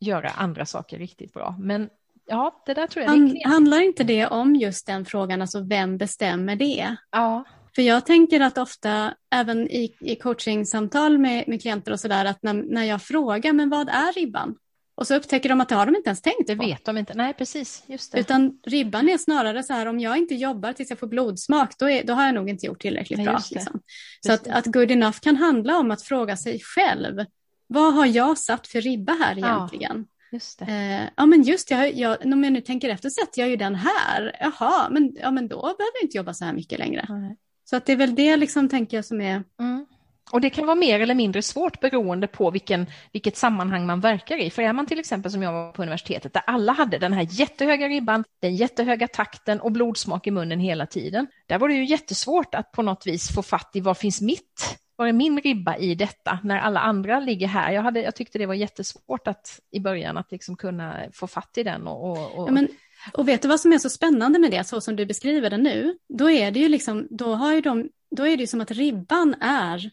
göra 0.00 0.28
andra 0.28 0.66
saker 0.66 0.98
riktigt 0.98 1.32
bra. 1.32 1.56
Men 1.58 1.90
ja, 2.26 2.62
det 2.66 2.74
där 2.74 2.86
tror 2.86 3.02
jag 3.02 3.10
Han, 3.10 3.36
Handlar 3.44 3.80
inte 3.80 4.04
det 4.04 4.26
om 4.26 4.56
just 4.56 4.86
den 4.86 5.04
frågan, 5.04 5.42
alltså 5.42 5.60
vem 5.60 5.98
bestämmer 5.98 6.56
det? 6.56 6.96
Ja. 7.10 7.44
För 7.74 7.82
jag 7.82 8.06
tänker 8.06 8.40
att 8.40 8.58
ofta, 8.58 9.14
även 9.30 9.70
i, 9.70 9.96
i 10.00 10.16
coachingsamtal 10.16 11.18
med, 11.18 11.48
med 11.48 11.62
klienter 11.62 11.92
och 11.92 12.00
sådär, 12.00 12.24
att 12.24 12.42
när, 12.42 12.54
när 12.54 12.84
jag 12.84 13.02
frågar, 13.02 13.52
men 13.52 13.70
vad 13.70 13.88
är 13.88 14.12
ribban? 14.12 14.56
Och 14.98 15.06
så 15.06 15.14
upptäcker 15.14 15.48
de 15.48 15.60
att 15.60 15.68
det 15.68 15.74
har 15.74 15.86
de 15.86 15.96
inte 15.96 16.08
ens 16.08 16.20
tänkt 16.20 16.46
Det 16.46 16.56
på. 16.56 16.66
vet 16.66 16.84
de 16.84 16.98
inte, 16.98 17.14
nej 17.14 17.34
precis, 17.34 17.82
just 17.86 18.12
det. 18.12 18.20
Utan 18.20 18.58
ribban 18.66 19.08
är 19.08 19.18
snarare 19.18 19.62
så 19.62 19.72
här, 19.72 19.86
om 19.86 20.00
jag 20.00 20.18
inte 20.18 20.34
jobbar 20.34 20.72
tills 20.72 20.90
jag 20.90 20.98
får 20.98 21.06
blodsmak, 21.06 21.78
då, 21.78 21.90
är, 21.90 22.04
då 22.04 22.12
har 22.12 22.26
jag 22.26 22.34
nog 22.34 22.48
inte 22.50 22.66
gjort 22.66 22.80
tillräckligt 22.82 23.18
nej, 23.18 23.26
bra. 23.26 23.40
Liksom. 23.50 23.80
Så 24.26 24.32
att, 24.32 24.48
att 24.48 24.66
good 24.66 24.90
enough 24.90 25.18
kan 25.20 25.36
handla 25.36 25.78
om 25.78 25.90
att 25.90 26.02
fråga 26.02 26.36
sig 26.36 26.60
själv, 26.60 27.24
vad 27.66 27.94
har 27.94 28.06
jag 28.06 28.38
satt 28.38 28.66
för 28.66 28.80
ribba 28.80 29.12
här 29.12 29.38
egentligen? 29.38 30.06
Ja. 30.08 30.36
Just 30.36 30.62
eh, 30.62 31.02
ja 31.16 31.26
men 31.26 31.42
just 31.42 31.70
jag, 31.70 31.94
jag, 31.94 32.16
om 32.24 32.44
jag 32.44 32.52
nu 32.52 32.60
tänker 32.60 32.88
efter 32.88 33.10
sätter 33.10 33.40
jag 33.40 33.48
ju 33.48 33.56
den 33.56 33.74
här. 33.74 34.36
Jaha, 34.40 34.88
men, 34.90 35.16
ja, 35.20 35.30
men 35.30 35.48
då 35.48 35.60
behöver 35.60 35.94
jag 35.94 36.02
inte 36.02 36.16
jobba 36.16 36.34
så 36.34 36.44
här 36.44 36.52
mycket 36.52 36.78
längre. 36.78 37.06
Mm. 37.08 37.36
Så 37.64 37.76
att 37.76 37.86
det 37.86 37.92
är 37.92 37.96
väl 37.96 38.14
det 38.14 38.36
liksom 38.36 38.68
tänker 38.68 38.96
jag 38.96 39.04
som 39.04 39.20
är 39.20 39.44
mm. 39.60 39.86
Och 40.30 40.40
det 40.40 40.50
kan 40.50 40.66
vara 40.66 40.76
mer 40.76 41.00
eller 41.00 41.14
mindre 41.14 41.42
svårt 41.42 41.80
beroende 41.80 42.26
på 42.26 42.50
vilken, 42.50 42.86
vilket 43.12 43.36
sammanhang 43.36 43.86
man 43.86 44.00
verkar 44.00 44.36
i. 44.36 44.50
För 44.50 44.62
är 44.62 44.72
man 44.72 44.86
till 44.86 44.98
exempel 44.98 45.32
som 45.32 45.42
jag 45.42 45.52
var 45.52 45.72
på 45.72 45.82
universitetet 45.82 46.32
där 46.32 46.42
alla 46.46 46.72
hade 46.72 46.98
den 46.98 47.12
här 47.12 47.26
jättehöga 47.30 47.88
ribban, 47.88 48.24
den 48.40 48.56
jättehöga 48.56 49.08
takten 49.08 49.60
och 49.60 49.72
blodsmak 49.72 50.26
i 50.26 50.30
munnen 50.30 50.60
hela 50.60 50.86
tiden. 50.86 51.26
Där 51.46 51.58
var 51.58 51.68
det 51.68 51.74
ju 51.74 51.84
jättesvårt 51.84 52.54
att 52.54 52.72
på 52.72 52.82
något 52.82 53.06
vis 53.06 53.34
få 53.34 53.42
fatt 53.42 53.70
i 53.74 53.80
vad 53.80 53.98
finns 53.98 54.20
mitt 54.20 54.78
var 54.98 55.06
är 55.06 55.12
min 55.12 55.40
ribba 55.40 55.76
i 55.76 55.94
detta 55.94 56.38
när 56.44 56.58
alla 56.58 56.80
andra 56.80 57.20
ligger 57.20 57.46
här? 57.46 57.72
Jag, 57.72 57.82
hade, 57.82 58.02
jag 58.02 58.14
tyckte 58.14 58.38
det 58.38 58.46
var 58.46 58.54
jättesvårt 58.54 59.28
att 59.28 59.60
i 59.70 59.80
början 59.80 60.16
att 60.16 60.32
liksom 60.32 60.56
kunna 60.56 60.96
få 61.12 61.26
fatt 61.26 61.58
i 61.58 61.62
den. 61.62 61.86
Och, 61.86 62.38
och, 62.38 62.48
ja, 62.48 62.52
men 62.52 62.68
Och 63.12 63.28
vet 63.28 63.42
du 63.42 63.48
vad 63.48 63.60
som 63.60 63.72
är 63.72 63.78
så 63.78 63.90
spännande 63.90 64.38
med 64.38 64.50
det, 64.50 64.64
så 64.64 64.80
som 64.80 64.96
du 64.96 65.06
beskriver 65.06 65.50
det 65.50 65.56
nu? 65.56 65.98
Då 66.08 66.30
är 66.30 66.50
det 66.50 66.60
ju 66.60 66.68
liksom, 66.68 67.06
då 67.10 67.34
har 67.34 67.54
ju 67.54 67.60
de, 67.60 67.88
då 68.16 68.26
är 68.26 68.36
det 68.36 68.40
ju 68.40 68.46
som 68.46 68.60
att 68.60 68.70
ribban 68.70 69.34
är 69.40 69.90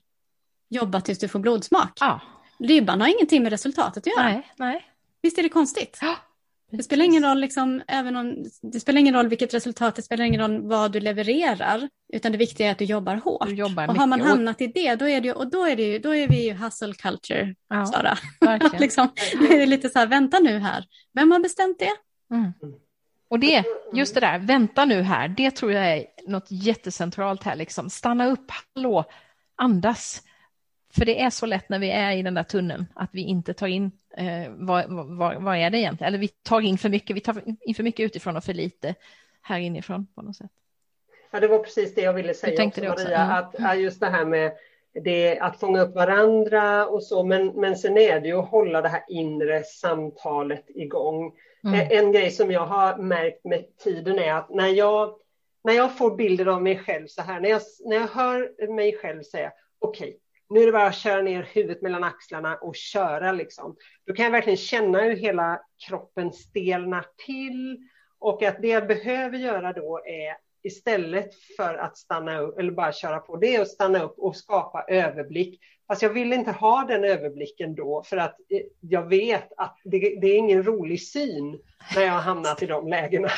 jobba 0.76 1.02
tills 1.02 1.20
du 1.20 1.28
får 1.28 1.40
blodsmak. 1.40 1.92
Ja. 2.00 2.20
Ribban 2.60 3.02
har 3.02 3.08
ingenting 3.08 3.44
med 3.44 3.52
resultatet 3.52 3.98
att 3.98 4.08
göra. 4.18 4.24
Nej, 4.30 4.48
nej. 4.58 4.86
Visst 5.22 5.38
är 5.38 5.44
det 5.44 5.50
konstigt? 5.50 6.00
Ja, 6.02 6.16
Det 6.72 6.84
spelar 6.84 7.06
ingen 7.06 7.24
roll, 7.24 7.40
liksom, 7.40 7.82
även 7.88 8.16
om, 8.16 8.46
det 8.62 8.80
spelar 8.80 9.00
ingen 9.00 9.14
roll 9.16 9.28
vilket 9.28 9.54
resultat, 9.54 9.96
det 9.96 10.02
spelar 10.02 10.26
ingen 10.26 10.42
roll 10.42 10.62
vad 10.68 10.92
du 10.92 11.00
levererar, 11.00 11.90
utan 12.14 12.32
det 12.32 12.38
viktiga 12.38 12.68
är 12.68 12.72
att 12.72 12.78
du 12.78 12.86
jobbar 12.86 13.16
hårt. 13.16 13.48
Du 13.48 13.56
jobbar 13.56 13.88
och 13.88 13.96
har 13.96 14.08
man 14.08 14.22
hamnat 14.22 14.62
i 14.62 14.68
det, 14.68 14.96
då 14.96 15.08
är, 15.10 15.22
det, 15.22 15.28
ju- 15.28 15.34
och 15.34 15.50
då 15.50 15.64
är, 15.66 15.76
det 15.76 16.00
då 16.00 16.16
är 16.16 16.28
vi 16.28 16.46
ju 16.46 16.54
hustle 16.54 16.94
culture, 16.94 17.56
Ja, 17.70 17.86
Sara. 17.86 18.18
liksom, 18.80 19.08
det 19.40 19.62
är 19.62 19.66
lite 19.68 19.90
så 19.90 20.00
här, 20.00 20.08
vänta 20.08 20.40
nu 20.40 20.60
här, 20.60 20.86
vem 21.14 21.32
har 21.32 21.40
bestämt 21.40 21.80
det? 21.80 21.92
Mm. 22.36 22.54
Och 23.30 23.40
det, 23.40 23.64
just 23.94 24.14
det 24.14 24.20
där, 24.20 24.40
vänta 24.40 24.86
nu 24.86 25.02
här, 25.02 25.28
det 25.28 25.52
tror 25.52 25.72
jag 25.72 25.86
är 25.98 26.06
något 26.28 26.48
jättecentralt 26.50 27.44
här, 27.44 27.56
liksom. 27.56 27.90
Stanna 27.90 28.28
upp, 28.28 28.52
hallå, 28.76 29.06
andas. 29.56 30.22
För 30.98 31.06
det 31.06 31.22
är 31.22 31.30
så 31.30 31.46
lätt 31.46 31.70
när 31.70 31.80
vi 31.80 31.92
är 31.92 32.12
i 32.12 32.22
den 32.22 32.34
där 32.34 32.44
tunneln 32.44 32.86
att 32.96 33.10
vi 33.12 33.22
inte 33.22 33.54
tar 33.54 33.68
in, 33.68 33.92
eh, 34.18 34.52
vad, 34.52 34.86
vad, 34.90 35.44
vad 35.44 35.58
är 35.58 35.70
det 35.70 35.78
egentligen? 35.78 36.08
Eller 36.08 36.18
vi 36.18 36.28
tar 36.28 36.62
in 36.62 36.78
för 36.78 36.90
mycket, 36.90 37.16
vi 37.16 37.22
tar 37.22 37.42
in 37.62 37.76
för 37.76 37.84
mycket 37.84 38.04
utifrån 38.06 38.38
och 38.38 38.44
för 38.44 38.54
lite 38.54 38.96
här 39.42 39.60
inifrån 39.60 40.08
på 40.16 40.22
något 40.22 40.36
sätt. 40.36 40.52
Ja, 41.32 41.40
det 41.40 41.48
var 41.48 41.60
precis 41.60 41.96
det 41.96 42.02
jag 42.02 42.14
ville 42.14 42.34
säga 42.34 42.66
också, 42.66 42.84
Maria, 42.84 43.22
mm. 43.22 43.66
att 43.66 43.80
just 43.80 44.00
det 44.00 44.10
här 44.10 44.26
med 44.26 44.52
det, 45.04 45.40
att 45.40 45.60
fånga 45.60 45.82
upp 45.82 45.96
varandra 45.96 46.88
och 46.88 47.04
så, 47.04 47.24
men, 47.24 47.48
men 47.48 47.76
sen 47.78 47.98
är 47.98 48.20
det 48.20 48.28
ju 48.28 48.40
att 48.40 48.50
hålla 48.50 48.82
det 48.82 48.90
här 48.90 49.04
inre 49.08 49.64
samtalet 49.64 50.66
igång. 50.68 51.34
Mm. 51.64 51.80
Eh, 51.80 51.92
En 51.92 52.12
grej 52.12 52.32
som 52.32 52.52
jag 52.52 52.66
har 52.66 52.98
märkt 52.98 53.46
med 53.46 53.78
tiden 53.78 54.20
är 54.20 54.34
att 54.34 54.50
när 54.50 54.68
jag, 54.68 55.16
när 55.64 55.74
jag 55.74 55.98
får 55.98 56.16
bilder 56.16 56.46
av 56.46 56.64
mig 56.64 56.78
själv 56.78 57.08
så 57.08 57.22
här, 57.22 57.40
när 57.40 57.50
jag, 57.50 57.62
när 57.86 57.96
jag 57.96 58.08
hör 58.08 58.68
mig 58.76 58.98
själv 58.98 59.24
säga 59.24 59.52
okej, 59.80 60.20
nu 60.50 60.62
är 60.62 60.66
det 60.66 60.72
bara 60.72 60.88
att 60.88 60.96
köra 60.96 61.22
ner 61.22 61.44
huvudet 61.54 61.82
mellan 61.82 62.04
axlarna 62.04 62.56
och 62.56 62.76
köra 62.76 63.32
liksom. 63.32 63.76
Då 64.08 64.14
kan 64.14 64.26
jag 64.26 64.32
verkligen 64.32 64.58
känna 64.58 65.02
hur 65.02 65.16
hela 65.16 65.62
kroppen 65.88 66.34
stelnar 66.34 67.06
till 67.26 67.78
och 68.20 68.44
att 68.44 68.62
det 68.62 68.68
jag 68.68 68.88
behöver 68.88 69.38
göra 69.38 69.74
då 69.74 70.02
är 70.06 70.46
istället 70.64 71.30
för 71.58 71.74
att 71.74 71.98
stanna 71.98 72.40
upp 72.40 72.60
eller 72.60 72.72
bara 72.72 72.92
köra 72.92 73.20
på, 73.20 73.38
det 73.38 73.56
är 73.56 73.62
att 73.62 73.68
stanna 73.68 74.04
upp 74.04 74.20
och 74.20 74.36
skapa 74.36 74.86
överblick. 74.88 75.60
Fast 75.88 76.02
jag 76.02 76.10
vill 76.10 76.34
inte 76.34 76.52
ha 76.52 76.86
den 76.86 77.04
överblicken 77.04 77.76
då 77.76 78.04
för 78.06 78.18
att 78.18 78.40
eh, 78.50 78.62
jag 78.80 79.10
vet 79.10 79.54
att 79.58 79.78
det, 79.84 80.00
det 80.00 80.28
är 80.28 80.38
ingen 80.38 80.64
rolig 80.64 81.02
syn 81.02 81.60
när 81.96 82.02
jag 82.02 82.12
har 82.12 82.22
hamnat 82.22 82.64
i 82.64 82.66
de 82.66 82.88
lägena. 82.88 83.30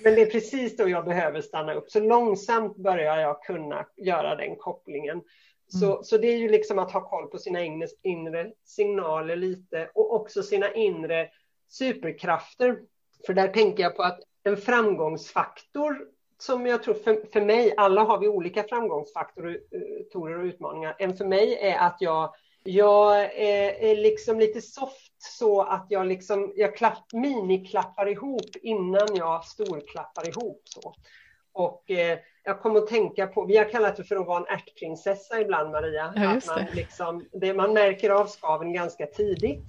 Men 0.00 0.14
det 0.14 0.22
är 0.22 0.30
precis 0.30 0.76
då 0.76 0.88
jag 0.88 1.04
behöver 1.04 1.40
stanna 1.40 1.74
upp. 1.74 1.90
Så 1.90 2.00
långsamt 2.00 2.76
börjar 2.76 3.18
jag 3.18 3.42
kunna 3.42 3.86
göra 3.96 4.36
den 4.36 4.56
kopplingen. 4.56 5.22
Så, 5.68 6.02
så 6.02 6.18
det 6.18 6.28
är 6.28 6.36
ju 6.36 6.48
liksom 6.48 6.78
att 6.78 6.92
ha 6.92 7.08
koll 7.08 7.26
på 7.26 7.38
sina 7.38 7.64
inre, 7.64 7.86
inre 8.02 8.52
signaler 8.64 9.36
lite 9.36 9.90
och 9.94 10.14
också 10.14 10.42
sina 10.42 10.74
inre 10.74 11.28
superkrafter. 11.68 12.78
För 13.26 13.34
där 13.34 13.48
tänker 13.48 13.82
jag 13.82 13.96
på 13.96 14.02
att 14.02 14.20
en 14.44 14.56
framgångsfaktor 14.56 16.08
som 16.38 16.66
jag 16.66 16.82
tror 16.82 16.94
för, 16.94 17.32
för 17.32 17.40
mig, 17.40 17.74
alla 17.76 18.02
har 18.02 18.18
vi 18.18 18.28
olika 18.28 18.62
framgångsfaktorer 18.62 20.38
och 20.38 20.44
utmaningar. 20.44 20.96
En 20.98 21.16
för 21.16 21.24
mig 21.24 21.54
är 21.54 21.78
att 21.78 21.96
jag, 22.00 22.34
jag 22.64 23.20
är, 23.22 23.70
är 23.70 23.96
liksom 23.96 24.40
lite 24.40 24.60
soft 24.60 25.14
så 25.18 25.62
att 25.62 25.86
jag 25.88 26.06
liksom, 26.06 26.52
jag 26.56 26.76
klapp, 26.76 27.12
miniklappar 27.12 28.08
ihop 28.08 28.56
innan 28.62 29.16
jag 29.16 29.44
storklappar 29.44 30.28
ihop. 30.28 30.62
Så. 30.64 30.94
Och 31.52 31.90
eh, 31.90 32.18
jag 32.48 32.60
kommer 32.60 32.78
att 32.78 32.86
tänka 32.86 33.26
på, 33.26 33.44
vi 33.44 33.56
har 33.56 33.64
kallat 33.64 33.96
det 33.96 34.04
för 34.04 34.16
att 34.16 34.26
vara 34.26 34.38
en 34.38 34.58
ärtprinsessa 34.58 35.40
ibland 35.40 35.70
Maria. 35.70 36.12
Ja, 36.16 36.28
att 36.28 36.46
man, 36.46 36.64
det. 36.64 36.74
liksom, 36.74 37.24
det, 37.32 37.54
man 37.54 37.72
märker 37.72 38.10
av 38.10 38.26
skaven 38.26 38.72
ganska 38.72 39.06
tidigt. 39.06 39.64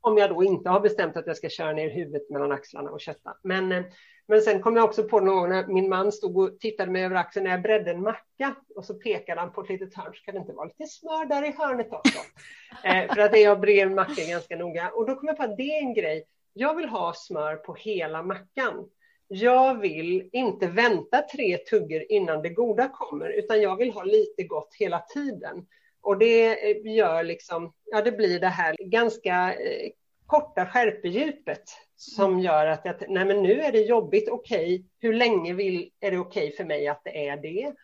Om 0.00 0.18
jag 0.18 0.30
då 0.30 0.44
inte 0.44 0.70
har 0.70 0.80
bestämt 0.80 1.16
att 1.16 1.26
jag 1.26 1.36
ska 1.36 1.48
köra 1.48 1.72
ner 1.72 1.90
huvudet 1.90 2.30
mellan 2.30 2.52
axlarna 2.52 2.90
och 2.90 3.00
kötta. 3.00 3.36
Men, 3.42 3.72
eh, 3.72 3.82
men 4.28 4.40
sen 4.40 4.62
kom 4.62 4.76
jag 4.76 4.84
också 4.84 5.02
på 5.02 5.20
någon 5.20 5.36
gång 5.36 5.48
när 5.48 5.66
min 5.66 5.88
man 5.88 6.12
stod 6.12 6.38
och 6.38 6.60
tittade 6.60 6.90
mig 6.90 7.04
över 7.04 7.16
axeln 7.16 7.44
när 7.44 7.50
jag 7.50 7.62
bredde 7.62 7.90
en 7.90 8.02
macka 8.02 8.54
och 8.76 8.84
så 8.84 8.94
pekade 8.94 9.40
han 9.40 9.52
på 9.52 9.60
ett 9.60 9.68
litet 9.68 9.94
hörn, 9.94 10.14
ska 10.14 10.32
det 10.32 10.38
inte 10.38 10.52
vara 10.52 10.66
lite 10.66 10.86
smör 10.86 11.26
där 11.26 11.48
i 11.48 11.54
hörnet 11.58 11.92
också? 11.92 12.18
eh, 12.84 13.14
för 13.14 13.20
att 13.20 13.40
jag 13.40 13.60
brer 13.60 13.86
en 13.86 13.94
macka 13.94 14.22
ganska 14.28 14.56
noga. 14.56 14.90
Och 14.90 15.06
då 15.06 15.14
kom 15.14 15.28
jag 15.28 15.36
på 15.36 15.42
att 15.42 15.56
det 15.56 15.76
är 15.76 15.82
en 15.82 15.94
grej, 15.94 16.24
jag 16.52 16.76
vill 16.76 16.88
ha 16.88 17.12
smör 17.14 17.56
på 17.56 17.74
hela 17.74 18.22
mackan. 18.22 18.88
Jag 19.34 19.80
vill 19.80 20.28
inte 20.32 20.66
vänta 20.66 21.22
tre 21.22 21.58
tuggor 21.58 22.04
innan 22.08 22.42
det 22.42 22.48
goda 22.48 22.88
kommer, 22.88 23.28
utan 23.28 23.62
jag 23.62 23.76
vill 23.76 23.92
ha 23.92 24.04
lite 24.04 24.42
gott 24.42 24.74
hela 24.78 24.98
tiden. 24.98 25.66
Och 26.00 26.18
det 26.18 26.70
eh, 26.70 26.94
gör 26.94 27.22
liksom, 27.22 27.72
ja 27.84 28.02
det 28.02 28.12
blir 28.12 28.40
det 28.40 28.46
här 28.46 28.76
ganska 28.80 29.54
eh, 29.54 29.90
korta 30.26 30.66
skärpedjupet 30.66 31.62
som 31.96 32.40
gör 32.40 32.66
att 32.66 32.80
jag, 32.84 32.94
nej 33.08 33.24
men 33.24 33.42
nu 33.42 33.60
är 33.60 33.72
det 33.72 33.80
jobbigt, 33.80 34.28
okej, 34.28 34.84
hur 34.98 35.12
länge 35.12 35.54
vill, 35.54 35.90
är 36.00 36.10
det 36.10 36.18
okej 36.18 36.50
för 36.56 36.64
mig 36.64 36.88
att 36.88 37.04
det 37.04 37.28
är 37.28 37.36
det? 37.36 37.74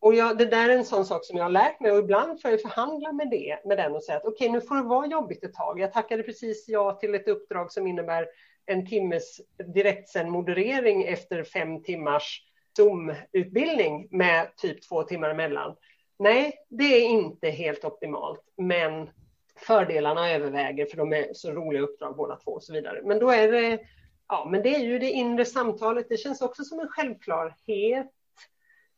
Och 0.00 0.14
jag, 0.14 0.38
det 0.38 0.46
där 0.46 0.68
är 0.68 0.76
en 0.76 0.84
sån 0.84 1.04
sak 1.04 1.24
som 1.24 1.36
jag 1.36 1.44
har 1.44 1.50
lärt 1.50 1.80
mig 1.80 1.92
och 1.92 1.98
ibland 1.98 2.42
får 2.42 2.50
jag 2.50 2.62
förhandla 2.62 3.12
med, 3.12 3.30
det, 3.30 3.58
med 3.64 3.78
den 3.78 3.94
och 3.94 4.02
säga 4.02 4.18
att 4.18 4.24
okej, 4.24 4.48
nu 4.48 4.60
får 4.60 4.76
det 4.76 4.82
vara 4.82 5.06
jobbigt 5.06 5.44
ett 5.44 5.54
tag. 5.54 5.80
Jag 5.80 5.92
tackade 5.92 6.22
precis 6.22 6.68
ja 6.68 6.92
till 6.92 7.14
ett 7.14 7.28
uppdrag 7.28 7.72
som 7.72 7.86
innebär 7.86 8.26
en 8.66 8.86
timmes 8.86 9.40
direktsänd 9.74 10.30
moderering 10.30 11.02
efter 11.02 11.44
fem 11.44 11.82
timmars 11.82 12.42
Zoom-utbildning 12.76 14.08
med 14.10 14.56
typ 14.56 14.82
två 14.88 15.02
timmar 15.02 15.30
emellan. 15.30 15.76
Nej, 16.18 16.54
det 16.68 16.84
är 16.84 17.08
inte 17.08 17.50
helt 17.50 17.84
optimalt, 17.84 18.42
men 18.56 19.10
fördelarna 19.56 20.30
överväger 20.30 20.86
för 20.86 20.96
de 20.96 21.12
är 21.12 21.34
så 21.34 21.52
roliga 21.52 21.82
uppdrag 21.82 22.16
båda 22.16 22.36
två 22.36 22.50
och 22.50 22.62
så 22.62 22.72
vidare. 22.72 23.00
Men 23.04 23.18
då 23.18 23.30
är 23.30 23.52
det, 23.52 23.80
ja, 24.28 24.48
men 24.50 24.62
det 24.62 24.74
är 24.74 24.84
ju 24.84 24.98
det 24.98 25.10
inre 25.10 25.44
samtalet. 25.44 26.06
Det 26.08 26.16
känns 26.16 26.42
också 26.42 26.64
som 26.64 26.80
en 26.80 26.88
självklarhet, 26.88 28.12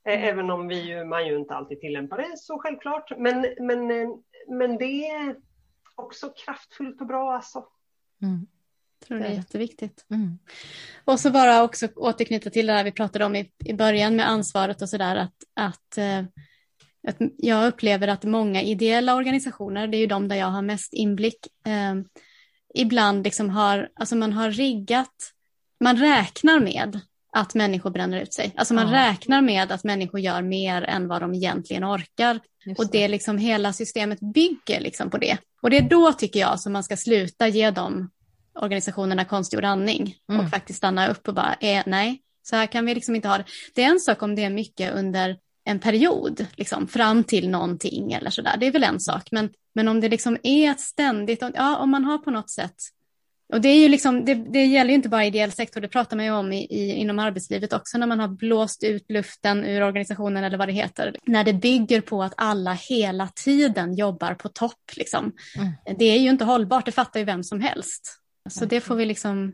eh, 0.05 0.25
även 0.25 0.51
om 0.51 0.69
vi 0.69 0.81
ju, 0.81 1.05
man 1.05 1.27
ju 1.27 1.37
inte 1.37 1.55
alltid 1.55 1.81
tillämpar 1.81 2.16
det 2.16 2.39
så 2.39 2.59
självklart. 2.59 3.19
Men, 3.19 3.55
men, 3.61 3.91
eh, 3.91 4.09
men 4.49 4.77
det 4.77 5.09
är 5.09 5.37
också 5.95 6.29
kraftfullt 6.29 7.01
och 7.01 7.07
bra 7.07 7.33
alltså. 7.33 7.66
Mm. 8.23 8.47
Jag 9.01 9.09
tror 9.09 9.18
det 9.18 9.26
är 9.26 9.34
jätteviktigt. 9.34 10.05
Mm. 10.11 10.38
Och 11.05 11.20
så 11.20 11.30
bara 11.30 11.62
också 11.62 11.88
återknyta 11.96 12.51
till 12.51 12.66
det 12.66 12.72
här 12.72 12.84
vi 12.84 12.92
pratade 12.92 13.24
om 13.24 13.36
i, 13.36 13.51
i 13.64 13.72
början 13.74 14.16
med 14.16 14.28
ansvaret 14.28 14.82
och 14.82 14.88
sådär 14.88 15.16
att, 15.16 15.34
att, 15.61 15.99
eh, 15.99 16.18
att 17.09 17.16
jag 17.36 17.66
upplever 17.68 18.09
att 18.09 18.24
många 18.24 18.62
ideella 18.62 19.14
organisationer, 19.14 19.88
det 19.88 19.96
är 19.96 20.01
ju 20.01 20.07
de 20.07 20.28
där 20.28 20.36
jag 20.36 20.46
har 20.46 20.62
mest 20.62 20.92
inblick, 20.92 21.46
eh, 21.66 21.94
ibland 22.74 23.24
liksom 23.24 23.51
har, 23.51 23.88
alltså 23.94 24.16
man 24.16 24.32
har 24.32 24.51
riggat, 24.51 25.32
man 25.80 25.96
räknar 25.96 26.61
med 26.61 27.01
att 27.32 27.55
människor 27.55 27.90
bränner 27.90 28.20
ut 28.20 28.34
sig. 28.34 28.53
Alltså 28.57 28.74
man 28.74 28.88
Ja. 28.88 29.11
räknar 29.11 29.42
med 29.42 29.72
att 29.72 29.84
människor 29.84 30.20
gör 30.20 30.42
mer 30.42 30.82
än 30.82 31.09
vad 31.09 31.22
de 31.22 31.34
egentligen 31.34 31.84
orkar. 31.84 32.40
Just 32.64 32.80
Och 32.80 32.90
det 32.90 33.05
är 33.05 33.09
liksom 33.09 33.38
hela 33.38 33.72
systemet 33.72 34.18
bygger 34.20 34.80
liksom 34.80 35.11
på 35.11 35.18
det. 35.18 35.38
Och 35.62 35.70
det 35.70 35.76
är 35.76 35.88
då 35.88 36.12
tycker 36.12 36.40
jag 36.40 36.61
som 36.61 36.72
man 36.72 36.84
ska 36.84 36.96
sluta 36.96 37.49
ge 37.49 37.70
de 37.70 38.11
organisationerna 38.62 39.24
konstgjord 39.24 39.64
andning 39.64 40.14
Mm. 40.30 40.44
och 40.44 40.50
faktiskt 40.50 40.76
stanna 40.76 41.09
upp 41.09 41.28
och 41.28 41.34
bara, 41.34 41.56
eh, 41.61 41.82
nej, 41.86 42.22
så 42.42 42.56
här 42.56 42.66
kan 42.66 42.86
vi 42.86 42.94
liksom 42.94 43.16
inte 43.16 43.28
ha 43.28 43.38
det. 43.38 43.44
Det 43.74 43.82
är 43.82 43.90
en 43.90 44.00
sak 44.00 44.22
om 44.22 44.34
det 44.34 44.44
är 44.44 44.50
mycket 44.50 44.94
under 44.94 45.36
en 45.64 45.78
period, 45.78 46.46
liksom, 46.56 46.88
fram 46.88 47.24
till 47.24 47.48
någonting 47.48 48.12
eller 48.12 48.30
sådär, 48.30 48.56
det 48.61 48.66
är 48.66 48.72
väl 48.72 48.84
en 48.84 49.00
sak. 49.00 49.28
Men, 49.30 49.50
men 49.74 49.88
om 49.88 50.00
det 50.00 50.09
liksom 50.09 50.38
är 50.42 50.70
ett 50.70 50.80
ständigt, 50.80 51.42
ja, 51.54 51.76
om 51.76 51.90
man 51.90 52.04
har 52.04 52.18
på 52.18 52.30
något 52.30 52.50
sätt 52.50 52.76
och 53.52 53.61
det, 53.61 53.68
är 53.68 53.78
ju 53.78 53.88
liksom, 53.88 54.24
det, 54.24 54.34
det 54.34 54.64
gäller 54.64 54.88
ju 54.88 54.94
inte 54.94 55.09
bara 55.09 55.24
ideell 55.24 55.52
sektor, 55.52 55.80
det 55.80 55.88
pratar 55.88 56.16
man 56.16 56.26
ju 56.26 56.32
om 56.32 56.52
i, 56.52 56.64
i, 56.64 56.94
inom 56.94 57.18
arbetslivet 57.18 57.72
också, 57.72 57.98
när 57.98 58.06
man 58.06 58.20
har 58.20 58.28
blåst 58.28 58.84
ut 58.84 59.04
luften 59.09 59.64
ur 59.64 59.82
organisationen 59.82 60.44
eller 60.44 60.59
vad 60.59 60.68
det 60.68 60.72
heter. 60.72 61.16
När 61.24 61.44
det 61.44 61.52
bygger 61.52 62.00
på 62.00 62.22
att 62.22 62.34
alla 62.36 62.72
hela 62.72 63.28
tiden 63.44 63.94
jobbar 63.94 64.34
på 64.34 64.48
topp. 64.48 64.82
Liksom. 64.96 65.32
Mm. 65.56 65.98
Det 65.98 66.04
är 66.04 66.18
ju 66.18 66.30
inte 66.30 66.44
hållbart, 66.44 66.84
det 66.84 66.92
fattar 66.92 67.20
ju 67.20 67.26
vem 67.26 67.44
som 67.44 67.61
helst. 67.61 68.18
Så 68.51 68.64
det 68.64 68.80
får 68.80 68.94
vi 68.94 69.05
liksom, 69.05 69.53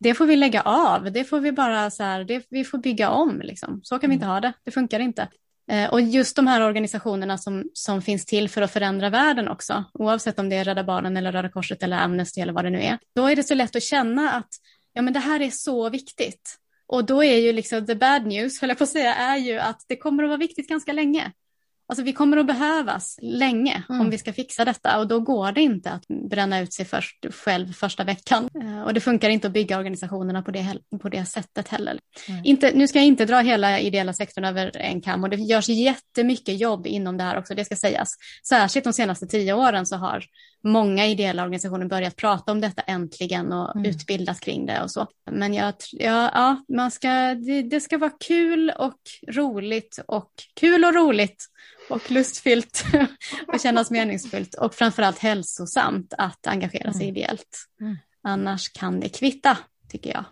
det 0.00 0.14
får 0.14 0.26
vi 0.26 0.36
lägga 0.36 0.62
av, 0.62 1.12
det 1.12 1.24
får 1.24 1.40
vi 1.40 1.52
bara 1.52 1.90
så 1.90 2.02
här, 2.02 2.24
det, 2.24 2.46
vi 2.50 2.64
får 2.64 2.78
bygga 2.78 3.10
om. 3.10 3.40
Liksom. 3.40 3.80
Så 3.82 3.98
kan 3.98 4.10
vi 4.10 4.14
inte 4.14 4.26
ha 4.26 4.40
det, 4.40 4.52
det 4.64 4.70
funkar 4.70 5.00
inte. 5.00 5.28
Eh, 5.70 5.90
Och 5.90 6.00
just 6.00 6.36
de 6.36 6.46
här 6.46 6.60
organisationerna 6.60 7.38
som, 7.38 7.70
som 7.72 8.02
finns 8.02 8.24
till 8.26 8.48
för 8.48 8.62
att 8.62 8.72
förändra 8.72 9.10
världen 9.10 9.48
också, 9.48 9.84
oavsett 9.92 10.38
om 10.38 10.48
det 10.48 10.56
är 10.56 10.64
Rädda 10.64 10.84
Barnen 10.84 11.16
eller 11.16 11.32
Röda 11.32 11.48
Korset 11.48 11.82
eller 11.82 11.96
Amnesty 11.96 12.40
eller 12.40 12.52
vad 12.52 12.64
det 12.64 12.70
nu 12.70 12.82
är, 12.82 12.98
då 13.14 13.26
är 13.26 13.36
det 13.36 13.42
så 13.44 13.54
lätt 13.54 13.76
att 13.76 13.82
känna 13.82 14.32
att 14.32 14.48
ja, 14.92 15.02
men 15.02 15.12
det 15.12 15.20
här 15.20 15.40
är 15.40 15.50
så 15.50 15.90
viktigt. 15.90 16.56
Och 16.86 17.04
då 17.04 17.24
är 17.24 17.36
ju 17.36 17.52
liksom 17.52 17.86
the 17.86 17.94
bad 17.94 18.26
news, 18.26 18.60
höll 18.60 18.70
jag 18.70 18.78
på 18.78 18.84
att 18.84 18.90
säga, 18.90 19.14
är 19.14 19.36
ju 19.36 19.58
att 19.58 19.84
det 19.88 19.96
kommer 19.96 20.22
att 20.22 20.28
vara 20.28 20.38
viktigt 20.38 20.68
ganska 20.68 20.92
länge. 20.92 21.32
Alltså 21.88 22.04
vi 22.04 22.12
kommer 22.12 22.36
att 22.36 22.46
behövas 22.46 23.18
länge 23.22 23.82
mm. 23.88 24.00
om 24.00 24.10
vi 24.10 24.18
ska 24.18 24.32
fixa 24.32 24.64
detta 24.64 24.98
och 24.98 25.08
då 25.08 25.20
går 25.20 25.52
det 25.52 25.60
inte 25.60 25.90
att 25.90 26.06
bränna 26.30 26.60
ut 26.60 26.72
sig 26.72 26.84
först, 26.84 27.26
själv 27.30 27.72
första 27.72 28.04
veckan. 28.04 28.48
Eh, 28.62 28.82
och 28.82 28.94
det 28.94 29.00
funkar 29.00 29.28
inte 29.28 29.46
att 29.46 29.52
bygga 29.52 29.78
organisationerna 29.78 30.42
på 30.42 30.50
det, 30.50 30.78
på 31.02 31.08
det 31.08 31.24
sättet 31.24 31.68
heller. 31.68 31.98
Mm. 32.28 32.40
Inte, 32.44 32.72
nu 32.74 32.88
ska 32.88 32.98
jag 32.98 33.06
inte 33.06 33.24
dra 33.24 33.40
hela 33.40 33.80
ideella 33.80 34.12
sektorn 34.12 34.44
över 34.44 34.76
en 34.76 35.00
kam 35.00 35.22
och 35.24 35.30
det 35.30 35.36
görs 35.36 35.68
jättemycket 35.68 36.60
jobb 36.60 36.86
inom 36.86 37.16
det 37.16 37.24
här 37.24 37.38
också, 37.38 37.54
det 37.54 37.64
ska 37.64 37.76
sägas. 37.76 38.14
Särskilt 38.48 38.84
de 38.84 38.92
senaste 38.92 39.26
tio 39.26 39.52
åren 39.52 39.86
så 39.86 39.96
har 39.96 40.24
många 40.64 41.06
ideella 41.06 41.42
organisationer 41.42 41.86
börjat 41.86 42.16
prata 42.16 42.52
om 42.52 42.60
detta 42.60 42.82
äntligen 42.82 43.52
och 43.52 43.76
mm. 43.76 43.90
utbildas 43.90 44.40
kring 44.40 44.66
det 44.66 44.82
och 44.82 44.90
så. 44.90 45.06
Men 45.30 45.54
jag, 45.54 45.74
ja, 45.92 46.30
ja, 46.34 46.64
man 46.76 46.90
ska, 46.90 47.08
det, 47.34 47.62
det 47.62 47.80
ska 47.80 47.98
vara 47.98 48.12
kul 48.26 48.70
och 48.70 49.00
roligt 49.28 49.98
och 50.08 50.30
kul 50.60 50.84
och 50.84 50.94
roligt 50.94 51.46
och 51.88 52.10
lustfyllt 52.10 52.84
och 53.46 53.60
kännas 53.60 53.90
meningsfullt 53.90 54.54
och 54.54 54.74
framförallt 54.74 55.18
hälsosamt 55.18 56.14
att 56.18 56.46
engagera 56.46 56.92
sig 56.92 57.08
mm. 57.08 57.16
ideellt. 57.16 57.66
Mm. 57.80 57.96
Annars 58.22 58.68
kan 58.72 59.00
det 59.00 59.08
kvitta, 59.08 59.58
tycker 59.88 60.10
jag. 60.10 60.24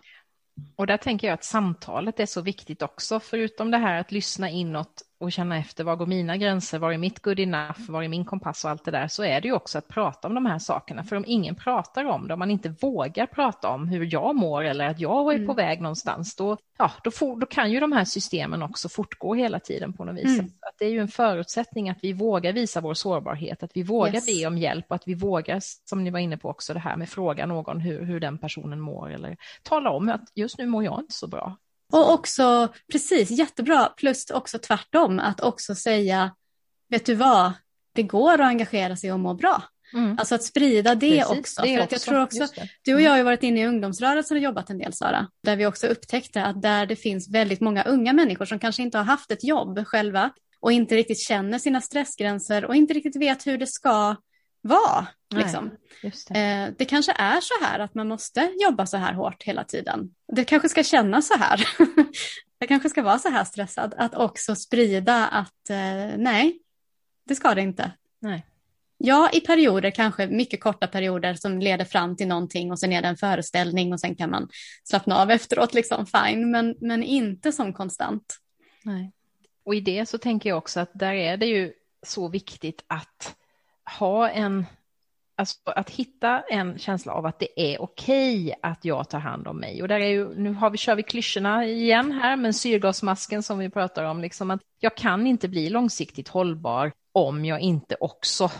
Och 0.75 0.87
där 0.87 0.97
tänker 0.97 1.27
jag 1.27 1.33
att 1.33 1.43
samtalet 1.43 2.19
är 2.19 2.25
så 2.25 2.41
viktigt 2.41 2.81
också, 2.81 3.19
förutom 3.19 3.71
det 3.71 3.77
här 3.77 3.99
att 3.99 4.11
lyssna 4.11 4.49
inåt 4.49 5.01
och 5.25 5.31
känna 5.31 5.57
efter 5.57 5.83
var 5.83 5.95
går 5.95 6.05
mina 6.05 6.37
gränser, 6.37 6.79
var 6.79 6.91
är 6.91 6.97
mitt 6.97 7.21
good 7.21 7.39
enough, 7.39 7.79
var 7.87 8.03
är 8.03 8.07
min 8.07 8.25
kompass 8.25 8.65
och 8.65 8.71
allt 8.71 8.85
det 8.85 8.91
där, 8.91 9.07
så 9.07 9.23
är 9.23 9.41
det 9.41 9.47
ju 9.47 9.53
också 9.53 9.77
att 9.77 9.87
prata 9.87 10.27
om 10.27 10.35
de 10.35 10.45
här 10.45 10.59
sakerna. 10.59 11.03
För 11.03 11.15
om 11.15 11.23
ingen 11.27 11.55
pratar 11.55 12.05
om 12.05 12.27
det, 12.27 12.33
om 12.33 12.39
man 12.39 12.51
inte 12.51 12.69
vågar 12.81 13.25
prata 13.25 13.69
om 13.69 13.87
hur 13.87 14.13
jag 14.13 14.35
mår 14.35 14.63
eller 14.63 14.87
att 14.87 14.99
jag 14.99 15.33
är 15.33 15.37
på 15.37 15.51
mm. 15.51 15.55
väg 15.55 15.81
någonstans, 15.81 16.35
då, 16.35 16.57
ja, 16.77 16.91
då, 17.03 17.11
får, 17.11 17.39
då, 17.39 17.45
kan 17.45 17.71
ju 17.71 17.79
de 17.79 17.91
här 17.91 18.05
systemen 18.05 18.63
också 18.63 18.89
fortgå 18.89 19.33
hela 19.35 19.59
tiden 19.59 19.93
på 19.93 20.03
något 20.03 20.15
vis. 20.15 20.39
Mm. 20.39 20.45
Att 20.45 20.75
det 20.79 20.85
är 20.85 20.89
ju 20.89 20.99
en 20.99 21.07
förutsättning 21.07 21.89
att 21.89 21.99
vi 22.01 22.13
vågar 22.13 22.53
visa 22.53 22.81
vår 22.81 22.93
sårbarhet, 22.93 23.63
att 23.63 23.71
vi 23.73 23.83
vågar 23.83 24.13
yes. 24.13 24.25
be 24.25 24.47
om 24.47 24.57
hjälp 24.57 24.85
och 24.89 24.95
att 24.95 25.07
vi 25.07 25.13
vågar, 25.13 25.59
som 25.89 26.03
ni 26.03 26.09
var 26.09 26.19
inne 26.19 26.37
på 26.37 26.49
också, 26.49 26.73
det 26.73 26.79
här 26.79 26.97
med 26.97 27.09
fråga 27.09 27.45
någon 27.45 27.79
hur, 27.79 28.05
hur 28.05 28.19
den 28.19 28.37
personen 28.37 28.79
mår 28.79 29.11
eller 29.11 29.37
tala 29.63 29.89
om 29.89 30.09
att 30.09 30.31
just 30.35 30.57
nu 30.57 30.65
mår 30.65 30.83
jag 30.83 30.99
inte 30.99 31.13
så 31.13 31.27
bra. 31.27 31.57
Och 31.93 32.13
också, 32.13 32.73
precis, 32.91 33.31
jättebra, 33.31 33.93
plus 33.97 34.29
också 34.29 34.59
tvärtom, 34.59 35.19
att 35.19 35.41
också 35.41 35.75
säga, 35.75 36.35
vet 36.89 37.05
du 37.05 37.15
vad, 37.15 37.53
det 37.95 38.03
går 38.03 38.33
att 38.33 38.47
engagera 38.47 38.95
sig 38.95 39.11
och 39.11 39.19
må 39.19 39.33
bra. 39.33 39.63
Mm. 39.93 40.17
Alltså 40.19 40.35
att 40.35 40.43
sprida 40.43 40.95
det 40.95 41.09
precis, 41.09 41.39
också. 41.39 41.61
Det 41.61 41.75
för 41.75 41.83
att 41.83 41.91
jag 41.91 42.01
tror 42.01 42.21
också, 42.21 42.47
du 42.83 42.93
och 42.93 43.01
jag 43.01 43.11
har 43.11 43.17
ju 43.17 43.23
varit 43.23 43.43
inne 43.43 43.61
i 43.61 43.65
ungdomsrörelsen 43.65 44.37
och 44.37 44.43
jobbat 44.43 44.69
en 44.69 44.77
del 44.77 44.93
Sara, 44.93 45.27
där 45.43 45.55
vi 45.55 45.65
också 45.65 45.87
upptäckte 45.87 46.43
att 46.43 46.61
där 46.61 46.85
det 46.85 46.95
finns 46.95 47.29
väldigt 47.29 47.61
många 47.61 47.83
unga 47.83 48.13
människor 48.13 48.45
som 48.45 48.59
kanske 48.59 48.81
inte 48.81 48.97
har 48.97 49.05
haft 49.05 49.31
ett 49.31 49.43
jobb 49.43 49.87
själva 49.87 50.31
och 50.59 50.71
inte 50.71 50.95
riktigt 50.95 51.19
känner 51.19 51.59
sina 51.59 51.81
stressgränser 51.81 52.65
och 52.65 52.75
inte 52.75 52.93
riktigt 52.93 53.15
vet 53.15 53.47
hur 53.47 53.57
det 53.57 53.67
ska 53.67 54.15
vara. 54.67 55.07
Liksom. 55.35 55.71
det. 56.01 56.39
Eh, 56.39 56.73
det 56.77 56.85
kanske 56.85 57.11
är 57.11 57.41
så 57.41 57.65
här 57.65 57.79
att 57.79 57.95
man 57.95 58.07
måste 58.07 58.51
jobba 58.61 58.85
så 58.85 58.97
här 58.97 59.13
hårt 59.13 59.43
hela 59.43 59.63
tiden. 59.63 60.15
Det 60.27 60.43
kanske 60.43 60.69
ska 60.69 60.83
kännas 60.83 61.27
så 61.27 61.37
här. 61.37 61.67
det 62.59 62.67
kanske 62.67 62.89
ska 62.89 63.03
vara 63.03 63.19
så 63.19 63.29
här 63.29 63.43
stressad. 63.43 63.93
Att 63.97 64.15
också 64.15 64.55
sprida 64.55 65.27
att 65.27 65.69
eh, 65.69 66.17
nej, 66.17 66.59
det 67.27 67.35
ska 67.35 67.55
det 67.55 67.61
inte. 67.61 67.91
Nej. 68.19 68.45
Ja, 68.97 69.29
i 69.33 69.41
perioder, 69.41 69.91
kanske 69.91 70.27
mycket 70.27 70.63
korta 70.63 70.87
perioder 70.87 71.33
som 71.33 71.59
leder 71.59 71.85
fram 71.85 72.15
till 72.15 72.27
någonting 72.27 72.71
och 72.71 72.79
sen 72.79 72.93
är 72.93 73.01
det 73.01 73.07
en 73.07 73.17
föreställning 73.17 73.93
och 73.93 73.99
sen 73.99 74.15
kan 74.15 74.29
man 74.29 74.49
slappna 74.83 75.17
av 75.17 75.31
efteråt, 75.31 75.73
liksom 75.73 76.05
fine, 76.05 76.51
men, 76.51 76.75
men 76.81 77.03
inte 77.03 77.51
som 77.51 77.73
konstant. 77.73 78.37
Nej. 78.83 79.11
Och 79.65 79.75
i 79.75 79.79
det 79.81 80.05
så 80.05 80.17
tänker 80.17 80.49
jag 80.49 80.57
också 80.57 80.79
att 80.79 80.91
där 80.93 81.13
är 81.13 81.37
det 81.37 81.45
ju 81.45 81.73
så 82.05 82.29
viktigt 82.29 82.83
att 82.87 83.35
ha 83.99 84.29
en, 84.29 84.65
alltså 85.37 85.57
att 85.65 85.89
hitta 85.89 86.41
en 86.41 86.79
känsla 86.79 87.13
av 87.13 87.25
att 87.25 87.39
det 87.39 87.73
är 87.73 87.81
okej 87.81 88.55
att 88.61 88.85
jag 88.85 89.09
tar 89.09 89.19
hand 89.19 89.47
om 89.47 89.59
mig. 89.59 89.81
Och 89.81 89.87
där 89.87 89.99
är 89.99 90.09
ju, 90.09 90.35
nu 90.35 90.53
har 90.53 90.69
vi, 90.69 90.77
kör 90.77 90.95
vi 90.95 91.03
klyschorna 91.03 91.65
igen 91.65 92.11
här, 92.11 92.35
men 92.35 92.53
syrgasmasken 92.53 93.43
som 93.43 93.59
vi 93.59 93.69
pratar 93.69 94.03
om, 94.03 94.21
liksom 94.21 94.51
att 94.51 94.61
jag 94.79 94.97
kan 94.97 95.27
inte 95.27 95.47
bli 95.47 95.69
långsiktigt 95.69 96.27
hållbar 96.27 96.91
om 97.11 97.45
jag 97.45 97.59
inte 97.59 97.95
också 97.99 98.51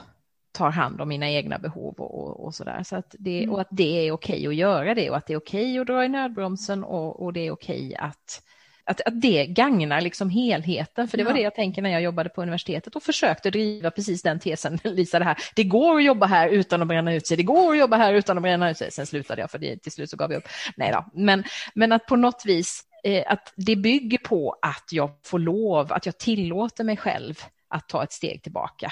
tar 0.52 0.72
hand 0.72 1.02
om 1.02 1.10
mina 1.10 1.30
egna 1.30 1.60
behov 1.60 1.94
och, 1.98 2.20
och, 2.20 2.46
och 2.46 2.56
sådär. 2.56 2.84
Så 2.84 2.96
att 2.96 3.16
det, 3.20 3.44
mm. 3.44 3.54
och 3.54 3.62
att 3.62 3.68
det 3.72 4.08
är 4.08 4.12
okej 4.12 4.48
att 4.48 4.56
göra 4.56 4.94
det 4.94 5.10
och 5.10 5.18
att 5.18 5.28
det 5.28 5.34
är 5.34 5.38
okej 5.38 5.80
att 5.80 5.88
dra 5.88 6.06
i 6.06 6.10
nödbromsen 6.10 6.84
och, 6.84 7.24
och 7.24 7.34
det 7.34 7.48
är 7.48 7.52
okej 7.52 7.96
att 7.96 8.42
att, 8.86 9.02
att 9.02 9.22
det 9.22 9.46
gagnar 9.46 10.02
liksom 10.02 10.30
helheten. 10.30 11.08
För 11.08 11.18
det 11.18 11.24
var 11.24 11.34
det 11.34 11.42
jag 11.42 11.56
tänkte 11.56 11.82
när 11.82 11.90
jag 11.90 12.02
jobbade 12.02 12.30
på 12.30 12.42
universitetet 12.42 12.96
och 12.96 13.04
försökte 13.04 13.52
driva 13.52 13.92
precis 13.92 14.22
den 14.22 14.40
tesen, 14.40 14.80
Lisa, 14.84 15.20
det 15.20 15.26
här. 15.26 15.38
Det 15.56 15.64
går 15.64 15.98
att 15.98 16.04
jobba 16.04 16.26
här 16.26 16.50
utan 16.50 16.82
att 16.82 16.88
bränna 16.88 17.14
ut 17.14 17.28
sig, 17.28 17.38
det 17.38 17.44
går 17.44 17.72
att 17.72 17.80
jobba 17.80 17.98
här 17.98 18.14
utan 18.14 18.38
att 18.38 18.44
bränna 18.44 18.72
ut 18.72 18.78
sig. 18.78 18.92
Sen 18.92 19.06
slutade 19.06 19.42
jag 19.42 19.52
för 19.52 19.60
det, 19.60 19.78
till 19.78 19.92
slut 19.92 20.10
så 20.10 20.18
gav 20.18 20.32
jag 20.32 20.38
upp. 20.38 20.48
Nej 20.78 20.92
då, 20.92 21.06
men, 21.14 21.44
men 21.76 21.92
att 21.92 22.06
på 22.06 22.16
något 22.16 22.44
vis 22.46 22.84
eh, 23.04 23.24
att 23.28 23.54
det 23.56 23.76
bygger 23.76 24.18
på 24.18 24.56
att 24.62 24.90
jag 24.92 25.12
får 25.24 25.40
lov, 25.40 25.94
att 25.94 26.06
jag 26.06 26.18
tillåter 26.18 26.84
mig 26.84 26.98
själv 26.98 27.36
att 27.68 27.90
ta 27.90 28.04
ett 28.04 28.12
steg 28.12 28.44
tillbaka 28.44 28.92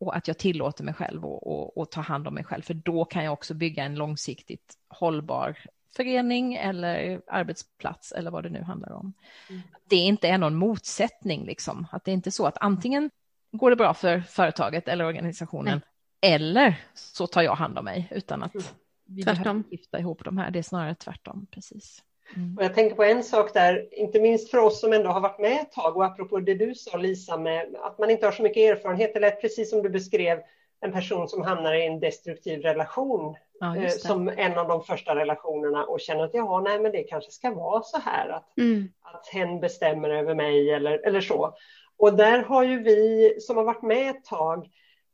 och 0.00 0.16
att 0.16 0.28
jag 0.28 0.38
tillåter 0.38 0.84
mig 0.84 0.94
själv 0.94 1.24
att 1.76 1.90
ta 1.90 2.00
hand 2.00 2.28
om 2.28 2.34
mig 2.34 2.44
själv, 2.44 2.62
för 2.62 2.74
då 2.74 3.04
kan 3.04 3.24
jag 3.24 3.32
också 3.32 3.54
bygga 3.54 3.84
en 3.84 3.94
långsiktigt 3.94 4.74
hållbar 4.88 5.56
förening 5.96 6.54
eller 6.54 7.20
arbetsplats 7.26 8.12
eller 8.12 8.30
vad 8.30 8.42
det 8.42 8.50
nu 8.50 8.62
handlar 8.62 8.92
om. 8.92 9.12
Mm. 9.50 9.62
Det 9.88 9.96
inte 9.96 10.28
är 10.28 10.38
någon 10.38 10.54
motsättning, 10.54 11.44
liksom. 11.44 11.86
att 11.92 12.04
det 12.04 12.10
är 12.10 12.12
inte 12.12 12.30
så 12.30 12.46
att 12.46 12.58
antingen 12.60 13.10
går 13.52 13.70
det 13.70 13.76
bra 13.76 13.94
för 13.94 14.20
företaget 14.20 14.88
eller 14.88 15.04
organisationen 15.04 15.80
Nej. 16.22 16.34
eller 16.34 16.74
så 16.94 17.26
tar 17.26 17.42
jag 17.42 17.54
hand 17.54 17.78
om 17.78 17.84
mig 17.84 18.08
utan 18.10 18.42
att 18.42 18.54
mm. 18.54 18.66
vi 19.06 19.22
tvärtom. 19.22 19.42
behöver 19.42 19.64
gifta 19.70 19.98
ihop 19.98 20.24
de 20.24 20.38
här. 20.38 20.50
Det 20.50 20.58
är 20.58 20.62
snarare 20.62 20.94
tvärtom. 20.94 21.46
Precis. 21.50 22.02
Mm. 22.36 22.56
Och 22.58 22.64
jag 22.64 22.74
tänker 22.74 22.96
på 22.96 23.04
en 23.04 23.24
sak 23.24 23.54
där, 23.54 23.88
inte 23.92 24.20
minst 24.20 24.50
för 24.50 24.58
oss 24.58 24.80
som 24.80 24.92
ändå 24.92 25.10
har 25.10 25.20
varit 25.20 25.40
med 25.40 25.52
ett 25.52 25.72
tag 25.72 25.96
och 25.96 26.04
apropå 26.04 26.40
det 26.40 26.54
du 26.54 26.74
sa 26.74 26.96
Lisa 26.96 27.36
med 27.36 27.76
att 27.82 27.98
man 27.98 28.10
inte 28.10 28.26
har 28.26 28.32
så 28.32 28.42
mycket 28.42 28.76
erfarenhet 28.76 29.16
eller 29.16 29.30
precis 29.30 29.70
som 29.70 29.82
du 29.82 29.88
beskrev 29.88 30.38
en 30.80 30.92
person 30.92 31.28
som 31.28 31.42
hamnar 31.42 31.74
i 31.74 31.86
en 31.86 32.00
destruktiv 32.00 32.62
relation 32.62 33.36
ja, 33.62 33.76
eh, 33.76 33.90
som 33.90 34.28
en 34.28 34.58
av 34.58 34.68
de 34.68 34.84
första 34.84 35.16
relationerna 35.16 35.84
och 35.84 36.00
känner 36.00 36.24
att 36.24 36.34
ja, 36.34 36.60
nej, 36.60 36.80
men 36.80 36.92
det 36.92 37.02
kanske 37.02 37.30
ska 37.30 37.50
vara 37.50 37.82
så 37.82 37.98
här 37.98 38.28
att, 38.28 38.58
mm. 38.58 38.88
att 39.02 39.28
hen 39.32 39.60
bestämmer 39.60 40.10
över 40.10 40.34
mig 40.34 40.70
eller, 40.70 41.06
eller 41.06 41.20
så. 41.20 41.54
Och 41.96 42.16
där 42.16 42.42
har 42.42 42.62
ju 42.62 42.82
vi 42.82 43.34
som 43.40 43.56
har 43.56 43.64
varit 43.64 43.82
med 43.82 44.10
ett 44.10 44.24
tag 44.24 44.68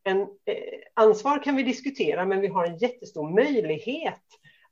en, 0.04 0.20
eh, 0.20 0.80
ansvar 0.94 1.42
kan 1.44 1.56
vi 1.56 1.62
diskutera, 1.62 2.26
men 2.26 2.40
vi 2.40 2.46
har 2.46 2.64
en 2.64 2.76
jättestor 2.76 3.30
möjlighet 3.30 4.22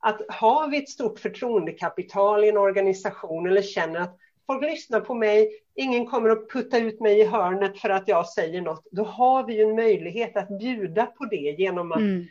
att 0.01 0.23
har 0.29 0.69
vi 0.69 0.79
ett 0.79 0.89
stort 0.89 1.19
förtroendekapital 1.19 2.45
i 2.45 2.49
en 2.49 2.57
organisation 2.57 3.47
eller 3.47 3.63
känner 3.63 4.01
att 4.01 4.17
folk 4.47 4.63
lyssnar 4.63 5.01
på 5.01 5.15
mig, 5.15 5.51
ingen 5.75 6.07
kommer 6.07 6.31
att 6.31 6.51
putta 6.51 6.79
ut 6.79 7.01
mig 7.01 7.21
i 7.21 7.27
hörnet 7.27 7.79
för 7.79 7.89
att 7.89 8.09
jag 8.09 8.29
säger 8.29 8.63
något, 8.63 8.87
då 8.91 9.05
har 9.05 9.47
vi 9.47 9.63
en 9.63 9.77
möjlighet 9.77 10.37
att 10.37 10.59
bjuda 10.59 11.07
på 11.07 11.25
det 11.25 11.57
genom 11.59 11.93
att 11.93 11.99
mm. 11.99 12.27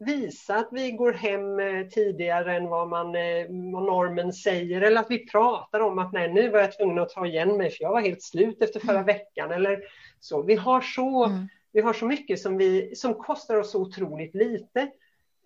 Visa 0.00 0.56
att 0.56 0.68
vi 0.70 0.92
går 0.92 1.12
hem 1.12 1.60
eh, 1.60 1.86
tidigare 1.86 2.56
än 2.56 2.68
vad, 2.68 2.88
man, 2.88 3.14
eh, 3.14 3.46
vad 3.72 3.82
normen 3.82 4.32
säger 4.32 4.80
eller 4.80 5.00
att 5.00 5.10
vi 5.10 5.26
pratar 5.26 5.80
om 5.80 5.98
att 5.98 6.12
nej, 6.12 6.32
nu 6.32 6.48
var 6.48 6.58
jag 6.58 6.76
tvungen 6.76 6.98
att 6.98 7.08
ta 7.08 7.26
igen 7.26 7.56
mig 7.56 7.70
för 7.70 7.84
jag 7.84 7.90
var 7.90 8.00
helt 8.00 8.22
slut 8.22 8.62
efter 8.62 8.80
förra 8.80 8.92
mm. 8.92 9.06
veckan 9.06 9.50
eller 9.50 9.80
så. 10.20 10.42
Vi 10.42 10.54
har 10.54 10.80
så, 10.80 11.24
mm. 11.24 11.48
vi 11.72 11.80
har 11.80 11.92
så 11.92 12.06
mycket 12.06 12.40
som, 12.40 12.56
vi, 12.56 12.96
som 12.96 13.14
kostar 13.14 13.56
oss 13.56 13.70
så 13.70 13.82
otroligt 13.82 14.34
lite. 14.34 14.80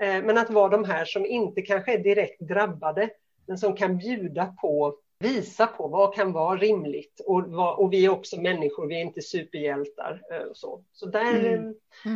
Eh, 0.00 0.22
men 0.24 0.38
att 0.38 0.50
vara 0.50 0.68
de 0.68 0.84
här 0.84 1.04
som 1.04 1.26
inte 1.26 1.62
kanske 1.62 1.94
är 1.94 1.98
direkt 1.98 2.40
drabbade, 2.40 3.10
men 3.46 3.58
som 3.58 3.76
kan 3.76 3.98
bjuda 3.98 4.46
på 4.60 4.98
visa 5.18 5.66
på 5.66 5.88
vad 5.88 6.14
kan 6.14 6.32
vara 6.32 6.56
rimligt 6.56 7.20
och, 7.26 7.42
vad, 7.42 7.78
och 7.78 7.92
vi 7.92 8.04
är 8.04 8.10
också 8.10 8.40
människor, 8.40 8.86
vi 8.86 8.96
är 8.96 9.00
inte 9.00 9.22
superhjältar. 9.22 10.22
Och 10.50 10.56
så. 10.56 10.84
så 10.92 11.06
där, 11.06 11.38
mm. 11.38 11.74
Eh, 12.04 12.12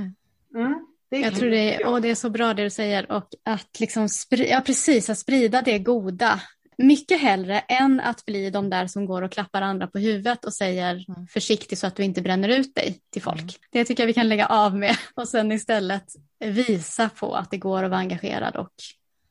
mm. 0.55 0.87
Jag 1.09 1.35
tror 1.35 1.51
det 1.51 1.75
är, 1.75 1.87
och 1.87 2.03
det 2.03 2.11
är 2.11 2.15
så 2.15 2.31
bra 2.31 2.55
det 2.55 2.63
du 2.63 2.71
säger 2.71 3.13
och 3.13 3.29
att 3.45 3.81
liksom 3.81 4.09
sprida, 4.09 4.51
ja, 4.51 4.61
precis, 4.61 5.11
att 5.11 5.19
sprida 5.19 5.63
det 5.63 5.79
goda. 5.79 6.41
Mycket 6.83 7.21
hellre 7.21 7.59
än 7.59 8.01
att 8.01 8.25
bli 8.25 8.51
de 8.51 8.71
där 8.71 8.87
som 8.87 9.07
går 9.07 9.23
och 9.23 9.33
klappar 9.33 9.63
andra 9.63 9.87
på 9.87 9.99
huvudet 9.99 10.45
och 10.45 10.55
säger 10.55 11.05
mm. 11.09 11.27
försiktigt 11.27 11.79
så 11.79 11.87
att 11.87 11.97
du 11.97 12.03
inte 12.03 12.23
bränner 12.23 12.49
ut 12.49 12.75
dig 12.75 13.01
till 13.13 13.23
folk. 13.23 13.41
Mm. 13.41 13.53
Det 13.71 13.85
tycker 13.85 14.03
jag 14.03 14.07
vi 14.07 14.15
kan 14.15 14.29
lägga 14.29 14.47
av 14.47 14.77
med 14.77 14.97
och 15.15 15.29
sen 15.29 15.53
istället 15.53 16.05
visa 16.39 17.09
på 17.09 17.35
att 17.35 17.51
det 17.51 17.59
går 17.59 17.85
att 17.85 17.91
vara 17.91 18.01
engagerad 18.01 18.57
och 18.57 18.73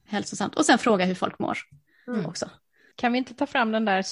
hälsosamt 0.07 0.55
och 0.55 0.65
sen 0.65 0.77
fråga 0.77 1.05
hur 1.05 1.15
folk 1.15 1.39
mår 1.39 1.57
mm. 2.07 2.25
också. 2.25 2.49
Kan 2.97 3.11
vi 3.11 3.17
inte 3.17 3.33
ta 3.33 3.45
fram 3.45 3.71
den 3.71 3.85
där 3.85 3.97
eh, 3.97 4.03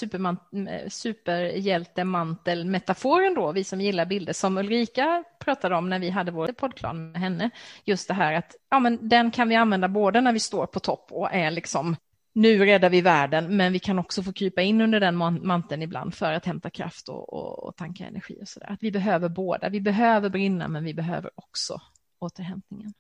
superhjältemantel-metaforen 0.90 3.34
då, 3.34 3.52
vi 3.52 3.64
som 3.64 3.82
gillar 3.82 4.06
bilder, 4.06 4.34
som 4.34 4.58
Ulrika 4.58 5.24
pratade 5.40 5.76
om 5.76 5.90
när 5.90 6.00
vi 6.00 6.10
hade 6.10 6.32
vår 6.32 6.48
poddklan 6.48 7.12
med 7.12 7.22
henne. 7.22 7.50
Just 7.86 8.08
det 8.08 8.14
här 8.14 8.34
att 8.34 8.56
ja, 8.70 8.80
men 8.80 9.10
den 9.10 9.32
kan 9.32 9.50
vi 9.50 9.56
använda 9.56 9.88
både 9.88 10.22
när 10.22 10.34
vi 10.34 10.40
står 10.40 10.66
på 10.66 10.80
topp 10.80 11.08
och 11.12 11.34
är 11.34 11.52
liksom 11.52 11.96
nu 12.34 12.66
räddar 12.66 12.90
vi 12.90 13.02
världen, 13.02 13.58
men 13.58 13.74
vi 13.74 13.80
kan 13.80 14.00
också 14.00 14.24
få 14.24 14.34
krypa 14.34 14.62
in 14.62 14.82
under 14.82 15.00
den 15.00 15.16
manteln 15.46 15.82
ibland 15.82 16.14
för 16.14 16.34
att 16.34 16.46
hämta 16.46 16.70
kraft 16.70 17.10
och, 17.10 17.34
och, 17.34 17.64
och 17.64 17.76
tanka 17.76 18.06
energi 18.06 18.38
och 18.42 18.48
sådär. 18.48 18.72
Att 18.72 18.84
vi 18.84 18.92
behöver 18.92 19.30
båda. 19.30 19.70
Vi 19.70 19.82
behöver 19.82 20.30
brinna, 20.30 20.68
men 20.68 20.84
vi 20.84 20.94
behöver 20.94 21.32
också 21.36 21.82
återhämtningen. 22.20 22.94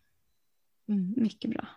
Mm. 0.90 1.14
Mycket 1.18 1.52
bra. 1.52 1.68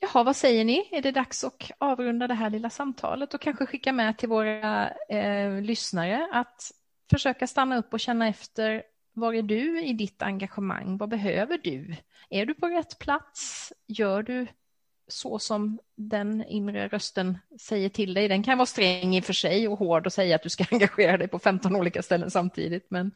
Jaha, 0.00 0.24
vad 0.24 0.36
säger 0.36 0.64
ni? 0.64 0.88
Är 0.92 1.02
det 1.02 1.10
dags 1.10 1.44
att 1.44 1.70
avrunda 1.78 2.26
det 2.26 2.34
här 2.34 2.50
lilla 2.50 2.70
samtalet 2.70 3.34
och 3.34 3.40
kanske 3.40 3.66
skicka 3.66 3.92
med 3.92 4.18
till 4.18 4.28
våra 4.28 4.90
eh, 4.90 5.60
lyssnare 5.62 6.28
att 6.32 6.72
försöka 7.10 7.46
stanna 7.46 7.78
upp 7.78 7.92
och 7.92 8.00
känna 8.00 8.28
efter 8.28 8.82
var 9.12 9.34
är 9.34 9.42
du 9.42 9.82
i 9.82 9.92
ditt 9.92 10.22
engagemang? 10.22 10.96
Vad 10.96 11.08
behöver 11.08 11.58
du? 11.58 11.96
Är 12.30 12.46
du 12.46 12.54
på 12.54 12.68
rätt 12.68 12.98
plats? 12.98 13.72
Gör 13.86 14.22
du 14.22 14.46
så 15.08 15.38
som 15.38 15.78
den 15.94 16.44
inre 16.44 16.88
rösten 16.88 17.38
säger 17.60 17.88
till 17.88 18.14
dig? 18.14 18.28
Den 18.28 18.42
kan 18.42 18.58
vara 18.58 18.66
sträng 18.66 19.16
i 19.16 19.20
och 19.20 19.24
för 19.24 19.32
sig 19.32 19.68
och 19.68 19.78
hård 19.78 20.06
och 20.06 20.12
säga 20.12 20.36
att 20.36 20.42
du 20.42 20.48
ska 20.48 20.64
engagera 20.70 21.16
dig 21.16 21.28
på 21.28 21.38
15 21.38 21.76
olika 21.76 22.02
ställen 22.02 22.30
samtidigt. 22.30 22.86
Men 22.90 23.10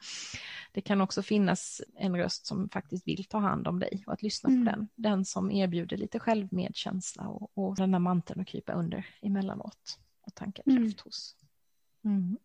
det 0.77 0.83
kan 0.83 1.01
också 1.01 1.22
finnas 1.22 1.83
en 1.97 2.16
röst 2.16 2.47
som 2.47 2.68
faktiskt 2.68 3.09
vill 3.09 3.24
ta 3.24 3.39
hand 3.39 3.68
om 3.68 3.79
dig 3.79 4.05
och 4.07 4.12
att 4.12 4.22
lyssna 4.22 4.51
mm. 4.51 4.64
på 4.64 4.70
den. 4.70 4.89
Den 4.95 5.24
som 5.24 5.51
erbjuder 5.51 5.97
lite 5.97 6.18
självmedkänsla 6.18 7.29
och, 7.29 7.51
och 7.55 7.77
den 7.77 7.93
där 7.93 7.99
manteln 7.99 8.41
att 8.41 8.47
krypa 8.47 8.72
under 8.72 9.07
emellanåt 9.22 9.99
och 10.27 10.35
tanka 10.35 10.62
kraft 10.62 10.77
mm. 10.77 10.95
hos. 11.05 11.37
Mm. 12.05 12.39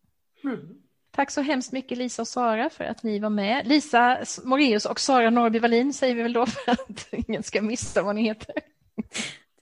Mm. 0.44 0.82
Tack 1.10 1.30
så 1.30 1.40
hemskt 1.40 1.72
mycket 1.72 1.98
Lisa 1.98 2.22
och 2.22 2.28
Sara 2.28 2.70
för 2.70 2.84
att 2.84 3.02
ni 3.02 3.18
var 3.18 3.30
med. 3.30 3.66
Lisa 3.66 4.18
Moreus 4.44 4.86
och 4.86 5.00
Sara 5.00 5.30
Norrby 5.30 5.58
Wallin 5.58 5.92
säger 5.94 6.14
vi 6.14 6.22
väl 6.22 6.32
då 6.32 6.46
för 6.46 6.72
att 6.72 7.08
ingen 7.12 7.42
ska 7.42 7.62
missa 7.62 8.02
vad 8.02 8.14
ni 8.14 8.22
heter. 8.22 8.54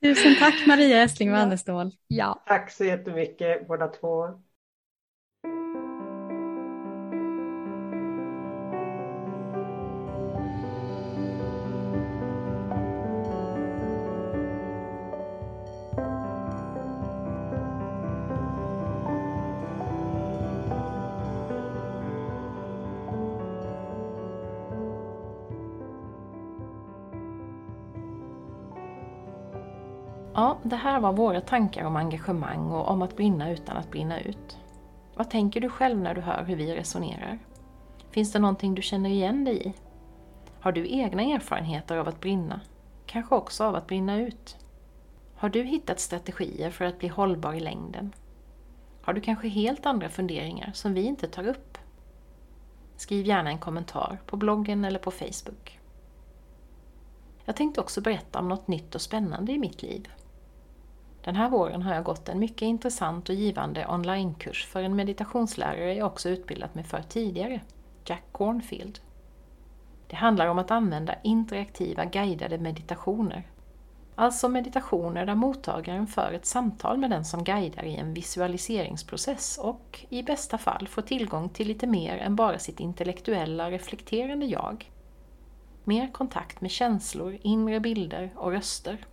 Tusen 0.02 0.34
tack 0.38 0.66
Maria 0.66 1.02
Essling 1.02 1.32
Wannestål. 1.32 1.90
Ja. 2.06 2.42
Tack 2.46 2.70
så 2.70 2.84
jättemycket 2.84 3.68
båda 3.68 3.88
två. 3.88 4.40
Det 30.70 30.76
här 30.76 31.00
var 31.00 31.12
våra 31.12 31.40
tankar 31.40 31.84
om 31.84 31.96
engagemang 31.96 32.70
och 32.70 32.88
om 32.88 33.02
att 33.02 33.16
brinna 33.16 33.50
utan 33.50 33.76
att 33.76 33.90
brinna 33.90 34.20
ut. 34.20 34.58
Vad 35.14 35.30
tänker 35.30 35.60
du 35.60 35.68
själv 35.68 35.98
när 35.98 36.14
du 36.14 36.20
hör 36.20 36.44
hur 36.44 36.56
vi 36.56 36.74
resonerar? 36.74 37.38
Finns 38.10 38.32
det 38.32 38.38
någonting 38.38 38.74
du 38.74 38.82
känner 38.82 39.10
igen 39.10 39.44
dig 39.44 39.66
i? 39.66 39.72
Har 40.60 40.72
du 40.72 40.88
egna 40.90 41.22
erfarenheter 41.22 41.96
av 41.96 42.08
att 42.08 42.20
brinna? 42.20 42.60
Kanske 43.06 43.34
också 43.34 43.64
av 43.64 43.74
att 43.74 43.86
brinna 43.86 44.20
ut? 44.20 44.56
Har 45.36 45.48
du 45.48 45.62
hittat 45.62 46.00
strategier 46.00 46.70
för 46.70 46.84
att 46.84 46.98
bli 46.98 47.08
hållbar 47.08 47.52
i 47.52 47.60
längden? 47.60 48.12
Har 49.02 49.12
du 49.12 49.20
kanske 49.20 49.48
helt 49.48 49.86
andra 49.86 50.08
funderingar 50.08 50.70
som 50.74 50.94
vi 50.94 51.02
inte 51.02 51.26
tar 51.26 51.48
upp? 51.48 51.78
Skriv 52.96 53.26
gärna 53.26 53.50
en 53.50 53.58
kommentar 53.58 54.20
på 54.26 54.36
bloggen 54.36 54.84
eller 54.84 54.98
på 54.98 55.10
Facebook. 55.10 55.80
Jag 57.44 57.56
tänkte 57.56 57.80
också 57.80 58.00
berätta 58.00 58.38
om 58.38 58.48
något 58.48 58.68
nytt 58.68 58.94
och 58.94 59.00
spännande 59.00 59.52
i 59.52 59.58
mitt 59.58 59.82
liv. 59.82 60.08
Den 61.24 61.36
här 61.36 61.50
våren 61.50 61.82
har 61.82 61.94
jag 61.94 62.04
gått 62.04 62.28
en 62.28 62.38
mycket 62.38 62.62
intressant 62.62 63.28
och 63.28 63.34
givande 63.34 63.86
onlinekurs 63.86 64.66
för 64.66 64.82
en 64.82 64.96
meditationslärare 64.96 65.94
jag 65.94 66.06
också 66.06 66.28
utbildat 66.28 66.74
mig 66.74 66.84
för 66.84 67.02
tidigare, 67.02 67.60
Jack 68.04 68.24
Cornfield. 68.32 68.98
Det 70.06 70.16
handlar 70.16 70.46
om 70.46 70.58
att 70.58 70.70
använda 70.70 71.14
interaktiva 71.22 72.04
guidade 72.04 72.58
meditationer. 72.58 73.46
Alltså 74.14 74.48
meditationer 74.48 75.26
där 75.26 75.34
mottagaren 75.34 76.06
för 76.06 76.32
ett 76.32 76.46
samtal 76.46 76.98
med 76.98 77.10
den 77.10 77.24
som 77.24 77.44
guidar 77.44 77.84
i 77.84 77.96
en 77.96 78.14
visualiseringsprocess 78.14 79.58
och 79.58 80.06
i 80.08 80.22
bästa 80.22 80.58
fall 80.58 80.88
får 80.88 81.02
tillgång 81.02 81.48
till 81.48 81.68
lite 81.68 81.86
mer 81.86 82.16
än 82.18 82.36
bara 82.36 82.58
sitt 82.58 82.80
intellektuella 82.80 83.70
reflekterande 83.70 84.46
jag. 84.46 84.90
Mer 85.84 86.12
kontakt 86.12 86.60
med 86.60 86.70
känslor, 86.70 87.38
inre 87.42 87.80
bilder 87.80 88.30
och 88.36 88.52
röster. 88.52 89.06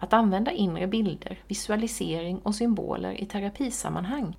Att 0.00 0.12
använda 0.12 0.52
inre 0.52 0.86
bilder, 0.86 1.38
visualisering 1.46 2.38
och 2.38 2.54
symboler 2.54 3.22
i 3.22 3.26
terapisammanhang 3.26 4.36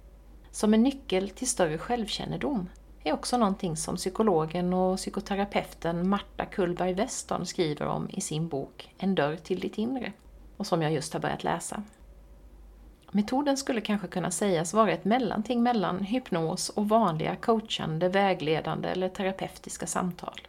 som 0.51 0.73
en 0.73 0.83
nyckel 0.83 1.29
till 1.29 1.47
större 1.47 1.77
självkännedom 1.77 2.69
är 3.03 3.13
också 3.13 3.37
någonting 3.37 3.77
som 3.77 3.95
psykologen 3.95 4.73
och 4.73 4.97
psykoterapeuten 4.97 6.09
Marta 6.09 6.45
Kullberg 6.45 6.93
Weston 6.93 7.45
skriver 7.45 7.85
om 7.85 8.09
i 8.09 8.21
sin 8.21 8.47
bok 8.47 8.93
En 8.97 9.15
dörr 9.15 9.35
till 9.35 9.59
ditt 9.59 9.77
inre 9.77 10.13
och 10.57 10.67
som 10.67 10.81
jag 10.81 10.91
just 10.91 11.13
har 11.13 11.19
börjat 11.19 11.43
läsa. 11.43 11.83
Metoden 13.11 13.57
skulle 13.57 13.81
kanske 13.81 14.07
kunna 14.07 14.31
sägas 14.31 14.73
vara 14.73 14.91
ett 14.91 15.05
mellanting 15.05 15.63
mellan 15.63 15.99
hypnos 15.99 16.69
och 16.69 16.89
vanliga 16.89 17.35
coachande, 17.35 18.09
vägledande 18.09 18.89
eller 18.89 19.09
terapeutiska 19.09 19.87
samtal 19.87 20.41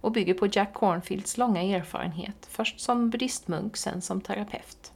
och 0.00 0.12
bygger 0.12 0.34
på 0.34 0.48
Jack 0.52 0.74
Cornfields 0.74 1.36
långa 1.36 1.62
erfarenhet, 1.62 2.46
först 2.50 2.80
som 2.80 3.10
buddhistmunk, 3.10 3.76
sen 3.76 4.02
som 4.02 4.20
terapeut. 4.20 4.92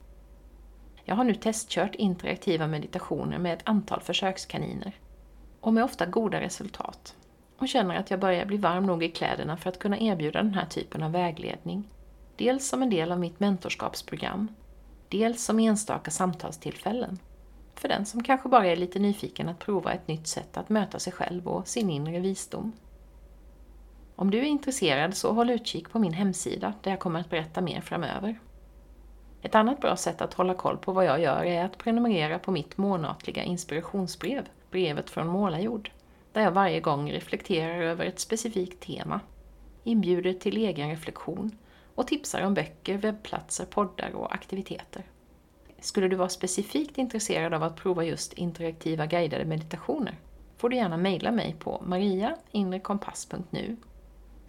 Jag 1.04 1.14
har 1.14 1.24
nu 1.24 1.34
testkört 1.34 1.94
interaktiva 1.94 2.66
meditationer 2.66 3.38
med 3.38 3.52
ett 3.52 3.68
antal 3.68 4.00
försökskaniner 4.00 4.92
och 5.60 5.74
med 5.74 5.84
ofta 5.84 6.06
goda 6.06 6.40
resultat 6.40 7.16
och 7.58 7.68
känner 7.68 7.94
att 7.94 8.10
jag 8.10 8.20
börjar 8.20 8.44
bli 8.44 8.56
varm 8.56 8.86
nog 8.86 9.04
i 9.04 9.08
kläderna 9.08 9.56
för 9.56 9.70
att 9.70 9.78
kunna 9.78 9.98
erbjuda 9.98 10.42
den 10.42 10.54
här 10.54 10.66
typen 10.66 11.02
av 11.02 11.12
vägledning. 11.12 11.88
Dels 12.36 12.68
som 12.68 12.82
en 12.82 12.90
del 12.90 13.12
av 13.12 13.20
mitt 13.20 13.40
mentorskapsprogram, 13.40 14.48
dels 15.08 15.44
som 15.44 15.58
enstaka 15.58 16.10
samtalstillfällen. 16.10 17.18
För 17.74 17.88
den 17.88 18.06
som 18.06 18.22
kanske 18.22 18.48
bara 18.48 18.66
är 18.66 18.76
lite 18.76 18.98
nyfiken 18.98 19.48
att 19.48 19.58
prova 19.58 19.92
ett 19.92 20.08
nytt 20.08 20.26
sätt 20.26 20.56
att 20.56 20.68
möta 20.68 20.98
sig 20.98 21.12
själv 21.12 21.48
och 21.48 21.68
sin 21.68 21.90
inre 21.90 22.20
visdom. 22.20 22.72
Om 24.20 24.30
du 24.30 24.38
är 24.38 24.42
intresserad 24.42 25.16
så 25.16 25.32
håll 25.32 25.50
utkik 25.50 25.90
på 25.90 25.98
min 25.98 26.12
hemsida 26.12 26.74
där 26.82 26.90
jag 26.90 27.00
kommer 27.00 27.20
att 27.20 27.30
berätta 27.30 27.60
mer 27.60 27.80
framöver. 27.80 28.40
Ett 29.42 29.54
annat 29.54 29.80
bra 29.80 29.96
sätt 29.96 30.20
att 30.20 30.34
hålla 30.34 30.54
koll 30.54 30.76
på 30.76 30.92
vad 30.92 31.04
jag 31.04 31.20
gör 31.20 31.44
är 31.44 31.64
att 31.64 31.78
prenumerera 31.78 32.38
på 32.38 32.50
mitt 32.50 32.78
månatliga 32.78 33.42
inspirationsbrev, 33.42 34.48
brevet 34.70 35.10
från 35.10 35.26
Målarjord, 35.26 35.90
där 36.32 36.42
jag 36.42 36.50
varje 36.50 36.80
gång 36.80 37.10
reflekterar 37.10 37.82
över 37.82 38.04
ett 38.04 38.20
specifikt 38.20 38.80
tema, 38.80 39.20
inbjuder 39.84 40.32
till 40.32 40.56
egen 40.56 40.90
reflektion 40.90 41.58
och 41.94 42.06
tipsar 42.06 42.42
om 42.42 42.54
böcker, 42.54 42.98
webbplatser, 42.98 43.64
poddar 43.64 44.14
och 44.14 44.34
aktiviteter. 44.34 45.02
Skulle 45.78 46.08
du 46.08 46.16
vara 46.16 46.28
specifikt 46.28 46.98
intresserad 46.98 47.54
av 47.54 47.62
att 47.62 47.76
prova 47.76 48.04
just 48.04 48.32
interaktiva 48.32 49.06
guidade 49.06 49.44
meditationer 49.44 50.14
får 50.56 50.68
du 50.68 50.76
gärna 50.76 50.96
mejla 50.96 51.30
mig 51.30 51.56
på 51.58 51.82
mariainrekompass.nu 51.86 53.76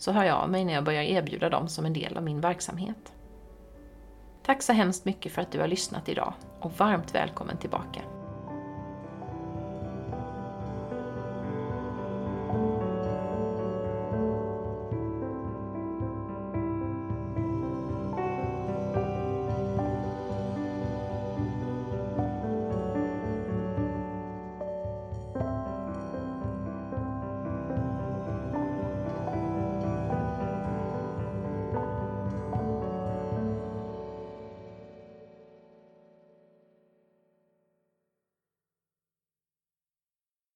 så 0.02 0.11
hör 0.11 0.23
jag 0.23 0.38
av 0.38 0.49
mig 0.49 0.65
när 0.65 0.73
jag 0.73 0.84
börjar 0.84 1.03
erbjuda 1.03 1.49
dem 1.49 1.68
som 1.68 1.86
en 1.86 1.94
del 1.94 2.18
av 2.18 2.23
min 2.23 2.41
verksamhet. 2.41 3.14
Tack 4.44 4.61
så 4.61 4.73
hemskt 4.73 5.06
mycket 5.06 5.32
för 5.32 5.41
att 5.41 5.52
du 5.52 5.60
har 5.60 5.68
lyssnat 5.68 6.10
idag 6.10 6.34
och 6.60 6.72
varmt 6.78 7.15
välkommen 7.15 7.57
tillbaka! 7.57 8.02